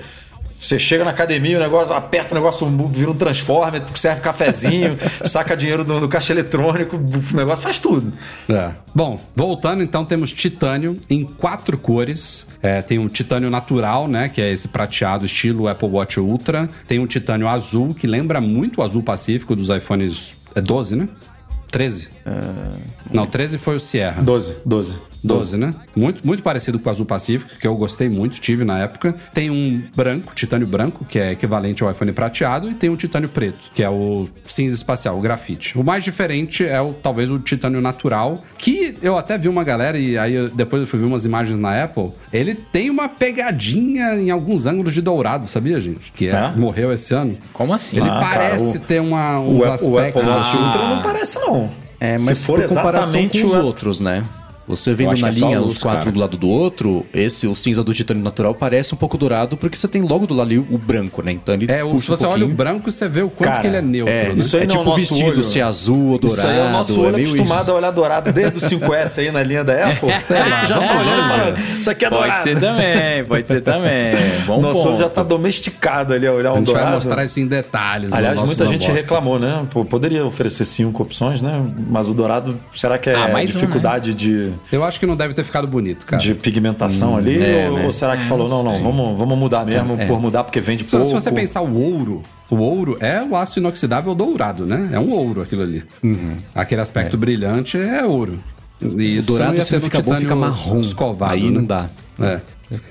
Você 0.60 0.78
chega 0.78 1.04
na 1.04 1.10
academia, 1.10 1.56
o 1.56 1.60
negócio 1.60 1.94
aperta 1.94 2.34
o 2.34 2.34
negócio, 2.34 2.66
vira 2.88 3.10
um 3.10 3.14
transformer, 3.14 3.82
serve 3.94 4.20
cafezinho, 4.20 4.96
saca 5.24 5.56
dinheiro 5.56 5.84
do, 5.84 6.00
do 6.00 6.08
caixa 6.08 6.32
eletrônico, 6.32 6.96
o 6.96 7.36
negócio 7.36 7.62
faz 7.62 7.78
tudo. 7.78 8.12
É. 8.48 8.72
Bom, 8.92 9.20
voltando 9.36 9.82
então, 9.82 10.04
temos 10.04 10.32
titânio 10.32 10.98
em 11.08 11.24
quatro 11.24 11.78
cores. 11.78 12.46
É, 12.60 12.82
tem 12.82 12.98
um 12.98 13.08
titânio 13.08 13.48
natural, 13.50 14.08
né? 14.08 14.28
Que 14.28 14.42
é 14.42 14.50
esse 14.50 14.66
prateado 14.66 15.24
estilo 15.24 15.68
Apple 15.68 15.88
Watch 15.88 16.18
Ultra. 16.18 16.68
Tem 16.88 16.98
um 16.98 17.06
titânio 17.06 17.46
azul, 17.46 17.94
que 17.94 18.06
lembra 18.06 18.40
muito 18.40 18.80
o 18.80 18.82
azul 18.82 19.02
pacífico 19.02 19.54
dos 19.54 19.68
iPhones. 19.68 20.36
É 20.54 20.60
12, 20.60 20.96
né? 20.96 21.08
13? 21.70 22.08
Não, 23.12 23.26
13 23.26 23.58
foi 23.58 23.76
o 23.76 23.80
Sierra. 23.80 24.22
12, 24.22 24.56
12. 24.64 24.98
12, 25.22 25.56
né? 25.56 25.74
Muito, 25.96 26.26
muito 26.26 26.42
parecido 26.42 26.78
com 26.78 26.88
o 26.88 26.92
Azul 26.92 27.04
Pacífico, 27.06 27.58
que 27.60 27.66
eu 27.66 27.74
gostei 27.76 28.08
muito, 28.08 28.40
tive 28.40 28.64
na 28.64 28.78
época. 28.78 29.14
Tem 29.34 29.50
um 29.50 29.82
branco, 29.94 30.34
titânio 30.34 30.66
branco, 30.66 31.04
que 31.04 31.18
é 31.18 31.32
equivalente 31.32 31.82
ao 31.82 31.90
iPhone 31.90 32.12
prateado, 32.12 32.70
e 32.70 32.74
tem 32.74 32.88
um 32.88 32.96
titânio 32.96 33.28
preto, 33.28 33.70
que 33.74 33.82
é 33.82 33.90
o 33.90 34.28
cinza 34.46 34.74
espacial, 34.74 35.18
o 35.18 35.20
grafite. 35.20 35.76
O 35.78 35.82
mais 35.84 36.04
diferente 36.04 36.64
é 36.64 36.80
o 36.80 36.92
talvez 36.92 37.30
o 37.30 37.38
titânio 37.38 37.80
natural, 37.80 38.42
que 38.56 38.96
eu 39.02 39.18
até 39.18 39.36
vi 39.36 39.48
uma 39.48 39.64
galera, 39.64 39.98
e 39.98 40.16
aí 40.16 40.34
eu- 40.34 40.48
depois 40.48 40.82
eu 40.82 40.86
fui 40.88 40.98
ver 41.00 41.06
umas 41.06 41.24
imagens 41.24 41.58
na 41.58 41.82
Apple. 41.84 42.10
Ele 42.32 42.54
tem 42.54 42.88
uma 42.90 43.08
pegadinha 43.08 44.14
em 44.16 44.30
alguns 44.30 44.66
ângulos 44.66 44.94
de 44.94 45.00
dourado, 45.02 45.46
sabia, 45.46 45.80
gente? 45.80 46.12
Que 46.12 46.28
é, 46.28 46.32
É? 46.32 46.52
morreu 46.56 46.92
esse 46.92 47.14
ano. 47.14 47.36
Como 47.52 47.72
assim? 47.72 47.96
Ele 47.98 48.08
Ah, 48.08 48.20
cara, 48.20 48.34
parece 48.50 48.76
o- 48.76 48.80
ter 48.80 49.00
uma, 49.00 49.38
O, 49.40 49.56
uns 49.56 49.64
Apple- 49.66 49.86
o 49.88 49.98
Apple 49.98 50.06
aspectos. 50.20 50.26
Watch 50.26 50.48
assim. 50.48 50.58
Ultra 50.64 50.88
não 50.88 51.02
parece, 51.02 51.38
não. 51.40 51.70
É, 52.00 52.16
Se 52.18 52.24
mas 52.26 52.44
for 52.44 52.60
por 52.60 52.68
comparação 52.68 53.18
exatamente 53.20 53.40
com 53.40 53.46
os 53.46 53.54
o- 53.56 53.60
outros, 53.60 53.98
né? 54.00 54.22
Você 54.68 54.92
vendo 54.94 55.18
na 55.20 55.28
é 55.28 55.30
linha 55.30 55.58
luz, 55.60 55.72
os 55.72 55.78
quatro 55.78 55.98
cara. 56.00 56.12
do 56.12 56.20
lado 56.20 56.36
do 56.36 56.48
outro, 56.48 57.04
esse, 57.12 57.46
o 57.46 57.54
cinza 57.54 57.82
do 57.82 57.92
titânio 57.94 58.22
natural, 58.22 58.54
parece 58.54 58.94
um 58.94 58.98
pouco 58.98 59.16
dourado, 59.16 59.56
porque 59.56 59.76
você 59.76 59.88
tem 59.88 60.02
logo 60.02 60.26
do 60.26 60.34
lado 60.34 60.48
ali 60.48 60.58
o 60.58 60.78
branco, 60.78 61.22
né? 61.22 61.32
Então 61.32 61.54
ele 61.54 61.70
É, 61.70 61.82
o, 61.84 61.98
se 61.98 62.10
um 62.10 62.16
você 62.16 62.24
olha 62.26 62.44
o 62.44 62.48
branco, 62.48 62.90
você 62.90 63.08
vê 63.08 63.22
o 63.22 63.30
quanto 63.30 63.48
Cara, 63.50 63.60
que 63.60 63.66
ele 63.66 63.76
é 63.76 63.82
neutro, 63.82 64.12
É, 64.14 64.28
né? 64.28 64.34
Isso 64.36 64.56
aí 64.56 64.62
é 64.62 64.66
não 64.66 64.74
é 64.74 64.78
tipo 64.78 64.90
o 64.90 64.92
o 64.94 64.96
nosso 64.98 65.00
vestido 65.14 65.30
olho. 65.30 65.42
ser 65.42 65.60
azul 65.62 66.10
ou 66.12 66.18
dourado. 66.18 66.38
Isso 66.38 66.46
aí 66.48 66.58
é 66.58 66.62
o 66.64 66.70
nosso 66.70 67.00
olho 67.00 67.14
meio 67.16 67.26
acostumado 67.28 67.62
isso. 67.62 67.70
a 67.70 67.74
olhar 67.74 67.90
dourado 67.90 68.32
desde 68.32 68.58
o 68.58 68.60
5S 68.60 69.18
aí 69.18 69.30
na 69.30 69.42
linha 69.42 69.64
da 69.64 69.88
Apple. 69.90 70.08
Tu 70.28 70.66
já 70.68 70.78
tá 70.78 71.00
olhando 71.00 71.24
e 71.24 71.28
falando, 71.28 71.58
isso 71.78 71.90
aqui 71.90 72.04
é 72.04 72.10
Pode 72.10 72.22
dourado. 72.22 72.42
ser 72.44 72.60
também, 72.60 73.24
pode 73.24 73.48
ser 73.48 73.60
também. 73.62 74.14
Bom 74.46 74.60
Nosso 74.60 74.80
olho 74.80 74.90
ponto. 74.90 74.98
já 74.98 75.08
tá 75.08 75.22
domesticado 75.22 76.12
ali 76.14 76.26
a 76.26 76.32
olhar 76.32 76.50
A 76.50 76.52
um 76.52 76.56
gente 76.56 76.66
dourado. 76.66 76.86
vai 76.86 76.94
mostrar 76.94 77.24
isso 77.24 77.40
em 77.40 77.46
detalhes. 77.46 78.12
Aliás, 78.12 78.36
muita 78.38 78.66
gente 78.66 78.82
unboxings. 78.84 78.94
reclamou, 78.96 79.38
né? 79.38 79.66
Pô, 79.70 79.84
poderia 79.84 80.24
oferecer 80.24 80.64
cinco 80.64 81.02
opções, 81.02 81.40
né? 81.40 81.62
Mas 81.90 82.08
o 82.08 82.14
dourado, 82.14 82.58
será 82.72 82.98
que 82.98 83.10
é 83.10 83.14
Ah, 83.14 83.34
um, 83.36 83.44
dificuldade 83.44 84.14
de, 84.14 84.52
Eu 84.72 84.84
acho 84.84 84.98
que 85.00 85.06
não 85.06 85.16
deve 85.16 85.34
ter 85.34 85.44
ficado 85.44 85.66
bonito, 85.66 86.06
cara. 86.06 86.22
de 86.22 86.34
pigmentação 86.34 87.16
ali? 87.16 87.42
é, 87.42 87.68
ou, 87.70 87.76
né? 87.78 87.86
ou 87.86 87.92
será 87.92 88.16
que 88.16 88.24
falou, 88.24 88.48
não, 88.48 88.62
não, 88.62 88.74
vamos, 88.82 89.18
vamos 89.18 89.38
mudar 89.38 89.64
mesmo 89.64 89.94
É. 90.00 90.06
por 90.06 90.20
mudar 90.20 90.44
porque 90.44 90.60
vende 90.60 90.84
Se, 90.84 90.90
pouco? 90.90 91.06
se 91.06 91.12
você 91.12 91.30
pensar 91.32 91.60
o 91.62 91.74
ouro, 91.80 92.22
o 92.50 92.56
ouro 92.56 92.96
é 93.00 93.22
o 93.22 93.36
aço 93.36 93.58
inoxidável 93.58 94.14
dourado, 94.14 94.66
né? 94.66 94.90
É 94.92 94.98
um 94.98 95.10
ouro 95.12 95.40
aquilo 95.42 95.62
ali. 95.62 95.84
Aquele 96.54 96.80
aspecto 96.80 97.16
brilhante 97.16 97.76
é 97.78 98.04
ouro. 98.04 98.38
E 98.80 98.86
O 98.86 99.00
isso 99.02 99.26
dourado 99.28 99.50
não 99.52 99.58
ia 99.58 99.64
se 99.64 99.72
não 99.74 99.80
fica 99.80 100.00
bom, 100.00 100.14
fica 100.16 100.36
marrom. 100.36 100.80
escovado, 100.80 101.32
Aí 101.34 101.44
né? 101.44 101.50
não 101.50 101.64
dá. 101.64 101.86
É. 102.20 102.40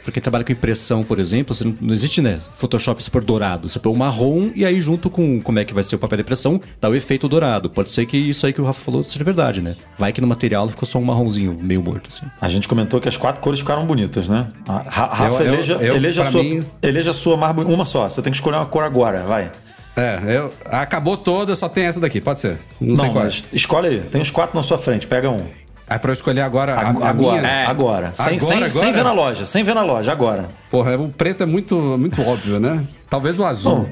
Porque 0.03 0.19
trabalha 0.19 0.43
com 0.43 0.51
impressão, 0.51 1.03
por 1.03 1.19
exemplo, 1.19 1.53
você 1.53 1.63
não, 1.63 1.75
não 1.79 1.93
existe, 1.93 2.21
né? 2.21 2.39
Photoshop 2.51 3.03
se 3.03 3.09
for 3.09 3.23
dourado. 3.23 3.69
Você 3.69 3.77
põe 3.79 3.91
o 3.93 3.95
marrom 3.95 4.49
e 4.55 4.65
aí 4.65 4.81
junto 4.81 5.09
com 5.09 5.39
como 5.41 5.59
é 5.59 5.65
que 5.65 5.73
vai 5.73 5.83
ser 5.83 5.95
o 5.95 5.99
papel 5.99 6.17
de 6.17 6.21
impressão, 6.23 6.59
dá 6.81 6.89
o 6.89 6.95
efeito 6.95 7.27
dourado. 7.29 7.69
Pode 7.69 7.91
ser 7.91 8.05
que 8.05 8.17
isso 8.17 8.45
aí 8.45 8.53
que 8.53 8.59
o 8.61 8.65
Rafa 8.65 8.81
falou 8.81 9.03
seja 9.03 9.23
verdade, 9.23 9.61
né? 9.61 9.75
Vai 9.97 10.11
que 10.11 10.19
no 10.21 10.27
material 10.27 10.67
ficou 10.69 10.87
só 10.87 10.97
um 10.99 11.03
marronzinho 11.03 11.57
meio 11.61 11.81
morto, 11.83 12.07
assim. 12.09 12.25
A 12.41 12.47
gente 12.47 12.67
comentou 12.67 12.99
que 12.99 13.07
as 13.07 13.17
quatro 13.17 13.41
cores 13.41 13.59
ficaram 13.59 13.85
bonitas, 13.85 14.27
né? 14.27 14.47
A- 14.67 14.83
Ra- 14.87 15.05
Rafa, 15.13 15.43
Eu- 15.43 15.47
eu- 15.47 15.53
eleja, 15.53 15.73
eu, 15.73 15.95
eleja, 15.95 16.21
a 16.21 16.23
pra 16.23 16.31
sua, 16.31 16.43
mim- 16.43 16.65
eleja 16.81 17.11
a 17.11 17.13
sua 17.13 17.37
mais. 17.37 17.55
Uma 17.57 17.85
só, 17.85 18.09
você 18.09 18.21
tem 18.21 18.31
que 18.31 18.37
escolher 18.37 18.57
uma 18.57 18.65
cor 18.65 18.83
agora, 18.83 19.23
vai. 19.23 19.51
É, 19.95 20.19
eu, 20.27 20.53
acabou 20.65 21.17
toda, 21.17 21.55
só 21.55 21.67
tem 21.67 21.85
essa 21.85 21.99
daqui, 21.99 22.21
pode 22.21 22.39
ser. 22.39 22.57
Não, 22.79 22.95
sei 22.95 23.05
Não, 23.07 23.13
qual 23.13 23.25
é. 23.25 23.29
escolhe 23.51 23.87
aí. 23.87 23.99
Tem 24.01 24.21
os 24.21 24.29
quatro 24.29 24.55
na 24.55 24.61
sua 24.61 24.77
frente, 24.77 25.07
pega 25.07 25.29
um. 25.29 25.41
É 25.89 25.97
pra 25.97 26.11
eu 26.11 26.13
escolher 26.13 26.41
agora 26.41 26.73
a, 26.75 26.81
a 26.81 26.89
agora, 26.89 27.13
minha. 27.13 27.41
É. 27.41 27.65
agora. 27.65 28.11
Sem, 28.13 28.25
Agora, 28.35 28.39
sem, 28.39 28.55
agora? 28.57 28.71
sem 28.71 28.91
ver 28.93 29.03
na 29.03 29.11
loja, 29.13 29.45
sem 29.45 29.63
ver 29.63 29.73
na 29.73 29.83
loja, 29.83 30.11
agora. 30.11 30.47
Porra, 30.69 30.97
o 30.97 31.09
preto 31.09 31.43
é 31.43 31.45
muito, 31.45 31.75
muito 31.97 32.21
óbvio, 32.21 32.59
né? 32.59 32.83
Talvez 33.09 33.39
o 33.39 33.45
azul. 33.45 33.89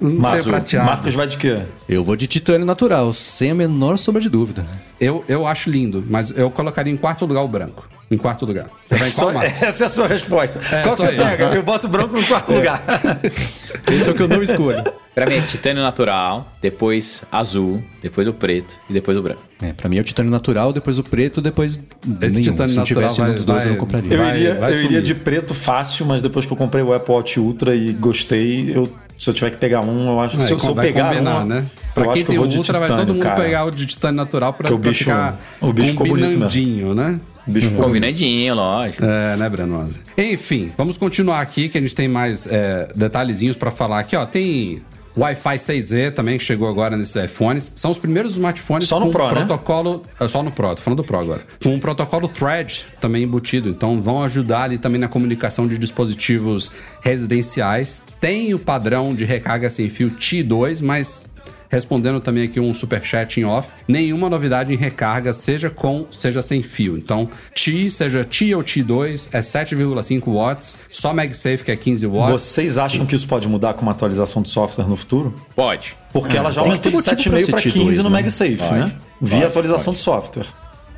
Não 0.00 0.10
sei, 0.10 0.18
Marcos, 0.20 0.46
prateado. 0.46 0.86
Marcos 0.86 1.14
vai 1.14 1.26
de 1.26 1.36
quê? 1.38 1.62
Eu 1.88 2.04
vou 2.04 2.14
de 2.14 2.26
titânio 2.26 2.66
natural, 2.66 3.12
sem 3.12 3.50
a 3.50 3.54
menor 3.54 3.96
sombra 3.96 4.20
de 4.20 4.28
dúvida. 4.28 4.64
Eu, 5.00 5.24
eu 5.28 5.46
acho 5.46 5.70
lindo, 5.70 6.04
mas 6.08 6.30
eu 6.36 6.50
colocaria 6.50 6.92
em 6.92 6.96
quarto 6.96 7.24
lugar 7.26 7.42
o 7.42 7.48
branco. 7.48 7.88
Em 8.14 8.18
quarto 8.18 8.46
lugar. 8.46 8.66
Você 8.84 8.94
vai 8.96 9.08
em 9.08 9.12
qual, 9.12 9.28
Só- 9.28 9.32
Marcos? 9.34 9.62
essa 9.62 9.84
é 9.84 9.86
a 9.86 9.88
sua 9.88 10.06
resposta. 10.06 10.60
Qual 10.82 10.94
isso 10.94 11.02
você 11.02 11.08
aí. 11.08 11.16
pega? 11.16 11.44
Eu 11.54 11.62
boto 11.62 11.88
branco 11.88 12.14
no 12.16 12.24
quarto 12.26 12.52
lugar. 12.54 12.82
Esse 13.90 14.08
é 14.08 14.12
o 14.12 14.14
que 14.14 14.22
eu 14.22 14.28
não 14.28 14.42
escolho. 14.42 14.82
Pra 15.14 15.26
mim 15.26 15.34
é 15.34 15.40
titânio 15.42 15.82
natural, 15.82 16.50
depois 16.62 17.22
azul, 17.30 17.82
depois 18.02 18.26
o 18.26 18.32
preto 18.32 18.78
e 18.88 18.92
depois 18.92 19.16
o 19.16 19.22
branco. 19.22 19.42
É, 19.62 19.72
pra 19.72 19.88
mim 19.88 19.98
é 19.98 20.00
o 20.00 20.04
titânio 20.04 20.30
natural, 20.30 20.72
depois 20.72 20.98
o 20.98 21.02
preto, 21.04 21.40
depois 21.40 21.74
Esse 22.22 22.38
nenhum. 22.40 22.52
titânio 22.52 22.68
Se 22.72 22.76
não 22.76 22.82
natural 22.82 22.84
tivesse 22.84 23.20
vai- 23.20 23.32
dos 23.32 23.44
dois, 23.44 23.58
eu 23.58 23.68
vai- 23.70 23.78
não 23.78 23.84
compraria. 23.84 24.12
Eu, 24.12 24.18
Vai- 24.18 24.36
iria, 24.36 24.54
vai 24.54 24.72
eu 24.72 24.80
iria 24.84 25.02
de 25.02 25.14
preto 25.14 25.54
fácil, 25.54 26.06
mas 26.06 26.22
depois 26.22 26.46
que 26.46 26.52
eu 26.52 26.56
comprei 26.56 26.82
o 26.82 26.92
Apple 26.92 27.14
Watch 27.14 27.38
Ultra 27.38 27.74
e 27.76 27.92
gostei, 27.92 28.72
eu, 28.76 28.90
se 29.18 29.28
eu 29.30 29.34
tiver 29.34 29.50
que 29.50 29.58
pegar 29.58 29.80
um, 29.84 30.08
eu 30.08 30.20
acho 30.20 30.36
É, 30.38 30.40
se, 30.40 30.52
eu, 30.52 30.58
se 30.58 30.66
eu 30.66 30.74
vai 30.74 30.86
pegar 30.86 31.10
combinar, 31.10 31.42
um, 31.42 31.46
né? 31.46 31.58
eu 31.58 31.92
Pra 31.94 32.04
acho 32.04 32.12
quem 32.14 32.24
que 32.24 32.36
eu 32.36 32.48
tem 32.48 32.56
Ultra, 32.58 32.78
vai 32.78 32.88
titânio, 32.88 33.06
todo 33.06 33.14
mundo 33.16 33.22
cara. 33.24 33.40
pegar 33.42 33.64
o 33.66 33.70
de 33.70 33.86
titânio 33.86 34.16
natural 34.16 34.52
pra, 34.52 34.62
Porque 34.68 34.74
o 34.74 34.78
pra 34.80 34.90
bicho- 34.90 35.04
ficar 35.04 35.40
o 35.60 35.72
bicho 35.72 35.94
combinandinho, 35.94 36.94
né? 36.94 37.20
Bicho 37.46 37.68
ficou 37.68 37.84
Combinadinho, 37.84 38.54
lógico. 38.54 39.04
É, 39.04 39.36
né, 39.36 39.48
Brenosa? 39.48 40.00
Enfim, 40.16 40.72
vamos 40.76 40.96
continuar 40.96 41.40
aqui, 41.40 41.68
que 41.68 41.76
a 41.78 41.80
gente 41.80 41.94
tem 41.94 42.08
mais 42.08 42.46
é, 42.46 42.88
detalhezinhos 42.94 43.56
pra 43.56 43.70
falar 43.70 43.98
aqui, 44.00 44.16
ó. 44.16 44.24
Tem 44.24 44.82
Wi-Fi 45.16 45.56
6E 45.56 46.10
também, 46.12 46.38
que 46.38 46.44
chegou 46.44 46.68
agora 46.68 46.96
nesses 46.96 47.14
iPhones. 47.14 47.70
São 47.76 47.90
os 47.90 47.98
primeiros 47.98 48.32
smartphones 48.32 48.88
Só 48.88 48.98
no 48.98 49.06
com 49.06 49.12
Pro, 49.12 49.26
né? 49.26 49.30
protocolo... 49.44 50.02
é, 50.18 50.26
Só 50.26 50.42
no 50.42 50.50
Pro, 50.50 50.74
tô 50.74 50.82
falando 50.82 50.96
do 50.98 51.04
Pro 51.04 51.18
agora. 51.20 51.42
Com 51.62 51.74
um 51.74 51.78
protocolo 51.78 52.26
Thread 52.28 52.86
também 53.00 53.22
embutido. 53.22 53.68
Então 53.68 54.00
vão 54.02 54.22
ajudar 54.24 54.62
ali 54.62 54.78
também 54.78 55.00
na 55.00 55.06
comunicação 55.06 55.68
de 55.68 55.78
dispositivos 55.78 56.72
residenciais. 57.00 58.02
Tem 58.20 58.54
o 58.54 58.58
padrão 58.58 59.14
de 59.14 59.24
recarga 59.24 59.70
sem 59.70 59.88
fio 59.88 60.10
T2, 60.10 60.82
mas 60.82 61.26
respondendo 61.74 62.20
também 62.20 62.44
aqui 62.44 62.58
um 62.60 62.72
superchat 62.72 63.38
em 63.40 63.44
off. 63.44 63.70
Nenhuma 63.86 64.30
novidade 64.30 64.72
em 64.72 64.76
recarga, 64.76 65.32
seja 65.32 65.68
com, 65.68 66.06
seja 66.10 66.40
sem 66.40 66.62
fio. 66.62 66.96
Então, 66.96 67.28
T, 67.54 67.90
seja 67.90 68.24
T 68.24 68.54
ou 68.54 68.62
T2, 68.62 69.28
é 69.32 69.40
7,5 69.40 70.32
watts. 70.32 70.76
Só 70.90 71.12
MagSafe, 71.12 71.64
que 71.64 71.70
é 71.70 71.76
15 71.76 72.06
watts. 72.06 72.30
Vocês 72.42 72.78
acham 72.78 73.04
que 73.04 73.14
isso 73.14 73.26
pode 73.28 73.46
mudar 73.48 73.74
com 73.74 73.82
uma 73.82 73.92
atualização 73.92 74.40
de 74.42 74.48
software 74.48 74.86
no 74.86 74.96
futuro? 74.96 75.34
Pode. 75.54 75.96
Porque 76.12 76.36
ela 76.36 76.50
já 76.50 76.60
aumentou 76.60 76.90
de 76.90 76.96
motivo 76.96 77.30
pra 77.30 77.38
7,5 77.38 77.50
para 77.50 77.60
ser 77.60 77.70
15 77.72 77.98
no 77.98 78.08
T2, 78.08 78.10
né? 78.10 78.10
MagSafe, 78.10 78.56
Pode, 78.56 78.74
né? 78.74 78.92
Via 79.20 79.30
pode, 79.38 79.44
atualização 79.46 79.92
pode. 79.92 79.96
de 79.98 80.02
software. 80.02 80.46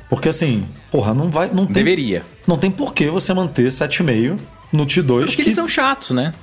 Porque 0.09 0.29
assim, 0.29 0.65
porra, 0.91 1.13
não 1.13 1.29
vai. 1.29 1.49
Não 1.53 1.65
tem, 1.65 1.73
Deveria. 1.75 2.23
Não 2.47 2.57
tem 2.57 2.71
por 2.71 2.93
que 2.93 3.07
você 3.09 3.33
manter 3.33 3.67
7,5 3.71 4.37
no 4.71 4.85
T2. 4.85 5.19
Porque 5.21 5.35
que- 5.37 5.41
eles 5.41 5.55
são 5.55 5.67
chatos, 5.67 6.11
né? 6.11 6.33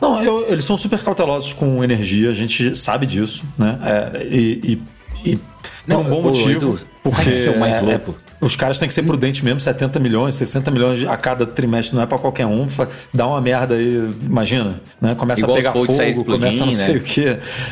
Não, 0.00 0.22
eu- 0.22 0.46
eles 0.48 0.64
são 0.64 0.76
super 0.76 0.98
cautelosos 1.02 1.52
com 1.52 1.82
energia, 1.82 2.30
a 2.30 2.34
gente 2.34 2.76
sabe 2.76 3.06
disso, 3.06 3.44
né? 3.58 3.78
É, 3.82 4.22
e, 4.24 4.80
e, 5.24 5.30
e 5.32 5.36
por 5.36 5.42
Não, 5.86 6.00
um 6.00 6.04
bom 6.04 6.22
motivo. 6.22 6.72
Edu, 6.74 6.86
porque 7.02 7.16
sabe 7.22 7.30
o 7.30 7.32
que 7.42 7.46
é 7.48 7.50
o 7.50 7.60
mais 7.60 7.80
louco? 7.80 8.14
Os 8.44 8.56
caras 8.56 8.78
têm 8.78 8.86
que 8.86 8.94
ser 8.94 9.02
prudentes 9.02 9.40
mesmo, 9.42 9.58
70 9.60 9.98
milhões, 9.98 10.34
60 10.34 10.70
milhões 10.70 11.02
a 11.06 11.16
cada 11.16 11.46
trimestre 11.46 11.96
não 11.96 12.02
é 12.02 12.06
pra 12.06 12.18
qualquer 12.18 12.46
um. 12.46 12.66
Dá 13.12 13.26
uma 13.26 13.40
merda 13.40 13.74
aí, 13.74 14.10
imagina, 14.22 14.80
né? 15.00 15.14
Começa 15.14 15.40
Igual 15.42 15.56
a 15.56 15.60
pegar 15.60 15.72
sair 15.92 16.14
fogo, 16.14 16.32
começa 16.32 16.62
a 16.62 16.66
não 16.66 16.72
explodindo, 16.72 16.76
sei 16.76 16.94
né? 16.94 17.00
o 17.00 17.00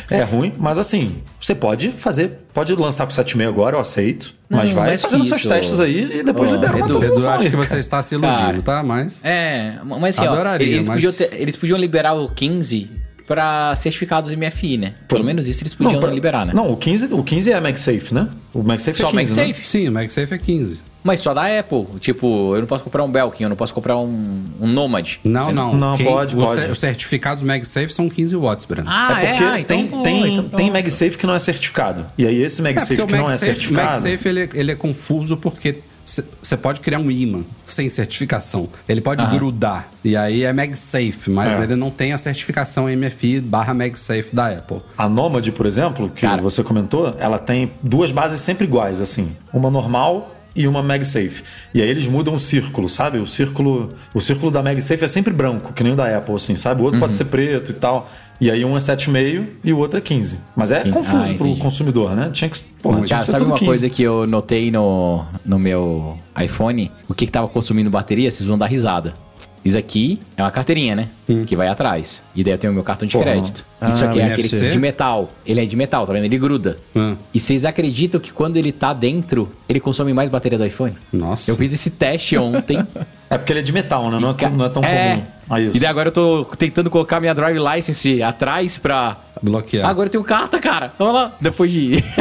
que. 0.08 0.14
É 0.14 0.22
ruim, 0.22 0.52
mas 0.58 0.78
assim, 0.78 1.16
você 1.40 1.54
pode 1.54 1.90
fazer, 1.90 2.38
pode 2.54 2.74
lançar 2.74 3.06
com 3.06 3.12
7,5 3.12 3.48
agora, 3.48 3.76
eu 3.76 3.80
aceito. 3.80 4.34
mas 4.48 4.68
Não, 4.70 4.76
vai 4.76 4.88
mais 4.88 5.02
fazendo 5.02 5.24
seus 5.24 5.42
testes 5.44 5.78
aí 5.80 6.18
e 6.20 6.22
depois 6.22 6.50
Ó, 6.50 6.54
libera 6.54 6.76
uma 6.76 6.86
Edu, 6.86 7.28
acho 7.30 7.50
que 7.50 7.56
você 7.56 7.76
está 7.78 8.02
se 8.02 8.14
iludindo, 8.14 8.36
Cara. 8.36 8.62
tá? 8.62 8.82
Mas... 8.82 9.22
É, 9.24 9.74
mas 9.84 10.18
assim, 10.18 10.28
ó, 10.28 10.32
Adoraria, 10.32 10.66
eles, 10.76 10.88
mas- 10.88 11.04
Podiam 11.04 11.12
ter- 11.12 11.40
eles 11.40 11.56
podiam 11.56 11.78
liberar 11.78 12.14
o 12.14 12.28
15 12.28 12.90
pra 13.26 13.74
certificados 13.76 14.34
MFI, 14.34 14.76
né? 14.76 14.94
Pelo 15.08 15.24
menos 15.24 15.46
isso 15.46 15.62
eles 15.62 15.74
podiam 15.74 16.00
pra- 16.00 16.10
liberar, 16.10 16.46
né? 16.46 16.52
Não, 16.54 16.70
o 16.72 16.76
15, 16.76 17.12
o 17.12 17.22
15 17.22 17.52
é 17.52 17.60
MagSafe, 17.60 18.14
né? 18.14 18.28
O 18.52 18.62
MagSafe 18.62 18.98
Só 18.98 19.08
é 19.08 19.10
15, 19.12 19.36
né? 19.36 19.42
MagSafe? 19.46 19.64
Sim, 19.66 19.88
o 19.88 19.92
MagSafe 19.92 20.34
é 20.34 20.38
15. 20.38 20.80
Mas 21.04 21.18
só 21.18 21.34
da 21.34 21.58
Apple. 21.58 21.84
Tipo, 21.98 22.54
eu 22.54 22.60
não 22.60 22.66
posso 22.68 22.84
comprar 22.84 23.02
um 23.02 23.10
Belkin, 23.10 23.42
eu 23.42 23.48
não 23.48 23.56
posso 23.56 23.74
comprar 23.74 23.96
um, 23.98 24.44
um 24.60 24.68
Nomad. 24.68 25.16
Não, 25.24 25.50
não. 25.50 25.74
Não, 25.76 25.98
pode, 25.98 26.36
os 26.36 26.44
pode. 26.44 26.60
cer- 26.60 26.70
Os 26.70 26.78
certificados 26.78 27.42
MagSafe 27.42 27.92
são 27.92 28.08
15 28.08 28.36
watts, 28.36 28.66
Breno. 28.66 28.86
Ah, 28.88 29.20
é 29.20 29.30
porque 29.30 29.44
ah, 29.44 29.58
então 29.60 29.76
tem, 29.78 29.86
pô, 29.88 30.02
tem, 30.02 30.32
então 30.34 30.48
tem. 30.50 30.70
MagSafe 30.70 31.18
que 31.18 31.26
não 31.26 31.34
é 31.34 31.40
certificado. 31.40 32.06
E 32.16 32.24
aí 32.24 32.40
esse 32.40 32.62
MagSafe 32.62 33.04
que 33.04 33.12
não 33.16 33.28
é 33.28 33.34
o 33.34 33.38
certificado... 33.38 34.00
MagSafe 34.00 34.28
ele, 34.28 34.48
ele 34.54 34.70
é 34.70 34.76
confuso 34.76 35.36
porque 35.36 35.76
você 36.04 36.56
pode 36.56 36.80
criar 36.80 36.98
um 36.98 37.10
imã 37.10 37.42
sem 37.64 37.88
certificação. 37.88 38.68
Ele 38.88 39.00
pode 39.00 39.24
grudar. 39.26 39.88
E 40.04 40.16
aí 40.16 40.42
é 40.44 40.52
MagSafe, 40.52 41.30
mas 41.30 41.58
É. 41.58 41.62
ele 41.62 41.76
não 41.76 41.90
tem 41.90 42.12
a 42.12 42.18
certificação 42.18 42.88
MFI 42.88 43.40
barra 43.40 43.72
MagSafe 43.72 44.34
da 44.34 44.48
Apple. 44.48 44.80
A 44.98 45.08
Nomad, 45.08 45.48
por 45.50 45.66
exemplo, 45.66 46.08
que 46.10 46.22
Cara. 46.22 46.42
você 46.42 46.62
comentou, 46.64 47.14
ela 47.18 47.38
tem 47.38 47.72
duas 47.82 48.10
bases 48.12 48.40
sempre 48.40 48.66
iguais, 48.66 49.00
assim. 49.00 49.36
Uma 49.52 49.70
normal 49.70 50.34
e 50.54 50.66
uma 50.68 50.82
MagSafe. 50.82 51.42
E 51.72 51.80
aí 51.80 51.88
eles 51.88 52.06
mudam 52.06 52.34
o 52.34 52.40
círculo, 52.40 52.88
sabe? 52.88 53.18
O 53.18 53.26
círculo, 53.26 53.94
o 54.12 54.20
círculo 54.20 54.50
da 54.50 54.62
MagSafe 54.62 55.04
é 55.04 55.08
sempre 55.08 55.32
branco, 55.32 55.72
que 55.72 55.82
nem 55.82 55.92
o 55.92 55.96
da 55.96 56.14
Apple, 56.16 56.34
assim, 56.34 56.56
sabe? 56.56 56.80
O 56.80 56.84
outro 56.84 56.96
Uhum. 56.96 57.00
pode 57.00 57.14
ser 57.14 57.24
preto 57.26 57.70
e 57.70 57.74
tal. 57.74 58.10
E 58.42 58.50
aí 58.50 58.64
um 58.64 58.74
é 58.76 58.80
7,5 58.80 59.46
e 59.62 59.72
o 59.72 59.78
outro 59.78 59.98
é 59.98 60.00
15. 60.00 60.40
Mas 60.56 60.72
é 60.72 60.80
15. 60.82 60.92
confuso 60.92 61.32
Ah, 61.32 61.34
pro 61.38 61.56
consumidor, 61.58 62.16
né? 62.16 62.28
Tinha 62.32 62.50
que, 62.50 62.58
porra, 62.82 62.96
tinha 62.96 63.06
Cara, 63.10 63.20
que 63.20 63.26
ser 63.26 63.30
sabe 63.30 63.44
uma 63.44 63.54
15. 63.54 63.64
coisa 63.66 63.88
que 63.88 64.02
eu 64.02 64.26
notei 64.26 64.68
no, 64.68 65.24
no 65.46 65.60
meu 65.60 66.18
iPhone? 66.42 66.90
O 67.08 67.14
que, 67.14 67.24
que 67.26 67.30
tava 67.30 67.46
consumindo 67.46 67.88
bateria? 67.88 68.28
Vocês 68.28 68.44
vão 68.48 68.58
dar 68.58 68.66
risada. 68.66 69.14
Isso 69.64 69.78
aqui 69.78 70.18
é 70.36 70.42
uma 70.42 70.50
carteirinha, 70.50 70.96
né? 70.96 71.08
Que 71.46 71.54
vai 71.54 71.68
atrás. 71.68 72.20
E 72.34 72.42
daí 72.42 72.52
eu 72.54 72.58
tenho 72.58 72.72
o 72.72 72.74
meu 72.74 72.82
cartão 72.82 73.06
de 73.06 73.12
Porra. 73.12 73.26
crédito. 73.26 73.64
Ah, 73.82 73.88
Isso 73.88 74.04
aqui 74.04 74.20
é 74.20 74.26
NFC? 74.26 74.56
aquele 74.56 74.70
de 74.70 74.78
metal. 74.78 75.30
Ele 75.44 75.60
é 75.60 75.66
de 75.66 75.74
metal, 75.76 76.06
tá 76.06 76.12
vendo? 76.12 76.24
Ele 76.24 76.38
gruda. 76.38 76.78
Hum. 76.94 77.16
E 77.34 77.40
vocês 77.40 77.64
acreditam 77.64 78.20
que 78.20 78.32
quando 78.32 78.56
ele 78.56 78.70
tá 78.70 78.92
dentro, 78.92 79.50
ele 79.68 79.80
consome 79.80 80.12
mais 80.14 80.30
bateria 80.30 80.56
do 80.56 80.64
iPhone? 80.64 80.94
Nossa. 81.12 81.50
Eu 81.50 81.56
fiz 81.56 81.72
esse 81.74 81.90
teste 81.90 82.36
ontem. 82.36 82.78
É 83.32 83.38
porque 83.38 83.50
ele 83.50 83.60
é 83.60 83.62
de 83.62 83.72
metal, 83.72 84.10
né? 84.10 84.18
Não 84.20 84.28
é, 84.38 84.50
não 84.50 84.66
é 84.66 84.68
tão 84.68 84.82
comum. 84.82 85.22
Ah, 85.48 85.58
isso. 85.58 85.74
E 85.74 85.80
daí 85.80 85.88
agora 85.88 86.08
eu 86.08 86.12
tô 86.12 86.44
tentando 86.58 86.90
colocar 86.90 87.18
minha 87.18 87.32
drive 87.34 87.58
license 87.58 88.22
atrás 88.22 88.76
pra. 88.76 89.16
Bloquear. 89.40 89.88
Agora 89.88 90.08
eu 90.08 90.10
tenho 90.10 90.22
carta, 90.22 90.58
cara. 90.58 90.92
Vamos 90.98 91.14
lá. 91.14 91.32
Depois 91.40 91.70
de. 91.70 92.04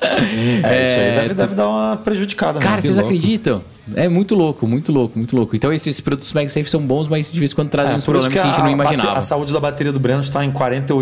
É, 0.00 0.82
isso 0.82 1.00
aí 1.00 1.06
É, 1.06 1.14
deve, 1.22 1.34
deve 1.34 1.54
dar 1.54 1.68
uma 1.68 1.96
prejudicada. 1.96 2.58
Cara, 2.60 2.76
né? 2.76 2.80
vocês 2.82 2.94
louco. 2.96 3.08
acreditam? 3.08 3.62
É 3.94 4.08
muito 4.08 4.34
louco, 4.34 4.66
muito 4.66 4.92
louco, 4.92 5.16
muito 5.18 5.34
louco. 5.36 5.56
Então 5.56 5.72
esses 5.72 6.00
produtos 6.00 6.32
MagSafe 6.32 6.68
são 6.68 6.80
bons, 6.80 7.08
mas 7.08 7.30
de 7.30 7.38
vez 7.38 7.52
em 7.52 7.54
quando 7.54 7.70
trazem 7.70 7.92
É, 7.92 7.96
uns 7.96 8.04
por 8.04 8.16
isso 8.16 8.24
problemas 8.28 8.52
que, 8.52 8.60
a 8.60 8.62
gente 8.62 8.64
não 8.64 8.72
imaginava. 8.72 9.16
A 9.16 9.20
saúde 9.20 9.52
da 9.52 9.60
bateria 9.60 9.92
do 9.92 10.00
Breno 10.00 10.20
está 10.20 10.44
em 10.44 10.50
48% 10.50 10.97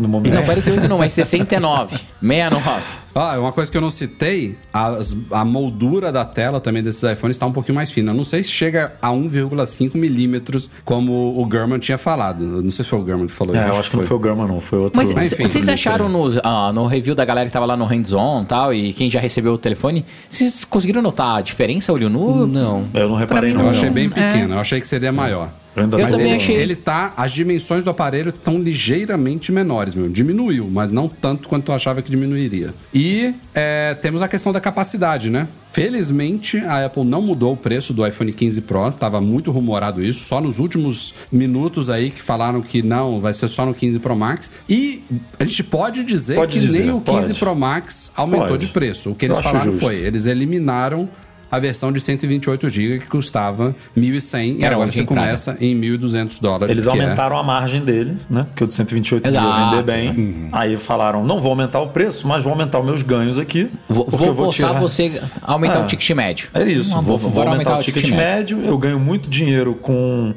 no 0.00 0.08
momento. 0.08 0.34
Não, 0.34 0.42
48 0.44 0.88
não, 0.88 0.98
mas 0.98 1.12
69, 1.12 1.96
69. 2.20 2.82
Ah, 3.14 3.36
uma 3.40 3.50
coisa 3.50 3.68
que 3.70 3.76
eu 3.76 3.80
não 3.80 3.90
citei, 3.90 4.56
as- 4.72 5.16
a 5.32 5.44
moldura 5.44 6.12
da 6.12 6.24
tela 6.24 6.60
também 6.60 6.82
desses 6.84 7.02
iPhones 7.02 7.36
está 7.36 7.46
um 7.46 7.52
pouquinho 7.52 7.74
mais 7.74 7.90
fina. 7.90 8.12
Eu 8.12 8.14
não 8.14 8.22
sei 8.22 8.44
se 8.44 8.50
chega 8.50 8.92
a 9.02 9.10
1,5 9.10 9.96
milímetros, 9.96 10.70
como 10.84 11.12
o 11.12 11.48
German 11.50 11.80
tinha 11.80 11.98
falado. 11.98 12.44
Eu 12.44 12.62
não 12.62 12.70
sei 12.70 12.84
se 12.84 12.90
foi 12.90 13.00
o 13.00 13.04
German 13.04 13.26
que 13.26 13.32
falou 13.32 13.56
É, 13.56 13.68
eu 13.68 13.74
acho 13.78 13.90
que 13.90 13.96
não 13.96 14.04
foi 14.04 14.16
o 14.16 14.22
German, 14.22 14.46
não. 14.46 14.60
Foi 14.60 14.78
outro. 14.78 14.96
Mas 14.96 15.12
Mas, 15.12 15.32
enfim, 15.32 15.46
vocês 15.46 15.68
acharam 15.68 16.08
no, 16.08 16.26
ah, 16.44 16.72
no 16.72 16.86
review 16.86 17.14
da 17.16 17.24
galera 17.24 17.46
que 17.46 17.52
tava 17.52 17.66
lá 17.66 17.76
no 17.76 17.86
hands-on 17.86 18.42
e 18.42 18.46
tal, 18.46 18.72
e 18.74 18.92
quem 18.92 19.10
já 19.10 19.18
recebeu 19.18 19.54
o 19.54 19.58
telefone, 19.58 20.04
vocês 20.30 20.64
conseguiram 20.64 21.02
notar 21.02 21.38
a 21.38 21.40
diferença 21.40 21.92
olho 21.92 22.08
nu? 22.08 22.46
Não. 22.46 22.84
Eu 22.94 23.08
não 23.08 23.16
reparei, 23.16 23.50
mim 23.50 23.56
não. 23.58 23.64
Eu 23.64 23.70
achei 23.70 23.90
bem 23.90 24.06
É. 24.06 24.08
pequeno, 24.10 24.54
eu 24.54 24.60
achei 24.60 24.80
que 24.80 24.86
seria 24.86 25.10
maior. 25.10 25.48
Mas 25.74 26.10
também 26.10 26.32
ele, 26.32 26.40
achei. 26.40 26.56
ele 26.56 26.76
tá. 26.76 27.12
As 27.16 27.32
dimensões 27.32 27.84
do 27.84 27.90
aparelho 27.90 28.30
estão 28.30 28.58
ligeiramente 28.58 29.52
menores, 29.52 29.94
meu. 29.94 30.08
Diminuiu, 30.08 30.68
mas 30.70 30.90
não 30.90 31.08
tanto 31.08 31.48
quanto 31.48 31.70
eu 31.70 31.74
achava 31.74 32.02
que 32.02 32.10
diminuiria. 32.10 32.74
E 32.92 33.34
é, 33.54 33.94
temos 34.00 34.22
a 34.22 34.28
questão 34.28 34.52
da 34.52 34.60
capacidade, 34.60 35.30
né? 35.30 35.48
Felizmente, 35.72 36.58
a 36.58 36.86
Apple 36.86 37.04
não 37.04 37.22
mudou 37.22 37.52
o 37.52 37.56
preço 37.56 37.92
do 37.92 38.04
iPhone 38.06 38.32
15 38.32 38.62
Pro. 38.62 38.90
Tava 38.90 39.20
muito 39.20 39.50
rumorado 39.50 40.02
isso. 40.02 40.24
Só 40.24 40.40
nos 40.40 40.58
últimos 40.58 41.14
minutos 41.30 41.88
aí 41.90 42.10
que 42.10 42.22
falaram 42.22 42.60
que 42.60 42.82
não, 42.82 43.20
vai 43.20 43.34
ser 43.34 43.48
só 43.48 43.64
no 43.64 43.74
15 43.74 43.98
Pro 43.98 44.16
Max. 44.16 44.50
E 44.68 45.02
a 45.38 45.44
gente 45.44 45.62
pode 45.62 46.02
dizer 46.02 46.34
Pode 46.36 46.52
que 46.52 46.58
dizer, 46.58 46.80
nem 46.80 46.90
o 46.90 47.00
15 47.00 47.28
pode. 47.28 47.38
Pro 47.38 47.54
Max 47.54 48.10
aumentou 48.16 48.48
Pode. 48.48 48.66
de 48.66 48.72
preço. 48.72 49.10
O 49.10 49.14
que 49.14 49.26
eles 49.26 49.38
falaram 49.38 49.72
justo. 49.72 49.80
foi: 49.80 49.96
eles 49.96 50.26
eliminaram 50.26 51.08
a 51.50 51.58
versão 51.58 51.90
de 51.92 52.00
128 52.00 52.68
GB 52.68 52.98
que 52.98 53.06
custava 53.06 53.74
1.100 53.96 54.56
e 54.58 54.64
Era 54.64 54.74
agora 54.74 54.92
você 54.92 55.00
entrava. 55.00 55.20
começa 55.26 55.56
em 55.60 55.74
1.200 55.80 56.40
dólares. 56.40 56.76
Eles 56.76 56.86
é- 56.86 56.90
aumentaram 56.90 57.38
a 57.38 57.42
margem 57.42 57.82
dele, 57.84 58.16
né? 58.28 58.44
Porque 58.44 58.64
o 58.64 58.66
de 58.66 58.74
128 58.74 59.26
Exato, 59.28 59.46
ia 59.46 59.70
vender 59.70 59.82
bem. 59.82 60.08
Uhum. 60.10 60.48
Aí 60.52 60.76
falaram, 60.76 61.24
não 61.24 61.40
vou 61.40 61.50
aumentar 61.50 61.80
o 61.80 61.88
preço, 61.88 62.26
mas 62.28 62.42
vou 62.44 62.52
aumentar 62.52 62.80
os 62.80 62.84
meus 62.86 63.02
ganhos 63.02 63.38
aqui. 63.38 63.70
Vou, 63.88 64.04
vou 64.08 64.34
forçar 64.34 64.68
tirar- 64.70 64.80
você 64.80 65.20
a 65.42 65.52
aumentar 65.52 65.78
Ah, 65.78 65.82
o 65.84 65.86
ticket 65.86 66.10
médio. 66.10 66.48
É 66.52 66.64
isso, 66.64 66.90
Uma 66.92 67.02
vou, 67.02 67.16
boa, 67.16 67.18
vou 67.18 67.30
bora 67.30 67.50
aumentar, 67.50 67.78
o 67.78 67.82
ticket, 67.82 68.10
médio. 68.10 68.62
Eu 68.64 68.76
ganho 68.76 68.98
muito 68.98 69.30
dinheiro 69.30 69.74
com 69.74 70.34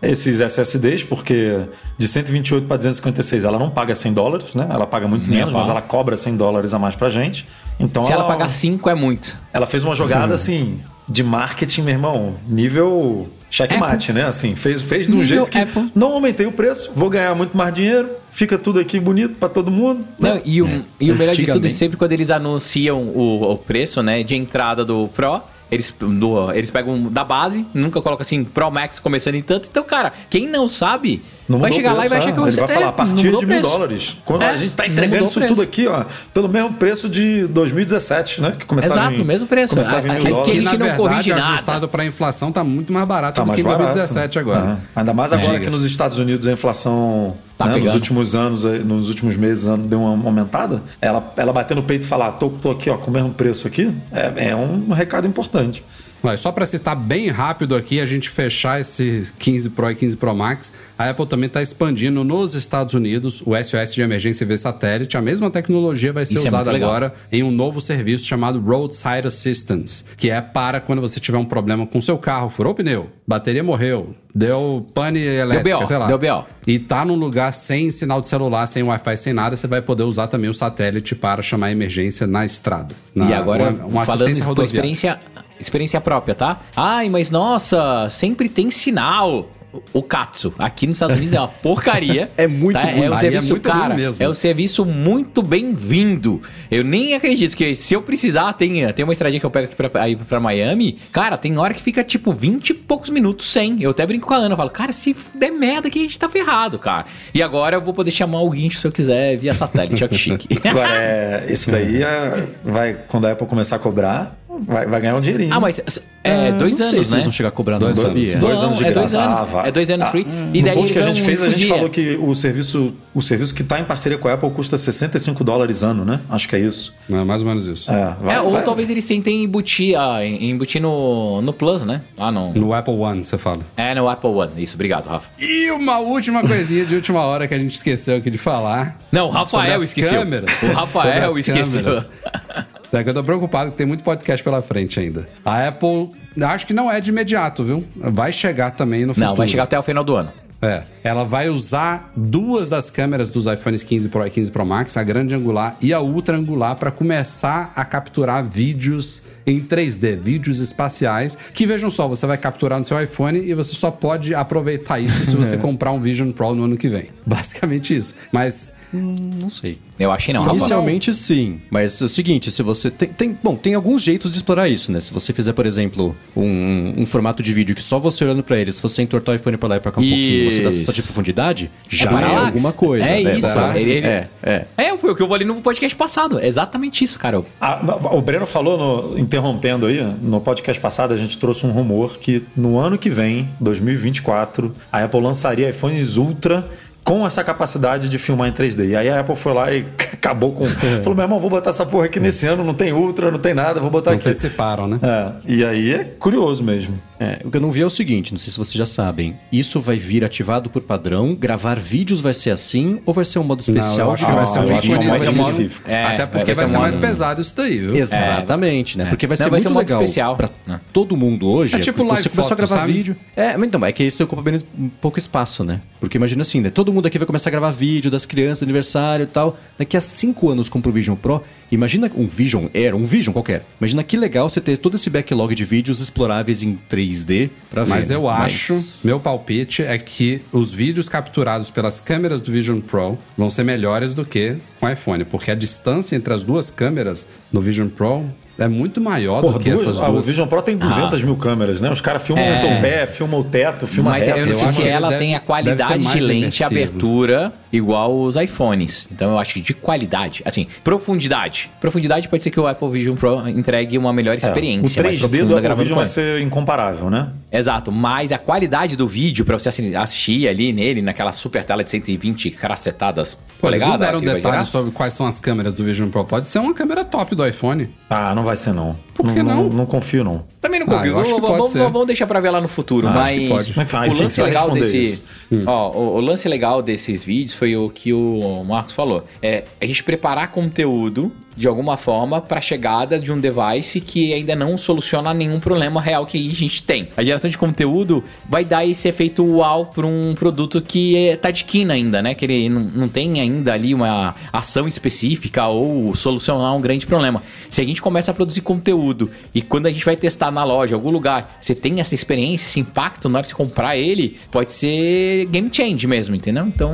esses 0.00 0.40
SSDs, 0.40 1.04
porque 1.04 1.60
de 1.96 2.08
128 2.08 2.66
para 2.66 2.76
256 2.76 3.44
ela 3.44 3.56
não 3.58 3.70
paga 3.70 3.94
100 3.94 4.12
dólares, 4.12 4.54
né? 4.54 4.66
Ela 4.68 4.84
paga 4.86 5.06
muito 5.06 5.28
Nem 5.30 5.38
menos, 5.38 5.52
mas 5.52 5.68
ela 5.68 5.80
cobra 5.80 6.16
100 6.16 6.36
dólares 6.36 6.74
a 6.74 6.78
mais 6.78 6.94
pra 6.96 7.08
gente. 7.08 7.46
Então 7.78 8.04
Se 8.04 8.12
ela 8.12 8.24
pagar 8.24 8.48
5 8.48 8.88
é 8.90 8.94
muito. 8.94 9.36
ela 9.52 9.66
fez 9.66 9.82
uma 9.84 9.94
jogada 9.94 10.34
assim 10.34 10.78
de 11.08 11.22
marketing, 11.22 11.82
meu 11.82 11.94
irmão, 11.94 12.34
nível 12.48 13.28
checkmate, 13.50 14.12
né? 14.12 14.24
Assim, 14.24 14.54
fez, 14.54 14.80
fez 14.80 15.06
de 15.08 15.12
um 15.12 15.18
Nível 15.18 15.44
jeito 15.44 15.50
que 15.50 15.58
Apple. 15.58 15.90
não 15.94 16.12
aumentei 16.12 16.46
o 16.46 16.52
preço, 16.52 16.90
vou 16.94 17.10
ganhar 17.10 17.34
muito 17.34 17.54
mais 17.56 17.74
dinheiro, 17.74 18.08
fica 18.30 18.56
tudo 18.56 18.80
aqui 18.80 18.98
bonito 18.98 19.34
pra 19.34 19.48
todo 19.48 19.70
mundo. 19.70 20.04
Não, 20.18 20.34
né? 20.36 20.42
e, 20.44 20.62
o, 20.62 20.84
e 21.00 21.10
o 21.10 21.14
melhor 21.14 21.32
de 21.34 21.42
tudo, 21.42 21.50
Antigamente. 21.50 21.74
sempre 21.74 21.96
quando 21.98 22.12
eles 22.12 22.30
anunciam 22.30 23.02
o, 23.02 23.52
o 23.52 23.58
preço, 23.58 24.02
né, 24.02 24.22
de 24.22 24.36
entrada 24.36 24.84
do 24.86 25.08
Pro, 25.08 25.42
eles, 25.70 25.92
do- 26.00 26.50
eles 26.52 26.70
pegam 26.70 27.02
da 27.10 27.24
base, 27.24 27.66
nunca 27.74 28.00
colocam 28.00 28.22
assim, 28.22 28.42
Pro 28.44 28.70
Max 28.70 28.98
começando 29.00 29.34
em 29.34 29.42
tanto. 29.42 29.68
Então, 29.70 29.82
cara, 29.84 30.12
quem 30.30 30.48
não 30.48 30.66
sabe, 30.68 31.22
Não 31.52 31.58
vai 31.60 31.72
chegar 31.72 31.94
o 31.94 31.96
lá 31.96 32.06
e 32.06 32.08
vai 32.08 32.18
preço, 32.18 32.28
achar 32.28 32.34
que 32.34 32.40
é. 32.48 32.50
você 32.50 32.60
Ele 32.60 32.66
vai 32.66 32.76
é, 32.76 32.78
falar 32.78 32.88
a 32.88 32.92
partir 32.92 33.14
de 33.14 33.28
mil 33.30 33.40
preço. 33.46 33.62
dólares. 33.62 34.18
Quando 34.24 34.42
É, 34.42 34.50
a 34.50 34.56
gente 34.56 34.74
tá 34.76 34.84
não 34.84 34.92
entregando 34.92 35.24
isso 35.24 35.34
preço. 35.34 35.54
tudo 35.54 35.62
aqui, 35.62 35.86
ó, 35.86 36.04
pelo 36.32 36.48
mesmo 36.48 36.72
preço 36.74 37.08
de 37.08 37.46
2017, 37.46 38.40
né? 38.40 38.54
Que 38.58 38.66
começava 38.66 39.00
Exato, 39.00 39.20
em, 39.20 39.24
mesmo 39.24 39.46
preço. 39.46 39.74
Começava 39.74 40.06
em 40.06 40.10
É- 40.10 40.14
mil 40.14 40.26
é 40.26 40.30
dólares. 40.30 40.44
que 40.44 40.50
Que, 40.52 40.58
a 40.66 40.70
gente 40.70 40.78
não 40.78 40.86
verdade, 40.86 40.96
corrige 40.96 41.30
nada. 41.30 41.46
ajustado 41.54 41.88
para 41.88 42.02
a 42.02 42.06
inflação, 42.06 42.52
tá 42.52 42.64
muito 42.64 42.92
mais 42.92 43.06
barato 43.06 43.36
Tá 43.36 43.42
do 43.42 43.48
mais 43.48 43.56
que 43.56 43.60
em 43.60 43.64
barato. 43.64 43.82
2017 43.84 44.38
agora. 44.38 44.78
É. 44.96 45.00
Ainda 45.00 45.12
mais 45.12 45.32
agora 45.32 45.52
Diga-se. 45.52 45.70
que 45.70 45.76
nos 45.76 45.84
Estados 45.90 46.18
Unidos 46.18 46.46
a 46.46 46.52
inflação 46.52 47.34
Tá 47.58 47.66
né, 47.66 47.76
nos 47.76 47.94
últimos 47.94 48.34
anos, 48.34 48.66
aí, 48.66 48.82
nos 48.82 49.08
últimos 49.08 49.36
meses, 49.36 49.66
ano, 49.66 49.86
deu 49.86 50.00
uma 50.00 50.26
aumentada. 50.28 50.82
Ela, 51.00 51.32
ela 51.36 51.52
bater 51.52 51.76
no 51.76 51.82
peito 51.82 52.02
e 52.02 52.06
falar, 52.06 52.32
tô, 52.32 52.48
tô 52.48 52.70
aqui 52.72 52.90
ó, 52.90 52.96
com 52.96 53.10
o 53.10 53.14
mesmo 53.14 53.30
preço 53.30 53.68
aqui, 53.68 53.92
é, 54.10 54.48
é 54.50 54.56
um 54.56 54.88
recado 54.92 55.28
importante. 55.28 55.84
Mas 56.22 56.40
só 56.40 56.52
para 56.52 56.64
citar 56.66 56.94
bem 56.94 57.28
rápido 57.28 57.74
aqui, 57.74 58.00
a 58.00 58.06
gente 58.06 58.30
fechar 58.30 58.80
esse 58.80 59.32
15 59.38 59.70
Pro 59.70 59.90
e 59.90 59.94
15 59.94 60.16
Pro 60.16 60.34
Max, 60.34 60.72
a 60.96 61.10
Apple 61.10 61.26
também 61.26 61.48
está 61.48 61.60
expandindo 61.60 62.22
nos 62.22 62.54
Estados 62.54 62.94
Unidos 62.94 63.42
o 63.44 63.52
SOS 63.56 63.92
de 63.94 64.02
emergência 64.02 64.46
via 64.46 64.56
satélite. 64.56 65.16
A 65.16 65.22
mesma 65.22 65.50
tecnologia 65.50 66.12
vai 66.12 66.24
ser 66.24 66.34
Isso 66.36 66.46
é 66.46 66.50
usada 66.50 66.70
legal. 66.70 66.90
agora 66.90 67.14
em 67.32 67.42
um 67.42 67.50
novo 67.50 67.80
serviço 67.80 68.24
chamado 68.24 68.60
Roadside 68.60 69.26
Assistance, 69.26 70.04
que 70.16 70.30
é 70.30 70.40
para 70.40 70.80
quando 70.80 71.00
você 71.02 71.18
tiver 71.18 71.38
um 71.38 71.44
problema 71.44 71.86
com 71.86 72.00
seu 72.00 72.16
carro, 72.16 72.48
furou 72.50 72.72
o 72.72 72.74
pneu, 72.76 73.10
bateria 73.26 73.64
morreu, 73.64 74.14
deu 74.34 74.86
pane 74.94 75.18
elétrica, 75.20 75.78
BO, 75.80 75.86
sei 75.86 75.96
lá. 75.98 76.06
deu 76.06 76.18
BO. 76.18 76.46
E 76.66 76.78
tá 76.78 77.04
num 77.04 77.16
lugar 77.16 77.52
sem 77.52 77.90
sinal 77.90 78.20
de 78.22 78.28
celular, 78.28 78.66
sem 78.66 78.82
Wi-Fi, 78.84 79.16
sem 79.16 79.32
nada, 79.32 79.56
você 79.56 79.66
vai 79.66 79.82
poder 79.82 80.04
usar 80.04 80.28
também 80.28 80.48
o 80.48 80.54
satélite 80.54 81.16
para 81.16 81.42
chamar 81.42 81.72
emergência 81.72 82.24
na 82.26 82.44
estrada. 82.44 82.94
Na- 83.12 83.28
e 83.28 83.34
agora, 83.34 83.70
uma, 83.70 83.86
uma 83.86 84.04
falando 84.06 84.22
assistência 84.28 84.44
por 84.54 84.62
experiência, 84.64 85.18
experiência 85.62 86.00
própria, 86.00 86.34
tá? 86.34 86.60
Ai, 86.76 87.08
mas 87.08 87.30
nossa, 87.30 88.08
sempre 88.08 88.48
tem 88.48 88.70
sinal. 88.70 89.48
O- 89.94 90.02
Katsu, 90.02 90.52
aqui 90.58 90.86
nos 90.86 90.96
Estados 90.96 91.16
Unidos 91.16 91.32
é 91.32 91.40
uma 91.40 91.48
porcaria. 91.62 92.30
É 92.36 92.46
muito 92.46 92.78
tá? 92.78 92.82
ruim. 92.90 93.04
É 93.04 93.10
um 93.10 93.12
Aí 93.14 93.16
é 93.16 93.18
serviço, 93.20 93.48
muito 93.54 93.68
cara, 93.70 93.94
mesmo. 93.94 94.22
é 94.22 94.28
um 94.28 94.34
serviço 94.34 94.84
muito 94.84 95.40
bem-vindo. 95.40 96.42
Eu 96.70 96.84
nem 96.84 97.14
acredito 97.14 97.56
que 97.56 97.74
se 97.74 97.94
eu 97.94 98.02
precisar, 98.02 98.52
tem, 98.52 98.86
tem 98.92 99.02
uma 99.02 99.14
estradinha 99.14 99.40
que 99.40 99.46
eu 99.46 99.50
pego 99.50 99.64
aqui 99.68 99.74
pra, 99.74 100.02
aí 100.02 100.14
pra 100.14 100.38
Miami. 100.38 100.98
Cara, 101.10 101.38
tem 101.38 101.56
hora 101.56 101.72
que 101.72 101.80
fica 101.82 102.04
tipo 102.04 102.32
20 102.32 102.68
e 102.68 102.74
poucos 102.74 103.08
minutos 103.08 103.46
sem. 103.50 103.82
Eu 103.82 103.92
até 103.92 104.04
brinco 104.04 104.26
com 104.28 104.34
a 104.34 104.38
Ana, 104.38 104.52
eu 104.52 104.56
falo, 104.58 104.68
cara, 104.68 104.92
se 104.92 105.16
der 105.34 105.50
merda 105.50 105.88
aqui 105.88 106.00
a 106.00 106.02
gente 106.02 106.18
tá 106.18 106.28
ferrado, 106.28 106.78
cara. 106.78 107.06
E 107.32 107.42
agora 107.42 107.76
eu 107.76 107.80
vou 107.80 107.94
poder 107.94 108.10
chamar 108.10 108.42
o 108.42 108.50
guincho 108.50 108.78
se 108.78 108.86
eu 108.86 108.92
quiser 108.92 109.38
via 109.38 109.54
satélite, 109.54 110.04
olha 110.04 110.08
que 110.10 110.18
chique. 110.18 110.48
Agora, 110.68 110.90
é, 110.92 111.46
esse 111.48 111.70
daí 111.70 112.02
é- 112.02 112.46
vai, 112.62 112.98
quando 113.08 113.24
a 113.24 113.32
Apple 113.32 113.46
começar 113.46 113.76
a 113.76 113.78
cobrar, 113.78 114.36
Vai, 114.60 114.86
vai 114.86 115.00
ganhar 115.00 115.16
um 115.16 115.20
dinheirinho. 115.20 115.52
Ah, 115.54 115.58
mas 115.60 115.78
é 116.24 116.48
Ah, 116.48 116.50
dois 116.52 116.78
não 116.78 116.86
sei 116.88 116.96
anos, 116.98 117.06
se 117.08 117.12
né? 117.12 117.16
eles 117.16 117.24
vão 117.24 117.32
chegar 117.32 117.48
a 117.48 117.52
cobrar 117.52 117.78
Dois 117.78 117.96
no. 117.96 118.04
Dois 118.12 118.36
Não, 118.36 118.48
anos 118.66 118.78
de 118.78 118.84
é 118.84 118.92
dois 118.92 119.14
anos. 119.14 119.38
Ah. 119.54 119.62
É 119.66 119.72
dois 119.72 119.90
anos 119.90 120.08
free. 120.08 120.24
no 120.24 120.54
E 120.54 120.62
daí 120.62 120.74
post 120.74 120.92
que 120.92 120.98
a 120.98 121.02
gente 121.02 121.22
fez, 121.22 121.42
a 121.42 121.48
gente 121.48 121.56
infundir- 121.64 121.74
falou 121.74 121.90
que 121.90 122.16
o 122.20 122.34
serviço, 122.34 122.94
o 123.14 123.20
serviço 123.22 123.54
que 123.54 123.64
tá 123.64 123.80
em 123.80 123.84
parceria 123.84 124.18
com 124.18 124.28
a 124.28 124.34
Apple 124.34 124.50
custa 124.50 124.76
65 124.76 125.42
dólares 125.42 125.82
ano, 125.82 126.04
né? 126.04 126.20
Acho 126.30 126.48
que 126.48 126.54
é 126.56 126.60
isso. 126.60 126.94
É 127.10 127.24
mais 127.24 127.42
ou 127.42 127.48
menos 127.48 127.66
isso. 127.66 127.90
É, 127.90 128.14
vai- 128.20 128.36
É, 128.36 128.40
ou 128.40 128.52
vai- 128.52 128.62
talvez 128.62 128.88
eles 128.90 129.06
tentem 129.06 129.42
embutir, 129.44 129.98
ah, 129.98 130.24
em- 130.24 130.50
embutir 130.50 130.80
no, 130.80 131.40
no 131.42 131.52
Plus, 131.52 131.84
né? 131.84 132.02
Ah, 132.18 132.30
não. 132.30 132.52
No 132.52 132.72
Apple 132.74 132.94
One, 132.94 133.24
você 133.24 133.38
fala. 133.38 133.60
É, 133.76 133.94
no 133.94 134.08
Apple 134.08 134.30
One. 134.30 134.52
Isso, 134.58 134.74
obrigado, 134.74 135.06
Rafa. 135.08 135.28
E 135.40 135.70
uma 135.70 135.98
última 135.98 136.42
coisinha 136.46 136.84
de 136.84 136.94
última 136.94 137.20
hora 137.24 137.48
que 137.48 137.54
a 137.54 137.58
gente 137.58 137.74
esqueceu 137.74 138.16
aqui 138.18 138.30
de 138.30 138.38
falar. 138.38 138.98
Não, 139.10 139.26
o 139.26 139.30
Rafael 139.30 139.82
esqueceu. 139.82 140.18
câmeras. 140.20 140.62
O 140.62 140.72
Rafael 140.72 141.38
esqueceu. 141.38 141.82
É 142.92 143.02
que 143.02 143.08
eu 143.08 143.14
tô 143.14 143.24
preocupado 143.24 143.70
que 143.70 143.76
tem 143.76 143.86
muito 143.86 144.04
podcast 144.04 144.44
pela 144.44 144.60
frente 144.60 145.00
ainda. 145.00 145.26
A 145.44 145.68
Apple, 145.68 146.10
acho 146.42 146.66
que 146.66 146.74
não 146.74 146.90
é 146.90 147.00
de 147.00 147.10
imediato, 147.10 147.64
viu? 147.64 147.84
Vai 147.96 148.32
chegar 148.32 148.70
também 148.72 149.06
no 149.06 149.14
futuro. 149.14 149.30
Não, 149.30 149.36
vai 149.36 149.48
chegar 149.48 149.62
até 149.62 149.78
o 149.78 149.82
final 149.82 150.04
do 150.04 150.14
ano. 150.14 150.30
É, 150.64 150.84
ela 151.02 151.24
vai 151.24 151.48
usar 151.48 152.12
duas 152.14 152.68
das 152.68 152.88
câmeras 152.88 153.28
dos 153.28 153.46
iPhones 153.46 153.82
15 153.82 154.08
Pro 154.08 154.24
e 154.24 154.30
15 154.30 154.52
Pro 154.52 154.64
Max, 154.64 154.96
a 154.96 155.02
grande 155.02 155.34
angular 155.34 155.76
e 155.82 155.92
a 155.92 156.00
ultra 156.00 156.36
angular, 156.36 156.76
para 156.76 156.92
começar 156.92 157.72
a 157.74 157.84
capturar 157.84 158.46
vídeos 158.46 159.24
em 159.44 159.60
3D, 159.60 160.16
vídeos 160.16 160.60
espaciais. 160.60 161.36
Que 161.52 161.66
vejam 161.66 161.90
só, 161.90 162.06
você 162.06 162.26
vai 162.26 162.38
capturar 162.38 162.78
no 162.78 162.84
seu 162.84 163.02
iPhone 163.02 163.40
e 163.40 163.52
você 163.54 163.74
só 163.74 163.90
pode 163.90 164.36
aproveitar 164.36 165.00
isso 165.00 165.24
se 165.24 165.34
você 165.34 165.56
comprar 165.58 165.90
um 165.90 165.98
Vision 165.98 166.30
Pro 166.30 166.54
no 166.54 166.64
ano 166.64 166.76
que 166.76 166.88
vem. 166.88 167.08
Basicamente 167.26 167.96
isso. 167.96 168.14
Mas 168.30 168.72
Não 168.92 169.48
sei. 169.48 169.78
Eu 169.98 170.10
achei 170.12 170.34
não, 170.34 170.42
Rafa. 170.42 170.56
Inicialmente 170.56 171.14
sim, 171.14 171.60
mas 171.70 172.00
é 172.02 172.04
o 172.04 172.08
seguinte, 172.08 172.50
se 172.50 172.62
você 172.62 172.90
tem, 172.90 173.08
tem- 173.08 173.38
bom, 173.42 173.54
tem 173.56 173.74
alguns 173.74 174.02
jeitos 174.02 174.30
de 174.30 174.36
explorar 174.38 174.68
isso, 174.68 174.90
né? 174.92 175.00
Se 175.00 175.12
você 175.12 175.32
fizer, 175.32 175.52
por 175.52 175.64
exemplo, 175.64 176.14
um, 176.36 176.92
um 176.98 177.06
formato 177.06 177.42
de 177.42 177.52
vídeo 177.52 177.74
que 177.74 177.82
só 177.82 177.98
você 177.98 178.24
olhando 178.24 178.42
pra 178.42 178.58
ele, 178.58 178.72
se 178.72 178.82
você 178.82 179.02
entortar 179.02 179.32
o 179.34 179.36
iPhone 179.36 179.56
pra 179.56 179.68
lá 179.68 179.76
e 179.76 179.80
pra 179.80 179.92
cá 179.92 180.00
um 180.00 180.04
pouquinho, 180.04 180.50
você 180.52 180.62
dá 180.62 180.68
Isso. 180.68 180.78
sensação 180.80 180.94
de 180.94 181.02
profundidade, 181.04 181.70
já 181.88 182.10
é, 182.10 182.12
parallax. 182.12 182.46
alguma 182.48 182.72
coisa. 182.72 183.06
É 183.06 183.22
né? 183.22 183.32
isso. 183.38 183.48
Parallax. 183.48 183.80
Ele- 183.80 183.94
ele- 183.94 184.06
É, 184.06 184.28
é. 184.42 184.66
É, 184.76 184.98
foi 184.98 185.10
o 185.12 185.16
que 185.16 185.22
eu 185.22 185.28
falei 185.28 185.46
no 185.46 185.54
podcast 185.62 185.96
passado. 185.96 186.38
É 186.38 186.46
exatamente 186.46 187.02
isso, 187.04 187.18
cara. 187.18 187.42
Ah, 187.60 187.80
o 188.12 188.20
Breno 188.20 188.46
falou, 188.46 188.76
no- 189.12 189.18
interrompendo 189.18 189.86
aí, 189.86 190.02
no 190.20 190.40
podcast 190.40 190.80
passado 190.80 191.14
a 191.14 191.16
gente 191.16 191.38
trouxe 191.38 191.64
um 191.66 191.70
rumor 191.70 192.18
que 192.18 192.42
no 192.56 192.78
ano 192.78 192.98
que 192.98 193.08
vem, 193.08 193.48
2024, 193.60 194.74
a 194.90 195.04
Apple 195.04 195.20
lançaria 195.20 195.68
iPhones 195.70 196.16
Ultra 196.16 196.68
com 197.04 197.26
essa 197.26 197.42
capacidade 197.42 198.08
de 198.08 198.18
filmar 198.18 198.48
em 198.48 198.52
3D. 198.52 198.90
E 198.90 198.96
aí 198.96 199.08
a 199.08 199.20
Apple 199.20 199.36
foi 199.36 199.52
lá 199.52 199.72
e 199.72 199.86
acabou 200.12 200.52
com. 200.52 200.66
Falou, 200.66 201.14
meu 201.14 201.24
irmão, 201.24 201.38
vou 201.38 201.50
botar 201.50 201.70
essa 201.70 201.84
porra 201.84 202.06
aqui 202.06 202.20
nesse 202.20 202.46
ano, 202.46 202.64
não 202.64 202.74
tem 202.74 202.92
Ultra, 202.92 203.30
não 203.30 203.38
tem 203.38 203.54
nada, 203.54 203.80
vou 203.80 203.90
botar 203.90 204.12
aqui. 204.12 204.28
anteciparam, 204.28 204.86
né? 204.86 204.98
É, 205.02 205.32
e 205.46 205.64
aí 205.64 205.92
é 205.92 206.04
curioso 206.04 206.62
mesmo. 206.62 206.98
É, 207.22 207.38
o 207.44 207.50
que 207.50 207.56
eu 207.56 207.60
não 207.60 207.70
vi 207.70 207.82
é 207.82 207.86
o 207.86 207.90
seguinte, 207.90 208.32
não 208.32 208.38
sei 208.38 208.50
se 208.52 208.58
vocês 208.58 208.74
já 208.74 208.86
sabem. 208.86 209.34
Isso 209.52 209.80
vai 209.80 209.96
vir 209.96 210.24
ativado 210.24 210.68
por 210.70 210.82
padrão? 210.82 211.34
Gravar 211.34 211.78
vídeos 211.78 212.20
vai 212.20 212.32
ser 212.34 212.50
assim? 212.50 213.00
Ou 213.06 213.14
vai 213.14 213.24
ser 213.24 213.38
um 213.38 213.44
modo 213.44 213.60
especial 213.60 213.98
Não, 213.98 214.04
eu 214.06 214.12
acho 214.12 214.26
que 214.26 214.32
vai 214.32 214.46
ser 214.46 214.58
um 214.58 214.62
é 214.62 214.78
ícone 214.78 214.94
mais 214.94 215.06
vai 215.06 215.18
ser 215.20 215.40
específico. 215.40 215.82
modo- 215.88 215.92
É, 215.94 216.04
Até 216.04 216.16
vai 216.16 216.26
porque 216.26 216.44
vai 216.46 216.54
ser 216.54 216.70
ser 216.70 216.76
um 216.76 216.80
mais 216.80 216.94
modo- 216.94 217.06
pesado 217.06 217.40
isso 217.42 217.54
daí, 217.56 217.78
viu? 217.78 217.94
Exatamente, 217.96 218.98
né? 218.98 219.06
Porque 219.06 219.26
vai 219.26 219.34
Não, 219.34 219.36
ser 219.36 219.42
vai 219.44 219.50
muito 219.50 219.62
ser 219.62 219.68
um 219.68 219.72
modo 219.74 219.86
legal 219.86 220.02
especial. 220.02 220.36
pra 220.36 220.50
Né? 220.66 220.80
todo 220.92 221.16
mundo 221.16 221.48
hoje. 221.48 221.76
É 221.76 221.78
tipo 221.78 221.98
porque 221.98 222.08
live 222.12 222.22
você 222.22 222.28
começou 222.28 222.46
a 222.46 222.56
photo, 222.56 222.58
gravar 222.68 222.80
sabe? 222.82 222.92
vídeo. 222.92 223.16
É, 223.36 223.56
mas 223.56 223.68
então, 223.68 223.84
é 223.84 223.92
que 223.92 224.02
esse 224.02 224.22
ocupa 224.22 224.42
um 224.78 224.88
pouco 225.00 225.18
espaço, 225.18 225.62
né? 225.64 225.80
Porque 226.00 226.16
imagina 226.18 226.42
assim, 226.42 226.60
né? 226.60 226.70
Todo 226.70 226.92
mundo 226.92 227.06
aqui 227.06 227.18
vai 227.18 227.26
começar 227.26 227.50
a 227.50 227.52
gravar 227.52 227.70
vídeo 227.70 228.10
das 228.10 228.26
crianças, 228.26 228.62
aniversário 228.62 229.24
e 229.24 229.26
tal. 229.26 229.56
Daqui 229.78 229.96
a 229.96 230.00
cinco 230.00 230.50
anos 230.50 230.68
compra 230.68 230.90
o 230.90 230.92
Vision 230.92 231.16
Pro. 231.16 231.42
Imagina 231.72 232.10
um 232.16 232.26
Vision 232.26 232.66
Air, 232.74 232.94
um 232.94 233.02
Vision 233.04 233.32
qualquer. 233.32 233.64
Imagina 233.80 234.04
que 234.04 234.16
legal 234.16 234.48
você 234.48 234.60
ter 234.60 234.76
todo 234.76 234.94
esse 234.94 235.08
backlog 235.10 235.54
de 235.54 235.64
vídeos 235.64 236.00
exploráveis 236.00 236.62
em 236.62 236.78
3D 236.90 237.48
pra 237.70 237.82
ver. 237.84 237.88
Mas 237.90 238.10
né? 238.10 238.14
eu 238.16 238.28
acho, 238.28 238.74
meu 239.04 239.18
palpite 239.18 239.82
é 239.82 239.96
que 239.98 240.42
os 240.52 240.72
vídeos 240.72 241.08
capturados 241.08 241.70
pelas 241.70 241.98
câmeras 241.98 242.40
do 242.40 242.52
Vision 242.52 242.80
Pro 242.80 243.18
vão 243.36 243.48
ser 243.50 243.64
melhores 243.64 244.12
do 244.14 244.24
que 244.24 244.56
com 244.78 244.86
o 244.86 244.88
iPhone, 244.90 245.24
porque 245.24 245.50
a 245.50 245.54
distância 245.54 246.14
entre 246.14 246.32
as 246.34 246.42
duas 246.42 246.70
câmeras 246.70 247.26
no 247.50 247.60
Vision 247.60 247.88
Pro 247.88 248.24
é 248.58 248.68
muito 248.68 249.00
maior 249.00 249.40
Porra, 249.40 249.54
do 249.54 249.60
que 249.64 249.70
duas- 249.70 249.80
essas 249.80 249.98
ah, 249.98 250.08
o 250.10 250.12
duas. 250.12 250.26
Vision 250.26 250.46
Pro 250.46 250.60
tem 250.60 250.76
200 250.76 251.22
mil 251.24 251.36
câmeras, 251.36 251.80
né? 251.80 251.90
Os 251.90 252.02
caras 252.02 252.22
filmam 252.22 252.44
É. 252.44 252.58
o 252.58 252.60
teu 252.60 252.80
pé, 252.82 253.06
filmam 253.06 253.40
o 253.40 253.44
teto, 253.44 253.86
filmam 253.86 254.12
Mas 254.12 254.26
reto. 254.26 254.38
eu 254.40 254.46
não 254.46 254.54
sei 254.54 254.64
acho 254.66 254.74
se 254.74 254.82
que 254.82 254.88
ela 254.88 255.08
deve- 255.08 255.20
tem 255.24 255.34
a 255.34 255.40
qualidade 255.40 256.04
de 256.04 256.20
lente 256.20 256.38
imersivo. 256.62 256.66
abertura 256.66 257.52
igual 257.72 258.14
os 258.20 258.36
iPhones. 258.36 259.08
Então 259.10 259.30
eu 259.32 259.38
acho 259.38 259.54
que 259.54 259.60
de 259.60 259.72
qualidade, 259.74 260.42
assim, 260.44 260.66
profundidade. 260.84 261.70
Profundidade 261.80 262.28
pode 262.28 262.42
ser 262.42 262.50
que 262.50 262.60
o 262.60 262.66
Apple 262.66 262.88
Vision 262.90 263.16
Pro 263.16 263.48
entregue 263.48 263.96
uma 263.98 264.12
melhor 264.12 264.34
É, 264.34 264.36
experiência. 264.36 265.00
o 265.00 265.04
mais 265.04 265.20
3D 265.20 265.44
do 265.44 265.56
Apple 265.56 265.74
Vision 265.74 265.96
vai 265.96 266.06
ser 266.06 266.40
incomparável, 266.42 267.08
né? 267.10 267.30
Exato, 267.50 267.90
mas 267.92 268.32
a 268.32 268.38
qualidade 268.38 268.96
do 268.96 269.06
vídeo 269.06 269.44
pra 269.44 269.58
você 269.58 269.68
assi- 269.68 269.94
assistir 269.96 270.48
ali 270.48 270.72
nele, 270.72 271.02
naquela 271.02 271.32
super 271.32 271.64
tela 271.64 271.82
de 271.84 271.90
120 271.90 272.50
cracetadas 272.50 273.34
Pô, 273.60 273.68
eles 273.68 273.80
não 273.80 273.88
polegadas. 273.92 274.20
deram 274.22 274.34
detalhes 274.34 274.68
sobre 274.68 274.90
quais 274.90 275.12
são 275.14 275.26
as 275.26 275.38
câmeras 275.40 275.74
do 275.74 275.84
Vision 275.84 276.08
Pro. 276.08 276.24
Pode 276.24 276.48
ser 276.48 276.58
uma 276.58 276.72
câmera 276.74 277.04
top 277.04 277.34
do 277.34 277.46
iPhone. 277.46 277.88
Ah, 278.08 278.34
não 278.34 278.44
vai 278.44 278.56
ser 278.56 278.72
não. 278.72 278.96
Por 279.14 279.32
que 279.32 279.42
não? 279.42 279.68
Não, 279.68 279.86
confio 279.86 280.24
não. 280.24 280.44
Também 280.62 280.78
não 280.78 280.86
Ah, 280.96 281.00
acho 281.20 281.34
que 281.34 281.40
Vamos- 281.40 281.72
vamos, 281.72 282.06
deixar 282.06 282.26
pra 282.26 282.38
ver 282.38 282.50
lá 282.50 282.60
no 282.60 282.68
futuro. 282.68 283.08
Ah, 283.08 283.10
mas. 283.12 283.32
Enfim, 283.36 283.52
o 283.52 284.06
enfim, 284.06 284.22
lance 284.22 284.40
legal 284.40 284.70
desse. 284.70 285.02
isso. 285.02 285.22
Ó, 285.66 285.90
o, 285.90 286.14
o 286.14 286.20
lance 286.20 286.48
legal 286.48 286.80
desses 286.80 287.24
vídeos 287.24 287.52
foi 287.52 287.76
o 287.76 287.90
que 287.90 288.12
o 288.12 288.64
Marcos 288.66 288.94
falou. 288.94 289.26
É 289.42 289.64
a 289.80 289.84
gente 289.84 290.04
preparar 290.04 290.52
conteúdo 290.52 291.34
de 291.56 291.68
alguma 291.68 291.96
forma 291.96 292.40
para 292.40 292.58
a 292.58 292.60
chegada 292.60 293.18
de 293.18 293.30
um 293.32 293.38
device 293.38 294.00
que 294.00 294.32
ainda 294.32 294.54
não 294.56 294.76
soluciona 294.76 295.32
nenhum 295.34 295.60
problema 295.60 296.00
real 296.00 296.24
que 296.26 296.38
a 296.38 296.54
gente 296.54 296.82
tem. 296.82 297.08
A 297.16 297.22
geração 297.22 297.50
de 297.50 297.58
conteúdo 297.58 298.22
vai 298.48 298.64
dar 298.64 298.86
esse 298.86 299.08
efeito 299.08 299.44
uau 299.44 299.86
para 299.86 300.06
um 300.06 300.34
produto 300.34 300.80
que 300.80 301.16
é, 301.28 301.36
tá 301.36 301.50
de 301.50 301.64
quina 301.64 301.94
ainda, 301.94 302.22
né? 302.22 302.34
Que 302.34 302.44
ele 302.44 302.68
não, 302.68 302.80
não 302.80 303.08
tem 303.08 303.40
ainda 303.40 303.72
ali 303.72 303.94
uma 303.94 304.34
ação 304.52 304.86
específica 304.88 305.66
ou 305.66 306.14
solucionar 306.14 306.74
um 306.74 306.80
grande 306.80 307.06
problema. 307.06 307.42
Se 307.68 307.80
a 307.80 307.84
gente 307.84 308.00
começa 308.00 308.30
a 308.30 308.34
produzir 308.34 308.60
conteúdo 308.62 309.30
e 309.54 309.60
quando 309.60 309.86
a 309.86 309.90
gente 309.90 310.04
vai 310.04 310.16
testar 310.16 310.50
na 310.50 310.64
loja, 310.64 310.92
em 310.92 310.94
algum 310.96 311.10
lugar, 311.10 311.56
você 311.60 311.74
tem 311.74 312.00
essa 312.00 312.14
experiência, 312.14 312.66
esse 312.66 312.80
impacto 312.80 313.28
na 313.28 313.38
hora 313.38 313.42
de 313.42 313.48
você 313.48 313.54
comprar 313.54 313.96
ele, 313.96 314.38
pode 314.50 314.72
ser 314.72 315.46
game 315.50 315.68
change 315.72 316.06
mesmo, 316.06 316.34
entendeu? 316.34 316.66
Então, 316.66 316.92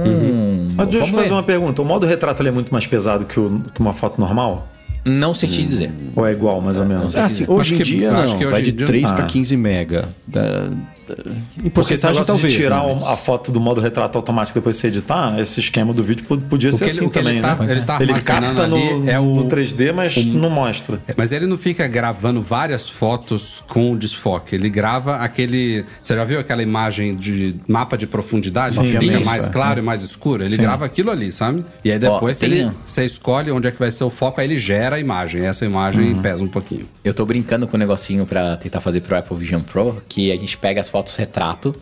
Mas 0.76 0.88
deixa 0.88 1.06
eu 1.08 1.12
fazer 1.14 1.32
uma 1.32 1.42
pergunta. 1.42 1.82
O 1.82 1.84
modo 1.84 2.06
retrato 2.06 2.42
é 2.42 2.50
muito 2.50 2.70
mais 2.72 2.86
pesado 2.86 3.24
que, 3.24 3.38
o- 3.38 3.60
que 3.74 3.80
uma 3.80 3.92
foto 3.92 4.20
normal? 4.20 4.47
Não 5.08 5.32
sei 5.34 5.48
te 5.48 5.62
dizer. 5.62 5.90
Ou 6.14 6.26
é 6.26 6.32
igual, 6.32 6.60
mais 6.60 6.78
ou 6.78 6.84
menos? 6.84 7.12
sei. 7.12 7.20
Ah, 7.20 7.28
sim, 7.28 7.44
Acho 7.44 7.52
hoje 7.52 7.74
em 7.74 7.76
que- 7.78 7.84
dia 7.84 8.10
acho 8.12 8.32
não, 8.32 8.38
que 8.38 8.44
hoje 8.44 8.52
vai 8.52 8.60
em 8.60 8.64
de 8.64 8.72
dia- 8.72 8.86
3 8.86 9.10
para 9.12 9.24
Ah. 9.24 9.26
15 9.26 9.56
mega. 9.56 10.08
Da- 10.26 10.70
em 11.12 11.68
Porque 11.70 11.94
esse 11.94 12.02
porcentagem 12.02 12.24
talvez. 12.24 12.52
de 12.52 12.62
tirar 12.62 12.84
né, 12.86 12.92
o- 12.92 12.94
mas- 12.96 13.06
a 13.06 13.16
foto 13.16 13.50
do 13.52 13.60
modo 13.60 13.80
retrato 13.80 14.16
automático 14.16 14.58
depois 14.58 14.76
de 14.76 14.80
você 14.82 14.88
editar, 14.88 15.38
esse 15.40 15.60
esquema 15.60 15.92
do 15.92 16.02
vídeo 16.02 16.24
pod- 16.26 16.42
podia 16.48 16.72
ser 16.72 16.84
ele- 16.84 16.90
assim 16.92 17.04
o 17.06 17.10
que 17.10 17.18
ele 17.18 17.28
também, 17.28 17.42
tá- 17.42 17.54
né? 17.56 17.72
ele 17.72 17.80
tá 17.82 17.98
ele 18.00 18.20
capta 18.20 18.66
no, 18.66 18.76
ali 18.76 19.10
é 19.10 19.18
o- 19.18 19.24
no 19.36 19.44
3D, 19.44 19.92
mas 19.92 20.16
não 20.24 20.50
mostra. 20.50 21.00
É, 21.06 21.14
Mas 21.16 21.32
ele 21.32 21.46
não 21.46 21.56
fica 21.58 21.86
gravando 21.88 22.40
várias 22.42 22.88
fotos 22.88 23.62
com 23.68 23.96
desfoque. 23.96 24.54
Ele 24.54 24.68
grava 24.70 25.16
aquele. 25.16 25.84
Você 26.02 26.14
já 26.14 26.24
viu 26.24 26.38
aquela 26.40 26.62
imagem 26.62 27.14
de 27.16 27.54
mapa 27.66 27.96
de 27.96 28.06
profundidade? 28.06 28.74
Sim, 28.76 28.82
que 28.82 28.98
fica 28.98 29.18
isso, 29.18 29.24
mais 29.26 29.46
é. 29.46 29.50
claro 29.50 29.78
e 29.78 29.82
mais 29.82 30.02
escuro? 30.02 30.44
Ele 30.44 30.56
grava 30.56 30.84
aquilo 30.84 31.10
ali, 31.10 31.30
sabe? 31.32 31.64
E 31.84 31.90
aí 31.92 31.98
depois 31.98 32.42
Ó, 32.42 32.44
ele, 32.44 32.70
você 32.84 33.04
escolhe 33.04 33.50
onde 33.50 33.68
é 33.68 33.70
que 33.70 33.78
vai 33.78 33.90
ser 33.90 34.04
o 34.04 34.10
foco, 34.10 34.40
aí 34.40 34.46
ele 34.46 34.58
gera 34.58 34.96
a 34.96 34.98
imagem. 35.00 35.42
Essa 35.44 35.64
imagem 35.64 36.12
Uhum. 36.14 36.22
pesa 36.22 36.42
um 36.44 36.48
pouquinho. 36.48 36.86
Eu 37.04 37.14
tô 37.14 37.24
brincando 37.24 37.66
com 37.66 37.76
um 37.76 37.80
negocinho 37.80 38.26
pra 38.26 38.56
tentar 38.56 38.80
fazer 38.80 39.00
pro 39.00 39.16
Apple 39.16 39.36
Vision 39.36 39.60
Pro, 39.60 39.96
que 40.08 40.30
a 40.32 40.36
gente 40.36 40.56
pega 40.56 40.80
as 40.80 40.88
fotos 40.88 40.97
retrato, 41.16 41.74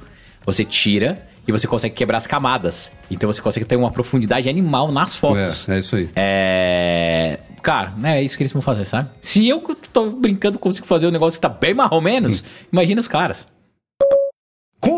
você 0.44 0.64
tira 0.64 1.26
e 1.46 1.52
você 1.52 1.66
consegue 1.66 1.94
quebrar 1.94 2.18
as 2.18 2.26
camadas. 2.26 2.90
Então 3.10 3.32
você 3.32 3.40
consegue 3.40 3.66
ter 3.66 3.76
uma 3.76 3.90
profundidade 3.90 4.48
animal 4.48 4.90
nas 4.90 5.14
fotos. 5.14 5.68
É, 5.68 5.76
é 5.76 5.78
isso 5.78 5.96
aí. 5.96 6.08
É. 6.14 7.38
Cara, 7.62 7.92
né, 7.96 8.20
é 8.20 8.22
isso 8.22 8.36
que 8.36 8.42
eles 8.42 8.52
vão 8.52 8.62
fazer, 8.62 8.84
sabe? 8.84 9.10
Se 9.20 9.48
eu 9.48 9.60
tô 9.92 10.10
brincando 10.10 10.58
consigo 10.58 10.86
fazer 10.86 11.06
um 11.06 11.10
negócio 11.10 11.36
que 11.36 11.42
tá 11.42 11.48
bem 11.48 11.74
mais 11.74 11.90
ou 11.90 12.00
menos, 12.00 12.44
imagina 12.72 13.00
os 13.00 13.08
caras. 13.08 13.46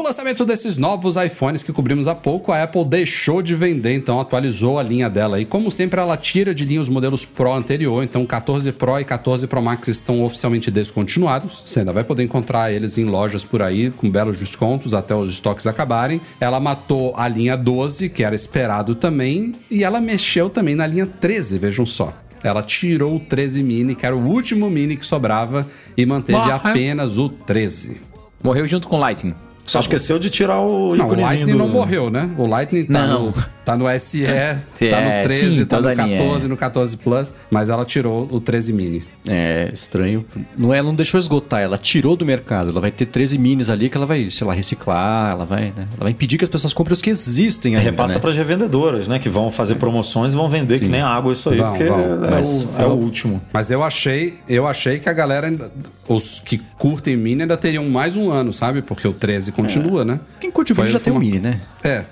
Com 0.09 0.13
o 0.13 0.15
lançamento 0.17 0.47
desses 0.47 0.79
novos 0.79 1.17
iPhones 1.17 1.63
que 1.63 1.71
cobrimos 1.71 2.09
há 2.09 2.15
pouco, 2.15 2.51
a 2.51 2.63
Apple 2.63 2.83
deixou 2.83 3.43
de 3.43 3.55
vender, 3.55 3.93
então 3.93 4.19
atualizou 4.19 4.79
a 4.79 4.83
linha 4.83 5.11
dela. 5.11 5.39
E 5.39 5.45
como 5.45 5.71
sempre, 5.71 6.01
ela 6.01 6.17
tira 6.17 6.55
de 6.55 6.65
linha 6.65 6.81
os 6.81 6.89
modelos 6.89 7.27
Pro 7.27 7.53
anterior, 7.53 8.03
então 8.03 8.25
14 8.25 8.73
Pro 8.73 8.99
e 8.99 9.05
14 9.05 9.47
Pro 9.47 9.61
Max 9.61 9.87
estão 9.87 10.25
oficialmente 10.25 10.71
descontinuados. 10.71 11.63
Você 11.67 11.81
ainda 11.81 11.93
vai 11.93 12.05
poder 12.05 12.23
encontrar 12.23 12.73
eles 12.73 12.97
em 12.97 13.05
lojas 13.05 13.45
por 13.45 13.61
aí, 13.61 13.91
com 13.91 14.11
belos 14.11 14.39
descontos 14.39 14.95
até 14.95 15.15
os 15.15 15.29
estoques 15.29 15.67
acabarem. 15.67 16.23
Ela 16.41 16.59
matou 16.59 17.13
a 17.15 17.29
linha 17.29 17.55
12, 17.55 18.09
que 18.09 18.25
era 18.25 18.35
esperado 18.35 18.95
também, 18.95 19.57
e 19.71 19.85
ela 19.85 20.01
mexeu 20.01 20.49
também 20.49 20.75
na 20.75 20.87
linha 20.87 21.05
13, 21.05 21.59
vejam 21.59 21.85
só. 21.85 22.15
Ela 22.43 22.63
tirou 22.63 23.17
o 23.17 23.21
13 23.21 23.63
mini, 23.63 23.95
que 23.95 24.07
era 24.07 24.17
o 24.17 24.27
último 24.27 24.71
mini 24.71 24.97
que 24.97 25.05
sobrava, 25.05 25.67
e 25.95 26.07
manteve 26.07 26.49
é? 26.49 26.53
apenas 26.55 27.19
o 27.19 27.29
13. 27.29 28.01
Morreu 28.43 28.67
junto 28.67 28.89
com 28.89 28.97
o 28.97 29.01
Lightning. 29.01 29.48
Só 29.71 29.81
esqueceu 29.81 30.19
de 30.19 30.31
tirar 30.31 30.61
o 30.61 30.95
Não, 30.97 31.09
o 31.09 31.15
Lightning 31.21 31.53
do... 31.53 31.59
não 31.59 31.69
morreu, 31.69 32.11
né? 32.11 32.29
O 32.37 32.47
Lightning 32.47 32.85
tá, 32.87 33.07
Não. 33.07 33.27
no, 33.27 33.35
tá 33.65 33.77
no 33.77 33.85
SE, 34.01 34.25
tá 34.25 34.31
É, 34.33 35.19
no 35.19 35.23
13, 35.29 35.55
sim, 35.57 35.65
tá 35.67 35.77
toda 35.77 35.91
no 35.91 35.97
14, 35.97 36.17
linha. 36.37 36.49
no 36.49 36.57
14 36.57 36.97
Plus, 36.97 37.35
mas 37.51 37.69
ela 37.71 37.85
tirou 37.85 38.27
o 38.31 38.41
13 38.41 38.73
mini. 38.73 39.05
É, 39.29 39.69
estranho. 39.73 40.25
Não, 40.57 40.73
ela 40.73 40.87
não 40.87 40.95
deixou 40.95 41.19
esgotar, 41.19 41.61
ela 41.61 41.77
tirou 41.77 42.17
do 42.17 42.25
mercado. 42.25 42.71
Ela 42.71 42.81
vai 42.81 42.91
ter 42.91 43.07
13 43.07 43.37
minis 43.39 43.69
ali 43.69 43.91
que 43.91 43.97
ela 43.97 44.07
vai, 44.07 44.31
sei 44.31 44.47
lá, 44.47 44.55
reciclar, 44.55 45.33
ela 45.33 45.45
vai, 45.45 45.65
né? 45.77 45.87
Ela 45.95 46.05
vai 46.05 46.11
impedir 46.13 46.39
que 46.39 46.45
as 46.45 46.51
pessoas 46.51 46.73
comprem 46.73 46.95
os 46.95 47.03
que 47.03 47.11
existem 47.11 47.77
ainda, 47.77 47.91
Repassa 47.91 48.15
né? 48.15 48.21
para 48.21 48.31
as 48.31 48.37
revendedoras, 48.37 49.07
né? 49.07 49.19
Que 49.19 49.29
vão 49.29 49.51
fazer 49.51 49.75
promoções 49.75 50.33
e 50.33 50.37
vão 50.37 50.49
vender 50.49 50.79
que 50.81 50.89
nem 50.89 51.03
água 51.03 51.33
isso 51.33 51.51
aí, 51.51 51.59
Vão, 51.59 51.69
porque 51.71 51.85
vão. 51.85 52.25
é, 52.25 52.31
Mas 52.31 52.63
o, 52.77 52.81
é 52.81 52.87
o 52.87 52.93
último. 52.93 53.41
Mas 53.53 53.71
eu 53.71 53.83
achei, 53.85 54.39
eu 54.49 54.67
achei 54.67 54.99
que 54.99 55.09
a 55.09 55.13
galera 55.13 55.47
ainda, 55.49 55.71
os 56.09 56.41
que 56.41 56.59
curtem 56.79 57.17
mini 57.17 57.43
ainda 57.43 57.57
teriam 57.57 57.85
mais 57.89 58.17
um 58.17 58.31
ano, 58.31 58.53
sabe? 58.53 58.81
Porque 58.81 59.07
o 59.07 59.13
13 59.13 59.53
continua, 59.63 60.05
né? 60.05 60.21
Quem 60.41 60.51
curte 60.51 60.73
o 60.73 60.75
vídeo 60.75 60.91
já 60.91 61.01
tem 61.01 61.13
um 61.13 61.17
uma- 61.17 61.21
mini, 61.21 61.39
né? 61.39 61.61
É. 61.83 62.05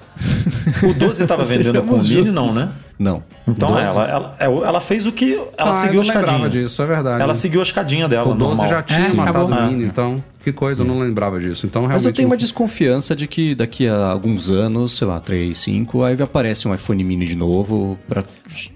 O 0.82 0.92
12 0.94 1.22
estava 1.22 1.44
vendendo 1.46 1.82
com 1.82 1.94
o 1.96 2.02
mini, 2.02 2.30
não, 2.32 2.52
né? 2.52 2.68
Não. 2.98 3.22
Então 3.46 3.68
12? 3.68 3.82
ela, 3.84 4.08
ela, 4.08 4.36
ela, 4.38 4.66
ela 4.68 4.80
fez 4.80 5.06
o 5.06 5.12
que. 5.12 5.34
Ela 5.58 5.70
ah, 5.70 5.74
seguiu 5.74 5.96
eu 5.96 6.00
a 6.00 6.04
não 6.06 6.14
lembrava 6.14 6.38
escadinha. 6.38 6.62
disso, 6.64 6.82
é 6.82 6.86
verdade. 6.86 7.22
Ela 7.22 7.34
seguiu 7.34 7.60
a 7.60 7.62
escadinha 7.62 8.08
dela. 8.08 8.30
o 8.30 8.34
12 8.34 8.50
normal. 8.62 8.68
já 8.68 8.82
tinha 8.82 9.00
É, 9.00 9.12
matado 9.12 9.38
acabou. 9.46 9.58
o 9.66 9.70
mini, 9.70 9.84
então 9.84 10.22
que 10.42 10.50
coisa, 10.52 10.82
eu 10.82 10.86
não 10.86 11.00
lembrava 11.00 11.38
disso. 11.38 11.66
Então 11.66 11.82
realmente 11.82 11.96
Mas 11.96 12.06
eu 12.06 12.12
tenho 12.12 12.26
não- 12.28 12.32
uma 12.32 12.36
desconfiança 12.38 13.14
de 13.14 13.26
que 13.26 13.54
daqui 13.54 13.86
a 13.86 14.06
alguns 14.06 14.48
anos, 14.48 14.92
sei 14.92 15.06
lá, 15.06 15.20
3, 15.20 15.58
5, 15.58 16.04
aí 16.04 16.16
aparece 16.22 16.66
um 16.66 16.74
iPhone 16.74 17.02
mini 17.04 17.26
de 17.26 17.34
novo 17.36 17.98
pra 18.08 18.24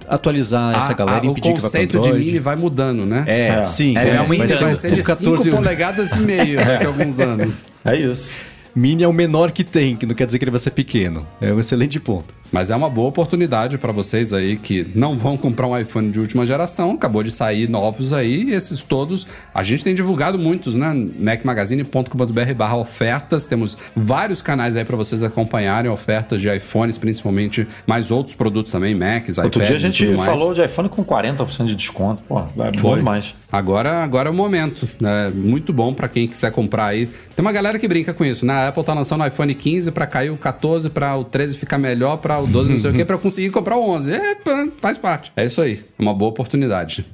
atualizar 0.08 0.76
essa 0.76 0.92
Ah, 0.92 0.94
galera 0.94 1.20
ah, 1.22 1.24
e 1.24 1.28
o 1.28 1.30
impedir 1.30 1.54
que 1.54 1.60
vá 1.60 1.60
pro 1.60 1.62
conceito 1.68 2.00
de 2.00 2.12
mini 2.12 2.38
vai 2.38 2.56
mudando, 2.56 3.06
né? 3.06 3.24
É, 3.26 3.48
É. 3.48 3.64
sim. 3.64 3.96
É, 3.96 4.08
é, 4.08 4.16
aumentando. 4.18 4.48
vai 4.48 4.56
ser, 4.58 4.64
Vai 4.64 4.72
o- 4.72 4.76
ser 4.76 4.92
de 4.92 5.00
o 5.00 5.04
14 5.04 5.44
5 5.44 5.56
polegadas 5.56 6.10
e 6.12 6.18
meio 6.20 6.56
daqui 6.58 6.84
a 6.84 6.88
alguns 6.88 7.20
anos. 7.20 7.64
É 7.84 7.96
isso. 7.96 8.34
Mini 8.74 9.02
é 9.02 9.08
o 9.08 9.12
menor 9.12 9.50
que 9.50 9.64
tem, 9.64 9.96
que 9.96 10.06
não 10.06 10.14
quer 10.14 10.26
dizer 10.26 10.38
que 10.38 10.44
ele 10.44 10.50
vai 10.50 10.60
ser 10.60 10.70
pequeno. 10.70 11.26
É 11.40 11.52
um 11.52 11.58
excelente 11.58 11.98
ponto. 11.98 12.39
Mas 12.52 12.70
é 12.70 12.76
uma 12.76 12.90
boa 12.90 13.08
oportunidade 13.08 13.78
para 13.78 13.92
vocês 13.92 14.32
aí 14.32 14.56
que 14.56 14.86
não 14.94 15.16
vão 15.16 15.36
comprar 15.36 15.66
um 15.66 15.78
iPhone 15.78 16.10
de 16.10 16.18
última 16.18 16.44
geração. 16.44 16.92
Acabou 16.92 17.22
de 17.22 17.30
sair 17.30 17.68
novos 17.68 18.12
aí. 18.12 18.44
E 18.44 18.52
esses 18.52 18.82
todos, 18.82 19.26
a 19.54 19.62
gente 19.62 19.84
tem 19.84 19.94
divulgado 19.94 20.38
muitos, 20.38 20.76
né? 20.76 20.92
macmagazine.com.br 21.18 22.54
barra 22.56 22.76
ofertas. 22.76 23.46
Temos 23.46 23.76
vários 23.94 24.42
canais 24.42 24.76
aí 24.76 24.84
para 24.84 24.96
vocês 24.96 25.22
acompanharem 25.22 25.90
ofertas 25.90 26.40
de 26.40 26.54
iPhones, 26.54 26.98
principalmente, 26.98 27.66
mais 27.86 28.10
outros 28.10 28.34
produtos 28.34 28.72
também, 28.72 28.94
Macs, 28.94 29.38
iPads 29.38 29.38
Outro 29.38 29.64
dia 29.64 29.76
a 29.76 29.78
gente 29.78 30.16
falou 30.16 30.54
de 30.54 30.64
iPhone 30.64 30.88
com 30.88 31.04
40% 31.04 31.66
de 31.66 31.74
desconto. 31.74 32.22
Pô, 32.24 32.40
é 32.40 32.70
bom 32.80 32.96
demais. 32.96 33.34
Agora, 33.52 34.02
agora 34.02 34.28
é 34.28 34.32
o 34.32 34.34
momento. 34.34 34.88
né? 35.00 35.30
Muito 35.34 35.72
bom 35.72 35.92
pra 35.92 36.08
quem 36.08 36.28
quiser 36.28 36.50
comprar 36.52 36.86
aí. 36.86 37.06
Tem 37.06 37.44
uma 37.44 37.52
galera 37.52 37.78
que 37.78 37.88
brinca 37.88 38.12
com 38.14 38.24
isso, 38.24 38.46
né? 38.46 38.52
A 38.52 38.68
Apple 38.68 38.84
tá 38.84 38.94
lançando 38.94 39.22
o 39.22 39.26
iPhone 39.26 39.54
15 39.54 39.90
pra 39.90 40.06
cair 40.06 40.30
o 40.30 40.36
14, 40.36 40.90
pra 40.90 41.16
o 41.16 41.24
13 41.24 41.56
ficar 41.56 41.78
melhor, 41.78 42.18
pra 42.18 42.39
o 42.40 42.46
12 42.46 42.70
não 42.70 42.78
sei 42.78 42.90
o 42.90 42.94
quê, 42.94 43.04
pra 43.04 43.16
eu 43.16 43.20
conseguir 43.20 43.50
comprar 43.50 43.76
o 43.76 43.88
11. 43.88 44.12
É, 44.12 44.36
faz 44.80 44.98
parte. 44.98 45.32
É 45.36 45.44
isso 45.44 45.60
aí. 45.60 45.84
É 45.98 46.02
uma 46.02 46.14
boa 46.14 46.30
oportunidade. 46.30 47.04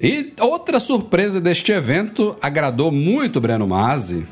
E 0.00 0.32
outra 0.40 0.78
surpresa 0.78 1.40
deste 1.40 1.72
evento 1.72 2.36
agradou 2.40 2.92
muito 2.92 3.36
o 3.36 3.40
Breno 3.40 3.66
Masi. 3.66 4.24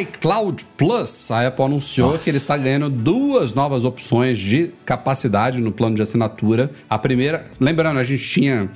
iCloud 0.00 0.64
Plus, 0.76 1.30
a 1.30 1.46
Apple 1.46 1.64
anunciou 1.64 2.18
que 2.18 2.30
ele 2.30 2.38
está 2.38 2.56
ganhando 2.56 2.88
duas 2.88 3.54
novas 3.54 3.84
opções 3.84 4.38
de 4.38 4.70
capacidade 4.84 5.60
no 5.60 5.70
plano 5.70 5.96
de 5.96 6.02
assinatura. 6.02 6.70
A 6.88 6.98
primeira, 6.98 7.44
lembrando, 7.60 7.98
a 7.98 8.04
gente 8.04 8.22
tinha. 8.26 8.68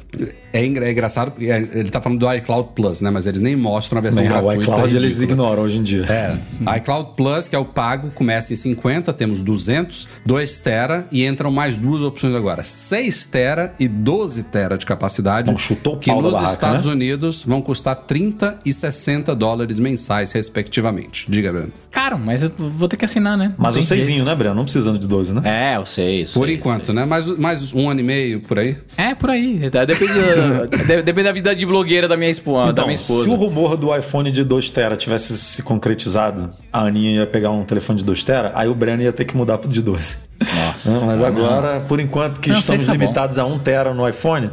É, 0.52 0.60
é 0.60 0.66
engraçado, 0.90 1.32
é, 1.40 1.56
ele 1.56 1.88
está 1.88 2.00
falando 2.00 2.18
do 2.18 2.32
iCloud 2.34 2.70
Plus, 2.74 3.00
né? 3.00 3.10
Mas 3.10 3.26
eles 3.26 3.40
nem 3.40 3.56
mostram 3.56 3.98
a 3.98 4.02
versão 4.02 4.22
Nem, 4.22 4.30
o 4.32 4.34
gratuita. 4.34 4.62
iCloud 4.62 4.94
é 4.94 4.98
eles 4.98 5.14
ridícula. 5.14 5.24
ignoram 5.32 5.62
hoje 5.62 5.78
em 5.78 5.82
dia. 5.82 6.04
É, 6.08 6.76
iCloud 6.78 7.10
Plus, 7.16 7.48
que 7.48 7.56
é 7.56 7.58
o 7.58 7.64
pago, 7.64 8.10
começa 8.10 8.52
em 8.52 8.56
50, 8.56 9.12
temos 9.12 9.42
200, 9.42 10.08
2 10.24 10.58
tera 10.58 11.06
e 11.12 11.24
entram 11.26 11.50
mais 11.50 11.76
duas 11.78 12.02
opções 12.02 12.34
agora, 12.34 12.62
6 12.64 13.26
tera 13.26 13.74
e 13.78 13.86
12 13.88 14.42
tera 14.44 14.76
de 14.76 14.84
capacidade, 14.84 15.50
Bom, 15.50 15.58
chutou 15.58 15.94
o 15.94 15.98
que 15.98 16.12
nos 16.12 16.32
barraca, 16.32 16.52
Estados 16.52 16.86
né? 16.86 16.92
Unidos 16.92 17.44
vão 17.44 17.62
custar 17.62 17.94
30 17.96 18.58
e 18.64 18.72
60 18.72 19.34
dólares 19.34 19.78
mensais, 19.78 20.32
respectivamente. 20.32 20.97
Diga, 21.28 21.52
Breno. 21.52 21.72
Caro, 21.90 22.18
mas 22.18 22.42
eu 22.42 22.50
vou 22.56 22.86
ter 22.88 22.96
que 22.96 23.04
assinar, 23.04 23.36
né? 23.36 23.54
Mas 23.58 23.74
Não 23.74 23.82
o 23.82 23.86
tem 23.86 24.00
6 24.00 24.06
jeito. 24.06 24.24
né, 24.24 24.34
Breno? 24.34 24.54
Não 24.54 24.64
precisando 24.64 24.98
de 24.98 25.06
12, 25.08 25.32
né? 25.34 25.72
É, 25.74 25.78
o 25.78 25.84
6. 25.86 26.32
Por 26.34 26.48
enquanto, 26.48 26.92
né? 26.92 27.04
Mais, 27.04 27.26
mais 27.38 27.72
um 27.72 27.88
ano 27.90 28.00
e 28.00 28.02
meio 28.02 28.40
por 28.40 28.58
aí. 28.58 28.76
É, 28.96 29.14
por 29.14 29.30
aí. 29.30 29.68
Tá, 29.70 29.84
Depende, 29.84 30.12
da- 30.12 30.66
de- 30.96 31.02
depende 31.02 31.24
da 31.24 31.32
vida 31.32 31.54
de 31.56 31.64
blogueira 31.66 32.06
da 32.08 32.16
minha, 32.16 32.30
esposa, 32.30 32.66
da 32.66 32.72
Então, 32.72 32.84
minha 32.86 32.94
esposa. 32.94 33.24
se 33.24 33.30
o 33.30 33.34
rumor 33.34 33.76
do 33.76 33.94
iPhone 33.96 34.30
de 34.30 34.44
2 34.44 34.70
tera 34.70 34.96
tivesse 34.96 35.36
se 35.36 35.62
concretizado, 35.62 36.50
a 36.72 36.82
Aninha 36.84 37.20
ia 37.20 37.26
pegar 37.26 37.50
um 37.50 37.64
telefone 37.64 37.98
de 37.98 38.04
2 38.04 38.22
tera, 38.24 38.52
aí 38.54 38.68
o 38.68 38.74
Breno 38.74 39.02
ia 39.02 39.12
ter 39.12 39.24
que 39.24 39.36
mudar 39.36 39.58
pro 39.58 39.68
de 39.70 39.82
12. 39.82 40.16
Nossa. 40.66 40.90
Não, 40.92 41.06
mas 41.06 41.20
agora, 41.22 41.78
por 41.88 41.98
enquanto 41.98 42.38
que 42.40 42.50
Não, 42.50 42.58
estamos 42.58 42.82
seis 42.82 42.86
tá 42.86 42.92
bom. 42.94 43.00
limitados 43.00 43.38
a 43.38 43.44
1 43.46 43.58
tera 43.58 43.92
no 43.92 44.08
iPhone, 44.08 44.50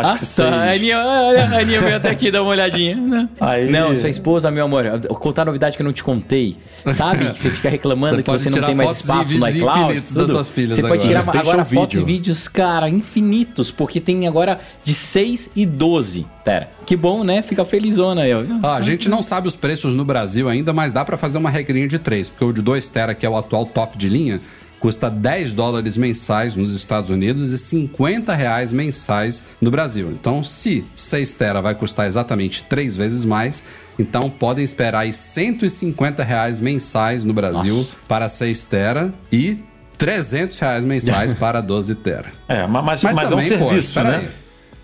acho 0.00 0.10
Ah, 0.10 0.14
que 0.14 0.20
tá. 0.20 0.26
6. 0.26 0.48
A 0.48 0.72
Aninha, 0.72 0.98
a 0.98 1.58
Aninha 1.60 1.80
veio 1.80 1.96
até 1.96 2.10
aqui 2.10 2.30
dar 2.30 2.42
uma 2.42 2.50
olhadinha. 2.50 2.96
né? 2.96 3.28
Aí- 3.40 3.70
Não, 3.70 3.94
sua 3.96 4.08
esposa, 4.08 4.50
meu 4.50 4.64
amor, 4.64 4.84
eu 4.86 5.00
vou 5.00 5.16
contar 5.18 5.42
a 5.42 5.44
novidade 5.46 5.76
que 5.76 5.82
eu 5.82 5.84
não 5.86 5.92
te 5.92 6.02
contei. 6.04 6.56
Sabe? 6.94 7.30
Que 7.32 7.38
você 7.40 7.50
fica 7.50 7.68
reclamando 7.68 8.14
Você 8.16 8.22
que 8.22 8.26
pode 8.30 8.42
você 8.42 8.48
não 8.50 8.54
tirar 8.54 8.66
tem 8.68 8.76
mais 8.76 9.00
espaço 9.00 9.18
no 9.18 9.24
vídeos 9.44 9.56
iCloud. 9.56 9.80
infinitos 9.84 10.12
das 10.14 10.22
tudo. 10.22 10.32
suas 10.34 10.48
filhas 10.48 10.76
Você 10.76 10.82
pode 10.82 10.92
agora. 10.94 11.08
tirar 11.08 11.20
Special 11.22 11.42
agora 11.42 11.64
fotos 11.64 11.94
e 11.94 11.96
vídeo. 12.04 12.06
vídeos, 12.06 12.48
cara, 12.48 12.88
infinitos, 12.88 13.70
porque 13.72 14.00
tem 14.00 14.28
agora 14.28 14.60
de 14.84 14.94
6 14.94 15.50
e 15.56 15.66
12 15.66 16.24
tera. 16.44 16.68
Que 16.86 16.94
bom, 16.94 17.24
né? 17.24 17.42
Fica 17.42 17.64
felizona 17.64 18.22
aí. 18.22 18.32
ó. 18.32 18.42
Ah, 18.62 18.76
a 18.76 18.80
gente 18.80 19.08
não 19.08 19.20
sabe 19.22 19.48
os 19.48 19.56
preços 19.56 19.94
no 19.94 20.04
Brasil 20.04 20.48
ainda, 20.48 20.72
mas 20.72 20.92
dá 20.92 21.04
pra 21.04 21.16
fazer 21.16 21.38
uma 21.38 21.50
regrinha 21.50 21.88
de 21.88 21.98
3, 21.98 22.30
porque 22.30 22.44
o 22.44 22.52
de 22.52 22.62
2 22.62 22.88
tera, 22.88 23.14
que 23.16 23.26
é 23.26 23.28
o 23.28 23.36
atual 23.36 23.64
top 23.66 23.98
de 23.98 24.08
linha, 24.08 24.40
custa 24.78 25.08
10 25.10 25.54
dólares 25.54 25.96
mensais 25.96 26.54
nos 26.54 26.74
Estados 26.74 27.10
Unidos 27.10 27.50
e 27.52 27.58
50 27.58 28.34
reais 28.34 28.72
mensais 28.72 29.42
no 29.60 29.70
Brasil. 29.70 30.10
Então, 30.12 30.44
se 30.44 30.84
6 30.94 31.34
tera 31.34 31.60
vai 31.62 31.74
custar 31.74 32.06
exatamente 32.06 32.64
3 32.64 32.96
vezes 32.96 33.24
mais, 33.24 33.64
então 33.98 34.28
podem 34.28 34.64
esperar 34.64 35.00
aí 35.00 35.12
150 35.12 36.22
reais 36.22 36.60
mensais 36.60 37.24
no 37.24 37.32
Brasil 37.32 37.76
Nossa. 37.76 37.96
para 38.06 38.28
6 38.28 38.64
tera 38.64 39.14
e 39.32 39.58
300 39.98 40.58
reais 40.58 40.84
mensais 40.84 41.32
para 41.34 41.60
12 41.60 41.94
tera. 41.96 42.26
É, 42.46 42.66
ma- 42.66 42.82
mas, 42.82 43.02
Mas 43.02 43.16
mas, 43.16 43.28
também, 43.30 43.50
é 43.50 43.54
um 43.54 43.58
pô, 43.58 43.64
serviço, 43.68 43.88
espera 43.88 44.10
né? 44.10 44.16
aí. 44.18 44.28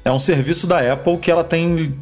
É 0.05 0.11
um 0.11 0.19
serviço 0.19 0.67
da 0.67 0.93
Apple 0.93 1.17
que 1.19 1.31
ela 1.31 1.45
tem 1.45 1.95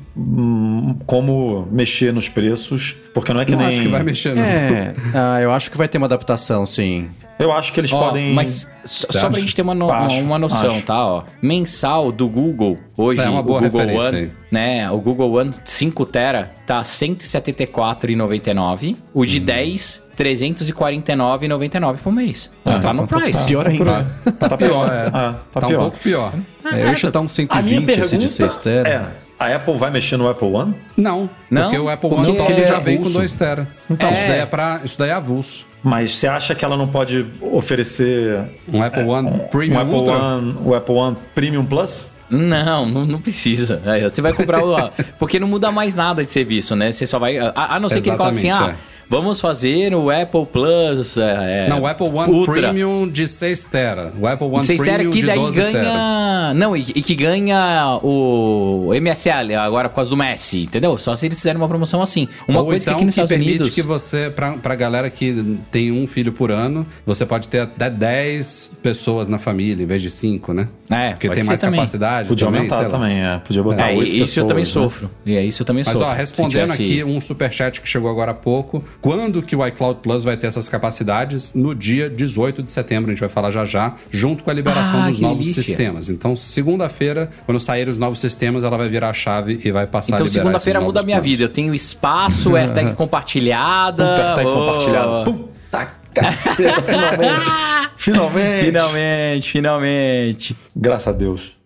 como 1.06 1.68
mexer 1.70 2.12
nos 2.12 2.28
preços, 2.28 2.96
porque 3.14 3.32
não 3.32 3.40
é 3.40 3.44
que 3.44 3.52
Não 3.52 3.58
nem... 3.60 3.68
acho 3.68 3.80
que 3.80 3.86
vai 3.88 4.02
mexer, 4.02 4.34
não. 4.34 4.42
É, 4.42 4.92
ah, 5.14 5.40
eu 5.40 5.52
acho 5.52 5.70
que 5.70 5.78
vai 5.78 5.86
ter 5.88 5.98
uma 5.98 6.06
adaptação, 6.06 6.66
sim. 6.66 7.06
Eu 7.38 7.52
acho 7.52 7.72
que 7.72 7.80
eles 7.80 7.90
Ó, 7.92 7.98
podem... 7.98 8.34
Mas 8.34 8.68
só, 8.84 9.30
pra 9.30 9.40
gente 9.40 9.54
ter 9.56 9.62
uma, 9.62 9.74
no- 9.74 9.90
Acho, 9.90 10.20
uma 10.20 10.38
noção, 10.38 10.72
acho. 10.76 10.82
tá? 10.84 11.06
Ó, 11.06 11.22
mensal 11.40 12.12
do 12.12 12.28
Google, 12.28 12.76
hoje, 12.98 13.18
É 13.20 13.28
uma 13.30 13.42
boa 13.42 13.60
o 13.60 13.62
Google 13.62 13.80
referência 13.80 14.08
One, 14.10 14.18
aí. 14.18 14.30
né? 14.50 14.90
O 14.90 14.98
Google 14.98 15.32
One 15.32 15.50
5 15.64 16.04
tera 16.04 16.52
tá 16.66 16.80
R$ 16.80 16.84
174,99. 16.84 18.96
O 19.14 19.22
Hum. 19.22 19.24
de 19.24 19.40
10, 19.40 20.02
R$ 20.18 20.24
349,99 20.24 21.96
por 22.02 22.12
mês. 22.12 22.50
tá 22.62 22.92
no 22.92 23.06
price. 23.06 23.44
Pior 23.46 23.66
ainda. 23.66 24.04
Tá 24.38 24.54
pior, 24.56 24.92
é. 24.92 25.06
é. 25.06 25.10
tá, 25.10 25.40
Tá 25.60 25.66
um 25.66 25.70
pior. 25.70 25.78
pouco 25.78 25.98
pior. 25.98 26.32
É, 26.64 26.82
eu 26.82 26.88
ia 26.88 26.96
chutar 26.96 27.20
um 27.20 27.26
A 27.48 27.62
minha 27.62 27.80
120 27.80 27.86
pergunta 27.86 28.06
esse 28.06 28.18
de 28.18 28.28
6 28.28 28.56
tera. 28.58 28.88
é, 28.88 29.02
a 29.40 29.56
Apple 29.56 29.74
vai 29.76 29.90
mexer 29.90 30.16
no 30.18 30.28
Apple 30.28 30.48
One? 30.48 30.74
Não, 30.96 31.28
Não? 31.50 31.62
porque 31.62 31.78
o 31.78 31.88
Apple 31.88 32.08
Porque 32.10 32.28
One 32.30 32.38
Top 32.38 32.52
ele 32.52 32.60
é 32.62 32.66
já 32.66 32.78
vem 32.78 32.96
com 32.96 33.02
avulso. 33.02 33.18
2 33.18 33.34
tera. 33.34 33.66
Então, 33.90 34.10
isso 34.12 34.20
É. 34.20 34.26
daí 34.28 34.38
é 34.40 34.46
para, 34.46 34.80
isso 34.84 34.98
daí 34.98 35.08
é 35.10 35.12
avulso. 35.14 35.66
Mas 35.82 36.14
você 36.16 36.26
acha 36.28 36.54
que 36.54 36.62
ela 36.64 36.76
não 36.76 36.86
pode 36.86 37.26
oferecer 37.40 38.38
Um 38.70 38.82
Apple 38.82 39.02
One 39.04 39.28
um 39.28 39.38
Premium 39.38 39.80
Apple 39.80 39.94
Ultra. 39.94 40.14
One, 40.14 40.56
o 40.64 40.74
Apple 40.74 40.94
One 40.94 41.16
Premium 41.34 41.64
Plus? 41.64 42.12
Não, 42.28 42.86
não, 42.86 43.04
não 43.06 43.20
precisa. 43.20 43.82
Aí, 43.86 44.02
você 44.02 44.20
vai 44.22 44.32
comprar 44.32 44.62
o. 44.64 44.76
Porque 45.18 45.40
não 45.40 45.48
muda 45.48 45.72
mais 45.72 45.94
nada 45.94 46.22
de 46.24 46.30
serviço, 46.30 46.76
né? 46.76 46.92
Você 46.92 47.06
só 47.06 47.18
vai. 47.18 47.38
A, 47.38 47.52
a 47.56 47.80
não 47.80 47.88
ser 47.88 48.02
que 48.02 48.10
ele 48.10 48.16
coloque 48.16 48.36
assim, 48.36 48.48
Exatamente, 48.48 48.76
ah, 48.78 48.89
vamos 49.10 49.40
fazer 49.40 49.92
o 49.94 50.08
Apple 50.10 50.46
Plus. 50.46 51.16
é, 51.18 51.68
Não, 51.68 51.80
o 51.82 51.86
Apple 51.86 52.06
One 52.08 52.32
Ultra. 52.32 52.54
Premium 52.54 53.06
de 53.06 53.26
6 53.28 53.66
tera. 53.66 54.12
O 54.18 54.26
Apple 54.26 54.46
One 54.46 54.62
6 54.62 54.80
tera 54.80 54.92
Premium 54.94 55.10
que 55.12 55.20
de 55.20 55.26
daí 55.26 55.38
12 55.38 55.60
ganha. 55.60 55.72
tera. 55.72 56.54
Não, 56.54 56.74
e, 56.76 56.80
e 56.94 57.02
que 57.02 57.14
ganha 57.14 57.98
o 58.02 58.92
MSL 58.94 59.54
agora 59.56 59.88
por 59.88 59.96
causa 59.96 60.10
do 60.10 60.16
Messi, 60.16 60.62
entendeu? 60.62 60.96
Só 60.96 61.14
se 61.14 61.26
eles 61.26 61.38
fizerem 61.38 61.60
uma 61.60 61.68
promoção 61.68 62.00
assim. 62.02 62.28
Uma 62.48 62.60
Ou 62.60 62.66
coisa 62.66 62.84
então 62.84 62.94
que 62.94 62.98
aqui 62.98 63.04
nos 63.06 63.14
que 63.14 63.20
Estados 63.20 63.28
permite 63.28 63.50
Unidos. 63.62 63.74
que 63.74 63.82
você, 63.82 64.30
pra, 64.30 64.52
pra 64.54 64.74
galera 64.74 65.10
que 65.10 65.58
tem 65.70 65.92
um 65.92 66.06
filho 66.06 66.32
por 66.32 66.50
ano, 66.50 66.86
você 67.04 67.26
pode 67.26 67.48
ter 67.48 67.60
até 67.60 67.90
10 67.90 68.70
pessoas 68.82 69.28
na 69.28 69.38
família, 69.38 69.82
em 69.82 69.86
vez 69.86 70.02
de 70.02 70.10
5, 70.10 70.52
né? 70.52 70.68
É, 70.90 71.10
Porque 71.10 71.28
pode 71.28 71.36
tem 71.38 71.44
ser 71.44 71.48
mais 71.50 71.60
também. 71.60 71.78
capacidade 71.80 72.28
Podia 72.28 72.46
também, 72.46 72.60
aumentar 72.62 72.84
também, 72.86 73.22
é. 73.22 73.38
Podia 73.38 73.62
botar 73.62 73.90
É, 73.92 73.96
oito 73.96 74.16
isso 74.16 74.40
eu 74.40 74.46
também 74.46 74.64
pessoas, 74.64 74.84
né? 74.84 74.90
sofro. 74.90 75.10
E 75.24 75.36
é 75.36 75.44
isso 75.44 75.62
eu 75.62 75.66
também 75.66 75.84
Mas 75.86 75.92
sofro. 75.92 76.08
ó, 76.08 76.12
Se 76.12 76.16
respondendo 76.18 76.72
tivesse- 76.72 76.82
aqui 76.82 77.04
um 77.04 77.20
superchat 77.20 77.80
que 77.80 77.88
chegou 77.88 78.10
agora 78.10 78.32
há 78.32 78.34
pouco, 78.34 78.82
quando 79.00 79.42
que 79.42 79.56
o 79.56 79.66
iCloud 79.66 80.00
Plus 80.02 80.22
vai 80.24 80.36
ter 80.36 80.46
essas 80.46 80.68
capacidades? 80.68 81.54
No 81.54 81.74
dia 81.74 82.08
18 82.10 82.62
de 82.62 82.70
setembro, 82.70 83.10
a 83.10 83.14
gente 83.14 83.20
vai 83.20 83.28
falar 83.28 83.50
já 83.50 83.64
já, 83.64 83.94
junto 84.10 84.44
com 84.44 84.50
a 84.50 84.54
liberação 84.54 85.02
Ah, 85.02 85.08
dos 85.08 85.20
novos 85.20 85.38
delícia. 85.46 85.62
sistemas. 85.62 86.10
Então, 86.10 86.36
segunda-feira, 86.36 87.30
quando 87.46 87.58
saírem 87.60 87.90
os 87.90 87.98
novos 87.98 88.18
sistemas, 88.20 88.62
ela 88.64 88.76
vai 88.76 88.88
virar 88.88 89.10
a 89.10 89.12
chave 89.12 89.60
e 89.64 89.70
vai 89.72 89.86
passar 89.86 90.14
a 90.14 90.16
Então, 90.16 90.26
liberar 90.26 90.42
segunda-feira 90.42 90.78
esses 90.78 90.86
muda 90.86 91.00
a 91.00 91.02
minha 91.02 91.16
planos. 91.16 91.30
vida. 91.30 91.44
Eu 91.44 91.48
tenho 91.48 91.74
espaço, 91.74 92.56
AirTag 92.56 92.94
compartilhada. 92.94 94.06
Puta, 94.10 94.34
tá 94.34 94.42
oh. 94.42 94.54
compartilhado. 94.54 95.24
Puta 95.32 96.00
Caceta, 96.12 96.82
finalmente. 96.82 97.50
Finalmente. 97.96 98.64
Finalmente, 98.64 99.50
finalmente. 99.52 100.56
Graças 100.74 101.08
a 101.08 101.12
Deus. 101.12 101.59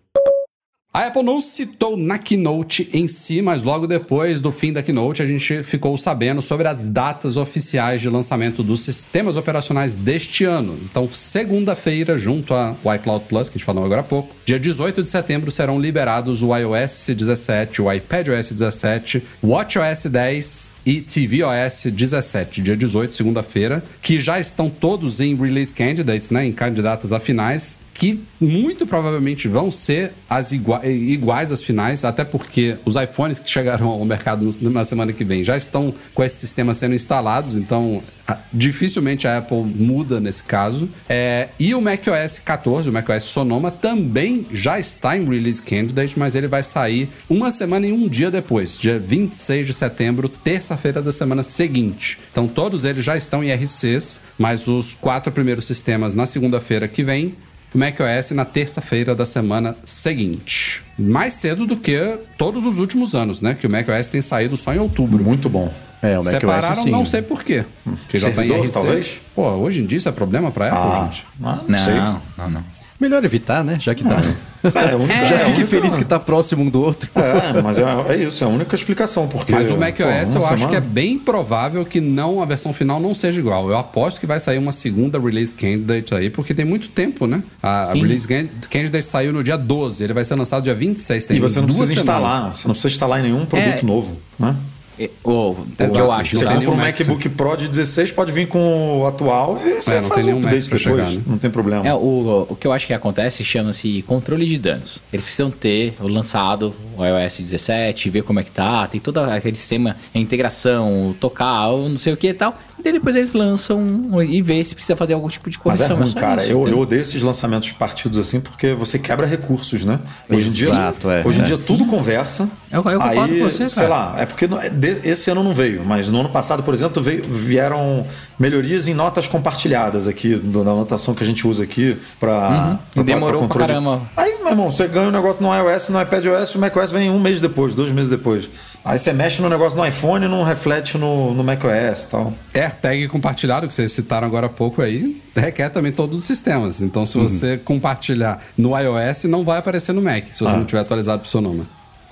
A 0.95 1.07
Apple 1.07 1.23
não 1.23 1.41
citou 1.41 1.97
na 1.97 2.17
keynote 2.17 2.89
em 2.93 3.05
si, 3.05 3.41
mas 3.41 3.63
logo 3.63 3.85
depois 3.85 4.39
do 4.39 4.49
fim 4.49 4.71
da 4.71 4.81
keynote 4.81 5.21
a 5.21 5.25
gente 5.25 5.61
ficou 5.61 5.97
sabendo 5.97 6.41
sobre 6.41 6.69
as 6.69 6.87
datas 6.87 7.35
oficiais 7.35 8.01
de 8.01 8.09
lançamento 8.09 8.63
dos 8.63 8.79
sistemas 8.79 9.35
operacionais 9.35 9.97
deste 9.97 10.45
ano. 10.45 10.79
Então, 10.89 11.11
segunda-feira, 11.11 12.17
junto 12.17 12.53
a 12.53 12.77
iCloud 12.95 13.25
Plus, 13.27 13.49
que 13.49 13.55
a 13.55 13.57
gente 13.57 13.65
falou 13.65 13.83
agora 13.83 13.99
há 13.99 14.05
pouco, 14.05 14.33
dia 14.45 14.57
18 14.57 15.03
de 15.03 15.09
setembro 15.09 15.51
serão 15.51 15.77
liberados 15.77 16.41
o 16.41 16.55
iOS 16.55 17.07
17, 17.09 17.81
o 17.81 17.91
iPadOS 17.91 18.51
17, 18.51 19.21
WatchOS 19.43 20.05
10 20.05 20.71
e 20.85 21.01
tvOS 21.01 21.87
17, 21.91 22.61
dia 22.61 22.77
18, 22.77 23.13
segunda-feira, 23.13 23.83
que 24.01 24.17
já 24.17 24.39
estão 24.39 24.69
todos 24.69 25.19
em 25.19 25.35
release 25.35 25.73
candidates, 25.73 26.29
né, 26.29 26.45
em 26.45 26.53
candidatas 26.53 27.11
a 27.11 27.19
finais 27.19 27.83
que 27.95 28.19
muito 28.41 28.85
provavelmente 28.85 29.47
vão 29.47 29.71
ser 29.71 30.11
as 30.29 30.51
igua- 30.51 30.85
iguais 30.85 31.51
às 31.53 31.63
finais, 31.63 32.03
até 32.03 32.25
porque 32.25 32.75
os 32.83 32.95
iPhones 32.97 33.39
que 33.39 33.49
chegaram 33.49 33.87
ao 33.87 34.03
mercado 34.03 34.53
na 34.61 34.83
semana 34.83 35.13
que 35.13 35.23
vem 35.23 35.45
já 35.45 35.55
estão 35.55 35.93
com 36.13 36.21
esse 36.21 36.35
sistema 36.35 36.73
sendo 36.73 36.93
instalados, 36.93 37.55
então 37.55 38.03
dificilmente 38.51 39.27
a 39.27 39.37
Apple 39.37 39.63
muda 39.63 40.19
nesse 40.19 40.43
caso. 40.43 40.89
É, 41.07 41.49
e 41.59 41.73
o 41.73 41.81
macOS 41.81 42.39
14, 42.43 42.89
o 42.89 42.93
macOS 42.93 43.23
Sonoma, 43.23 43.71
também 43.71 44.45
já 44.51 44.77
está 44.79 45.15
em 45.17 45.23
release 45.23 45.61
candidate, 45.61 46.19
mas 46.19 46.35
ele 46.35 46.47
vai 46.47 46.63
sair 46.63 47.09
uma 47.29 47.49
semana 47.49 47.87
e 47.87 47.91
um 47.93 48.07
dia 48.09 48.29
depois, 48.29 48.77
dia 48.77 48.99
26 48.99 49.67
de 49.67 49.73
setembro, 49.73 50.27
terça-feira 50.27 51.01
da 51.01 51.11
semana 51.13 51.43
seguinte. 51.43 52.17
Então 52.31 52.47
todos 52.47 52.83
eles 52.83 53.05
já 53.05 53.15
estão 53.15 53.43
em 53.43 53.53
RCs, 53.53 54.19
mas 54.37 54.67
os 54.67 54.93
quatro 54.95 55.31
primeiros 55.31 55.65
sistemas 55.65 56.13
na 56.13 56.25
segunda-feira 56.25 56.87
que 56.89 57.03
vem 57.03 57.35
macOS 57.73 58.31
na 58.31 58.45
terça-feira 58.45 59.15
da 59.15 59.25
semana 59.25 59.75
seguinte. 59.83 60.83
Mais 60.97 61.33
cedo 61.33 61.65
do 61.65 61.75
que 61.75 62.17
todos 62.37 62.65
os 62.65 62.79
últimos 62.79 63.13
anos, 63.15 63.41
né? 63.41 63.53
Que 63.53 63.67
o 63.67 63.69
macOS 63.71 64.07
tem 64.07 64.21
saído 64.21 64.55
só 64.55 64.73
em 64.73 64.79
outubro. 64.79 65.23
Muito 65.23 65.49
bom. 65.49 65.73
É, 66.01 66.13
o 66.13 66.23
macOS 66.23 66.27
Separaram, 66.29 66.73
sim. 66.75 66.91
não 66.91 67.05
sei 67.05 67.21
por 67.21 67.43
quê. 67.43 67.65
Que 68.09 68.19
já 68.19 68.31
tá 68.31 68.45
em 68.45 68.47
Servidor, 68.49 68.65
RC. 68.67 68.73
talvez? 68.73 69.17
Pô, 69.33 69.49
hoje 69.51 69.81
em 69.81 69.85
dia 69.85 69.97
isso 69.97 70.07
é 70.07 70.11
problema 70.11 70.51
pra 70.51 70.67
Apple, 70.67 70.79
Ah, 70.79 71.03
gente. 71.05 71.25
ah, 71.43 71.59
não, 71.67 71.79
sei. 71.79 71.93
Não, 71.95 72.21
não, 72.37 72.49
não. 72.51 72.63
Melhor 72.99 73.23
evitar, 73.25 73.61
né? 73.63 73.77
Já 73.79 73.93
que 73.93 74.03
tá. 74.05 74.21
É, 74.63 74.95
única, 74.95 75.13
Já 75.25 75.35
é 75.35 75.41
a 75.41 75.45
fique 75.45 75.59
única- 75.61 75.65
feliz 75.65 75.97
que 75.97 76.05
tá 76.05 76.17
próximo 76.17 76.63
um 76.63 76.69
do 76.69 76.81
outro. 76.81 77.09
É, 77.13 77.61
mas 77.61 77.77
é, 77.77 77.83
é 78.09 78.15
isso, 78.23 78.41
é 78.43 78.47
a 78.47 78.49
única 78.49 78.73
explicação. 78.73 79.27
Porque, 79.27 79.51
Mas 79.51 79.69
o 79.69 79.73
pô, 79.73 79.79
macOS 79.81 80.05
uma 80.05 80.39
eu 80.39 80.45
acho 80.45 80.57
semana- 80.57 80.67
que 80.69 80.75
é 80.75 80.79
bem 80.79 81.19
provável 81.19 81.85
que 81.85 81.99
não 81.99 82.41
a 82.41 82.45
versão 82.45 82.71
final 82.73 82.99
não 82.99 83.13
seja 83.13 83.39
igual. 83.39 83.69
Eu 83.69 83.77
aposto 83.77 84.19
que 84.19 84.25
vai 84.25 84.39
sair 84.39 84.57
uma 84.57 84.71
segunda 84.71 85.19
release 85.19 85.53
candidate 85.53 86.15
aí, 86.15 86.29
porque 86.29 86.53
tem 86.53 86.63
muito 86.65 86.87
tempo, 86.89 87.27
né? 87.27 87.43
A, 87.61 87.91
a 87.91 87.93
release 87.93 88.25
can- 88.27 88.47
candidate 88.69 89.05
saiu 89.05 89.33
no 89.33 89.43
dia 89.43 89.57
12, 89.57 90.01
ele 90.03 90.13
vai 90.13 90.23
ser 90.23 90.35
lançado 90.35 90.63
dia 90.63 90.73
26, 90.73 91.25
tem 91.25 91.37
E 91.37 91.39
você 91.41 91.59
não 91.59 91.67
duas 91.67 91.79
precisa 91.79 91.99
semanas. 92.01 92.25
instalar, 92.33 92.55
você 92.55 92.67
não 92.67 92.73
precisa 92.73 92.93
instalar 92.93 93.19
em 93.19 93.23
nenhum 93.23 93.45
produto 93.45 93.83
É. 93.83 93.85
novo, 93.85 94.17
né? 94.39 94.55
E- 94.97 95.09
O, 95.23 95.49
o 95.51 95.65
que 95.77 95.83
Exato. 95.83 95.99
eu 95.99 96.11
acho, 96.11 96.35
Você 96.35 96.37
Você 96.37 96.45
tem 96.45 96.53
tá? 96.59 96.65
compra 96.65 96.71
um 96.71 96.85
MacBook 96.85 97.29
Pro 97.29 97.57
de 97.57 97.67
16, 97.67 98.11
pode 98.11 98.31
vir 98.31 98.47
com 98.47 98.99
o 99.01 99.07
atual 99.07 99.59
e 99.65 99.81
você 99.81 99.95
É, 99.95 100.01
não 100.01 100.07
faz 100.07 100.23
tem 100.25 100.33
um 100.33 100.37
update 100.39 100.63
depois, 100.63 100.81
chegar, 100.81 101.09
né? 101.09 101.21
não 101.27 101.37
tem 101.37 101.49
problema. 101.49 101.85
É, 101.87 101.93
o, 101.93 102.47
o 102.49 102.55
que 102.55 102.65
eu 102.67 102.71
acho 102.71 102.87
que 102.87 102.93
acontece 102.93 103.43
chama-se 103.43 104.01
controle 104.03 104.45
de 104.45 104.57
danos. 104.57 104.99
Eles 105.11 105.23
precisam 105.23 105.51
ter 105.51 105.95
o 105.99 106.07
lançado 106.07 106.73
o 106.97 107.03
iOS 107.05 107.39
17, 107.39 108.09
ver 108.09 108.23
como 108.23 108.39
é 108.39 108.43
que 108.43 108.51
tá, 108.51 108.87
tem 108.87 109.01
todo 109.01 109.17
aquele 109.19 109.55
sistema, 109.55 109.97
a 110.13 110.17
integração, 110.17 111.09
o 111.09 111.13
tocar, 111.13 111.69
o 111.71 111.89
não 111.89 111.97
sei 111.97 112.13
o 112.13 112.17
que 112.17 112.27
e 112.29 112.33
tal. 112.33 112.57
E 112.79 112.83
daí 112.83 112.93
depois 112.93 113.15
eles 113.15 113.33
lançam 113.33 114.21
e 114.23 114.41
vê 114.41 114.63
se 114.63 114.75
precisa 114.75 114.95
fazer 114.95 115.13
algum 115.13 115.27
tipo 115.27 115.49
de 115.49 115.57
Mas 115.65 115.81
é 115.81 115.87
correção. 115.87 116.05
ruim, 116.05 116.13
cara. 116.13 116.41
isso, 116.41 116.51
eu, 116.51 116.59
entendeu? 116.61 116.77
eu 116.77 116.81
odeio 116.83 117.01
esses 117.01 117.21
lançamentos 117.21 117.71
partidos 117.71 118.17
assim 118.19 118.39
porque 118.39 118.73
você 118.73 118.97
quebra 118.99 119.25
recursos, 119.25 119.83
né? 119.83 119.99
Hoje 120.29 120.47
em 120.47 120.51
dia, 120.51 120.67
Exato, 120.67 121.09
é. 121.09 121.25
hoje 121.25 121.39
em 121.39 121.41
É. 121.41 121.45
dia 121.45 121.57
tudo 121.57 121.85
conversa. 121.85 122.49
Eu- 122.71 122.77
eu 122.83 122.99
concordo 122.99 123.33
aí, 123.33 123.39
com 123.39 123.49
você, 123.49 123.69
Sei 123.69 123.83
cara. 123.83 123.87
lá, 123.95 124.15
é 124.19 124.25
porque 124.25 124.47
de- 124.47 124.69
esse 125.03 125.29
ano 125.31 125.43
não 125.43 125.53
veio, 125.53 125.83
mas 125.85 126.09
no 126.09 126.19
ano 126.19 126.29
passado, 126.29 126.63
por 126.63 126.73
exemplo, 126.73 127.01
veio- 127.01 127.23
vieram 127.23 128.05
melhorias 128.39 128.87
em 128.87 128.93
notas 128.93 129.27
compartilhadas 129.27 130.07
aqui, 130.07 130.35
do- 130.35 130.63
na 130.63 130.71
anotação 130.71 131.13
que 131.13 131.23
a 131.23 131.27
gente 131.27 131.47
usa 131.47 131.63
aqui 131.63 131.97
pra. 132.19 132.79
E 132.95 133.03
demorou 133.03 133.47
pra 133.47 133.59
caramba. 133.59 134.01
Aí, 134.15 134.35
meu 134.39 134.49
irmão, 134.49 134.71
você 134.71 134.87
ganha 134.87 135.07
um 135.07 135.11
negócio 135.11 135.41
no 135.41 135.49
iOS, 135.53 135.89
no 135.89 136.01
iPadOS, 136.01 136.55
o 136.55 136.59
macOS 136.59 136.91
vem 136.91 137.09
um 137.09 137.19
mês 137.19 137.39
depois, 137.41 137.73
dois 137.73 137.91
meses 137.91 138.09
depois. 138.09 138.47
Aí 138.83 138.99
você 138.99 139.11
mexe 139.11 139.41
no 139.41 139.49
negócio 139.49 139.75
no 139.77 139.85
iPhone 139.85 140.25
e 140.25 140.27
não 140.27 140.43
reflete 140.43 140.95
no, 140.97 141.33
no 141.33 141.43
macOS 141.43 142.03
e 142.03 142.07
tal. 142.09 142.33
AirTag 142.53 143.07
compartilhado, 143.07 143.67
que 143.67 143.73
vocês 143.73 143.91
citaram 143.91 144.27
agora 144.27 144.45
há 144.45 144.49
pouco 144.49 144.81
aí, 144.81 145.21
requer 145.35 145.69
também 145.69 145.91
todos 145.91 146.19
os 146.19 146.25
sistemas. 146.25 146.81
Então, 146.81 147.03
se 147.05 147.17
você 147.17 147.57
compartilhar 147.57 148.39
no 148.57 148.77
iOS, 148.79 149.23
não 149.23 149.43
vai 149.43 149.57
aparecer 149.57 149.93
no 149.93 150.01
Mac, 150.01 150.25
se 150.27 150.43
você 150.43 150.53
Ah. 150.53 150.57
não 150.57 150.65
tiver 150.65 150.81
atualizado 150.81 151.21
pro 151.21 151.29
seu 151.29 151.41
nome. 151.41 151.63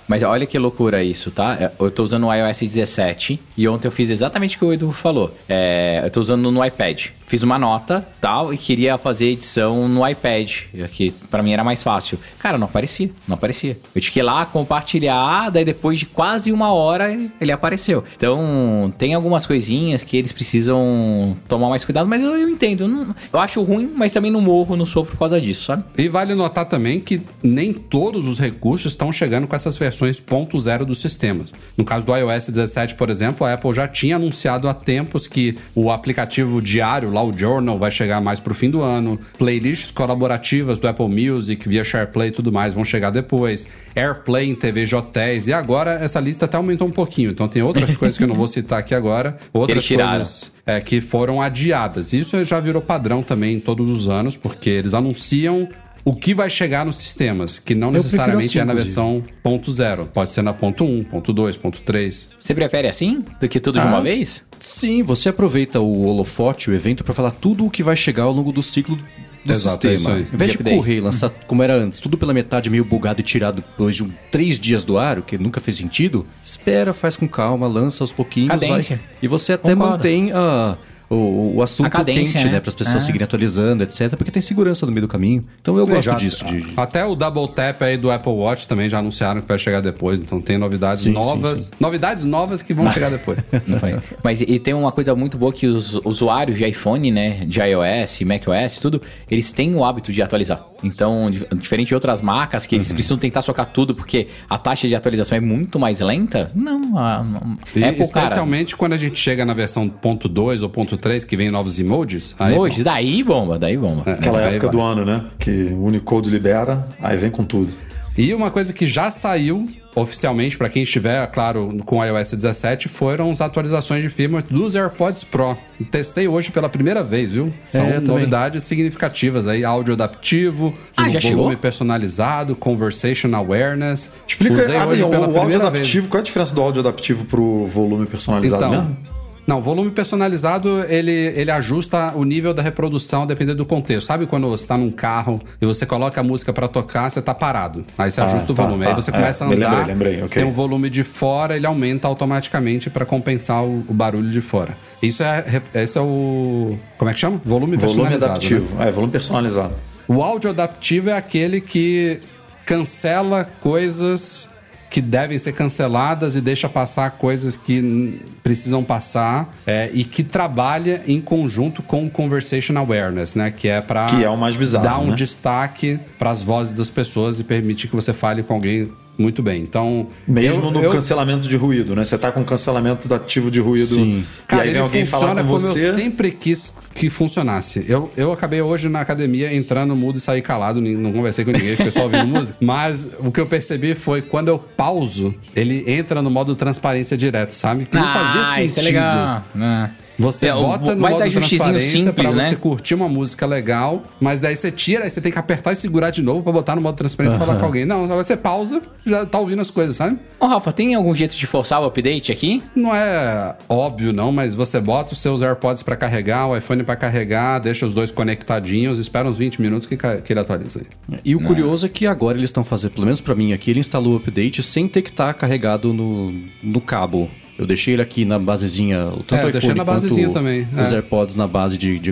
Mas 0.07 0.21
olha 0.23 0.45
que 0.45 0.57
loucura 0.59 1.03
isso, 1.03 1.31
tá? 1.31 1.71
Eu 1.79 1.89
tô 1.91 2.03
usando 2.03 2.27
o 2.27 2.33
iOS 2.33 2.59
17 2.61 3.39
e 3.57 3.67
ontem 3.67 3.87
eu 3.87 3.91
fiz 3.91 4.09
exatamente 4.09 4.55
o 4.55 4.59
que 4.59 4.65
o 4.65 4.73
Edu 4.73 4.91
falou. 4.91 5.33
É, 5.47 6.01
eu 6.03 6.09
tô 6.09 6.19
usando 6.19 6.51
no 6.51 6.63
iPad. 6.65 7.07
Fiz 7.25 7.41
uma 7.41 7.57
nota 7.57 8.05
tal 8.21 8.53
e 8.53 8.57
queria 8.57 8.95
fazer 8.97 9.27
edição 9.27 9.87
no 9.87 10.07
iPad, 10.07 10.51
que 10.91 11.09
pra 11.31 11.41
mim 11.41 11.51
era 11.51 11.63
mais 11.63 11.81
fácil. 11.81 12.19
Cara, 12.37 12.57
não 12.59 12.65
aparecia, 12.67 13.09
não 13.27 13.33
aparecia. 13.35 13.77
Eu 13.95 14.01
tinha 14.01 14.11
que 14.13 14.19
ir 14.19 14.23
lá 14.23 14.45
compartilhar, 14.45 15.49
daí 15.49 15.65
depois 15.65 15.97
de 15.99 16.05
quase 16.05 16.51
uma 16.51 16.71
hora 16.73 17.17
ele 17.41 17.51
apareceu. 17.51 18.03
Então 18.15 18.93
tem 18.99 19.13
algumas 19.15 19.45
coisinhas 19.47 20.03
que 20.03 20.15
eles 20.17 20.31
precisam 20.31 21.35
tomar 21.47 21.69
mais 21.69 21.83
cuidado, 21.85 22.07
mas 22.07 22.21
eu, 22.21 22.37
eu 22.37 22.49
entendo. 22.49 22.83
Eu, 22.83 22.87
não- 22.87 23.15
eu 23.31 23.39
acho 23.39 23.61
ruim, 23.63 23.91
mas 23.95 24.13
também 24.13 24.29
não 24.29 24.41
morro, 24.41 24.75
não 24.75 24.85
sofro 24.85 25.13
por 25.13 25.19
causa 25.19 25.39
disso, 25.41 25.63
sabe? 25.65 25.83
E 25.97 26.07
vale 26.07 26.35
notar 26.35 26.65
também 26.65 26.99
que 26.99 27.21
nem 27.41 27.73
todos 27.73 28.27
os 28.27 28.37
recursos 28.37 28.91
estão 28.91 29.11
chegando 29.11 29.47
com 29.47 29.55
essas 29.55 29.75
versões 29.77 29.92
ponto 30.25 30.59
zero 30.59 30.85
dos 30.85 30.99
sistemas. 30.99 31.53
No 31.77 31.83
caso 31.83 32.05
do 32.05 32.15
iOS 32.15 32.49
17, 32.49 32.95
por 32.95 33.09
exemplo, 33.09 33.45
a 33.45 33.53
Apple 33.53 33.73
já 33.73 33.87
tinha 33.87 34.15
anunciado 34.15 34.67
há 34.67 34.73
tempos 34.73 35.27
que 35.27 35.57
o 35.75 35.91
aplicativo 35.91 36.61
diário, 36.61 37.11
lá 37.11 37.23
o 37.23 37.37
Journal, 37.37 37.77
vai 37.77 37.91
chegar 37.91 38.21
mais 38.21 38.39
pro 38.39 38.55
fim 38.55 38.69
do 38.69 38.81
ano. 38.81 39.19
Playlists 39.37 39.91
colaborativas 39.91 40.79
do 40.79 40.87
Apple 40.87 41.07
Music, 41.07 41.67
via 41.67 41.83
SharePlay 41.83 42.29
e 42.29 42.31
tudo 42.31 42.51
mais 42.51 42.73
vão 42.73 42.85
chegar 42.85 43.09
depois. 43.09 43.67
AirPlay 43.95 44.49
em 44.49 44.55
TV 44.55 44.85
de 44.85 44.95
hotéis. 44.95 45.47
E 45.47 45.53
agora 45.53 45.93
essa 45.93 46.19
lista 46.19 46.45
até 46.45 46.57
aumentou 46.57 46.87
um 46.87 46.91
pouquinho. 46.91 47.31
Então 47.31 47.47
tem 47.47 47.61
outras 47.61 47.95
coisas 47.97 48.17
que 48.17 48.23
eu 48.23 48.27
não 48.27 48.35
vou 48.35 48.47
citar 48.47 48.79
aqui 48.79 48.95
agora. 48.95 49.37
Outras 49.51 49.87
coisas 49.87 50.51
é, 50.65 50.79
que 50.79 51.01
foram 51.01 51.41
adiadas. 51.41 52.13
Isso 52.13 52.43
já 52.43 52.59
virou 52.59 52.81
padrão 52.81 53.21
também 53.21 53.59
todos 53.59 53.89
os 53.89 54.07
anos, 54.07 54.37
porque 54.37 54.69
eles 54.69 54.93
anunciam 54.93 55.67
o 56.05 56.13
que 56.13 56.33
vai 56.33 56.49
chegar 56.49 56.85
nos 56.85 56.97
sistemas, 56.97 57.59
que 57.59 57.73
não 57.73 57.89
necessariamente 57.91 58.49
assim, 58.49 58.59
é 58.59 58.65
na 58.65 58.73
versão 58.73 59.23
ponto 59.41 59.71
zero. 59.71 60.05
Pode 60.13 60.33
ser 60.33 60.41
na 60.41 60.53
ponto 60.53 60.83
1, 60.83 61.03
ponto 61.05 61.31
2, 61.31 61.55
ponto 61.57 61.81
3. 61.81 62.29
Você 62.39 62.53
prefere 62.53 62.87
assim 62.87 63.23
do 63.39 63.47
que 63.47 63.59
tudo 63.59 63.79
de 63.79 63.85
Ah, 63.85 63.89
uma 63.89 64.01
vez? 64.01 64.43
Sim, 64.57 65.01
você 65.03 65.29
aproveita 65.29 65.79
o 65.79 66.05
holofote, 66.05 66.69
o 66.69 66.73
evento, 66.75 67.03
pra 67.03 67.13
falar 67.13 67.31
tudo 67.31 67.65
o 67.65 67.69
que 67.71 67.81
vai 67.83 67.95
chegar 67.95 68.23
ao 68.23 68.31
longo 68.33 68.51
do 68.51 68.61
ciclo 68.61 68.97
do 69.45 69.51
Exato, 69.51 69.87
é 69.87 69.91
sistema. 69.97 70.15
aí. 70.15 70.21
Em 70.33 70.37
vez 70.37 70.51
De 70.51 70.57
de 70.57 70.61
update. 70.61 70.75
correr 70.77 70.95
e 70.97 71.01
lançar 71.01 71.29
como 71.47 71.61
era 71.63 71.75
antes, 71.75 71.99
tudo 71.99 72.17
pela 72.17 72.33
metade 72.33 72.69
meio 72.69 72.85
bugado 72.85 73.19
e 73.19 73.23
tirado 73.23 73.57
depois 73.57 73.95
de 73.95 74.03
um, 74.03 74.09
três 74.31 74.57
dias 74.59 74.83
do 74.85 74.97
ar, 74.97 75.19
o 75.19 75.21
que 75.21 75.37
nunca 75.37 75.59
fez 75.59 75.75
sentido, 75.77 76.25
espera, 76.41 76.93
faz 76.93 77.15
com 77.17 77.27
calma, 77.27 77.67
lança 77.67 78.03
aos 78.03 78.11
pouquinhos. 78.13 78.49
Cadência. 78.51 78.97
vai- 78.97 79.05
e 79.21 79.27
você 79.27 79.53
até 79.53 79.73
Concordo. 79.73 79.91
mantém 79.93 80.31
a, 80.33 80.77
o, 81.09 81.53
o 81.57 81.61
assunto 81.61 81.87
A 81.87 81.89
cadência, 81.89 82.33
quente, 82.39 82.45
né? 82.45 82.51
né? 82.53 82.59
Para 82.59 82.69
as 82.69 82.75
pessoas 82.75 83.03
É. 83.03 83.05
seguirem 83.05 83.25
atualizando, 83.25 83.83
etc. 83.83 84.15
Porque 84.15 84.31
tem 84.31 84.41
segurança 84.41 84.85
no 84.85 84.91
meio 84.91 85.01
do 85.03 85.07
caminho. 85.07 85.43
Então 85.61 85.77
eu 85.77 85.85
gosto 85.85 86.01
Já- 86.03 86.15
disso. 86.15 86.45
de- 86.45 86.73
Até 86.75 87.05
o 87.05 87.15
Double 87.15 87.47
Tap 87.49 87.81
aí 87.81 87.97
do 87.97 88.09
Apple 88.11 88.31
Watch 88.31 88.67
também 88.67 88.87
já 88.89 88.99
anunciaram 88.99 89.41
que 89.41 89.47
vai 89.47 89.57
chegar 89.57 89.81
depois. 89.81 90.19
Então 90.19 90.41
tem 90.41 90.57
novidades 90.57 91.03
Sim, 91.03 91.11
novas. 91.11 91.59
sim, 91.59 91.65
sim. 91.65 91.71
Novidades 91.79 92.23
novas 92.23 92.61
que 92.61 92.73
vão 92.73 92.89
chegar 92.91 93.09
depois. 93.09 93.37
Mas 94.23 94.41
e 94.41 94.59
tem 94.59 94.73
uma 94.73 94.91
coisa 94.91 95.15
muito 95.15 95.37
boa 95.37 95.51
que 95.53 95.67
os 95.67 95.93
usuários 96.05 96.57
de 96.57 96.65
iPhone, 96.67 97.11
né, 97.11 97.43
de 97.45 97.59
iOS, 97.59 98.21
macOS, 98.21 98.77
tudo, 98.81 99.01
eles 99.29 99.51
têm 99.51 99.75
o 99.75 99.83
hábito 99.83 100.11
de 100.11 100.21
atualizar. 100.21 100.65
Então, 100.83 101.29
di- 101.31 101.45
diferente 101.55 101.87
de 101.89 101.95
outras 101.95 102.21
marcas 102.21 102.65
que 102.65 102.75
eles 102.75 102.89
Uhum. 102.89 102.95
precisam 102.95 103.17
tentar 103.17 103.41
socar 103.41 103.65
tudo 103.67 103.95
porque 103.95 104.27
a 104.49 104.57
taxa 104.57 104.87
de 104.87 104.95
atualização 104.95 105.37
é 105.37 105.41
muito 105.41 105.79
mais 105.79 106.01
lenta, 106.01 106.51
não, 106.53 106.97
a, 106.97 107.23
não- 107.23 107.55
E 107.75 107.83
Apple, 107.83 108.09
cara, 108.09 108.25
especialmente 108.25 108.75
quando 108.75 108.93
a 108.93 108.97
gente 108.97 109.17
chega 109.19 109.45
na 109.45 109.53
versão 109.53 109.87
ponto 109.87 110.27
2 110.27 110.61
ou 110.61 110.69
ponto 110.69 110.92
3, 110.97 111.23
que 111.23 111.35
vem 111.35 111.49
novos 111.51 111.79
emojis. 111.79 112.35
Aí, 112.39 112.57
hoje, 112.57 112.83
pronto. 112.83 112.93
daí 112.95 113.23
bomba, 113.23 113.59
daí 113.59 113.77
bomba. 113.77 114.03
Aquela 114.11 114.39
Aí 114.39 114.55
época 114.55 114.67
vai. 114.67 114.75
do 114.75 114.81
ano, 114.81 115.05
né? 115.05 115.23
Que 115.39 115.69
o 115.71 115.83
Unicode 115.85 116.29
libera, 116.29 116.83
aí 117.01 117.17
vem 117.17 117.29
com 117.31 117.43
tudo. 117.43 117.69
E 118.15 118.31
uma 118.33 118.51
coisa 118.51 118.71
que 118.71 118.85
já 118.85 119.09
saiu 119.09 119.67
oficialmente 119.95 120.55
para 120.57 120.69
quem 120.69 120.83
estiver, 120.83 121.25
claro, 121.31 121.75
com 121.85 121.97
o 121.97 122.03
iOS 122.05 122.31
17 122.33 122.87
foram 122.87 123.29
as 123.31 123.41
atualizações 123.41 124.03
de 124.03 124.09
firmware 124.09 124.43
dos 124.49 124.75
AirPods 124.75 125.23
Pro. 125.23 125.57
Testei 125.89 126.27
hoje 126.27 126.51
pela 126.51 126.69
primeira 126.69 127.01
vez, 127.03 127.31
viu? 127.31 127.51
São 127.63 127.85
eu 127.87 127.93
também. 128.01 128.07
novidades 128.07 128.63
significativas 128.65 129.47
aí, 129.47 129.63
áudio 129.65 129.93
adaptivo, 129.95 130.73
Ah, 130.95 131.09
já 131.09 131.19
volume 131.19 131.21
chegou? 131.21 131.57
personalizado, 131.57 132.55
conversation 132.55 133.33
awareness. 133.35 134.11
Explica 134.27 134.61
Usei 134.61 134.77
ah, 134.77 134.85
hoje 134.87 135.03
o, 135.03 135.09
pela 135.09 135.21
o 135.21 135.23
áudio 135.25 135.39
primeira 135.41 135.67
adaptivo, 135.67 136.07
qual 136.07 136.19
é 136.19 136.21
a 136.21 136.23
diferença 136.23 136.53
do 136.55 136.61
áudio 136.61 136.79
adaptivo 136.81 137.25
pro 137.25 137.65
volume 137.65 138.05
personalizado 138.05 138.63
Então, 138.65 138.77
mesmo? 138.83 138.97
Não, 139.45 139.59
volume 139.61 139.91
personalizado, 139.91 140.83
ele, 140.87 141.11
ele 141.11 141.51
ajusta 141.51 142.13
o 142.15 142.23
nível 142.23 142.53
da 142.53 142.61
reprodução 142.61 143.25
dependendo 143.25 143.57
do 143.57 143.65
contexto. 143.65 144.07
Sabe 144.07 144.25
quando 144.25 144.47
você 144.49 144.65
tá 144.65 144.77
num 144.77 144.89
carro 144.91 145.41
e 145.61 145.65
você 145.65 145.85
coloca 145.85 146.21
a 146.21 146.23
música 146.23 146.53
pra 146.53 146.67
tocar, 146.67 147.09
você 147.09 147.21
tá 147.21 147.33
parado. 147.33 147.85
Aí 147.97 148.09
você 148.09 148.21
Ah, 148.21 148.25
ajusta 148.25 148.51
o 148.51 148.55
tá, 148.55 148.63
volume. 148.63 148.83
tá. 148.85 148.89
Aí 148.91 148.95
você 148.95 149.09
É, 149.11 149.13
começa 149.13 149.43
a 149.43 149.47
andar, 149.47 149.69
lembrei, 149.71 149.85
lembrei, 149.85 150.23
ok. 150.23 150.41
tem 150.41 150.45
um 150.45 150.51
volume 150.53 150.89
de 150.89 151.03
fora, 151.03 151.55
ele 151.57 151.65
aumenta 151.65 152.07
automaticamente 152.07 152.89
pra 152.89 153.05
compensar 153.05 153.63
o, 153.63 153.83
o 153.87 153.93
barulho 153.93 154.29
de 154.29 154.39
fora. 154.41 154.77
Isso 155.01 155.21
é, 155.23 155.61
esse 155.73 155.97
é 155.97 156.01
o... 156.01 156.77
Como 156.97 157.11
é 157.11 157.13
que 157.13 157.19
chama? 157.19 157.37
Volume, 157.37 157.75
Volume 157.75 157.79
personalizado. 157.79 158.25
né? 158.31 158.37
adaptivo. 158.37 158.81
É, 158.81 158.91
volume 158.91 159.11
personalizado. 159.11 159.73
O 160.07 160.23
áudio 160.23 160.49
adaptivo 160.49 161.09
é 161.09 161.13
aquele 161.17 161.59
que 161.59 162.19
cancela 162.65 163.45
coisas 163.59 164.49
que 164.93 165.01
devem 165.01 165.39
ser 165.39 165.53
canceladas 165.53 166.35
e 166.35 166.41
deixa 166.41 166.69
passar 166.69 167.09
coisas 167.09 167.57
que 167.57 168.21
precisam 168.43 168.83
passar 168.83 169.51
é, 169.65 169.89
e 169.91 170.05
que 170.05 170.23
trabalha 170.23 171.01
em 171.07 171.19
conjunto 171.19 171.81
com 171.81 172.05
o 172.05 172.09
conversation 172.11 172.77
awareness, 172.77 173.33
né? 173.33 173.49
Que 173.49 173.69
é 173.69 173.81
para 173.81 174.05
é 174.21 174.29
o 174.29 174.37
mais 174.37 174.55
bizarro, 174.55 174.83
dar 174.83 174.99
um 174.99 175.07
né? 175.07 175.15
destaque 175.15 175.99
para 176.19 176.29
as 176.29 176.43
vozes 176.43 176.75
das 176.75 176.91
pessoas 176.91 177.39
e 177.39 177.43
permitir 177.43 177.87
que 177.87 177.95
você 177.95 178.13
fale 178.13 178.43
com 178.43 178.53
alguém 178.53 178.91
muito 179.17 179.41
bem. 179.43 179.61
Então, 179.61 180.07
Mesmo 180.27 180.65
eu- 180.65 180.71
no 180.71 180.81
eu- 180.81 180.91
cancelamento 180.91 181.47
de 181.47 181.55
ruído, 181.55 181.95
né? 181.95 182.03
Você 182.03 182.17
tá 182.17 182.31
com 182.31 182.43
cancelamento 182.43 183.13
ativo 183.13 183.51
de 183.51 183.59
ruído. 183.59 183.85
Sim. 183.95 184.25
Cara, 184.47 184.63
e 184.63 184.63
aí 184.63 184.69
ele 184.69 184.73
vem 184.75 184.81
alguém 184.83 185.05
falar 185.05 185.27
funciona 185.29 185.43
com 185.43 185.49
como 185.59 185.59
você. 185.73 185.87
eu 185.89 185.93
sempre 185.93 186.31
quis 186.31 186.73
que 186.95 187.09
funcionasse. 187.09 187.85
Eu, 187.87 188.11
eu 188.17 188.31
acabei 188.31 188.61
hoje 188.61 188.89
na 188.89 189.01
academia 189.01 189.53
entrando 189.53 189.95
mudo 189.95 190.17
e 190.17 190.21
saí 190.21 190.41
calado, 190.41 190.81
não 190.81 191.11
conversei 191.13 191.45
com 191.45 191.51
ninguém, 191.51 191.75
fiquei 191.75 191.91
só 191.91 192.03
ouvindo 192.03 192.25
música. 192.27 192.57
Mas 192.61 193.07
o 193.19 193.31
que 193.31 193.39
eu 193.39 193.45
percebi 193.45 193.93
foi 193.95 194.21
quando 194.21 194.47
eu 194.49 194.57
pauso, 194.57 195.33
ele 195.55 195.83
entra 195.87 196.21
no 196.21 196.29
modo 196.31 196.55
transparência 196.55 197.15
direto, 197.17 197.51
sabe? 197.51 197.85
Que 197.85 197.95
não 197.97 198.11
fazia 198.11 198.43
sentido. 198.45 198.65
isso 198.65 198.79
é 198.79 198.83
legal. 198.83 199.43
Ah. 199.59 199.89
Você 200.17 200.47
É, 200.47 200.53
o- 200.55 200.61
bota 200.61 200.93
no 200.95 201.01
modo 201.01 201.23
ajustezinho 201.23 201.59
transparência 201.59 202.13
pra 202.13 202.23
simples, 202.25 202.45
você 202.45 202.51
né? 202.51 202.57
curtir 202.61 202.93
uma 202.93 203.09
música 203.09 203.45
legal, 203.45 204.03
mas 204.19 204.39
daí 204.39 204.55
você 204.55 204.71
tira, 204.71 205.03
aí 205.05 205.09
você 205.09 205.19
tem 205.19 205.31
que 205.31 205.39
apertar 205.39 205.71
e 205.71 205.75
segurar 205.75 206.11
de 206.11 206.21
novo 206.21 206.43
pra 206.43 206.51
botar 206.51 206.75
no 206.75 206.81
modo 206.81 206.95
transparência 206.95 207.35
e 207.35 207.39
falar 207.39 207.57
com 207.59 207.65
alguém. 207.65 207.85
Não, 207.85 208.03
agora 208.03 208.23
você 208.23 208.37
pausa, 208.37 208.81
já 209.05 209.25
tá 209.25 209.39
ouvindo 209.39 209.61
as 209.61 209.71
coisas, 209.71 209.95
sabe? 209.95 210.19
Ô, 210.39 210.45
Rafa, 210.45 210.71
tem 210.71 210.93
algum 210.93 211.13
jeito 211.15 211.35
de 211.35 211.47
forçar 211.47 211.81
o 211.81 211.85
update 211.85 212.31
aqui? 212.31 212.61
Não 212.75 212.93
é 212.95 213.55
óbvio, 213.67 214.13
não, 214.13 214.31
mas 214.31 214.53
você 214.53 214.79
bota 214.79 215.13
os 215.13 215.19
seus 215.19 215.41
AirPods 215.41 215.81
pra 215.83 215.95
carregar, 215.95 216.47
o 216.47 216.55
iPhone 216.55 216.83
pra 216.83 216.95
carregar, 216.95 217.59
deixa 217.59 217.85
os 217.85 217.93
dois 217.93 218.11
conectadinhos, 218.11 218.99
espera 218.99 219.27
uns 219.27 219.37
20 219.37 219.61
minutos 219.61 219.87
que, 219.87 219.97
que 219.97 220.31
ele 220.33 220.39
atualiza 220.39 220.81
aí. 221.09 221.17
E 221.25 221.35
o 221.35 221.39
curioso 221.41 221.85
é 221.85 221.89
que 221.89 222.05
agora 222.05 222.37
eles 222.37 222.49
estão 222.49 222.63
fazendo, 222.63 222.91
pelo 222.91 223.05
menos 223.05 223.21
pra 223.21 223.33
mim 223.35 223.53
aqui, 223.53 223.71
ele 223.71 223.79
instalou 223.79 224.13
o 224.13 224.17
update 224.17 224.61
sem 224.61 224.87
ter 224.87 225.01
que 225.01 225.09
estar 225.09 225.33
carregado 225.33 225.93
no, 225.93 226.31
no 226.61 226.79
cabo. 226.81 227.29
Eu 227.57 227.67
deixei 227.67 227.93
ele 227.93 228.01
aqui 228.01 228.25
na 228.25 228.39
basezinha, 228.39 229.07
o 229.07 229.17
tanto 229.17 229.35
É, 229.35 229.43
eu 229.43 229.49
o 229.49 229.51
deixei 229.51 229.69
iPhone 229.69 229.77
na 229.77 229.85
quanto 229.85 229.95
basezinha 229.95 230.29
também, 230.29 230.67
os 230.71 230.91
é. 230.91 230.95
AirPods 230.95 231.35
na 231.35 231.47
base 231.47 231.77
de, 231.77 231.99
de, 231.99 232.11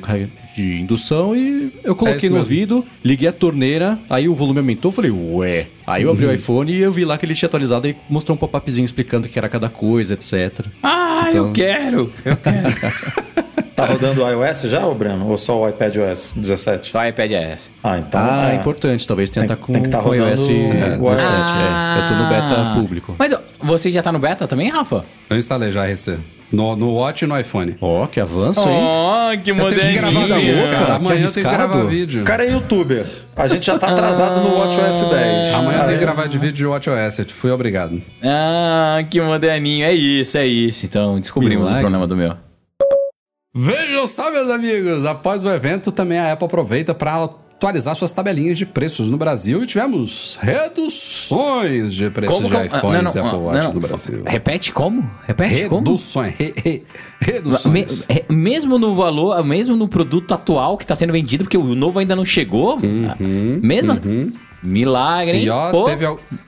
de 0.55 0.79
indução 0.81 1.35
e 1.35 1.71
eu 1.83 1.95
coloquei 1.95 2.17
isso 2.27 2.29
no 2.29 2.35
mesmo. 2.35 2.39
ouvido, 2.39 2.85
liguei 3.03 3.27
a 3.27 3.31
torneira, 3.31 3.97
aí 4.09 4.27
o 4.27 4.35
volume 4.35 4.59
aumentou, 4.59 4.91
falei, 4.91 5.11
ué. 5.11 5.67
Aí 5.87 6.03
eu 6.03 6.11
abri 6.11 6.25
Uhum. 6.25 6.31
o 6.31 6.35
iPhone 6.35 6.71
e 6.71 6.79
eu 6.81 6.91
vi 6.91 7.05
lá 7.05 7.17
que 7.17 7.25
ele 7.25 7.33
tinha 7.35 7.47
atualizado 7.47 7.87
e 7.87 7.95
mostrou 8.09 8.35
um 8.35 8.37
pop-upzinho 8.39 8.85
explicando 8.85 9.27
o 9.27 9.29
que 9.29 9.37
era 9.39 9.47
cada 9.49 9.69
coisa, 9.69 10.13
etc. 10.13 10.65
Ah, 10.83 11.25
Então- 11.29 11.47
eu 11.47 11.51
quero! 11.53 12.11
Eu 12.25 12.35
quero. 12.37 13.31
Tá 13.73 13.85
rodando 13.85 14.21
o 14.23 14.29
iOS 14.29 14.63
já, 14.63 14.85
ô 14.85 14.93
Breno? 14.93 15.27
Ou 15.27 15.37
só 15.37 15.59
o 15.59 15.67
iPad 15.67 15.95
OS 15.97 16.33
17? 16.37 16.91
Só 16.91 17.03
iPad 17.07 17.31
é 17.31 17.51
essa. 17.53 17.69
Ah, 17.81 17.97
então. 17.97 18.21
ah, 18.21 18.49
é. 18.49 18.51
é 18.51 18.55
importante, 18.59 19.07
talvez 19.07 19.29
tenha 19.29 19.47
Tem- 19.47 19.55
estar 19.55 19.65
com 19.65 19.73
tem 19.73 19.81
que 19.81 19.89
tá 19.89 19.99
com 19.99 20.09
o 20.09 20.13
iOS 20.13 20.41
rodando 20.41 20.53
é, 20.77 20.97
o 20.99 21.03
17. 21.09 21.31
iOS. 21.31 21.47
é. 21.57 22.03
Eu 22.03 22.07
tô 22.07 22.13
no 22.15 22.29
beta 22.29 22.73
público. 22.75 23.15
Mas 23.17 23.33
você 23.59 23.89
já 23.89 24.03
tá 24.03 24.11
no 24.11 24.19
beta 24.19 24.45
também, 24.47 24.69
Rafa? 24.69 25.03
Eu 25.29 25.37
instalei 25.37 25.71
já 25.71 25.85
RC. 25.87 26.19
No, 26.51 26.75
no 26.75 26.93
Watch 26.95 27.23
e 27.23 27.27
no 27.27 27.39
iPhone. 27.39 27.77
Ó, 27.79 28.07
que 28.07 28.19
avanço, 28.19 28.67
hein? 28.67 28.81
Oh, 28.83 29.41
que 29.41 29.51
Eu 29.51 29.55
tenho 29.69 29.93
que 29.93 29.99
gravar 29.99 30.25
vídeo, 30.39 30.69
cara. 30.69 30.95
Amanhã 30.95 31.21
eu 31.25 31.31
tenho 31.33 31.45
que 31.47 31.55
gravar 31.55 31.83
vídeo. 31.85 32.21
O 32.21 32.25
cara 32.25 32.45
é 32.45 32.51
youtuber. 32.51 33.05
A 33.35 33.47
gente 33.47 33.65
já 33.65 33.79
tá 33.79 33.87
atrasado 33.87 34.41
no 34.41 34.57
WatchOS 34.57 35.09
10. 35.09 35.53
Amanhã 35.55 35.77
eu 35.79 35.79
tenho 35.79 35.89
Aí- 35.91 35.93
que 35.93 35.99
gravar 36.01 36.27
de 36.27 36.37
vídeo 36.37 36.53
de 36.53 36.65
WatchOS. 36.65 37.25
Fui 37.31 37.51
obrigado. 37.51 38.01
Ah, 38.23 38.99
que 39.09 39.21
moderninho. 39.21 39.85
É 39.85 39.93
isso, 39.93 40.37
é 40.37 40.45
isso. 40.45 40.85
Então 40.85 41.19
descobrimos 41.19 41.69
Milagre. 41.69 41.77
o 41.79 41.81
problema 41.81 42.05
do 42.07 42.15
meu. 42.17 42.35
Vejam 43.53 44.07
só, 44.07 44.31
meus 44.31 44.49
amigos, 44.49 45.05
após 45.05 45.43
o 45.43 45.49
evento, 45.49 45.91
também 45.91 46.17
a 46.17 46.31
Apple 46.31 46.45
aproveita 46.45 46.93
para 46.93 47.11
atualizar 47.61 47.95
suas 47.95 48.11
tabelinhas 48.11 48.57
de 48.57 48.65
preços 48.65 49.11
no 49.11 49.17
Brasil 49.17 49.61
e 49.61 49.67
tivemos 49.67 50.35
reduções 50.41 51.93
de 51.93 52.09
preços 52.09 52.47
de 52.49 52.55
Ah, 52.57 52.65
iPhones 52.65 53.13
não, 53.13 53.21
e 53.23 53.25
Apple 53.27 53.37
não, 53.37 53.45
Watch 53.45 53.65
não. 53.67 53.73
no 53.75 53.79
Brasil. 53.79 54.23
Repete 54.25 54.71
como? 54.71 55.07
Repete 55.27 55.69
como? 55.69 55.77
Reduções. 55.85 56.33
Re, 56.39 56.53
re, 56.57 56.71
Me- 56.71 56.83
reduções. 57.21 58.05
é, 58.09 58.25
mesmo 58.27 58.79
no 58.79 58.95
valor, 58.95 59.43
mesmo 59.45 59.75
no 59.75 59.87
produto 59.87 60.33
atual 60.33 60.75
que 60.75 60.87
tá 60.87 60.95
sendo 60.95 61.13
vendido, 61.13 61.43
porque 61.43 61.55
o 61.57 61.75
novo 61.75 61.99
ainda 61.99 62.15
não 62.15 62.25
chegou. 62.25 62.79
mesmo. 63.61 63.93
Milagre, 64.63 65.37
hein? 65.37 65.43
E 65.45 65.49
ó, 65.49 65.85
teve, 65.85 66.05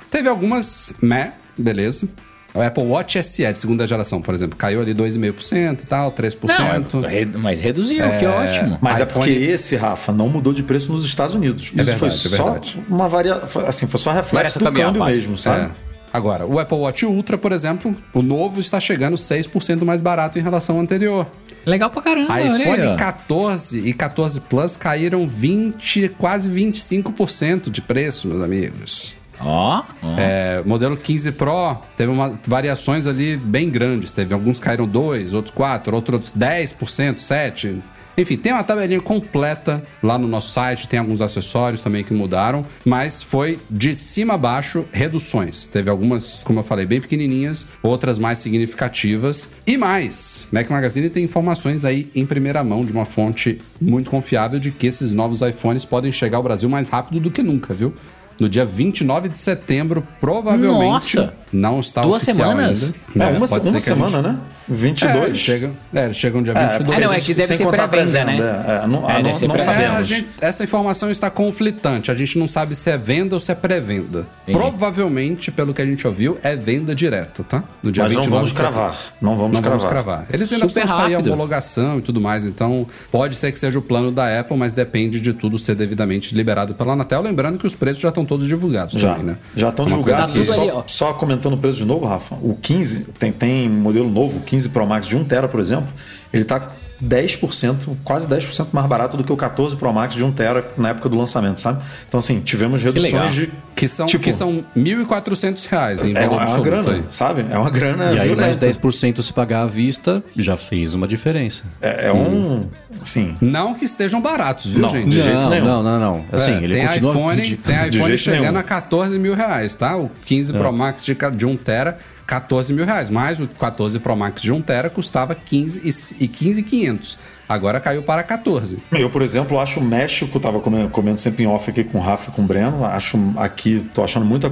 teve 0.10 0.30
algumas, 0.30 0.94
né? 1.02 1.34
Beleza. 1.56 2.08
O 2.54 2.62
Apple 2.62 2.84
Watch 2.84 3.22
SE 3.24 3.52
de 3.52 3.58
segunda 3.58 3.88
geração, 3.88 4.22
por 4.22 4.34
exemplo, 4.36 4.56
caiu 4.56 4.80
ali 4.80 4.94
2,5% 4.94 5.82
e 5.82 5.86
tal, 5.88 6.12
3%. 6.12 6.94
Não, 6.94 7.02
re- 7.02 7.26
mas 7.26 7.60
reduziu, 7.60 8.04
que 8.20 8.26
ótimo. 8.28 8.78
Mas 8.80 9.00
é 9.00 9.04
iPhone- 9.04 9.26
porque 9.26 9.32
esse, 9.46 9.76
Rafa, 9.76 10.12
não 10.12 10.30
mudou 10.30 10.54
de 10.54 10.62
preço 10.62 10.92
nos 10.92 11.04
Estados 11.04 11.34
Unidos. 11.34 11.64
Isso 11.64 11.76
verdade, 11.76 11.98
foi 12.00 12.08
é 12.10 12.12
só 12.12 12.44
verdade. 12.46 12.80
uma 12.88 13.08
variação. 13.08 13.66
Assim, 13.68 13.88
foi 13.88 14.00
só 14.00 14.12
reflexo 14.12 14.60
do 14.60 14.72
câmbio 14.72 15.04
mesmo, 15.06 15.36
sabe? 15.36 15.66
É. 15.66 15.94
Agora, 16.14 16.46
o 16.46 16.60
Apple 16.60 16.78
Watch 16.78 17.04
Ultra, 17.08 17.40
por 17.40 17.52
exemplo, 17.52 17.96
o 18.14 18.22
novo 18.22 18.60
está 18.60 18.80
chegando 18.80 19.16
6% 19.18 19.84
mais 19.84 20.00
barato 20.00 20.38
em 20.38 20.42
relação 20.44 20.76
ao 20.76 20.82
anterior. 20.84 21.26
Legal 21.66 21.90
pra 21.90 22.04
caramba, 22.04 22.32
olha 22.34 22.52
aí, 22.54 22.62
iPhone 22.62 22.88
ó. 22.90 22.96
14 22.98 23.80
e 23.88 23.94
14 23.94 24.40
Plus 24.42 24.78
caíram 24.78 25.28
20, 25.28 26.10
quase 26.20 26.48
25% 26.50 27.72
de 27.72 27.82
preço, 27.82 28.28
meus 28.28 28.44
amigos. 28.44 29.18
Ó, 29.44 29.84
ó. 30.02 30.20
É, 30.20 30.62
o 30.64 30.68
modelo 30.68 30.96
15 30.96 31.32
Pro 31.34 31.78
teve 31.98 32.12
uma, 32.12 32.40
variações 32.48 33.08
ali 33.08 33.38
bem 33.38 33.70
grandes. 33.70 34.12
Teve 34.12 34.34
alguns 34.34 34.60
caíram 34.60 34.88
2, 34.88 35.34
outros 35.34 35.54
4, 35.54 35.96
outros 35.96 36.34
10%, 36.34 37.16
7%. 37.18 37.82
Enfim, 38.16 38.38
tem 38.38 38.52
uma 38.52 38.64
tabelinha 38.64 39.02
completa 39.02 39.84
lá 40.02 40.20
no 40.20 40.28
nosso 40.28 40.52
site, 40.52 40.88
tem 40.88 41.00
alguns 41.00 41.20
acessórios 41.20 41.82
também 41.82 42.04
que 42.04 42.14
mudaram, 42.14 42.64
mas 42.86 43.24
foi 43.24 43.60
de 43.70 43.96
cima 43.96 44.36
a 44.36 44.38
baixo 44.38 44.86
reduções. 44.92 45.68
Teve 45.68 45.90
algumas, 45.90 46.44
como 46.44 46.60
eu 46.60 46.64
falei, 46.64 46.86
bem 46.86 47.02
pequenininhas, 47.02 47.68
outras 47.82 48.20
mais 48.20 48.38
significativas. 48.38 49.50
E 49.66 49.78
mais, 49.78 50.48
Mac 50.52 50.70
Magazine 50.70 51.10
tem 51.10 51.24
informações 51.24 51.86
aí 51.86 52.12
em 52.14 52.26
primeira 52.26 52.64
mão 52.64 52.86
de 52.86 52.92
uma 52.92 53.06
fonte 53.06 53.60
muito 53.82 54.12
confiável 54.12 54.60
de 54.60 54.70
que 54.70 54.86
esses 54.86 55.12
novos 55.12 55.42
iPhones 55.42 55.84
podem 55.84 56.12
chegar 56.12 56.38
ao 56.38 56.44
Brasil 56.44 56.70
mais 56.70 56.90
rápido 56.90 57.20
do 57.20 57.32
que 57.32 57.42
nunca, 57.42 57.74
viu? 57.74 57.94
No 58.40 58.50
dia 58.50 58.66
29 58.66 59.30
de 59.30 59.38
setembro, 59.38 60.06
provavelmente 60.20 61.16
Nossa! 61.18 61.34
não 61.52 61.80
está 61.80 62.02
Duas 62.02 62.24
oficial 62.24 62.50
semanas? 62.50 62.94
ainda. 63.16 63.26
É, 63.26 63.38
uma, 63.38 63.48
pode 63.48 63.68
uma 63.70 63.80
ser 63.80 63.86
que 63.86 63.92
a 63.92 63.96
semana, 63.96 64.10
gente- 64.30 64.34
né? 64.34 64.40
É, 64.70 64.74
22. 64.74 65.26
eles 65.26 65.38
chegam, 65.40 65.72
é, 65.94 66.06
eles 66.06 66.18
chegam 66.18 66.42
dia 66.44 66.54
É, 66.54 66.56
22. 66.56 66.78
porque 66.86 66.94
Ah, 67.02 67.06
não, 67.06 67.12
a 67.12 67.14
é 67.14 67.16
gente- 67.18 67.26
que 67.26 67.34
deve 67.34 67.56
ser 67.56 67.68
pré-venda, 67.68 68.26
né? 68.26 68.36
É, 68.38 68.88
não, 68.88 69.10
É, 69.10 69.22
não, 69.22 69.32
não. 69.48 69.56
É, 69.56 69.58
sabemos. 69.60 69.98
a 70.00 70.04
gente- 70.04 70.28
essa 70.40 70.64
informação 70.64 71.12
está 71.12 71.30
conflitante. 71.30 72.10
A 72.10 72.14
gente 72.14 72.38
não 72.40 72.48
sabe 72.48 72.76
se 72.76 72.90
é 72.90 72.98
venda 72.98 73.36
ou 73.36 73.40
se 73.40 73.52
é 73.52 73.56
pré-venda. 73.56 74.26
Provavelmente, 74.52 75.52
pelo 75.52 75.74
que 75.74 75.82
a 75.82 75.86
gente 75.86 76.06
ouviu, 76.08 76.38
é 76.42 76.56
venda 76.56 76.96
direta, 76.96 77.44
tá? 77.44 77.64
No 77.82 77.92
dia 77.92 78.04
Mas 78.04 78.14
não 78.14 78.22
29 78.22 78.30
vamos 78.30 78.52
de 78.52 78.58
setembro. 78.58 78.80
cravar. 78.80 79.00
Não 79.22 79.38
vamos 79.38 79.54
Não 79.54 79.62
cravar. 79.62 79.80
vamos 79.80 79.92
cravar. 79.92 80.26
Eles 80.32 80.52
ainda 80.52 80.66
Super 80.68 80.74
precisam 80.82 80.88
sair 80.98 81.14
a 81.14 81.18
rápido. 81.18 81.28
homologação 81.34 82.00
e 82.00 82.02
tudo 82.02 82.20
mais, 82.22 82.44
então 82.44 82.88
pode 83.12 83.36
ser 83.36 83.52
que 83.52 83.60
seja 83.60 83.78
o 83.80 83.82
plano 83.82 84.12
da 84.12 84.40
Apple, 84.40 84.58
mas 84.58 84.74
depende 84.74 85.20
de 85.20 85.34
tudo 85.34 85.58
ser 85.58 85.76
devidamente 85.76 86.34
liberado 86.34 86.74
pela 86.74 86.94
Anatel. 86.94 87.22
Lembrando 87.22 87.58
que 87.58 87.68
os 87.68 87.76
preços 87.76 88.02
já 88.02 88.10
estão 88.10 88.26
todos 88.26 88.48
divulgados 88.48 89.00
Já, 89.00 89.12
também, 89.12 89.26
né? 89.26 89.38
já 89.56 89.70
estão 89.70 89.86
divulgados. 89.86 90.34
que- 90.34 90.44
Só, 90.46 90.84
só 90.88 91.14
comentando 91.14 91.54
o 91.54 91.58
preço 91.58 91.78
de 91.78 91.86
novo, 91.86 92.06
Rafa, 92.06 92.36
o 92.36 92.58
15, 92.62 93.06
tem, 93.20 93.32
tem 93.32 93.70
um 93.70 93.74
modelo 93.74 94.10
novo, 94.10 94.38
o 94.40 94.42
15 94.54 94.70
Pro 94.70 94.86
Max 94.86 95.08
de 95.08 95.18
1TB, 95.18 95.48
por 95.48 95.60
exemplo, 95.60 95.88
ele 96.32 96.44
tá 96.44 96.68
10%, 97.04 97.98
quase 98.04 98.28
10% 98.28 98.68
mais 98.72 98.88
barato 98.88 99.18
do 99.18 99.24
que 99.24 99.34
o 99.34 99.36
14 99.36 99.76
Pro 99.76 99.92
Max 99.92 100.14
de 100.14 100.24
1TB 100.24 100.64
na 100.78 100.90
época 100.90 101.10
do 101.10 101.18
lançamento, 101.18 101.60
sabe? 101.60 101.82
Então, 102.08 102.20
assim, 102.20 102.40
tivemos 102.40 102.82
reduções 102.84 103.34
de. 103.34 103.50
Que 103.76 103.88
são, 103.88 104.06
Tipo, 104.06 104.24
que 104.24 104.32
são 104.32 104.64
1.400 104.78 105.68
reais 105.68 106.06
em 106.06 106.16
É 106.16 106.28
valor 106.28 106.42
é 106.42 106.46
uma 106.46 106.60
grana, 106.62 106.92
aí. 106.94 107.04
sabe? 107.10 107.46
É 107.50 107.58
uma 107.58 107.70
grana. 107.70 108.06
E 108.14 108.20
aí 108.20 108.36
mais 108.36 108.58
violenta. 108.58 108.68
10% 108.90 109.22
se 109.22 109.34
pagar 109.34 109.64
à 109.64 109.66
vista 109.66 110.24
já 110.38 110.56
fez 110.56 110.94
uma 110.94 111.08
diferença. 111.08 111.64
É, 111.82 112.08
é 112.08 112.14
um. 112.14 112.68
Assim. 113.02 113.36
Não 113.42 113.74
que 113.74 113.84
estejam 113.86 114.22
baratos, 114.22 114.68
viu, 114.72 114.84
Não, 114.84 114.90
gente? 114.90 115.10
de 115.10 115.22
jeito 115.22 115.40
não, 115.42 115.50
nenhum. 115.50 115.66
não, 115.66 115.84
não, 115.84 116.00
não. 116.00 116.26
Assim, 116.32 116.54
É, 116.54 116.64
ele 116.64 116.76
tem 116.76 116.88
continua... 116.88 117.12
iPhone, 117.12 117.42
de- 117.42 117.58
tem 117.58 117.76
iPhone 117.76 117.92
jeito 117.92 118.18
chegando 118.18 118.42
nenhum. 118.44 118.58
a 118.60 118.64
14 118.64 119.20
mil 119.20 119.34
reais, 119.36 119.76
tá? 119.76 119.98
O 119.98 120.10
15 120.26 120.54
Pro 120.54 120.72
Max 120.72 121.04
de, 121.04 121.18
de 121.36 121.46
1 121.46 121.58
tera, 121.58 121.98
14 122.26 122.74
mil 122.74 122.86
reais. 122.86 123.10
Mas 123.10 123.40
o 123.40 123.48
14 123.48 124.00
Pro 124.00 124.16
Max 124.16 124.42
de 124.42 124.52
1 124.52 124.62
tera 124.62 124.90
custava 124.90 125.36
15 125.36 125.82
e, 125.84 126.24
e 126.24 126.28
15,500. 126.28 127.18
Agora 127.48 127.80
caiu 127.80 128.04
para 128.04 128.24
14. 128.24 128.80
Eu, 128.92 129.10
por 129.10 129.22
exemplo, 129.22 129.60
acho 129.60 129.80
o 129.80 129.84
México, 129.84 130.40
tava 130.40 130.60
comendo, 130.60 131.18
sempre 131.18 131.44
em 131.44 131.48
off 131.48 131.70
aqui 131.70 131.84
com 131.84 131.98
o 131.98 132.02
Rafa 132.02 132.32
e 132.32 132.34
com 132.34 132.42
o 132.42 132.46
Breno. 132.46 132.86
Acho 132.86 133.18
aqui, 133.38 133.88
tô 133.94 134.04
achando 134.04 134.26
muita 134.26 134.52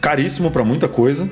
caríssimo 0.00 0.50
para 0.50 0.64
muita 0.64 0.88
coisa. 0.88 1.30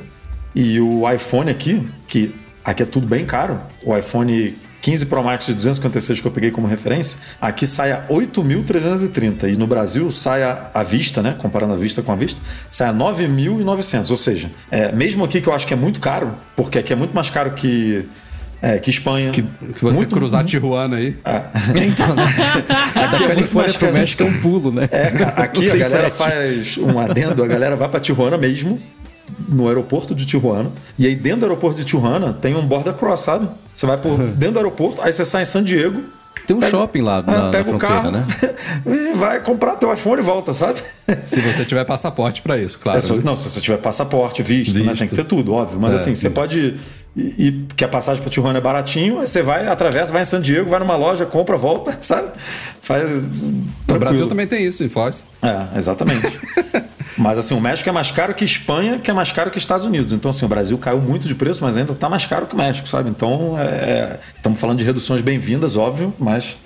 E 0.54 0.78
o 0.80 1.10
iPhone 1.10 1.50
aqui, 1.50 1.86
que 2.06 2.34
aqui 2.64 2.82
é 2.82 2.86
tudo 2.86 3.06
bem 3.06 3.24
caro. 3.24 3.58
O 3.84 3.96
iPhone 3.96 4.56
15 4.82 5.06
Pro 5.06 5.22
Max 5.24 5.46
de 5.46 5.54
256 5.54 6.20
que 6.20 6.26
eu 6.26 6.30
peguei 6.32 6.50
como 6.50 6.66
referência, 6.66 7.16
aqui 7.40 7.66
sai 7.66 7.92
a 7.92 8.02
8.330 8.08 9.52
e 9.52 9.56
no 9.56 9.66
Brasil 9.66 10.10
sai 10.10 10.42
a, 10.42 10.70
à 10.74 10.82
vista, 10.82 11.22
né? 11.22 11.34
Comparando 11.38 11.72
a 11.72 11.76
vista 11.76 12.02
com 12.02 12.12
a 12.12 12.16
vista, 12.16 12.40
sai 12.70 12.88
a 12.88 12.92
9.900. 12.92 14.10
Ou 14.10 14.16
seja, 14.16 14.50
é, 14.70 14.90
mesmo 14.92 15.24
aqui 15.24 15.40
que 15.40 15.48
eu 15.48 15.54
acho 15.54 15.66
que 15.66 15.72
é 15.72 15.76
muito 15.76 16.00
caro, 16.00 16.34
porque 16.56 16.78
aqui 16.78 16.92
é 16.92 16.96
muito 16.96 17.14
mais 17.14 17.30
caro 17.30 17.52
que, 17.52 18.04
é, 18.60 18.78
que 18.78 18.90
Espanha. 18.90 19.30
Que, 19.30 19.42
que 19.42 19.80
você 19.82 19.98
Muito- 20.00 20.14
cruzar 20.16 20.44
Tijuana 20.44 20.96
aí. 20.96 21.16
Então, 21.74 22.14
né? 22.14 22.24
da 22.94 23.04
Aqui 23.04 23.24
é 23.24 23.26
muito 23.28 23.28
Califórnia 23.28 23.74
pro. 23.78 23.92
México 23.92 24.22
é 24.22 24.26
um 24.26 24.40
pulo, 24.40 24.72
né? 24.72 24.88
É, 24.90 25.10
cara, 25.10 25.30
aqui 25.42 25.70
a 25.70 25.76
galera 25.76 26.10
frete. 26.10 26.74
faz 26.74 26.78
um 26.78 26.98
adendo, 26.98 27.42
a 27.42 27.46
galera 27.46 27.76
vai 27.76 27.88
pra 27.88 28.00
Tijuana 28.00 28.36
mesmo, 28.36 28.80
no 29.48 29.68
aeroporto 29.68 30.14
de 30.14 30.24
Tijuana, 30.26 30.70
e 30.98 31.06
aí 31.06 31.14
dentro 31.14 31.40
do 31.40 31.46
aeroporto 31.46 31.78
de 31.80 31.84
Tijuana 31.84 32.32
tem 32.32 32.54
um 32.56 32.66
border 32.66 32.92
cross, 32.94 33.20
sabe? 33.20 33.48
Você 33.74 33.86
vai 33.86 33.96
por 33.96 34.16
dentro 34.34 34.52
do 34.54 34.58
aeroporto, 34.58 35.00
aí 35.02 35.12
você 35.12 35.24
sai 35.24 35.42
em 35.42 35.46
San 35.46 35.62
Diego, 35.64 36.02
Tem 36.46 36.56
um 36.56 36.60
pega- 36.60 36.70
shopping 36.70 37.02
lá 37.02 37.18
ah, 37.26 37.30
na, 37.30 37.42
na 37.44 37.50
pega 37.50 37.62
o 37.62 37.78
fronteira, 37.78 37.94
carro, 37.94 38.10
né? 38.10 38.26
e 39.12 39.16
vai 39.16 39.40
comprar 39.40 39.76
teu 39.76 39.92
iPhone 39.92 40.20
e 40.20 40.24
volta, 40.24 40.52
sabe? 40.52 40.80
Se 41.24 41.40
você 41.40 41.64
tiver 41.64 41.84
passaporte 41.84 42.42
pra 42.42 42.58
isso, 42.58 42.78
claro. 42.78 42.98
É 42.98 43.02
né? 43.12 43.20
não, 43.24 43.36
se 43.36 43.48
você 43.48 43.60
tiver 43.60 43.78
passaporte, 43.78 44.42
visto, 44.42 44.74
né? 44.74 44.80
Visto. 44.90 44.98
Tem 44.98 45.08
que 45.08 45.14
ter 45.14 45.24
tudo, 45.24 45.52
óbvio. 45.54 45.78
Mas 45.80 45.92
É, 45.92 45.96
assim, 45.96 46.14
você 46.14 46.28
sim. 46.28 46.34
pode 46.34 46.58
ir, 47.14 47.34
ir- 47.38 47.66
que 47.76 47.84
a 47.84 47.88
passagem 47.88 48.22
para 48.22 48.30
Tijuana 48.30 48.58
é 48.58 48.62
baratinho, 48.62 49.20
aí 49.20 49.28
você 49.28 49.42
vai, 49.42 49.66
atravessa, 49.68 50.12
vai 50.12 50.22
em 50.22 50.24
San 50.24 50.40
Diego, 50.40 50.68
vai 50.70 50.80
numa 50.80 50.96
loja, 50.96 51.24
compra, 51.26 51.56
volta, 51.56 51.96
sabe? 52.02 52.28
Faz. 52.80 53.04
No 53.88 53.98
Brasil 53.98 54.26
também 54.26 54.46
tem 54.46 54.64
isso, 54.66 54.82
em 54.82 54.88
Foz. 54.88 55.24
É, 55.42 55.78
exatamente. 55.78 56.38
Mas 57.16 57.38
assim, 57.38 57.54
o 57.54 57.60
México 57.60 57.88
é 57.88 57.92
mais 57.92 58.10
caro 58.10 58.34
que 58.34 58.44
Espanha, 58.44 58.98
que 58.98 59.10
é 59.10 59.14
mais 59.14 59.30
caro 59.32 59.50
que 59.50 59.58
Estados 59.58 59.86
Unidos. 59.86 60.12
Então, 60.12 60.30
assim, 60.30 60.44
o 60.44 60.48
Brasil 60.48 60.76
caiu 60.78 61.00
muito 61.00 61.26
de 61.28 61.34
preço, 61.34 61.62
mas 61.62 61.76
ainda 61.76 61.92
está 61.92 62.08
mais 62.08 62.24
caro 62.26 62.46
que 62.46 62.54
o 62.54 62.58
México, 62.58 62.88
sabe? 62.88 63.10
Então, 63.10 63.58
é, 63.58 63.62
é, 63.64 64.20
estamos 64.36 64.58
falando 64.60 64.78
de 64.78 64.84
reduções 64.84 65.20
bem-vindas, 65.20 65.76
óbvio, 65.76 66.12
mas 66.18 66.56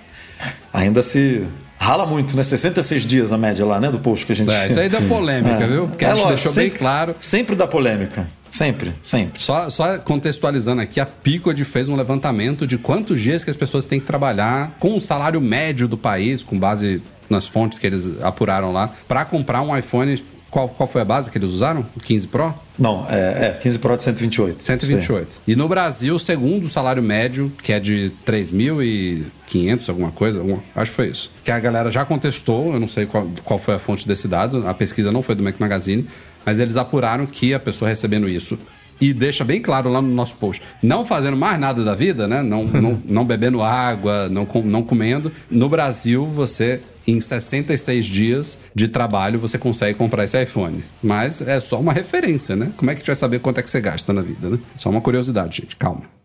ainda 0.72 1.02
se 1.02 1.44
rala 1.78 2.06
muito, 2.06 2.36
né? 2.36 2.42
66 2.42 3.02
dias 3.04 3.32
a 3.32 3.38
média 3.38 3.64
lá, 3.64 3.78
né? 3.80 3.90
Do 3.90 3.98
post 3.98 4.24
que 4.26 4.32
a 4.32 4.34
gente 4.34 4.50
É, 4.52 4.66
isso 4.66 4.78
aí 4.80 4.88
dá 4.88 5.00
polêmica, 5.08 5.64
É. 5.64 5.66
viu? 5.66 5.86
Porque 5.88 6.04
É 6.04 6.08
a 6.08 6.14
gente 6.14 6.24
lógico, 6.24 6.34
deixou 6.42 6.52
bem 6.54 6.64
sempre- 6.66 6.78
claro. 6.78 7.14
Sempre 7.20 7.56
dá 7.56 7.66
polêmica. 7.66 8.28
Sempre, 8.48 8.94
sempre. 9.02 9.42
Só, 9.42 9.68
só 9.68 9.98
contextualizando 9.98 10.80
aqui, 10.80 11.00
a 11.00 11.04
Picod 11.06 11.62
fez 11.64 11.88
um 11.88 11.96
levantamento 11.96 12.66
de 12.66 12.78
quantos 12.78 13.20
dias 13.20 13.42
que 13.44 13.50
as 13.50 13.56
pessoas 13.56 13.84
têm 13.84 13.98
que 14.00 14.06
trabalhar 14.06 14.76
com 14.78 14.96
o 14.96 15.00
salário 15.00 15.40
médio 15.40 15.86
do 15.88 15.98
país, 15.98 16.42
com 16.42 16.58
base 16.58 17.02
nas 17.28 17.48
fontes 17.48 17.78
que 17.78 17.86
eles 17.86 18.22
apuraram 18.22 18.72
lá, 18.72 18.90
para 19.08 19.24
comprar 19.24 19.60
um 19.62 19.76
iPhone. 19.76 20.16
Qual, 20.56 20.70
qual 20.70 20.86
foi 20.86 21.02
a 21.02 21.04
base 21.04 21.30
que 21.30 21.36
eles 21.36 21.50
usaram? 21.50 21.84
O 21.94 22.00
15 22.00 22.28
Pro? 22.28 22.54
Não, 22.78 23.06
é, 23.10 23.48
é 23.48 23.58
15 23.60 23.78
Pro 23.78 23.94
de 23.94 24.02
128. 24.04 24.64
128. 24.64 25.42
E 25.46 25.54
no 25.54 25.68
Brasil, 25.68 26.18
segundo 26.18 26.64
o 26.64 26.68
salário 26.70 27.02
médio, 27.02 27.52
que 27.62 27.74
é 27.74 27.78
de 27.78 28.10
3.500, 28.26 29.86
alguma 29.90 30.10
coisa, 30.10 30.42
acho 30.74 30.92
que 30.92 30.96
foi 30.96 31.08
isso. 31.08 31.30
Que 31.44 31.50
a 31.50 31.60
galera 31.60 31.90
já 31.90 32.06
contestou, 32.06 32.72
eu 32.72 32.80
não 32.80 32.88
sei 32.88 33.04
qual, 33.04 33.28
qual 33.44 33.58
foi 33.58 33.74
a 33.74 33.78
fonte 33.78 34.08
desse 34.08 34.26
dado, 34.26 34.66
a 34.66 34.72
pesquisa 34.72 35.12
não 35.12 35.22
foi 35.22 35.34
do 35.34 35.42
Mac 35.42 35.60
Magazine, 35.60 36.08
mas 36.42 36.58
eles 36.58 36.78
apuraram 36.78 37.26
que 37.26 37.52
a 37.52 37.60
pessoa 37.60 37.90
recebendo 37.90 38.26
isso. 38.26 38.58
E 39.00 39.12
deixa 39.12 39.44
bem 39.44 39.60
claro 39.60 39.90
lá 39.90 40.00
no 40.00 40.08
nosso 40.08 40.34
post. 40.36 40.62
Não 40.82 41.04
fazendo 41.04 41.36
mais 41.36 41.58
nada 41.60 41.84
da 41.84 41.94
vida, 41.94 42.26
né? 42.26 42.42
Não, 42.42 42.64
não, 42.68 43.02
não 43.06 43.24
bebendo 43.24 43.62
água, 43.62 44.28
não, 44.28 44.46
com- 44.46 44.62
não 44.62 44.82
comendo. 44.82 45.30
No 45.50 45.68
Brasil, 45.68 46.24
você, 46.26 46.80
em 47.06 47.20
66 47.20 48.06
dias 48.06 48.58
de 48.74 48.88
trabalho, 48.88 49.38
você 49.38 49.58
consegue 49.58 49.98
comprar 49.98 50.24
esse 50.24 50.42
iPhone. 50.42 50.82
Mas 51.02 51.40
é 51.40 51.60
só 51.60 51.78
uma 51.78 51.92
referência, 51.92 52.56
né? 52.56 52.70
Como 52.76 52.90
é 52.90 52.94
que 52.94 52.98
a 52.98 53.00
gente 53.00 53.06
vai 53.08 53.16
saber 53.16 53.38
quanto 53.40 53.58
é 53.58 53.62
que 53.62 53.70
você 53.70 53.80
gasta 53.80 54.12
na 54.12 54.22
vida, 54.22 54.48
né? 54.50 54.58
Só 54.76 54.88
uma 54.90 55.00
curiosidade, 55.00 55.58
gente. 55.62 55.76
Calma. 55.76 56.15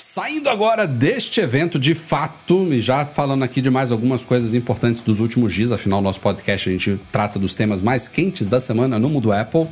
Saindo 0.00 0.48
agora 0.48 0.86
deste 0.86 1.42
evento 1.42 1.78
de 1.78 1.94
fato, 1.94 2.72
e 2.72 2.80
já 2.80 3.04
falando 3.04 3.42
aqui 3.42 3.60
de 3.60 3.68
mais 3.68 3.92
algumas 3.92 4.24
coisas 4.24 4.54
importantes 4.54 5.02
dos 5.02 5.20
últimos 5.20 5.52
dias, 5.52 5.70
afinal, 5.70 6.00
nosso 6.00 6.20
podcast 6.20 6.70
a 6.70 6.72
gente 6.72 6.98
trata 7.12 7.38
dos 7.38 7.54
temas 7.54 7.82
mais 7.82 8.08
quentes 8.08 8.48
da 8.48 8.58
semana 8.58 8.98
no 8.98 9.10
mundo 9.10 9.30
Apple. 9.30 9.68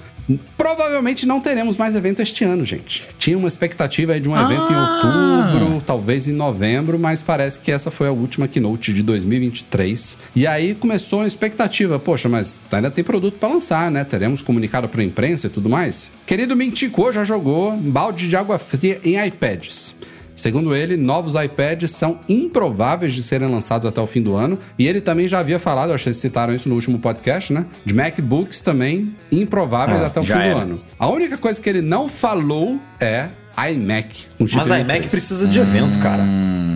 Provavelmente 0.55 1.24
não 1.24 1.40
teremos 1.40 1.78
mais 1.78 1.94
evento 1.94 2.20
este 2.20 2.44
ano, 2.44 2.62
gente. 2.62 3.06
Tinha 3.18 3.38
uma 3.38 3.48
expectativa 3.48 4.12
aí 4.12 4.20
de 4.20 4.28
um 4.28 4.36
evento 4.36 4.70
em 4.70 4.76
outubro, 4.76 5.82
talvez 5.86 6.28
em 6.28 6.34
novembro, 6.34 6.98
mas 6.98 7.22
parece 7.22 7.59
que 7.60 7.72
essa 7.72 7.90
foi 7.90 8.09
a 8.09 8.12
última 8.12 8.46
keynote 8.46 8.92
de 8.92 9.02
2023. 9.02 10.18
E 10.36 10.46
aí 10.46 10.74
começou 10.74 11.22
a 11.22 11.26
expectativa, 11.26 11.98
poxa, 11.98 12.28
mas 12.28 12.60
ainda 12.70 12.90
tem 12.90 13.02
produto 13.02 13.38
para 13.38 13.48
lançar, 13.48 13.90
né? 13.90 14.05
Teremos 14.05 14.42
comunicado 14.42 14.90
para 14.90 15.00
a 15.00 15.05
imprensa 15.05 15.46
e 15.46 15.50
tudo 15.50 15.70
mais. 15.70 16.10
Querido 16.26 16.55
Mintico 16.55 17.10
já 17.10 17.24
jogou 17.24 17.74
balde 17.74 18.28
de 18.28 18.36
água 18.36 18.59
fria 18.59 19.00
em 19.02 19.18
iPads. 19.26 19.96
Segundo 20.39 20.73
ele, 20.73 20.97
novos 20.97 21.35
iPads 21.35 21.90
são 21.90 22.20
improváveis 22.28 23.12
de 23.12 23.24
serem 23.24 23.51
lançados 23.51 23.85
até 23.89 24.01
o 24.01 24.06
fim 24.06 24.23
do 24.23 24.36
ano. 24.36 24.56
E 24.78 24.86
ele 24.86 25.01
também 25.01 25.27
já 25.27 25.40
havia 25.40 25.59
falado, 25.59 25.93
acho 25.93 26.05
que 26.05 26.10
vocês 26.10 26.16
citaram 26.19 26.55
isso 26.55 26.69
no 26.69 26.77
último 26.77 27.01
podcast, 27.01 27.52
né? 27.52 27.66
De 27.85 27.93
MacBooks 27.93 28.60
também 28.60 29.16
improváveis 29.32 30.01
Ah, 30.01 30.06
até 30.06 30.20
o 30.20 30.24
fim 30.24 30.32
do 30.32 30.39
era. 30.39 30.59
ano. 30.60 30.81
A 30.97 31.09
única 31.09 31.36
coisa 31.36 31.60
que 31.60 31.69
ele 31.69 31.82
não 31.82 32.09
falou 32.09 32.78
é 33.01 33.31
iMac. 33.73 34.15
chip 34.39 34.56
Mas 34.56 34.70
a 34.70 34.78
M3. 34.78 34.81
iMac 34.85 35.09
precisa 35.09 35.48
de 35.48 35.59
evento, 35.59 35.98
cara. 35.98 36.24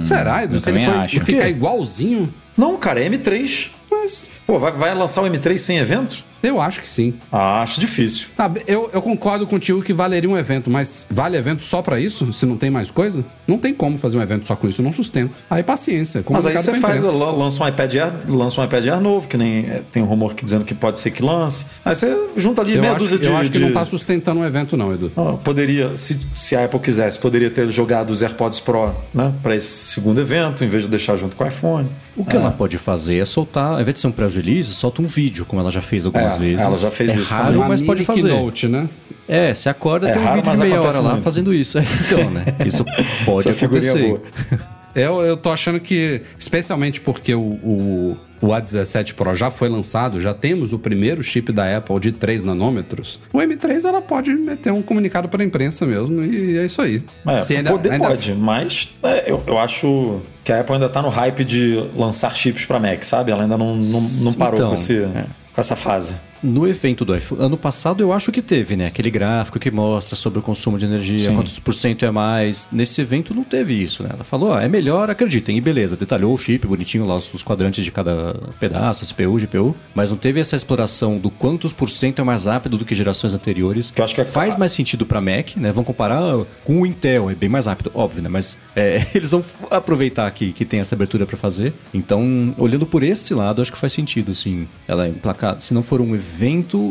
Será, 0.05 0.43
Edu? 0.43 0.59
Se 0.59 0.69
ele 0.69 0.85
for 0.85 0.97
acho. 0.97 1.21
ficar 1.25 1.49
igualzinho? 1.49 2.35
Não, 2.57 2.77
cara, 2.77 3.01
é 3.01 3.09
M3. 3.09 3.69
Mas 3.89 4.29
Pô, 4.45 4.59
vai, 4.59 4.73
vai 4.73 4.93
lançar 4.93 5.23
o 5.23 5.27
M3 5.27 5.57
sem 5.59 5.79
evento? 5.79 6.25
Eu 6.51 6.61
acho 6.61 6.81
que 6.81 6.89
sim. 6.89 7.15
Ah, 7.31 7.63
acho 7.63 7.81
difícil. 7.81 8.29
Ah, 8.39 8.51
eu, 8.67 8.91
eu 8.93 9.01
concordo 9.03 9.47
contigo 9.47 9.83
que 9.83 9.93
valeria 9.93 10.29
um 10.29 10.37
evento, 10.37 10.71
mas 10.71 11.07
vale 11.11 11.37
evento 11.37 11.63
só 11.63 11.81
pra 11.83 12.01
isso? 12.01 12.33
Se 12.33 12.45
não 12.47 12.57
tem 12.57 12.71
mais 12.71 12.91
coisa? 12.91 13.25
Não 13.47 13.59
tem 13.59 13.75
como 13.75 13.97
fazer 13.99 14.17
um 14.19 14.23
evento 14.23 14.47
só 14.47 14.55
com 14.57 14.69
isso, 14.69 14.83
não 14.83 14.93
sustenta. 14.93 15.41
Aí 15.51 15.63
paciência. 15.63 16.25
Mas 16.31 16.47
aí 16.47 16.57
você 16.57 16.75
faz, 16.75 17.03
lança 17.03 17.63
um 17.65 17.69
iPad 17.69 17.95
Air, 17.97 18.13
lança 18.29 18.61
um 18.61 18.65
iPad 18.65 18.87
Air 18.87 19.01
novo, 19.01 19.29
que 19.29 19.37
nem 19.37 19.61
é, 19.67 19.83
tem 19.91 20.03
um 20.03 20.07
rumor 20.07 20.35
que 20.35 20.45
dizendo 20.45 20.65
que 20.65 20.75
pode 20.75 20.99
ser 20.99 21.11
que 21.11 21.23
lance. 21.23 21.67
Aí 21.85 21.95
você 21.95 22.17
junta 22.37 22.61
ali 22.63 22.75
Eu 22.75 22.81
meia 22.81 22.93
acho, 22.95 23.05
dúzia 23.05 23.19
de. 23.19 23.27
eu 23.27 23.37
acho 23.37 23.51
que 23.51 23.59
de- 23.59 23.65
não 23.65 23.73
tá 23.73 23.85
sustentando 23.85 24.41
um 24.41 24.45
evento, 24.45 24.77
não, 24.77 24.93
Edu. 24.93 25.13
Ah, 25.17 25.35
Poderia, 25.43 25.97
se, 25.97 26.19
se 26.35 26.57
a 26.57 26.65
Apple 26.65 26.81
quisesse, 26.81 27.19
poderia 27.19 27.51
ter 27.51 27.71
jogado 27.71 28.11
os 28.11 28.23
AirPods 28.23 28.61
Pro 28.61 28.95
né, 29.13 29.33
para 29.43 29.55
esse 29.57 29.67
segundo 29.93 30.21
evento, 30.21 30.65
em 30.65 30.69
vez 30.69 30.85
de 30.85 30.89
deixar 30.89 31.17
junto 31.17 31.37
com 31.37 31.45
o 31.45 31.47
iPhone. 31.47 31.89
O 32.17 32.25
que 32.25 32.37
ela 32.37 32.51
pode 32.51 32.77
fazer 32.79 33.19
é 33.19 33.25
soltar, 33.25 33.73
ao 33.75 33.81
invés 33.81 33.95
de 33.95 34.01
ser 34.01 34.07
um 34.07 34.13
press 34.13 34.35
release, 34.35 34.75
solta 34.75 35.01
um 35.01 35.07
vídeo, 35.07 35.45
como 35.47 35.61
ela 35.63 35.71
já 35.71 35.81
fez 35.81 36.05
algumas 36.07 36.32
É, 36.37 36.39
vezes. 36.39 36.61
ela 36.67 36.77
já 36.77 36.91
fez 36.91 37.11
é 37.11 37.21
isso 37.21 37.33
raro, 37.33 37.45
também. 37.45 37.59
Uma 37.61 37.69
mas 37.69 37.83
pode 37.83 38.05
fazer. 38.05 38.29
keynote, 38.29 38.69
né? 38.69 38.89
É, 39.29 39.55
você 39.55 39.69
acorda 39.69 40.09
É 40.09 40.13
tem 40.13 40.21
um 40.21 40.25
raro, 40.25 40.43
vídeo 40.43 40.53
de 40.53 40.59
meia 40.59 40.81
hora 40.81 41.01
lá 41.01 41.11
muito. 41.13 41.23
fazendo 41.23 41.55
isso. 41.55 41.79
É, 41.79 41.83
Então, 42.13 42.31
né? 42.31 42.45
Isso 42.67 42.85
pode 43.25 43.49
Essa 43.49 43.53
figurinha 43.59 43.91
acontecer. 43.93 44.09
boa. 44.09 44.73
Eu, 44.95 45.23
eu 45.23 45.37
tô 45.39 45.51
achando 45.51 45.81
que, 45.81 46.21
especialmente 46.39 47.01
porque 47.01 47.35
o, 47.35 47.41
o, 47.41 48.17
o 48.43 48.49
A17 48.49 49.15
Pro 49.15 49.35
já 49.35 49.51
foi 49.51 49.71
lançado, 49.71 50.21
já 50.21 50.35
temos 50.35 50.75
o 50.75 50.79
primeiro 50.79 51.23
chip 51.23 51.51
da 51.51 51.79
Apple 51.79 51.99
de 51.99 52.13
3 52.13 52.45
nanômetros, 52.45 53.19
o 53.33 53.39
M3 53.39 53.87
ela 53.89 54.03
pode 54.03 54.35
meter 54.35 54.71
um 54.71 54.83
comunicado 54.83 55.31
pra 55.31 55.43
imprensa 55.43 55.87
mesmo, 55.87 56.23
e 56.23 56.59
é 56.59 56.67
isso 56.67 56.83
aí. 56.83 57.03
É, 57.27 57.41
Se 57.41 57.57
ainda- 57.57 57.71
poder 57.71 57.93
ainda- 57.93 58.07
pode, 58.07 58.35
mas 58.35 58.91
é, 59.03 59.33
eu, 59.33 59.43
eu 59.47 59.59
acho 59.59 60.21
que 60.45 60.53
a 60.53 60.61
Apple 60.61 60.75
ainda 60.75 60.91
tá 60.91 61.01
no 61.01 61.09
hype 61.09 61.43
de 61.43 61.83
lançar 61.97 62.37
chips 62.37 62.67
para 62.67 62.79
Mac, 62.79 63.03
sabe? 63.03 63.31
Ela 63.33 63.45
ainda 63.45 63.57
não, 63.57 63.77
não, 63.77 64.01
não 64.25 64.33
parou 64.35 64.57
Então, 64.57 64.69
com, 64.69 64.75
esse, 64.75 64.95
é. 64.99 65.25
Com 65.55 65.61
essa 65.61 65.77
fase. 65.77 66.32
No 66.43 66.67
evento 66.67 67.05
do 67.05 67.15
iPhone, 67.15 67.43
ano 67.43 67.57
passado 67.57 68.03
eu 68.03 68.13
acho 68.13 68.33
que 68.33 68.43
teve, 68.43 68.75
né? 68.75 68.87
Aquele 68.87 69.11
gráfico 69.11 69.59
que 69.59 69.71
mostra 69.71 70.17
sobre 70.17 70.41
o 70.41 70.43
consumo 70.43 70.79
de 70.79 70.85
energia, 70.85 71.19
Sim. 71.19 71.35
quantos 71.35 71.59
por 71.59 71.73
cento 71.73 72.05
é 72.05 72.11
mais. 72.11 72.69
Nesse 72.73 73.01
evento 73.01 73.33
não 73.33 73.45
teve 73.45 73.81
isso, 73.81 74.03
né? 74.03 74.11
Ela 74.13 74.25
falou, 74.25 74.53
ah, 74.53 74.63
é 74.63 74.69
melhor, 74.69 75.09
acreditem, 75.11 75.57
e 75.57 75.61
beleza, 75.61 75.97
detalhou 75.97 76.35
o 76.35 76.39
chip 76.39 76.67
bonitinho 76.67 77.07
lá, 77.07 77.17
os, 77.17 77.43
quadrantes 77.43 77.85
de 77.85 77.93
cada 77.93 78.35
pedaço, 78.59 79.07
CPU, 79.07 79.39
GPU, 79.39 79.77
mas 79.95 80.11
não 80.11 80.19
teve 80.19 80.41
essa 80.41 80.57
exploração 80.57 81.19
do 81.19 81.31
quantos 81.31 81.73
por 81.73 81.91
cento 81.91 82.21
é 82.21 82.25
mais 82.25 82.47
rápido 82.47 82.77
do 82.77 82.85
que 82.85 82.95
gerações 82.95 83.35
anteriores. 83.35 83.91
Que 83.91 84.01
eu 84.01 84.05
acho 84.05 84.15
que 84.15 84.21
é- 84.21 84.25
faz 84.25 84.57
mais 84.57 84.73
sentido 84.73 85.07
para 85.07 85.21
Mac, 85.21 85.57
né? 85.57 85.71
Vão 85.71 85.85
comparar 85.85 86.23
com 86.65 86.81
o 86.81 86.87
Intel, 86.87 87.31
é 87.31 87.35
bem 87.35 87.49
mais 87.49 87.67
rápido, 87.67 87.91
óbvio, 87.95 88.23
né? 88.23 88.29
Mas 88.29 88.59
é, 88.75 89.07
eles 89.15 89.31
vão 89.31 89.45
aproveitar 89.71 90.31
que, 90.33 90.53
que 90.53 90.65
tem 90.65 90.81
essa 90.81 90.95
abertura 90.95 91.25
para 91.25 91.37
fazer. 91.37 91.73
Então, 91.95 92.55
olhando 92.59 92.87
por 92.87 93.03
esse 93.03 93.33
lado, 93.33 93.63
acho 93.63 93.73
que 93.73 93.79
faz 93.79 93.93
sentido, 93.93 94.33
assim, 94.33 94.67
ela 94.89 95.09
emplacar. 95.09 95.61
Se 95.61 95.73
não 95.73 95.83
for 95.83 96.01
um 96.01 96.15
evento, 96.15 96.32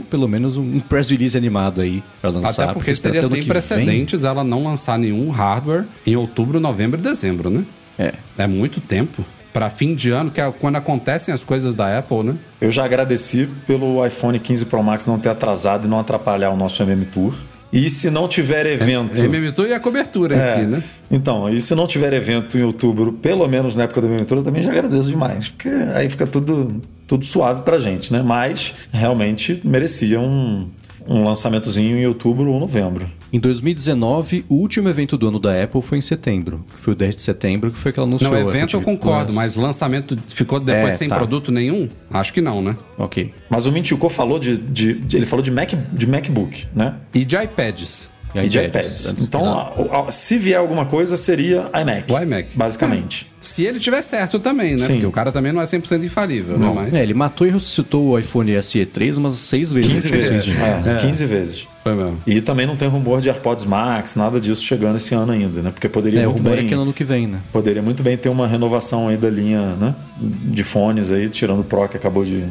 pelo 0.10 0.28
menos 0.28 0.58
um 0.58 0.80
press 0.80 1.10
release 1.10 1.38
animado 1.38 1.82
aí 1.82 2.04
para 2.22 2.30
lançar. 2.32 2.64
Até 2.64 2.74
porque 2.74 2.96
se 2.96 3.02
seria 3.02 3.22
sem 3.22 3.30
que 3.30 3.36
vem- 3.42 3.48
precedentes 3.48 4.24
ela 4.24 4.44
não 4.44 4.64
lançar 4.64 4.98
nenhum 4.98 5.30
hardware 5.30 5.86
em 6.06 6.16
outubro, 6.16 6.60
novembro 6.60 7.00
e 7.00 7.04
dezembro, 7.04 7.50
né? 7.50 7.66
É. 7.98 8.14
É 8.38 8.48
muito 8.48 8.80
tempo. 8.80 9.24
Pra 9.54 9.70
fim 9.70 9.94
de 9.96 10.12
ano, 10.12 10.32
que 10.32 10.40
é 10.40 10.50
quando 10.50 10.78
acontecem 10.78 11.34
as 11.34 11.44
coisas 11.44 11.76
da 11.76 11.98
Apple, 11.98 12.24
né? 12.24 12.36
Eu 12.62 12.72
já 12.72 12.86
agradeci 12.86 13.50
pelo 13.68 14.06
iPhone 14.06 14.40
15 14.40 14.66
Pro 14.66 14.82
Max 14.82 15.06
não 15.06 15.20
ter 15.20 15.28
atrasado 15.30 15.86
e 15.86 15.90
não 15.90 16.00
atrapalhar 16.00 16.52
o 16.52 16.56
nosso 16.56 16.82
MM 16.84 17.06
Tour. 17.06 17.34
E 17.74 17.90
se 17.90 18.10
não 18.10 18.28
tiver 18.28 18.66
evento. 18.66 19.22
MMTour 19.22 19.68
e 19.68 19.74
a 19.74 19.80
cobertura 19.80 20.36
em 20.36 20.40
É, 20.40 20.42
si, 20.54 20.60
né? 20.62 20.84
Então, 21.10 21.50
e 21.54 21.60
se 21.62 21.74
não 21.74 21.88
tiver 21.88 22.12
evento 22.14 22.58
em 22.58 22.64
outubro, 22.64 23.14
pelo 23.14 23.48
menos 23.48 23.76
na 23.76 23.84
época 23.84 24.02
do 24.02 24.08
MM 24.08 24.26
Tour, 24.26 24.40
eu 24.40 24.44
também 24.44 24.62
já 24.64 24.72
agradeço 24.72 25.10
demais. 25.10 25.50
Porque 25.50 25.70
aí 25.94 26.10
fica 26.10 26.28
tudo, 26.28 26.82
tudo 27.08 27.26
suave 27.26 27.62
pra 27.62 27.78
gente, 27.80 28.12
né? 28.12 28.22
Mas 28.22 28.74
realmente 28.92 29.62
merecia 29.64 30.20
um, 30.20 30.68
um 31.08 31.24
lançamentozinho 31.24 31.98
em 31.98 32.06
outubro 32.06 32.52
ou 32.52 32.60
novembro. 32.60 33.10
Em 33.34 33.40
2019, 33.40 34.46
o 34.50 34.56
último 34.56 34.90
evento 34.90 35.18
do 35.18 35.28
ano 35.28 35.40
da 35.40 35.64
Apple 35.64 35.82
foi 35.82 35.98
em 35.98 36.02
setembro. 36.02 36.66
Foi 36.82 36.94
o 36.94 36.96
10 36.96 37.16
de 37.16 37.22
setembro, 37.22 37.72
que 37.72 37.78
foi 37.78 37.94
que 37.94 38.00
ela 38.00 38.08
anunciou. 38.08 38.32
Não, 38.32 38.50
evento 38.50 38.76
eu 38.76 38.82
concordo, 38.82 39.32
mas 39.32 39.56
o 39.56 39.62
lançamento 39.62 40.18
ficou 40.28 40.60
depois 40.60 40.94
É, 40.96 40.98
sem 40.98 41.08
tá. 41.08 41.16
produto 41.16 41.50
nenhum? 41.52 41.88
Acho 42.12 42.34
que 42.34 42.42
não, 42.42 42.62
né? 42.62 42.76
Ok. 42.98 43.34
Mas 43.50 43.66
o 43.66 43.72
Mintico 43.72 44.10
falou 44.10 44.38
de, 44.38 44.58
de- 44.58 44.96
de- 44.96 45.16
Ele 45.18 45.26
falou 45.26 45.42
de, 45.42 45.50
Mac, 45.50 45.72
de 45.94 46.08
MacBook, 46.08 46.68
né? 46.76 46.96
E 47.14 47.24
de 47.24 47.38
iPads. 47.38 48.11
E 48.34 48.48
de 48.48 48.60
iPads. 48.60 49.14
Então, 49.22 49.46
a- 49.46 50.08
a- 50.08 50.12
se 50.12 50.38
vier 50.38 50.58
alguma 50.60 50.86
coisa, 50.86 51.18
seria 51.18 51.70
iMac. 51.82 52.12
O 52.12 52.18
iMac. 52.20 52.58
Basicamente. 52.58 53.30
Se 53.42 53.64
ele 53.66 53.80
tiver 53.80 54.02
certo 54.04 54.40
também, 54.40 54.74
né? 54.74 54.78
Sim. 54.80 54.94
Porque 54.94 55.06
o 55.08 55.12
cara 55.12 55.32
também 55.32 55.52
não 55.52 55.62
é 55.62 55.66
100% 55.66 56.04
infalível, 56.06 56.58
Não. 56.60 56.76
né? 56.76 56.82
Mas 56.86 56.96
É, 56.96 57.02
ele 57.04 57.14
matou 57.14 57.46
e 57.48 57.50
ressuscitou 57.50 58.10
o 58.10 58.20
iPhone 58.20 58.52
SE 58.62 58.86
3 58.86 59.18
umas 59.18 59.34
seis 59.34 59.72
vezes. 59.74 59.92
15 59.92 60.12
nesses 60.12 60.30
vezes. 60.30 60.46
dias. 60.46 60.88
É, 60.88 60.98
15 61.02 61.26
vezes. 61.26 61.68
foi 61.84 61.96
mesmo. 61.96 62.20
E 62.28 62.40
também 62.40 62.68
não 62.68 62.76
tem 62.76 62.88
rumor 62.88 63.20
de 63.22 63.30
AirPods 63.30 63.66
Max, 63.66 64.16
nada 64.16 64.40
disso 64.40 64.62
chegando 64.64 64.98
esse 64.98 65.16
ano 65.16 65.32
ainda, 65.32 65.62
né? 65.64 65.72
Porque 65.72 65.90
poderia 65.90 66.22
É, 66.22 66.28
o 66.28 66.30
muito 66.30 66.44
rumor 66.44 66.56
bem. 66.56 66.66
é 66.66 66.68
que 66.68 66.74
é 66.74 66.78
no 66.78 66.84
ano 66.84 66.94
que 66.94 67.04
vem, 67.04 67.26
né? 67.26 67.40
Poderia 67.52 67.82
muito 67.82 68.04
bem 68.04 68.16
ter 68.16 68.30
uma 68.30 68.46
renovação 68.48 69.08
aí 69.08 69.18
da 69.18 69.30
linha 69.32 69.74
né, 69.76 69.96
de 70.20 70.64
fones 70.64 71.12
aí, 71.12 71.28
tirando 71.28 71.62
o 71.62 71.64
Pro 71.64 71.90
que 71.90 71.98
acabou 71.98 72.24
de, 72.24 72.44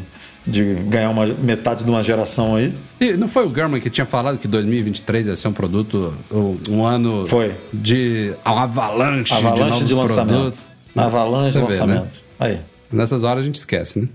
de 0.45 0.73
ganhar 0.87 1.09
uma 1.09 1.25
metade 1.25 1.83
de 1.83 1.89
uma 1.89 2.01
geração 2.03 2.55
aí. 2.55 2.73
E 2.99 3.13
não 3.13 3.27
foi 3.27 3.47
o 3.47 3.53
German 3.53 3.79
que 3.79 3.89
tinha 3.89 4.05
falado 4.05 4.37
que 4.37 4.47
2023 4.47 5.27
ia 5.27 5.35
ser 5.35 5.47
um 5.47 5.53
produto, 5.53 6.13
um 6.69 6.85
ano 6.85 7.25
Foi. 7.25 7.53
de 7.71 8.33
avalanche, 8.43 9.33
Avalanche 9.33 9.55
de 9.55 9.69
novos 9.71 9.87
de 9.87 9.93
lançamento. 9.93 10.27
produtos. 10.27 10.71
Avalanche 10.95 11.59
de 11.59 11.65
vê, 11.65 11.85
né? 11.85 12.07
Aí. 12.39 12.59
Nessas 12.91 13.23
horas 13.23 13.43
a 13.43 13.45
gente 13.45 13.55
esquece, 13.55 13.99
né? 13.99 14.09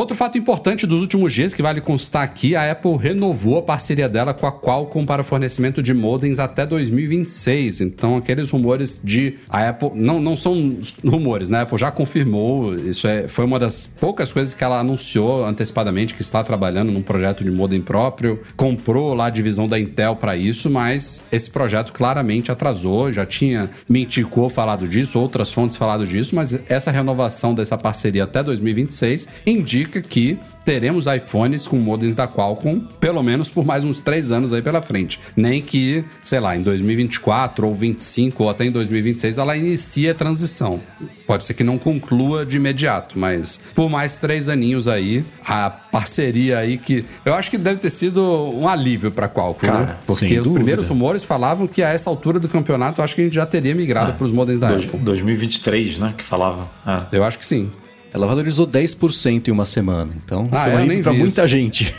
Outro 0.00 0.16
fato 0.16 0.38
importante 0.38 0.86
dos 0.86 1.02
últimos 1.02 1.30
dias 1.30 1.52
que 1.52 1.60
vale 1.60 1.78
constar 1.78 2.22
aqui, 2.22 2.56
a 2.56 2.72
Apple 2.72 2.96
renovou 2.96 3.58
a 3.58 3.62
parceria 3.62 4.08
dela 4.08 4.32
com 4.32 4.46
a 4.46 4.50
Qualcomm 4.50 5.04
para 5.04 5.22
fornecimento 5.22 5.82
de 5.82 5.92
modems 5.92 6.38
até 6.38 6.64
2026. 6.64 7.82
Então, 7.82 8.16
aqueles 8.16 8.48
rumores 8.48 8.98
de 9.04 9.34
a 9.46 9.68
Apple 9.68 9.90
não, 9.94 10.18
não 10.18 10.38
são 10.38 10.78
rumores, 11.04 11.50
né? 11.50 11.58
A 11.58 11.62
Apple 11.64 11.76
já 11.76 11.90
confirmou. 11.90 12.74
Isso 12.76 13.06
é, 13.06 13.28
foi 13.28 13.44
uma 13.44 13.58
das 13.58 13.86
poucas 13.86 14.32
coisas 14.32 14.54
que 14.54 14.64
ela 14.64 14.80
anunciou 14.80 15.44
antecipadamente 15.44 16.14
que 16.14 16.22
está 16.22 16.42
trabalhando 16.42 16.90
num 16.90 17.02
projeto 17.02 17.44
de 17.44 17.50
modem 17.50 17.82
próprio. 17.82 18.40
Comprou 18.56 19.12
lá 19.12 19.26
a 19.26 19.30
divisão 19.30 19.68
da 19.68 19.78
Intel 19.78 20.16
para 20.16 20.34
isso, 20.34 20.70
mas 20.70 21.20
esse 21.30 21.50
projeto 21.50 21.92
claramente 21.92 22.50
atrasou. 22.50 23.12
Já 23.12 23.26
tinha 23.26 23.68
Mintico 23.86 24.48
falado 24.48 24.88
disso, 24.88 25.18
outras 25.18 25.52
fontes 25.52 25.76
falado 25.76 26.06
disso, 26.06 26.34
mas 26.34 26.58
essa 26.70 26.90
renovação 26.90 27.52
dessa 27.52 27.76
parceria 27.76 28.24
até 28.24 28.42
2026 28.42 29.28
indica 29.44 29.89
que 29.98 30.38
teremos 30.64 31.06
iPhones 31.06 31.66
com 31.66 31.76
modems 31.78 32.14
da 32.14 32.28
Qualcomm, 32.28 32.80
pelo 33.00 33.22
menos 33.22 33.48
por 33.50 33.64
mais 33.64 33.82
uns 33.84 34.02
três 34.02 34.30
anos 34.30 34.52
aí 34.52 34.60
pela 34.62 34.80
frente. 34.82 35.18
Nem 35.34 35.60
que, 35.62 36.04
sei 36.22 36.38
lá, 36.38 36.54
em 36.54 36.62
2024 36.62 37.66
ou 37.66 37.74
25 37.74 38.44
ou 38.44 38.50
até 38.50 38.66
em 38.66 38.70
2026 38.70 39.38
ela 39.38 39.56
inicie 39.56 40.08
a 40.10 40.14
transição. 40.14 40.80
Pode 41.26 41.44
ser 41.44 41.54
que 41.54 41.64
não 41.64 41.78
conclua 41.78 42.44
de 42.44 42.56
imediato, 42.56 43.18
mas 43.18 43.60
por 43.74 43.88
mais 43.88 44.16
três 44.18 44.48
aninhos 44.48 44.86
aí, 44.86 45.24
a 45.46 45.70
parceria 45.70 46.58
aí 46.58 46.76
que 46.76 47.04
eu 47.24 47.34
acho 47.34 47.50
que 47.50 47.58
deve 47.58 47.80
ter 47.80 47.90
sido 47.90 48.22
um 48.22 48.68
alívio 48.68 49.10
para 49.10 49.28
Qualcomm, 49.28 49.66
né? 49.66 49.72
Cara, 49.72 49.98
Porque 50.06 50.28
sem 50.28 50.38
os 50.38 50.44
dúvida. 50.44 50.54
primeiros 50.54 50.88
rumores 50.88 51.24
falavam 51.24 51.66
que 51.66 51.82
a 51.82 51.88
essa 51.88 52.10
altura 52.10 52.38
do 52.38 52.48
campeonato, 52.48 53.00
eu 53.00 53.04
acho 53.04 53.14
que 53.14 53.22
a 53.22 53.24
gente 53.24 53.34
já 53.34 53.46
teria 53.46 53.74
migrado 53.74 54.12
para 54.12 54.24
os 54.26 54.32
modems 54.32 54.60
da 54.60 54.68
Apple. 54.68 54.98
2023, 54.98 55.98
né? 55.98 56.14
Que 56.16 56.22
falava. 56.22 56.70
É. 56.86 57.16
Eu 57.16 57.24
acho 57.24 57.38
que 57.38 57.46
sim. 57.46 57.70
Ela 58.12 58.26
valorizou 58.26 58.66
10% 58.66 59.48
em 59.48 59.50
uma 59.50 59.64
semana. 59.64 60.12
Então, 60.24 60.48
Ah, 60.50 60.64
foi 60.64 60.98
um 60.98 61.02
pra 61.02 61.12
vi 61.12 61.18
muita 61.18 61.46
gente. 61.46 61.94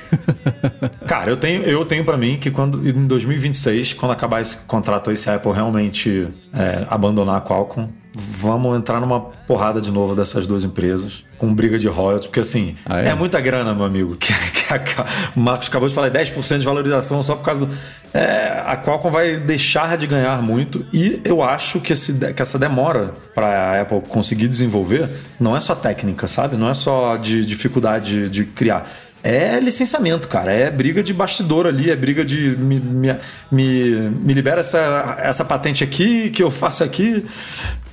Cara, 1.07 1.29
eu 1.31 1.37
tenho, 1.37 1.63
eu 1.63 1.85
tenho 1.85 2.03
para 2.03 2.17
mim 2.17 2.37
que 2.37 2.51
quando 2.51 2.87
em 2.87 3.07
2026, 3.07 3.93
quando 3.93 4.11
acabar 4.11 4.41
esse 4.41 4.57
contrato 4.57 5.09
aí, 5.09 5.15
se 5.15 5.29
a 5.29 5.35
Apple 5.35 5.51
realmente 5.53 6.27
é, 6.53 6.85
abandonar 6.89 7.37
a 7.37 7.41
Qualcomm, 7.41 7.87
vamos 8.13 8.77
entrar 8.77 8.99
numa 8.99 9.19
porrada 9.21 9.79
de 9.79 9.89
novo 9.91 10.15
dessas 10.15 10.45
duas 10.45 10.63
empresas, 10.63 11.23
com 11.37 11.53
briga 11.53 11.79
de 11.79 11.87
royalties, 11.87 12.27
porque 12.27 12.41
assim, 12.41 12.75
Ah, 12.85 13.01
é? 13.01 13.07
é? 13.09 13.13
muita 13.13 13.39
grana, 13.39 13.73
meu 13.73 13.85
amigo. 13.85 14.17
Que, 14.71 14.79
que 14.79 15.01
a- 15.01 15.05
o 15.35 15.39
Marcos 15.39 15.67
acabou 15.67 15.89
de 15.89 15.93
falar 15.95 16.09
10% 16.09 16.59
de 16.59 16.65
valorização 16.65 17.21
só 17.21 17.35
por 17.35 17.43
causa 17.43 17.65
do. 17.65 17.73
é, 18.13 18.63
a 18.65 18.77
Qualcomm 18.77 19.11
vai 19.11 19.35
deixar 19.37 19.97
de 19.97 20.07
ganhar 20.07 20.41
muito 20.41 20.85
e 20.93 21.19
eu 21.25 21.43
acho 21.43 21.81
que, 21.81 21.91
esse, 21.91 22.13
que 22.33 22.41
essa 22.41 22.57
demora 22.57 23.13
para 23.35 23.47
a 23.47 23.81
Apple 23.81 24.01
conseguir 24.07 24.47
desenvolver 24.47 25.09
não 25.39 25.55
é 25.57 25.59
só 25.59 25.75
técnica, 25.75 26.25
sabe? 26.27 26.55
Não 26.55 26.69
é 26.69 26.73
só 26.73 27.17
de 27.17 27.45
dificuldade 27.45 28.29
de 28.29 28.45
criar. 28.45 28.89
É 29.23 29.59
licenciamento, 29.59 30.27
cara. 30.27 30.51
É 30.51 30.69
briga 30.71 31.03
de 31.03 31.13
bastidor 31.13 31.67
ali, 31.67 31.91
é 31.91 31.95
briga 31.95 32.25
de 32.25 32.55
me, 32.57 32.79
me, 32.79 33.15
me, 33.51 33.91
me 34.09 34.33
libera 34.33 34.61
essa, 34.61 35.17
essa 35.19 35.45
patente 35.45 35.83
aqui 35.83 36.29
que 36.29 36.41
eu 36.41 36.49
faço 36.49 36.83
aqui. 36.83 37.25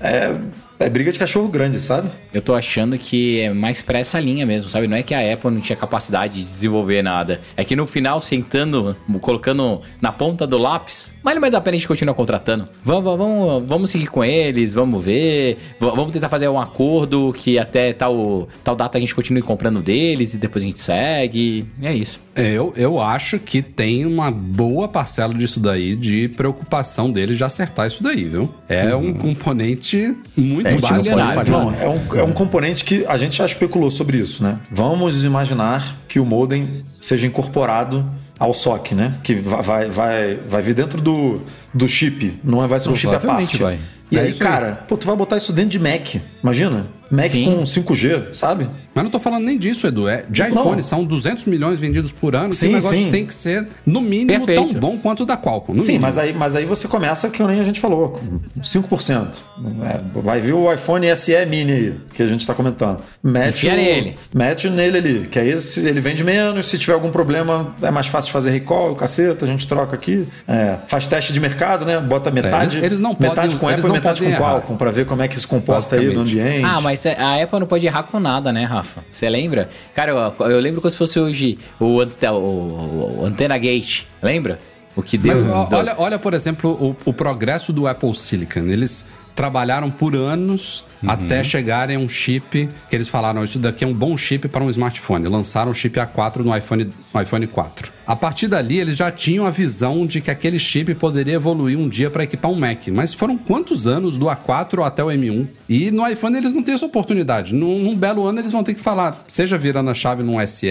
É, 0.00 0.34
é 0.78 0.88
briga 0.88 1.10
de 1.10 1.18
cachorro 1.18 1.48
grande, 1.48 1.80
sabe? 1.80 2.08
Eu 2.32 2.40
tô 2.40 2.54
achando 2.54 2.96
que 2.96 3.40
é 3.40 3.52
mais 3.52 3.82
pra 3.82 3.98
essa 3.98 4.20
linha 4.20 4.46
mesmo, 4.46 4.68
sabe? 4.68 4.86
Não 4.86 4.96
é 4.96 5.02
que 5.02 5.14
a 5.14 5.32
Apple 5.32 5.50
não 5.50 5.60
tinha 5.60 5.76
capacidade 5.76 6.34
de 6.34 6.44
desenvolver 6.44 7.02
nada. 7.02 7.40
É 7.56 7.64
que 7.64 7.74
no 7.74 7.86
final, 7.86 8.20
sentando, 8.20 8.96
colocando 9.20 9.82
na 10.00 10.12
ponta 10.12 10.46
do 10.46 10.56
lápis, 10.56 11.12
vale 11.22 11.40
mais 11.40 11.54
a 11.54 11.60
pena 11.60 11.74
a 11.76 11.78
gente 11.78 11.88
continuar 11.88 12.14
contratando. 12.14 12.68
Vamos, 12.84 13.18
vamos, 13.18 13.68
vamos 13.68 13.90
seguir 13.90 14.06
com 14.06 14.24
eles, 14.24 14.72
vamos 14.72 15.04
ver. 15.04 15.58
Vamos 15.80 16.12
tentar 16.12 16.28
fazer 16.28 16.48
um 16.48 16.60
acordo 16.60 17.34
que 17.36 17.58
até 17.58 17.92
tal, 17.92 18.48
tal 18.62 18.76
data 18.76 18.98
a 18.98 19.00
gente 19.00 19.14
continue 19.14 19.42
comprando 19.42 19.80
deles 19.80 20.34
e 20.34 20.38
depois 20.38 20.62
a 20.62 20.66
gente 20.66 20.78
segue. 20.78 21.66
E 21.80 21.86
é 21.86 21.94
isso. 21.94 22.20
Eu, 22.36 22.72
eu 22.76 23.00
acho 23.00 23.38
que 23.38 23.62
tem 23.62 24.06
uma 24.06 24.30
boa 24.30 24.86
parcela 24.86 25.34
disso 25.34 25.58
daí 25.58 25.96
de 25.96 26.28
preocupação 26.28 27.10
deles 27.10 27.36
de 27.36 27.42
acertar 27.42 27.88
isso 27.88 28.02
daí, 28.02 28.24
viu? 28.24 28.54
É 28.68 28.94
um 28.94 29.12
componente 29.12 30.14
muito 30.36 30.67
É, 30.68 30.76
a 30.76 30.80
gente 30.80 31.08
não 31.10 31.16
básico. 31.16 31.34
pode 31.34 31.50
falhar. 31.50 31.64
Não, 31.64 31.74
é 31.80 31.88
um, 31.88 32.18
é 32.20 32.22
um 32.24 32.32
componente 32.32 32.84
que 32.84 33.04
a 33.06 33.16
gente 33.16 33.36
já 33.36 33.46
especulou 33.46 33.90
sobre 33.90 34.18
isso, 34.18 34.42
né? 34.42 34.58
Vamos 34.70 35.24
imaginar 35.24 35.96
que 36.08 36.18
o 36.20 36.24
modem 36.24 36.82
seja 37.00 37.26
incorporado 37.26 38.04
ao 38.38 38.52
SOC, 38.54 38.92
né? 38.94 39.14
Que 39.22 39.34
va- 39.34 39.60
vai, 39.60 39.88
vai, 39.88 40.36
vai 40.46 40.62
vir 40.62 40.74
dentro 40.74 41.00
do, 41.00 41.40
do 41.74 41.88
chip, 41.88 42.38
não 42.44 42.62
é- 42.62 42.66
vai 42.68 42.78
ser 42.80 42.88
um 42.88 42.94
chip 42.96 43.14
à 43.14 43.18
parte. 43.20 43.56
vai. 43.62 43.78
E 44.10 44.16
É 44.16 44.22
aí. 44.22 44.34
cara, 44.34 44.84
pô, 44.88 44.96
tu 44.96 45.06
vai 45.06 45.14
botar 45.16 45.36
isso 45.36 45.52
dentro 45.52 45.70
de 45.70 45.78
Mac, 45.78 46.14
imagina? 46.42 46.86
Mac 47.10 47.30
Sim. 47.30 47.44
com 47.44 47.62
5G, 47.62 48.34
sabe? 48.34 48.66
Mas 48.94 49.04
não 49.04 49.10
tô 49.10 49.18
falando 49.20 49.44
nem 49.44 49.56
disso, 49.56 49.86
Edu. 49.86 50.08
É 50.08 50.24
de 50.28 50.42
Não. 50.42 50.48
iPhone, 50.48 50.82
são 50.82 51.04
200 51.04 51.44
milhões 51.44 51.78
vendidos 51.78 52.10
por 52.12 52.34
ano. 52.34 52.52
Sim, 52.52 52.70
o 52.70 52.72
negócio 52.72 52.98
sim. 52.98 53.10
tem 53.10 53.24
que 53.24 53.32
ser, 53.32 53.66
no 53.86 54.00
mínimo, 54.00 54.44
Perfeito. 54.44 54.72
tão 54.72 54.80
bom 54.80 54.98
quanto 54.98 55.22
o 55.22 55.26
da 55.26 55.36
Qualcomm. 55.36 55.82
Sim, 55.82 55.92
mínimo. 55.92 56.02
mas 56.02 56.18
aí, 56.18 56.32
mas 56.34 56.56
aí 56.56 56.64
você 56.64 56.88
começa 56.88 57.30
que 57.30 57.42
nem 57.42 57.60
a 57.60 57.64
gente 57.64 57.78
falou, 57.80 58.18
com 58.54 58.60
5%. 58.60 59.38
É, 59.84 60.20
vai 60.20 60.40
vir 60.40 60.52
o 60.52 60.72
iPhone 60.72 61.06
SE 61.16 61.32
Mini 61.46 61.72
aí, 61.72 61.94
que 62.12 62.22
a 62.22 62.26
gente 62.26 62.40
está 62.40 62.54
comentando. 62.54 62.98
Mete 63.22 63.66
o- 63.68 63.70
nele. 63.70 64.16
Mete 64.34 64.68
nele 64.68 64.98
ali, 64.98 65.28
que 65.30 65.38
aí 65.38 65.54
ele 65.76 66.00
vende 66.00 66.24
menos, 66.24 66.68
se 66.68 66.76
tiver 66.78 66.94
algum 66.94 67.10
problema 67.10 67.74
é 67.80 67.90
mais 67.90 68.06
fácil 68.08 68.28
de 68.28 68.32
fazer 68.32 68.50
recall, 68.50 68.94
caceta, 68.96 69.44
a 69.44 69.48
gente 69.48 69.66
troca 69.68 69.94
aqui. 69.94 70.26
É, 70.46 70.74
faz 70.88 71.06
teste 71.06 71.32
de 71.32 71.38
mercado, 71.40 71.84
né? 71.84 72.00
Bota 72.00 72.30
metade, 72.30 72.74
eles- 72.78 72.84
eles 72.86 73.00
não 73.00 73.10
metade 73.18 73.34
podem- 73.34 73.58
com 73.58 73.70
eles 73.70 73.78
Apple, 73.80 73.88
não 73.88 73.94
metade 73.94 74.22
com 74.22 74.28
errar. 74.28 74.38
Qualcomm, 74.38 74.76
para 74.76 74.90
ver 74.90 75.06
como 75.06 75.22
é 75.22 75.28
que 75.28 75.38
se 75.38 75.46
comporta 75.46 75.94
aí 75.96 76.12
no 76.12 76.22
ambiente. 76.22 76.64
Ah, 76.64 76.80
mas 76.80 76.97
a 77.06 77.42
Apple 77.42 77.60
não 77.60 77.66
pode 77.66 77.86
errar 77.86 78.04
com 78.04 78.18
nada, 78.18 78.52
né, 78.52 78.64
Rafa? 78.64 79.04
Você 79.10 79.28
lembra? 79.28 79.68
Cara, 79.94 80.12
eu, 80.12 80.46
eu 80.46 80.60
lembro 80.60 80.80
como 80.80 80.90
se 80.90 80.96
fosse 80.96 81.20
hoje 81.20 81.58
o, 81.78 82.00
ante, 82.00 82.26
o, 82.26 83.18
o 83.20 83.24
Antena 83.24 83.58
Gate. 83.58 84.04
Lembra? 84.22 84.58
O 84.96 85.02
que 85.02 85.16
deu. 85.16 85.44
Mas 85.44 85.72
olha, 85.72 85.94
olha, 85.96 86.18
por 86.18 86.34
exemplo, 86.34 86.70
o, 86.72 87.10
o 87.10 87.12
progresso 87.12 87.72
do 87.72 87.86
Apple 87.86 88.12
Silicon. 88.16 88.66
Eles 88.66 89.06
trabalharam 89.38 89.88
por 89.88 90.16
anos 90.16 90.84
até 91.06 91.44
chegarem 91.44 91.94
a 91.94 92.00
um 92.00 92.08
chip 92.08 92.68
que 92.90 92.96
eles 92.96 93.06
falaram, 93.06 93.44
isso 93.44 93.56
daqui 93.60 93.84
é 93.84 93.86
um 93.86 93.94
bom 93.94 94.18
chip 94.18 94.48
para 94.48 94.64
um 94.64 94.68
smartphone. 94.68 95.28
Lançaram 95.28 95.70
o 95.70 95.74
chip 95.74 95.96
A4 95.96 96.38
no 96.38 96.56
iPhone, 96.56 96.92
no 97.14 97.22
iPhone 97.22 97.46
4. 97.46 97.92
A 98.04 98.16
partir 98.16 98.48
dali, 98.48 98.80
eles 98.80 98.96
já 98.96 99.12
tinham 99.12 99.46
a 99.46 99.50
visão 99.50 100.04
de 100.08 100.20
que 100.20 100.28
aquele 100.28 100.58
chip 100.58 100.92
poderia 100.96 101.34
evoluir 101.34 101.78
um 101.78 101.88
dia 101.88 102.10
para 102.10 102.24
equipar 102.24 102.50
um 102.50 102.56
Mac. 102.56 102.88
Mas 102.88 103.14
foram 103.14 103.38
quantos 103.38 103.86
anos 103.86 104.16
do 104.16 104.26
A4 104.26 104.84
até 104.84 105.04
o 105.04 105.06
M1? 105.06 105.46
E 105.68 105.92
no 105.92 106.04
iPhone 106.08 106.36
eles 106.36 106.52
não 106.52 106.62
têm 106.62 106.74
essa 106.74 106.86
oportunidade. 106.86 107.54
Num, 107.54 107.78
num 107.78 107.94
belo 107.94 108.26
ano 108.26 108.40
eles 108.40 108.50
vão 108.50 108.64
ter 108.64 108.74
que 108.74 108.80
falar, 108.80 109.24
seja 109.28 109.56
virando 109.56 109.90
a 109.90 109.94
chave 109.94 110.24
num 110.24 110.44
SE, 110.48 110.66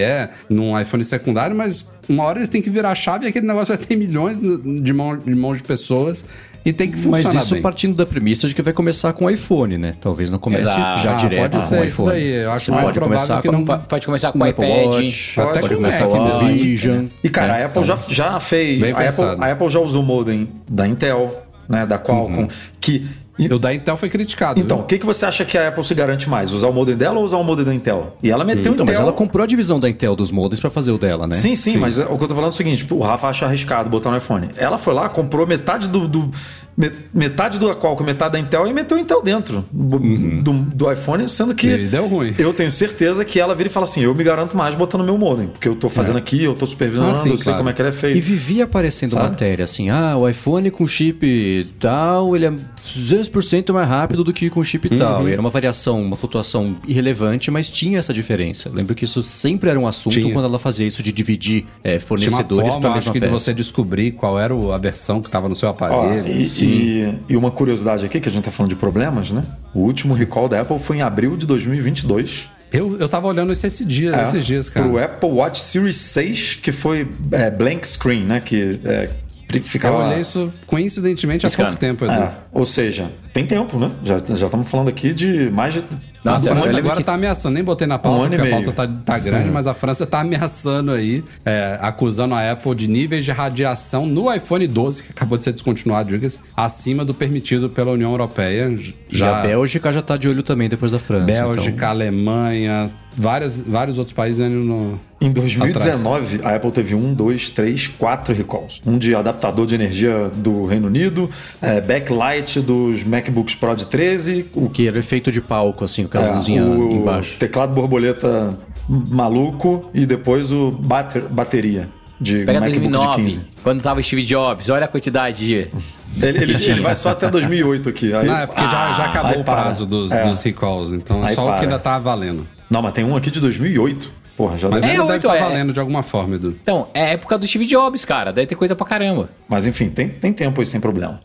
num 0.50 0.78
iPhone 0.78 1.02
secundário, 1.04 1.56
mas 1.56 1.88
uma 2.08 2.24
hora 2.24 2.38
eles 2.38 2.48
têm 2.48 2.62
que 2.62 2.70
virar 2.70 2.90
a 2.90 2.94
chave 2.94 3.26
e 3.26 3.28
aquele 3.28 3.46
negócio 3.46 3.68
vai 3.68 3.78
ter 3.78 3.96
milhões 3.96 4.38
de 4.40 4.92
mão- 4.92 5.16
de 5.18 5.34
mãos 5.34 5.58
de 5.58 5.64
pessoas 5.64 6.24
e 6.64 6.72
tem 6.72 6.90
que 6.90 6.96
Mas 6.98 7.22
funcionar 7.22 7.40
isso 7.42 7.54
bem. 7.54 7.62
partindo 7.62 7.96
da 7.96 8.04
premissa 8.06 8.48
de 8.48 8.54
que 8.54 8.62
vai 8.62 8.72
começar 8.72 9.12
com 9.12 9.24
o 9.26 9.30
iPhone, 9.30 9.78
né? 9.78 9.94
Talvez 10.00 10.30
não 10.30 10.38
comece 10.38 10.64
Exato. 10.64 11.00
já 11.02 11.12
Ah, 11.12 11.16
direto 11.16 11.40
pode 11.52 11.62
com 11.62 11.68
ser 11.68 11.74
o 11.74 11.78
isso 11.84 11.88
iPhone. 11.88 12.10
daí. 12.10 12.32
Eu 12.32 12.52
acho 12.52 12.64
Você 12.66 12.70
mais 12.70 12.84
pode 12.84 12.98
provável 12.98 13.16
começar 13.18 13.42
que 13.42 13.48
com 13.48 13.52
não- 13.52 13.64
Po- 13.64 13.78
Pode 13.88 14.06
começar 14.06 14.32
com 14.32 14.38
com 14.38 14.44
o 14.44 14.48
o 14.48 14.50
iPad. 14.50 14.68
Watch, 14.94 15.40
Até 15.40 15.46
pode 15.60 15.60
com 15.60 15.66
o 15.66 15.76
começar 15.76 16.06
com 16.06 16.18
o 16.18 16.24
mesmo. 16.42 16.58
Vision. 16.64 17.06
E 17.22 17.28
cara, 17.28 17.52
né? 17.54 17.62
a 17.62 17.66
Apple 17.66 17.84
já, 17.84 17.98
já 18.08 18.40
fez. 18.40 18.82
A 18.82 18.86
Apple, 19.08 19.44
a 19.44 19.52
Apple 19.52 19.68
já 19.68 19.78
usou 19.80 20.02
o 20.02 20.04
modem 20.06 20.48
da 20.70 20.86
Intel, 20.86 21.42
né, 21.68 21.86
da 21.86 21.98
Qualcomm, 21.98 22.40
Uhum. 22.42 22.48
que 22.80 23.06
E 23.38 23.46
o 23.46 23.58
da 23.58 23.72
Intel 23.72 23.96
foi 23.96 24.08
criticado. 24.08 24.60
Então, 24.60 24.80
o 24.80 24.82
que, 24.84 24.98
que 24.98 25.06
você 25.06 25.24
acha 25.26 25.44
que 25.44 25.56
a 25.56 25.68
Apple 25.68 25.84
se 25.84 25.94
garante 25.94 26.28
mais? 26.28 26.52
Usar 26.52 26.68
o 26.68 26.72
modem 26.72 26.96
dela 26.96 27.18
ou 27.18 27.24
usar 27.24 27.36
o 27.36 27.44
modem 27.44 27.64
da 27.64 27.74
Intel? 27.74 28.16
E 28.22 28.30
ela 28.30 28.44
meteu 28.44 28.60
Então, 28.60 28.72
Intel. 28.74 28.86
mas 28.86 28.98
ela 28.98 29.12
comprou 29.12 29.44
a 29.44 29.46
divisão 29.46 29.78
da 29.78 29.88
Intel 29.88 30.16
dos 30.16 30.30
modems 30.30 30.60
pra 30.60 30.70
fazer 30.70 30.92
o 30.92 30.98
dela, 30.98 31.26
né? 31.26 31.34
Sim, 31.34 31.54
sim, 31.56 31.76
mas 31.76 31.98
o 31.98 32.16
que 32.18 32.24
eu 32.24 32.28
tô 32.28 32.34
falando 32.34 32.46
é 32.50 32.54
o 32.54 32.56
seguinte: 32.56 32.86
o 32.90 32.98
Rafa 33.00 33.28
acha 33.28 33.46
arriscado 33.46 33.88
botar 33.88 34.10
no 34.10 34.16
iPhone. 34.16 34.48
Ela 34.56 34.76
foi 34.78 34.92
lá, 34.94 35.08
comprou 35.08 35.46
metade 35.46 35.88
do. 35.88 36.08
do- 36.08 36.30
me- 36.76 36.92
metade 37.12 37.58
do 37.58 37.74
Qualcomm, 37.74 38.04
metade 38.06 38.34
da 38.34 38.38
Intel 38.38 38.64
e 38.68 38.72
meteu 38.72 38.96
o 38.96 39.00
Intel 39.00 39.20
dentro 39.20 39.64
do, 39.72 39.98
do, 39.98 40.52
do 40.52 40.92
iPhone, 40.92 41.28
sendo 41.28 41.52
que. 41.54 41.66
E 41.66 41.86
deu 41.88 42.06
ruim. 42.06 42.32
Eu 42.38 42.52
tenho 42.54 42.70
certeza 42.70 43.24
que 43.24 43.40
ela 43.40 43.52
vira 43.54 43.68
e 43.68 43.72
fala 43.72 43.84
assim: 43.84 44.00
eu 44.02 44.14
me 44.14 44.22
garanto 44.22 44.56
mais 44.56 44.74
botando 44.76 45.02
meu 45.04 45.18
modem, 45.18 45.48
porque 45.48 45.66
eu 45.68 45.74
tô 45.74 45.88
fazendo 45.88 46.18
aqui, 46.18 46.42
eu 46.44 46.54
tô 46.54 46.66
supervisionando, 46.66 47.18
Ah, 47.18 47.20
sim, 47.20 47.30
eu 47.30 47.36
sei 47.36 47.44
claro. 47.44 47.58
como 47.58 47.70
é 47.70 47.72
que 47.72 47.82
ele 47.82 47.88
é 47.88 47.92
feito. 47.92 48.16
E 48.16 48.20
vivia 48.20 48.64
aparecendo 48.64 49.10
Sabe? 49.10 49.30
matéria 49.30 49.64
assim, 49.64 49.90
ah, 49.90 50.16
o 50.16 50.28
iPhone 50.28 50.70
com 50.70 50.86
chip 50.86 51.66
tal, 51.80 52.36
ele 52.36 52.46
é 52.46 52.52
200% 52.82 53.72
mais 53.72 53.88
rápido 53.88 54.22
do 54.24 54.32
que 54.32 54.48
com 54.50 54.62
chip 54.62 54.88
tal. 54.96 55.22
Uhum. 55.22 55.28
E 55.28 55.32
era 55.32 55.40
uma 55.40 55.50
variação, 55.50 56.02
uma 56.02 56.16
flutuação 56.16 56.76
irrelevante, 56.86 57.50
mas 57.50 57.70
tinha 57.70 57.98
essa 57.98 58.12
diferença. 58.12 58.68
Eu 58.68 58.74
lembro 58.74 58.94
que 58.94 59.04
isso 59.04 59.22
sempre 59.22 59.70
era 59.70 59.78
um 59.78 59.86
assunto 59.86 60.14
Tinha. 60.14 60.32
quando 60.32 60.44
ela 60.46 60.58
fazia 60.58 60.86
isso 60.86 61.02
de 61.02 61.12
dividir 61.12 61.66
é, 61.82 61.98
fornecedores 61.98 62.76
para 62.76 62.90
a 62.90 62.92
acho 62.94 62.98
mesma 63.08 63.12
que 63.12 63.18
de 63.20 63.26
peça. 63.26 63.32
você 63.40 63.54
descobrir 63.54 64.12
qual 64.12 64.38
era 64.38 64.54
o- 64.54 64.72
a 64.72 64.78
versão 64.78 65.20
que 65.20 65.28
estava 65.28 65.48
no 65.48 65.54
seu 65.54 65.68
Ó, 65.68 65.72
aparelho. 65.72 66.26
e, 66.28 66.42
e- 66.64 67.14
e 67.30 67.36
uma 67.36 67.50
curiosidade 67.50 68.04
aqui, 68.04 68.20
que 68.20 68.28
a 68.28 68.32
gente 68.32 68.44
tá 68.44 68.50
falando 68.50 68.70
de 68.70 68.76
problemas, 68.76 69.30
né? 69.30 69.42
O 69.74 69.80
último 69.80 70.14
recall 70.14 70.48
da 70.48 70.60
Apple 70.60 70.78
foi 70.78 70.98
em 70.98 71.02
abril 71.02 71.36
de 71.36 71.46
2022. 71.46 72.48
Eu, 72.70 72.98
eu 73.00 73.08
tava 73.08 73.26
olhando 73.26 73.50
isso 73.52 73.66
esse 73.66 73.82
dia, 73.84 74.14
É, 74.14 74.22
esses 74.22 74.44
dias, 74.44 74.68
cara. 74.68 74.86
Pro 74.86 75.02
Apple 75.02 75.30
Watch 75.30 75.60
Series 75.60 75.96
6, 75.96 76.54
que 76.56 76.70
foi 76.70 77.08
é, 77.32 77.50
blank 77.50 77.86
screen, 77.88 78.24
né? 78.24 78.40
Que 78.40 78.78
é, 78.84 79.08
Eu 79.54 79.62
ficava... 79.62 79.98
olhei 80.06 80.20
isso 80.20 80.52
coincidentemente 80.66 81.46
há 81.46 81.50
pouco 81.50 81.76
tempo, 81.76 82.04
Edu. 82.04 82.12
É, 82.14 82.30
ou 82.52 82.66
seja, 82.66 83.10
tem 83.32 83.46
tempo, 83.46 83.78
né? 83.78 83.90
Já, 84.04 84.18
já 84.18 84.46
estamos 84.46 84.68
falando 84.68 84.88
aqui 84.88 85.12
de 85.14 85.50
mais 85.50 85.74
de... 85.74 85.80
A 86.24 86.32
Nossa, 86.32 86.52
lembro 86.52 86.76
agora 86.78 86.96
que- 86.96 87.04
tá 87.04 87.14
ameaçando, 87.14 87.54
nem 87.54 87.62
botei 87.64 87.86
na 87.86 87.96
pauta 87.96 88.22
Um 88.22 88.26
e 88.26 88.28
porque 88.36 88.48
a 88.48 88.50
pauta 88.50 88.72
tá, 88.72 88.88
tá 89.04 89.18
grande, 89.18 89.50
mas 89.50 89.68
a 89.68 89.72
França 89.72 90.04
tá 90.04 90.20
ameaçando 90.20 90.90
aí, 90.90 91.24
é, 91.46 91.78
acusando 91.80 92.34
a 92.34 92.50
Apple 92.50 92.74
de 92.74 92.88
níveis 92.88 93.24
de 93.24 93.30
radiação 93.30 94.04
no 94.04 94.30
iPhone 94.34 94.66
12, 94.66 95.04
que 95.04 95.10
acabou 95.12 95.38
de 95.38 95.44
ser 95.44 95.52
descontinuado, 95.52 96.10
diga-se, 96.10 96.40
acima 96.56 97.04
do 97.04 97.14
permitido 97.14 97.70
pela 97.70 97.92
União 97.92 98.10
Europeia. 98.10 98.68
E 98.68 98.94
Já 99.08 99.38
a 99.38 99.42
Bélgica 99.42 99.92
já 99.92 100.02
tá 100.02 100.16
de 100.16 100.28
olho 100.28 100.42
também 100.42 100.68
depois 100.68 100.90
da 100.92 100.98
França. 100.98 101.24
Bélgica, 101.24 101.70
então- 101.70 101.88
Alemanha, 101.88 102.90
várias, 103.16 103.62
vários 103.62 103.96
outros 103.96 104.14
países 104.14 104.40
ainda 104.40 104.56
no. 104.56 105.00
Em 105.20 105.32
2019, 105.32 106.40
a 106.44 106.54
Apple 106.54 106.70
teve 106.70 106.94
um, 106.94 107.12
dois, 107.12 107.50
três, 107.50 107.88
quatro 107.88 108.32
recalls. 108.34 108.80
Um 108.86 108.96
de 108.96 109.14
adaptador 109.14 109.66
de 109.66 109.74
energia 109.74 110.30
do 110.34 110.64
Reino 110.66 110.86
Unido, 110.86 111.28
é, 111.60 111.80
backlight 111.80 112.60
dos 112.60 113.02
MacBooks 113.02 113.54
Pro 113.56 113.74
de 113.74 113.86
13, 113.86 114.46
o 114.54 114.68
Que 114.70 114.86
era 114.86 114.98
efeito 114.98 115.32
de 115.32 115.40
palco, 115.40 115.84
assim, 115.84 116.08
É, 116.12 116.62
o 116.62 116.92
embaixo. 116.92 117.36
teclado 117.36 117.74
borboleta 117.74 118.56
maluco 118.88 119.90
e 119.92 120.06
depois 120.06 120.52
o 120.52 120.70
bater- 120.70 121.22
bateria 121.22 121.88
de 122.20 122.44
Pega 122.44 122.60
MacBook 122.60 122.80
de 122.86 122.88
2009, 122.90 123.22
15. 123.22 123.40
quando 123.62 123.82
tava 123.82 124.02
Steve 124.02 124.22
Jobs, 124.24 124.68
olha 124.70 124.84
a 124.84 124.88
quantidade 124.88 125.38
de... 125.46 125.66
Ele, 126.22 126.38
ele- 126.42 126.64
ele 126.64 126.80
vai 126.80 126.94
só 126.96 127.10
até 127.10 127.30
2008 127.30 127.88
aqui. 127.90 128.12
Aí- 128.14 128.26
Não, 128.26 128.36
é 128.38 128.46
porque 128.46 128.62
já, 128.62 128.92
já 128.92 129.04
acabou 129.04 129.32
aí 129.34 129.40
o 129.40 129.44
para. 129.44 129.62
prazo 129.62 129.84
dos, 129.86 130.10
É. 130.10 130.22
dos 130.24 130.42
recalls, 130.42 130.92
então 130.92 131.22
é 131.24 131.28
Aí 131.28 131.34
só 131.34 131.44
o 131.44 131.46
para. 131.48 131.58
que 131.58 131.64
ainda 131.66 131.78
tá 131.78 131.96
valendo. 131.98 132.44
Não, 132.68 132.82
mas 132.82 132.92
tem 132.94 133.04
um 133.04 133.14
aqui 133.14 133.30
de 133.30 133.40
2008. 133.40 134.10
Porra, 134.38 134.56
já 134.56 134.68
Mas 134.68 134.82
deve- 134.82 134.92
ainda 134.92 135.02
É, 135.02 135.06
deve 135.18 135.26
estar 135.26 135.36
é. 135.36 135.40
valendo 135.40 135.72
de 135.72 135.80
alguma 135.80 136.00
forma, 136.04 136.36
Edu. 136.36 136.56
Então, 136.62 136.86
é 136.94 137.14
época 137.14 137.36
do 137.36 137.44
Steve 137.44 137.66
Jobs, 137.66 138.04
cara. 138.04 138.32
Deve 138.32 138.46
ter 138.46 138.54
coisa 138.54 138.76
pra 138.76 138.86
caramba. 138.86 139.28
Mas 139.48 139.66
enfim, 139.66 139.90
tem, 139.90 140.08
tem 140.08 140.32
tempo 140.32 140.60
aí 140.60 140.66
sem 140.66 140.80
problema. 140.80 141.20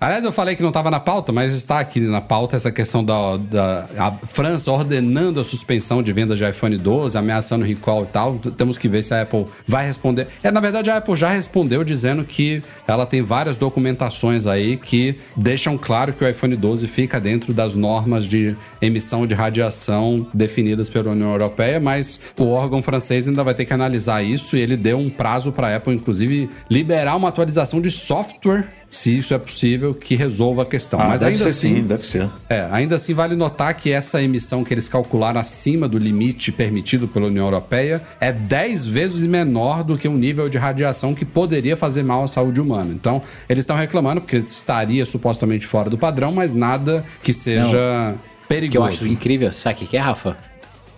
Aliás, 0.00 0.24
eu 0.24 0.30
falei 0.30 0.54
que 0.54 0.62
não 0.62 0.68
estava 0.68 0.92
na 0.92 1.00
pauta, 1.00 1.32
mas 1.32 1.52
está 1.52 1.80
aqui 1.80 1.98
na 1.98 2.20
pauta 2.20 2.56
essa 2.56 2.70
questão 2.70 3.04
da, 3.04 3.36
da 3.36 4.16
França 4.22 4.70
ordenando 4.70 5.40
a 5.40 5.44
suspensão 5.44 6.04
de 6.04 6.12
vendas 6.12 6.38
de 6.38 6.48
iPhone 6.48 6.78
12, 6.78 7.18
ameaçando 7.18 7.64
recall 7.64 8.04
e 8.04 8.06
tal. 8.06 8.38
Temos 8.38 8.78
que 8.78 8.88
ver 8.88 9.02
se 9.02 9.12
a 9.12 9.22
Apple 9.22 9.46
vai 9.66 9.84
responder. 9.84 10.28
É, 10.40 10.52
na 10.52 10.60
verdade, 10.60 10.88
a 10.88 10.98
Apple 10.98 11.16
já 11.16 11.30
respondeu 11.30 11.82
dizendo 11.82 12.24
que 12.24 12.62
ela 12.86 13.06
tem 13.06 13.22
várias 13.22 13.58
documentações 13.58 14.46
aí 14.46 14.76
que 14.76 15.16
deixam 15.36 15.76
claro 15.76 16.12
que 16.12 16.24
o 16.24 16.28
iPhone 16.28 16.54
12 16.54 16.86
fica 16.86 17.20
dentro 17.20 17.52
das 17.52 17.74
normas 17.74 18.24
de 18.24 18.56
emissão 18.80 19.26
de 19.26 19.34
radiação 19.34 20.24
definidas 20.32 20.88
pela 20.88 21.10
União 21.10 21.32
Europeia, 21.32 21.80
mas 21.80 22.20
o 22.38 22.50
órgão 22.50 22.80
francês 22.80 23.26
ainda 23.26 23.42
vai 23.42 23.52
ter 23.52 23.64
que 23.64 23.72
analisar 23.72 24.22
isso 24.22 24.56
e 24.56 24.60
ele 24.60 24.76
deu 24.76 24.96
um 24.96 25.10
prazo 25.10 25.50
para 25.50 25.66
a 25.66 25.76
Apple, 25.76 25.92
inclusive, 25.92 26.48
liberar 26.70 27.16
uma 27.16 27.30
atualização 27.30 27.80
de 27.80 27.90
software 27.90 28.68
se 28.90 29.18
isso 29.18 29.34
é 29.34 29.38
possível, 29.38 29.92
que 29.92 30.14
resolva 30.14 30.62
a 30.62 30.64
questão. 30.64 30.98
Ah, 31.00 31.08
Mas 31.08 31.20
deve 31.20 31.32
ainda 31.32 31.44
ser 31.44 31.50
assim, 31.50 31.74
sim, 31.76 31.82
deve 31.82 32.06
ser. 32.06 32.28
é, 32.48 32.66
ainda 32.70 32.94
assim 32.96 33.12
vale 33.12 33.36
notar 33.36 33.74
que 33.74 33.92
essa 33.92 34.22
emissão 34.22 34.64
que 34.64 34.72
eles 34.72 34.88
calcularam 34.88 35.38
acima 35.38 35.86
do 35.86 35.98
limite 35.98 36.50
permitido 36.50 37.06
pela 37.06 37.26
União 37.26 37.44
Europeia 37.44 38.00
é 38.18 38.32
10 38.32 38.86
vezes 38.86 39.22
menor 39.24 39.84
do 39.84 39.98
que 39.98 40.08
o 40.08 40.14
nível 40.16 40.48
de 40.48 40.56
radiação 40.56 41.14
que 41.14 41.24
poderia 41.24 41.76
fazer 41.76 42.02
mal 42.02 42.24
à 42.24 42.28
saúde 42.28 42.60
humana. 42.60 42.90
Então, 42.94 43.20
eles 43.48 43.62
estão 43.62 43.76
reclamando 43.76 44.22
porque 44.22 44.38
estaria 44.38 45.04
supostamente 45.04 45.66
fora 45.66 45.90
do 45.90 45.98
padrão, 45.98 46.32
mas 46.32 46.54
nada 46.54 47.04
que 47.22 47.32
seja 47.32 47.66
O 47.66 48.12
que 48.14 48.18
eu 48.18 48.48
perigoso. 48.48 48.84
acho 48.88 49.06
incrível, 49.06 49.52
sabe 49.52 49.84
o 49.84 49.86
que 49.86 49.96
é, 49.96 50.00
Rafa? 50.00 50.36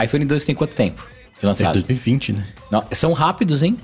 iPhone 0.02 0.24
12 0.24 0.46
tem 0.46 0.54
quanto 0.54 0.74
tempo 0.76 1.04
de 1.38 1.44
É 1.44 1.48
lançado? 1.48 1.72
2020, 1.72 2.34
né? 2.34 2.44
Não, 2.70 2.84
são 2.92 3.12
rápidos, 3.12 3.62
hein? 3.64 3.76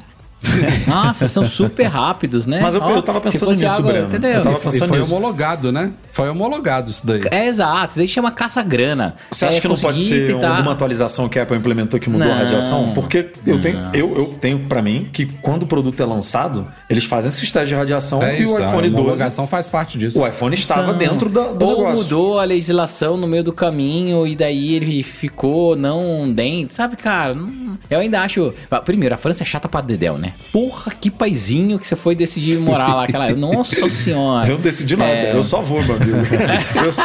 Nossa, 0.87 1.27
são 1.29 1.47
super 1.47 1.85
rápidos, 1.85 2.47
né? 2.47 2.61
Mas 2.63 2.75
eu- 2.75 2.83
eu 2.83 3.03
tava 3.03 3.21
pensando 3.21 3.51
nisso, 3.51 3.67
água, 3.67 3.91
Breno. 3.93 4.07
Entendeu? 4.07 4.31
Eu 4.31 4.43
tava 4.43 4.57
E 4.59 4.61
pensando 4.61 4.89
foi 4.89 4.99
nisso. 5.01 5.15
homologado, 5.15 5.73
né? 5.73 5.93
Foi 6.11 6.29
homologado 6.29 6.91
isso 6.91 7.07
daí. 7.07 7.21
É 7.31 7.47
exato, 7.47 7.93
isso 7.93 8.01
aí 8.01 8.09
chama 8.09 8.31
caça-grana. 8.31 9.17
Você 9.31 9.45
acha 9.45 9.59
É 9.59 9.61
que 9.61 9.69
não 9.69 9.77
pode 9.77 10.07
ser 10.09 10.27
tentar- 10.27 10.51
alguma 10.57 10.73
atualização 10.73 11.29
que 11.29 11.39
a 11.39 11.43
Apple 11.43 11.57
implementou 11.57 11.99
que 11.99 12.09
mudou 12.09 12.27
a 12.27 12.31
Não. 12.31 12.39
radiação? 12.39 12.93
Porque 12.95 13.31
eu 13.47 13.61
tenho, 13.61 13.79
eu, 13.93 14.17
eu 14.17 14.27
tenho 14.41 14.61
para 14.61 14.81
mim 14.83 15.09
que 15.13 15.27
quando 15.27 15.65
o 15.65 15.67
produto 15.67 16.01
é 16.03 16.07
lançado, 16.07 16.67
eles 16.89 17.05
fazem 17.05 17.29
esses 17.29 17.51
testes 17.51 17.69
de 17.71 17.75
radiação 17.75 18.23
É 18.23 18.39
e 18.39 18.43
isso, 18.45 18.53
o 18.53 18.57
a 18.57 18.61
iPhone 18.69 18.89
12, 18.91 18.95
homologação 19.03 19.47
faz 19.47 19.67
parte 19.67 19.99
disso. 19.99 20.21
o 20.21 20.27
iPhone 20.27 20.55
estava 20.55 20.83
Então, 20.93 20.99
dentro 20.99 21.29
da, 21.29 21.45
do 21.53 21.65
ou 21.65 21.77
negócio. 21.79 22.03
mudou 22.05 22.39
a 22.41 22.45
legislação 22.45 23.17
no 23.17 23.27
meio 23.27 23.43
do 23.43 23.53
caminho 23.53 24.27
e 24.27 24.37
daí 24.37 24.75
ele 24.75 25.03
ficou 25.03 25.75
não 25.77 26.31
dentro. 26.33 26.75
Sabe, 26.75 26.97
cara? 26.97 27.35
Eu 27.91 27.99
ainda 28.01 28.21
acho. 28.21 28.53
Primeiro, 28.85 29.15
a 29.15 29.19
França 29.19 29.43
é 29.43 29.47
chata 29.47 29.69
pra 29.69 29.81
Dedel, 29.81 30.17
né? 30.19 30.26
Porra, 30.53 30.93
que 30.99 31.11
paizinho 31.11 31.79
que 31.79 31.87
você 31.87 31.97
foi 31.97 32.15
decidir 32.15 32.59
morar 32.59 32.95
lá. 32.95 33.05
Aquela... 33.05 33.31
Nossa 33.35 33.89
senhora. 33.91 34.47
Eu 34.49 34.55
não 34.55 34.61
decidi 34.61 34.97
nada, 34.97 35.11
É. 35.11 35.33
eu 35.35 35.43
só 35.43 35.61
vou, 35.61 35.83
meu 35.83 35.97
amigo. 35.97 36.17
eu, 36.85 36.93
só, 36.93 37.03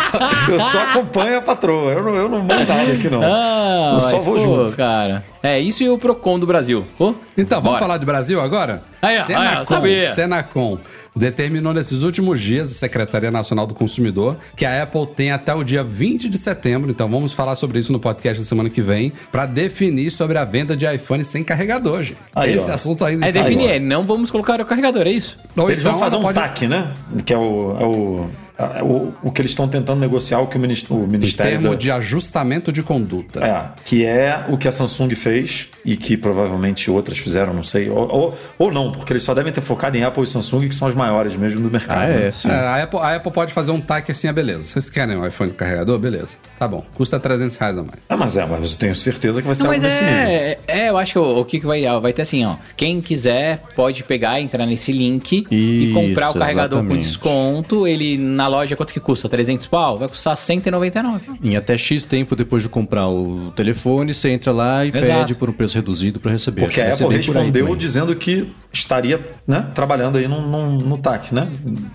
eu 0.50 0.60
só 0.60 0.80
acompanho 0.84 1.38
a 1.38 1.42
patroa, 1.42 1.92
eu 1.92 2.04
não, 2.04 2.16
eu 2.16 2.30
não 2.30 2.40
mando 2.40 2.66
nada 2.66 2.92
aqui 2.92 3.10
não. 3.10 3.22
Ah, 3.24 3.92
eu 3.96 4.02
só 4.02 4.18
vou 4.20 4.36
pô, 4.36 4.40
junto. 4.40 4.76
cara. 4.78 5.24
É, 5.44 5.60
isso 5.60 5.84
e 5.84 5.90
o 5.90 5.98
Procon 5.98 6.38
do 6.38 6.46
Brasil. 6.46 6.86
Pô, 6.98 7.16
Então, 7.38 7.58
vamos 7.60 7.72
bora. 7.72 7.80
falar 7.80 7.98
de 7.98 8.06
Brasil 8.06 8.40
agora? 8.40 8.84
Aí, 9.02 9.18
ó, 9.18 9.38
aí, 9.40 9.66
sabia. 9.66 10.04
Senacom 10.12 10.78
determinou 11.16 11.74
nesses 11.74 12.04
últimos 12.04 12.40
dias, 12.40 12.70
a 12.70 12.74
Secretaria 12.74 13.32
Nacional 13.32 13.66
do 13.66 13.74
Consumidor, 13.74 14.38
que 14.56 14.66
a 14.66 14.84
Apple 14.84 15.08
tem 15.08 15.32
até 15.32 15.54
o 15.54 15.64
dia 15.64 15.84
20 15.84 16.30
de 16.30 16.38
setembro, 16.38 16.92
então 16.92 17.10
vamos 17.10 17.34
falar 17.34 17.56
sobre 17.56 17.80
isso 17.80 17.92
no 17.92 18.00
podcast 18.00 18.42
da 18.42 18.48
semana 18.48 18.70
que 18.70 18.82
vem, 18.82 19.12
para 19.32 19.46
definir 19.46 20.12
sobre 20.12 20.38
a 20.38 20.46
venda 20.46 20.76
de 20.78 20.86
iPhone 20.86 21.26
sem 21.26 21.44
carregador, 21.44 22.04
gente. 22.04 22.18
Aí, 22.36 22.54
Esse 22.54 22.70
ó. 22.70 22.76
assunto 22.76 23.04
ainda 23.04 23.26
É 23.26 23.30
está 23.30 23.42
definir, 23.42 23.64
agora. 23.66 23.78
é, 23.78 23.80
não 23.80 24.04
vamos 24.04 24.30
colocar 24.32 24.62
o 24.62 24.66
carregador, 24.66 25.08
é 25.08 25.12
isso? 25.12 25.38
Ou 25.58 25.70
Eles 25.72 25.82
vão 25.84 25.94
então 25.94 26.00
fazer 26.00 26.16
ela 26.16 26.24
um 26.24 26.28
pode- 26.28 26.40
TAC, 26.40 26.68
né? 26.68 26.94
Que 27.26 27.34
é 27.34 27.38
o, 27.38 27.78
é 27.80 27.84
o, 27.84 28.26
é 28.51 28.51
o, 28.84 29.14
o 29.24 29.32
que 29.32 29.42
eles 29.42 29.52
estão 29.52 29.68
tentando 29.68 30.00
negociar, 30.00 30.40
o 30.40 30.48
que 30.48 30.58
o, 30.58 30.60
minis- 30.60 30.86
o 30.90 31.04
Em 31.04 31.08
Ministério 31.08 31.52
termo 31.54 31.70
da- 31.72 31.76
de 31.76 31.92
ajustamento 31.92 32.72
de 32.72 32.84
conduta. 32.84 33.44
É, 33.46 33.64
que 33.86 34.06
é 34.06 34.46
o 34.50 34.58
que 34.58 34.68
a 34.68 34.72
Samsung 34.72 35.14
fez 35.16 35.68
e 35.84 35.96
que 35.98 36.16
provavelmente 36.16 36.92
outras 36.92 37.18
fizeram, 37.18 37.54
não 37.54 37.64
sei. 37.64 37.90
Ou, 37.90 38.08
ou, 38.12 38.38
ou 38.60 38.72
não, 38.72 38.92
porque 38.92 39.14
eles 39.14 39.24
só 39.24 39.34
devem 39.34 39.52
ter 39.52 39.62
focado 39.62 39.98
em 39.98 40.04
Apple 40.04 40.24
e 40.24 40.28
Samsung, 40.28 40.68
que 40.70 40.76
são 40.76 40.88
as 40.88 40.94
maiores 40.94 41.36
mesmo 41.36 41.62
do 41.62 41.72
mercado. 41.72 42.04
Ah, 42.04 42.08
né? 42.08 42.28
é, 42.28 42.32
sim. 42.32 42.50
É, 42.50 42.54
a, 42.54 42.84
Apple, 42.84 43.00
a 43.00 43.16
Apple 43.16 43.32
pode 43.32 43.52
fazer 43.54 43.72
um 43.72 43.82
TAC 43.82 44.12
assim, 44.12 44.28
ah, 44.28 44.34
beleza. 44.34 44.64
Vocês 44.66 44.90
querem 44.90 45.18
um 45.18 45.26
iPhone 45.26 45.50
com 45.52 45.58
carregador? 45.58 45.98
Beleza. 45.98 46.38
Tá 46.60 46.68
bom. 46.68 46.86
Custa 46.94 47.20
300 47.20 47.56
reais 47.56 47.78
a 47.78 47.82
mais. 47.82 48.00
Ah, 48.10 48.16
mas 48.18 48.38
é, 48.38 48.46
mas 48.46 48.72
eu 48.74 48.78
tenho 48.78 48.94
certeza 48.96 49.42
que 49.42 49.48
vai 49.48 49.56
ser 49.56 49.64
Não, 49.64 49.72
algo 49.72 49.82
mas 49.82 49.92
desse 49.94 50.04
nível. 50.04 50.20
é, 50.20 50.58
é, 50.68 50.90
eu 50.90 50.98
acho 50.98 51.14
que 51.14 51.20
o, 51.20 51.40
o 51.40 51.46
que 51.46 51.60
que 51.60 51.66
vai, 51.66 51.82
vai 52.00 52.14
ter 52.14 52.22
assim, 52.22 52.46
ó. 52.46 52.56
Quem 52.78 53.02
quiser 53.02 53.64
pode 53.76 54.04
pegar, 54.04 54.40
entrar 54.40 54.66
nesse 54.68 54.92
link 54.92 55.48
e 55.50 55.86
Isso, 55.86 55.94
comprar 55.94 56.30
o 56.30 56.34
carregador 56.36 56.80
com 56.80 56.86
exatamente. 56.86 57.04
desconto. 57.08 57.88
Ele 57.88 58.18
na 58.18 58.48
loja 58.52 58.76
quanto 58.76 58.94
que 58.94 59.00
custa? 59.00 59.28
300 59.30 59.66
pau? 59.68 59.98
Vai 59.98 60.08
custar 60.08 60.36
199. 60.38 61.32
Em 61.44 61.56
até 61.56 61.78
X 61.78 62.06
tempo 62.06 62.36
depois 62.36 62.62
de 62.64 62.70
comprar 62.70 63.08
o 63.08 63.52
telefone, 63.56 64.14
você 64.14 64.30
entra 64.30 64.52
lá 64.52 64.86
e 64.86 64.90
Exato. 64.90 65.06
pede 65.08 65.36
por 65.36 65.50
um 65.50 65.54
preço 65.54 65.76
reduzido 65.76 66.20
para 66.20 66.32
receber. 66.32 66.62
Porque 66.62 66.82
a 66.82 66.90
Apple 66.90 67.08
respondeu 67.16 67.76
dizendo 67.76 68.16
que 68.16 68.52
estaria 68.72 69.20
né, 69.48 69.66
trabalhando 69.74 70.18
aí 70.18 70.28
no, 70.28 70.42
no, 70.42 70.72
no 70.78 70.98
TAC, 70.98 71.34
né? 71.34 71.50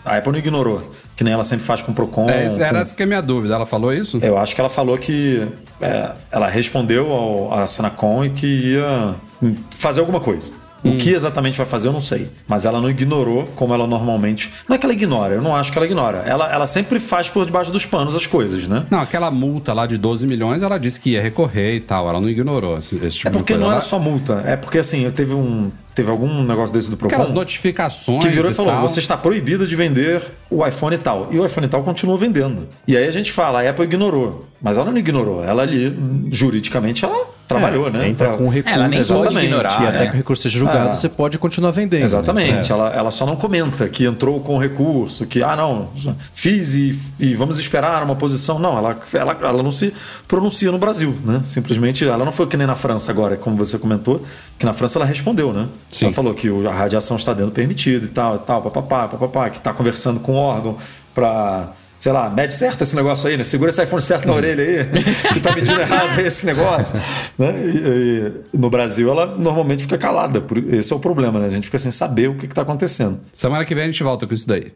A 0.05 0.17
Apple 0.17 0.33
não 0.33 0.39
ignorou, 0.39 0.93
que 1.17 1.23
nem 1.25 1.33
ela 1.33 1.45
sempre 1.45 1.65
faz 1.65 1.83
com 1.83 1.93
o 1.93 1.95
Procon. 1.95 2.29
É, 2.29 2.47
era 2.47 2.71
com- 2.71 2.77
essa 2.77 2.95
que 2.95 3.03
é 3.03 3.05
a 3.05 3.07
minha 3.07 3.23
dúvida. 3.23 3.55
Ela 3.55 3.67
falou 3.67 3.93
isso? 3.93 4.19
Eu 4.23 4.37
acho 4.39 4.55
que 4.55 4.61
ela 4.61 4.71
falou 4.71 4.97
que 4.99 5.47
é, 5.81 6.11
ela 6.31 6.49
respondeu 6.49 7.13
ao, 7.13 7.53
à 7.55 7.67
Senacom 7.67 8.25
e 8.25 8.31
que 8.31 8.47
ia 8.47 9.15
fazer 9.79 10.01
alguma 10.01 10.21
coisa. 10.21 10.51
O 10.89 10.99
que 10.99 11.11
exatamente 11.11 11.57
vai 11.59 11.67
fazer, 11.67 11.89
eu 11.89 11.93
não 11.93 12.01
sei. 12.01 12.29
Mas 12.49 12.65
ela 12.65 12.81
não 12.81 12.89
ignorou 12.91 13.47
como 13.57 13.73
ela 13.75 13.87
normalmente. 13.87 14.53
Não 14.69 14.75
é 14.77 14.79
que 14.79 14.87
ela 14.87 14.93
ignora, 14.93 15.35
eu 15.35 15.43
não 15.43 15.55
acho 15.57 15.73
que 15.73 15.79
ela 15.79 15.87
ignora. 15.87 16.19
Ela, 16.27 16.51
ela 16.53 16.67
sempre 16.67 16.99
faz 17.01 17.29
por 17.29 17.45
debaixo 17.47 17.71
dos 17.73 17.85
panos 17.87 18.15
as 18.15 18.27
coisas, 18.27 18.67
né? 18.69 18.85
Não, 18.91 19.01
aquela 19.01 19.31
multa 19.31 19.73
lá 19.73 19.87
de 19.87 19.97
12 19.99 20.27
milhões, 20.27 20.63
ela 20.63 20.79
disse 20.79 21.01
que 21.01 21.11
ia 21.11 21.23
recorrer 21.23 21.75
e 21.77 21.81
tal. 21.81 22.09
Ela 22.09 22.21
não 22.21 22.29
ignorou 22.29 22.79
esse, 22.79 22.97
esse 22.97 23.19
tipo 23.19 23.29
É 23.29 23.31
porque 23.33 23.53
de 23.53 23.59
coisa. 23.59 23.61
não 23.61 23.67
Ela- 23.67 23.75
era 23.77 23.83
só 23.83 23.99
multa. 23.99 24.43
É 24.47 24.57
porque 24.57 24.79
assim, 24.79 25.09
teve 25.11 25.35
um. 25.35 25.71
Teve 25.95 26.11
algum 26.11 26.43
negócio 26.45 26.75
desse 26.75 26.91
do 26.91 26.97
Procon. 26.99 27.15
Aquelas 27.15 27.33
notificações 27.33 28.23
Que 28.23 28.29
virou 28.29 28.51
e 28.51 28.53
e 28.53 28.55
falou: 28.55 28.71
tal. 28.71 28.83
você 28.83 29.01
está 29.01 29.17
proibido 29.17 29.67
de 29.67 29.75
vender 29.75 30.23
o 30.51 30.67
iPhone 30.67 30.95
e 30.95 30.99
tal. 30.99 31.29
E 31.31 31.39
o 31.39 31.47
iPhone 31.47 31.67
e 31.67 31.71
tal 31.71 31.83
continua 31.83 32.19
vendendo. 32.19 32.69
E 32.87 32.95
aí 32.95 33.07
a 33.09 33.11
gente 33.11 33.33
fala: 33.33 33.63
a 33.63 33.71
Apple 33.71 33.85
ignorou. 33.87 34.45
Mas 34.61 34.77
ela 34.77 34.91
não 34.91 34.99
ignorou. 34.99 35.43
Ela 35.43 35.63
ali, 35.63 35.97
juridicamente, 36.31 37.03
ela 37.05 37.27
trabalhou, 37.47 37.91
né? 37.91 38.09
Entra 38.09 38.29
Pra- 38.29 38.37
com 38.39 38.49
recurso. 38.49 38.75
Ela 38.77 38.89
nem 38.89 38.99
pode 39.05 39.13
Exatamente. 39.13 39.47
ignorar. 39.47 39.83
E 39.83 39.87
até 39.87 40.03
é. 40.05 40.07
que 40.07 40.13
o 40.15 40.17
recurso 40.17 40.43
seja 40.43 40.59
julgado, 40.59 40.89
Ah. 40.89 40.93
você 40.95 41.09
pode 41.09 41.39
continuar 41.39 41.71
vendendo. 41.71 42.01
né? 42.01 42.05
Exatamente. 42.05 42.73
Ela, 42.73 42.91
ela 42.95 43.11
só 43.11 43.25
não 43.25 43.37
comenta 43.37 43.89
que 43.89 44.05
entrou 44.05 44.41
com 44.41 44.59
recurso, 44.59 45.27
que, 45.27 45.43
ah, 45.43 45.55
não, 45.55 45.89
fiz 46.33 46.75
e, 46.75 46.99
e 47.21 47.35
vamos 47.35 47.59
esperar 47.59 48.03
uma 48.03 48.17
posição. 48.17 48.59
Não, 48.59 48.77
ela, 48.79 48.97
ela, 49.13 49.37
ela 49.41 49.63
não 49.63 49.71
se 49.73 49.95
pronuncia 50.27 50.71
no 50.73 50.79
Brasil, 50.79 51.15
né? 51.25 51.43
Simplesmente, 51.47 52.05
ela 52.05 52.25
não 52.25 52.33
foi 52.33 52.47
que 52.47 52.57
nem 52.57 52.67
na 52.67 52.75
França 52.75 53.11
agora, 53.13 53.37
como 53.37 53.57
você 53.57 53.79
comentou, 53.79 54.25
que 54.59 54.67
na 54.67 54.73
França 54.73 54.99
ela 54.99 55.07
respondeu, 55.07 55.53
né? 55.53 55.69
Sim. 55.89 56.07
Ela 56.07 56.15
falou 56.15 56.35
que 56.35 56.51
o- 56.51 56.69
a 56.69 56.73
radiação 56.73 57.17
está 57.17 57.33
dentro 57.33 57.51
do 57.51 57.55
permitido 57.55 58.07
e 58.07 58.09
tal, 58.09 58.37
e 58.37 58.39
tal, 58.41 58.63
papapá, 58.63 59.09
papapá, 59.09 59.51
que 59.51 59.59
está 59.59 59.73
conversando 59.73 60.19
com 60.21 60.33
o 60.33 60.37
órgão 60.37 60.77
para 61.15 61.69
Sei 61.99 62.13
lá, 62.13 62.29
mede 62.31 62.53
certo 62.53 62.83
esse 62.83 62.95
negócio 62.95 63.29
aí, 63.29 63.37
né? 63.37 63.43
Segura 63.43 63.71
esse 63.71 63.83
iPhone 63.83 64.03
certo 64.03 64.27
na 64.27 64.35
orelha 64.35 64.63
aí, 64.63 65.03
que 65.33 65.41
tá 65.41 65.55
medindo 65.55 65.81
errado 65.81 66.19
esse 66.21 66.45
negócio. 66.47 66.95
Né? 67.39 67.55
E- 67.65 68.33
e 68.55 68.57
no 68.59 68.69
Brasil, 68.71 69.11
ela 69.11 69.27
normalmente 69.37 69.83
fica 69.85 69.97
calada. 69.99 70.41
por- 70.41 70.59
Esse 70.59 70.93
é 70.93 70.97
o 70.97 71.01
problema, 71.01 71.39
né? 71.41 71.47
A 71.47 71.51
gente 71.51 71.65
fica 71.65 71.79
sem 71.79 71.91
saber 71.91 72.29
o 72.29 72.37
que, 72.37 72.47
que 72.47 72.55
tá 72.55 72.63
acontecendo. 72.63 73.21
Semana 73.33 73.65
que 73.65 73.75
vem 73.75 73.85
a 73.85 73.87
gente 73.87 74.03
volta 74.03 74.27
com 74.27 74.35
isso 74.35 74.47
daí. 74.47 74.73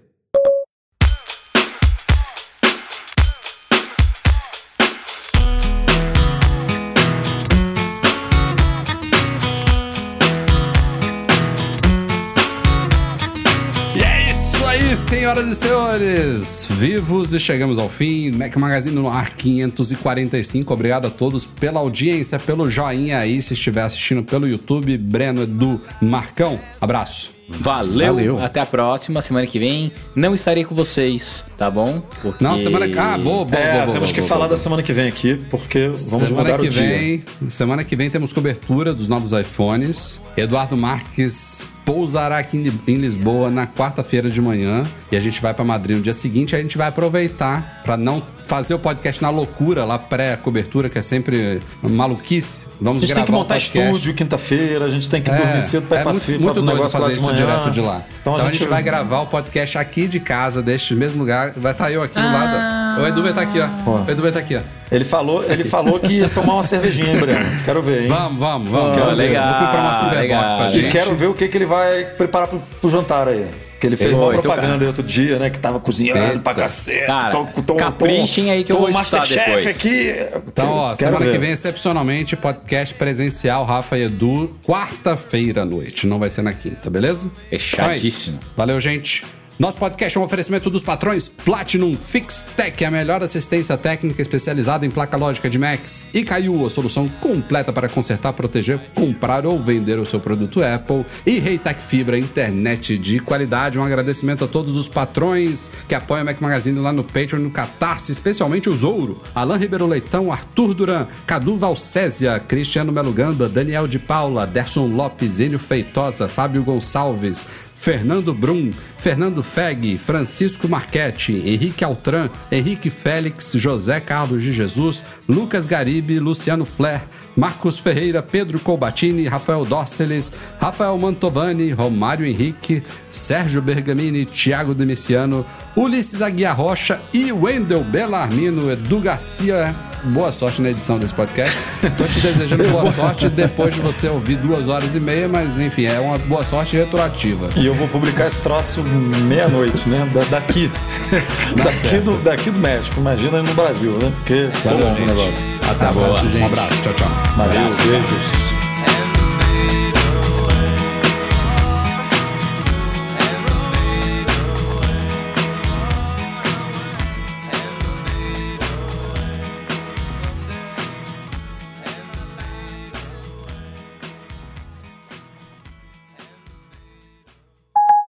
Senhores! 15.91 16.67
Vivos 16.71 17.33
e 17.33 17.41
chegamos 17.41 17.79
ao 17.79 17.89
fim. 17.89 18.31
Mac 18.31 18.55
Magazine 18.57 18.95
no 18.95 19.09
ar 19.09 19.31
545. 19.31 20.73
Obrigado 20.73 21.07
a 21.07 21.11
todos 21.11 21.47
pela 21.47 21.81
audiência, 21.81 22.39
pelo 22.39 22.69
joinha 22.69 23.19
aí, 23.19 23.41
se 23.43 23.55
estiver 23.55 23.83
assistindo 23.83 24.23
pelo 24.23 24.47
YouTube. 24.47 24.97
Breno, 24.97 25.43
Edu, 25.43 25.81
Marcão, 26.01 26.61
abraço. 26.81 27.33
Valeu. 27.49 28.15
Valeu. 28.15 28.43
Até 28.43 28.61
a 28.61 28.67
próxima. 28.67 29.21
Semana 29.21 29.45
que 29.47 29.59
vem 29.59 29.91
não 30.15 30.35
estarei 30.35 30.65
com 30.65 30.75
vocês, 30.75 31.45
tá 31.59 31.69
bom? 31.69 32.01
Porque... 32.23 32.45
Não, 32.45 32.57
semana 32.57 32.87
que. 32.87 32.97
Ah, 32.97 33.19
boa, 33.19 33.45
boa, 33.45 33.61
é, 33.61 33.73
boa, 33.73 33.85
boa, 33.87 33.93
temos 33.95 34.11
boa, 34.11 34.15
que 34.15 34.21
boa, 34.21 34.29
falar 34.29 34.47
boa. 34.47 34.51
da 34.51 34.57
semana 34.57 34.83
que 34.85 34.93
vem 34.93 35.09
aqui, 35.09 35.35
porque 35.51 35.87
vamos 35.89 36.01
semana 36.01 36.31
mudar 36.31 36.59
que 36.59 36.69
o 36.69 36.71
dia. 36.71 36.83
vem, 36.83 37.25
semana 37.49 37.83
que 37.83 37.97
vem 37.97 38.09
temos 38.09 38.33
cobertura 38.33 38.95
dos 38.95 39.09
novos 39.09 39.33
iPhones. 39.33 40.21
Eduardo 40.37 40.77
Marques 40.77 41.67
pousará 41.91 42.39
aqui 42.39 42.57
em 42.87 42.95
Lisboa 42.95 43.51
na 43.51 43.67
quarta-feira 43.67 44.31
de 44.31 44.41
manhã 44.41 44.85
e 45.11 45.17
a 45.17 45.21
gente 45.21 45.43
vai 45.43 45.53
para 45.53 45.65
Madrid 45.65 45.97
no 45.97 46.03
dia 46.03 46.13
seguinte. 46.13 46.55
A 46.55 46.63
gente 46.63 46.79
vai 46.79 46.87
aproveitar 46.87 47.83
para 47.85 47.97
não 47.97 48.23
fazer 48.47 48.75
o 48.75 48.79
podcast 48.79 49.21
na 49.21 49.29
loucura 49.29 49.85
lá 49.85 49.99
pré-cobertura, 49.99 50.89
que 50.89 50.99
é 50.99 51.03
sempre 51.03 51.61
maluquice. 51.83 52.67
A 52.67 52.85
Vamos 52.85 53.01
gente 53.03 53.13
tem 53.13 53.25
que 53.25 53.27
gravar 53.27 53.33
o 53.33 53.41
montar 53.43 53.55
podcast. 53.57 53.79
estúdio 53.89 54.15
quinta-feira, 54.15 54.85
a 54.85 54.89
gente 54.89 55.11
tem 55.11 55.21
que 55.21 55.31
dormir 55.33 55.63
cedo 55.63 55.87
ir 55.93 55.99
é 55.99 56.05
muito, 56.05 56.21
fi- 56.21 56.39
muito 56.39 56.63
pra 56.63 56.75
doido 56.75 56.89
fazer 56.89 57.13
isso 57.15 57.23
manhã. 57.23 57.35
direto 57.35 57.71
de 57.73 57.81
lá. 57.81 58.03
Então, 58.21 58.35
Então, 58.35 58.47
a 58.47 58.49
a, 58.49 58.53
gente... 58.53 58.65
vai 58.69 58.83
gravar 58.85 59.21
o 59.23 59.27
podcast 59.27 59.77
aqui 59.77 60.07
de 60.07 60.21
casa, 60.21 60.63
deste 60.63 60.95
mesmo 60.95 61.19
lugar. 61.19 61.53
Vai 61.57 61.73
estar 61.73 61.91
eu 61.91 62.03
aqui 62.05 62.15
do 62.15 62.21
lado. 62.23 63.01
O 63.03 63.07
Edu 63.09 63.21
vai 63.23 63.31
estar 63.33 63.43
aqui, 63.43 63.59
ó. 63.59 64.05
O 64.07 64.11
Edu 64.11 64.23
vai 64.23 64.31
estar 64.31 64.41
aqui, 64.41 64.55
ó. 64.57 64.80
Ele 64.91 65.05
falou, 65.05 65.45
ele 65.49 65.63
falou 65.65 66.01
que 66.01 66.15
ia 66.15 66.29
tomar 66.29 66.55
uma 66.55 66.63
cervejinha, 66.63 67.13
hein, 67.13 67.19
Breno? 67.21 67.47
Quero 67.65 67.81
ver, 67.81 68.03
hein? 68.03 68.09
Vamos, 68.09 68.41
vamos, 68.41 68.69
vamos. 68.69 68.97
Quero 68.97 69.11
ver. 69.11 69.15
legal, 69.15 69.49
Vou 69.49 69.67
comprar 69.67 69.81
uma 69.81 69.95
Superbox 69.95 70.55
pra 70.55 70.67
E 70.67 70.73
gente. 70.73 70.89
quero 70.93 71.15
ver 71.15 71.27
o 71.29 71.35
que, 71.35 71.47
que 71.49 71.57
ele 71.57 71.67
vai 71.67 72.05
preparar 72.07 72.49
pro, 72.49 72.59
pro 72.81 72.91
jantar 72.91 73.29
aí. 73.29 73.47
Que 73.79 73.87
ele 73.87 73.97
fez 73.97 74.11
Pô, 74.11 74.17
uma 74.19 74.29
então, 74.33 74.43
propaganda 74.43 74.85
aí 74.85 74.87
outro 74.89 75.03
dia, 75.03 75.39
né? 75.39 75.49
Que 75.49 75.59
tava 75.59 75.81
cozinhando 75.81 76.21
Eita. 76.23 76.41
pra 76.41 76.53
cacete. 76.53 77.07
Cara, 77.07 77.31
Tô- 77.31 77.45
tô- 77.47 77.63
tô- 77.63 77.75
caprichem 77.77 78.51
aí 78.51 78.63
que 78.63 78.73
eu 78.73 78.77
tô 78.77 78.83
vou 78.83 78.91
escutar 78.91 79.19
Masterchef 79.21 79.47
depois. 79.57 79.67
aqui. 79.69 80.15
Então, 80.49 80.71
ó, 80.71 80.87
Quero 80.89 80.97
semana 81.13 81.25
ver. 81.25 81.33
que 81.33 81.39
vem, 81.39 81.51
excepcionalmente, 81.53 82.37
podcast 82.37 82.95
presencial, 82.95 83.65
Rafa 83.65 83.97
e 83.97 84.03
Edu, 84.03 84.55
quarta-feira 84.67 85.63
à 85.63 85.65
noite. 85.65 86.07
Não 86.07 86.19
vai 86.19 86.29
ser 86.29 86.43
na 86.43 86.53
quinta, 86.53 86.91
beleza? 86.91 87.31
Fechadíssimo. 87.49 88.37
Então 88.43 88.51
é. 88.53 88.57
Valeu, 88.57 88.79
gente. 88.81 89.25
Nosso 89.61 89.77
podcast 89.77 90.17
é 90.17 90.19
um 90.19 90.25
oferecimento 90.25 90.71
dos 90.71 90.83
patrões 90.83 91.29
Platinum 91.29 91.95
Fix 91.95 92.47
Tech, 92.57 92.83
a 92.83 92.91
melhor 92.91 93.23
assistência 93.23 93.77
técnica 93.77 94.23
especializada 94.23 94.87
em 94.87 94.91
placa 94.91 95.19
lógica 95.19 95.51
de 95.51 95.59
Macs. 95.59 96.07
E 96.15 96.25
Caiu, 96.25 96.65
a 96.65 96.71
solução 96.71 97.07
completa 97.07 97.71
para 97.71 97.87
consertar, 97.87 98.33
proteger, 98.33 98.81
comprar 98.95 99.45
ou 99.45 99.61
vender 99.61 99.99
o 99.99 100.07
seu 100.07 100.19
produto 100.19 100.65
Apple. 100.65 101.05
E 101.27 101.39
Reitec 101.39 101.79
Fibra, 101.79 102.19
internet 102.19 102.97
de 102.97 103.21
qualidade. 103.21 103.79
Um 103.79 103.85
agradecimento 103.85 104.47
a 104.47 104.49
todos 104.49 104.79
os 104.79 104.89
patrões 104.89 105.71
que 105.87 105.95
apoiam 105.95 106.23
o 106.23 106.25
Mac 106.25 106.41
Magazine 106.41 106.81
lá 106.81 106.91
no 106.91 107.05
Patreon 107.05 107.41
no 107.41 107.51
Catarse, 107.51 108.13
especialmente 108.13 108.71
o 108.71 108.75
Zouro, 108.75 109.21
Alain 109.35 109.59
Ribeiro 109.59 109.87
Leitão, 109.87 110.33
Arthur 110.33 110.73
Duran, 110.73 111.07
Cadu 111.27 111.59
Valcésia, 111.59 112.41
Cristiano 112.41 112.93
Melo 112.93 113.13
Gamba, 113.13 113.47
Daniel 113.47 113.87
de 113.87 113.99
Paula, 113.99 114.47
Derson 114.47 114.87
Lopes, 114.87 115.39
Enio 115.39 115.59
Feitosa, 115.59 116.31
Fábio 116.31 116.65
Gonçalves, 116.65 117.45
Fernando 117.81 118.35
Brum, 118.35 118.75
Fernando 118.99 119.43
Feg, 119.43 119.97
Francisco 119.97 120.69
Marchetti, 120.69 121.33
Henrique 121.47 121.83
Altran, 121.83 122.29
Henrique 122.53 122.91
Félix, 122.91 123.57
José 123.57 124.03
Carlos 124.03 124.37
de 124.37 124.53
Jesus, 124.53 125.03
Lucas 125.27 125.67
Garibe, 125.67 126.19
Luciano 126.19 126.67
Flair, 126.67 127.01
Marcos 127.41 127.79
Ferreira, 127.79 128.23
Pedro 128.23 128.61
Colbatini, 128.61 129.27
Rafael 129.27 129.65
Dorceles, 129.65 130.31
Rafael 130.61 130.99
Mantovani, 130.99 131.73
Romário 131.73 132.27
Henrique, 132.27 132.83
Sérgio 133.09 133.63
Bergamini, 133.63 134.27
Thiago 134.27 134.75
Demiciano, 134.75 135.47
Ulisses 135.75 136.21
Aguiar 136.21 136.55
Rocha 136.55 137.01
e 137.15 137.33
Wendel 137.33 137.83
Bellarmino, 137.83 138.71
Edu 138.71 139.01
Garcia. 139.01 139.75
Boa 140.03 140.33
sorte 140.33 140.63
na 140.63 140.71
edição 140.71 140.99
desse 140.99 141.13
podcast. 141.15 141.57
Tô 141.97 142.05
te 142.05 142.21
desejando 142.21 142.65
boa 142.69 142.87
sorte 142.93 143.29
depois 143.29 143.75
de 143.75 143.81
você 143.81 144.09
ouvir 144.09 144.37
duas 144.37 144.67
horas 144.69 144.95
e 144.95 145.01
meia, 145.01 145.29
mas 145.29 145.59
enfim, 145.59 145.85
é 145.85 145.99
uma 146.01 146.17
boa 146.19 146.45
sorte 146.45 146.77
retroativa. 146.77 147.49
E 147.57 147.67
eu 147.67 147.75
vou 147.75 147.87
publicar 147.89 148.27
esse 148.27 148.39
troço 148.41 148.83
meia-noite, 148.83 149.89
né? 149.89 150.09
Da- 150.15 150.25
daqui. 150.39 150.71
daqui, 151.57 151.99
do, 151.99 152.17
daqui 152.23 152.51
do 152.51 152.59
México. 152.59 152.99
Imagina 152.99 153.43
no 153.43 153.55
Brasil, 153.55 153.93
né? 154.03 154.11
Porque 154.17 154.49
Valeu, 154.65 154.89
é 154.89 154.93
o 154.93 154.95
gente. 154.95 155.07
negócio. 155.07 155.49
Até 155.71 155.87
a 155.87 155.93
próxima, 155.93 156.31
gente. 156.31 156.43
Um 156.43 156.47
abraço. 156.47 156.83
Tchau, 156.83 156.95
tchau. 156.95 157.30
Valeu, 157.37 157.75
beijos. 157.87 158.60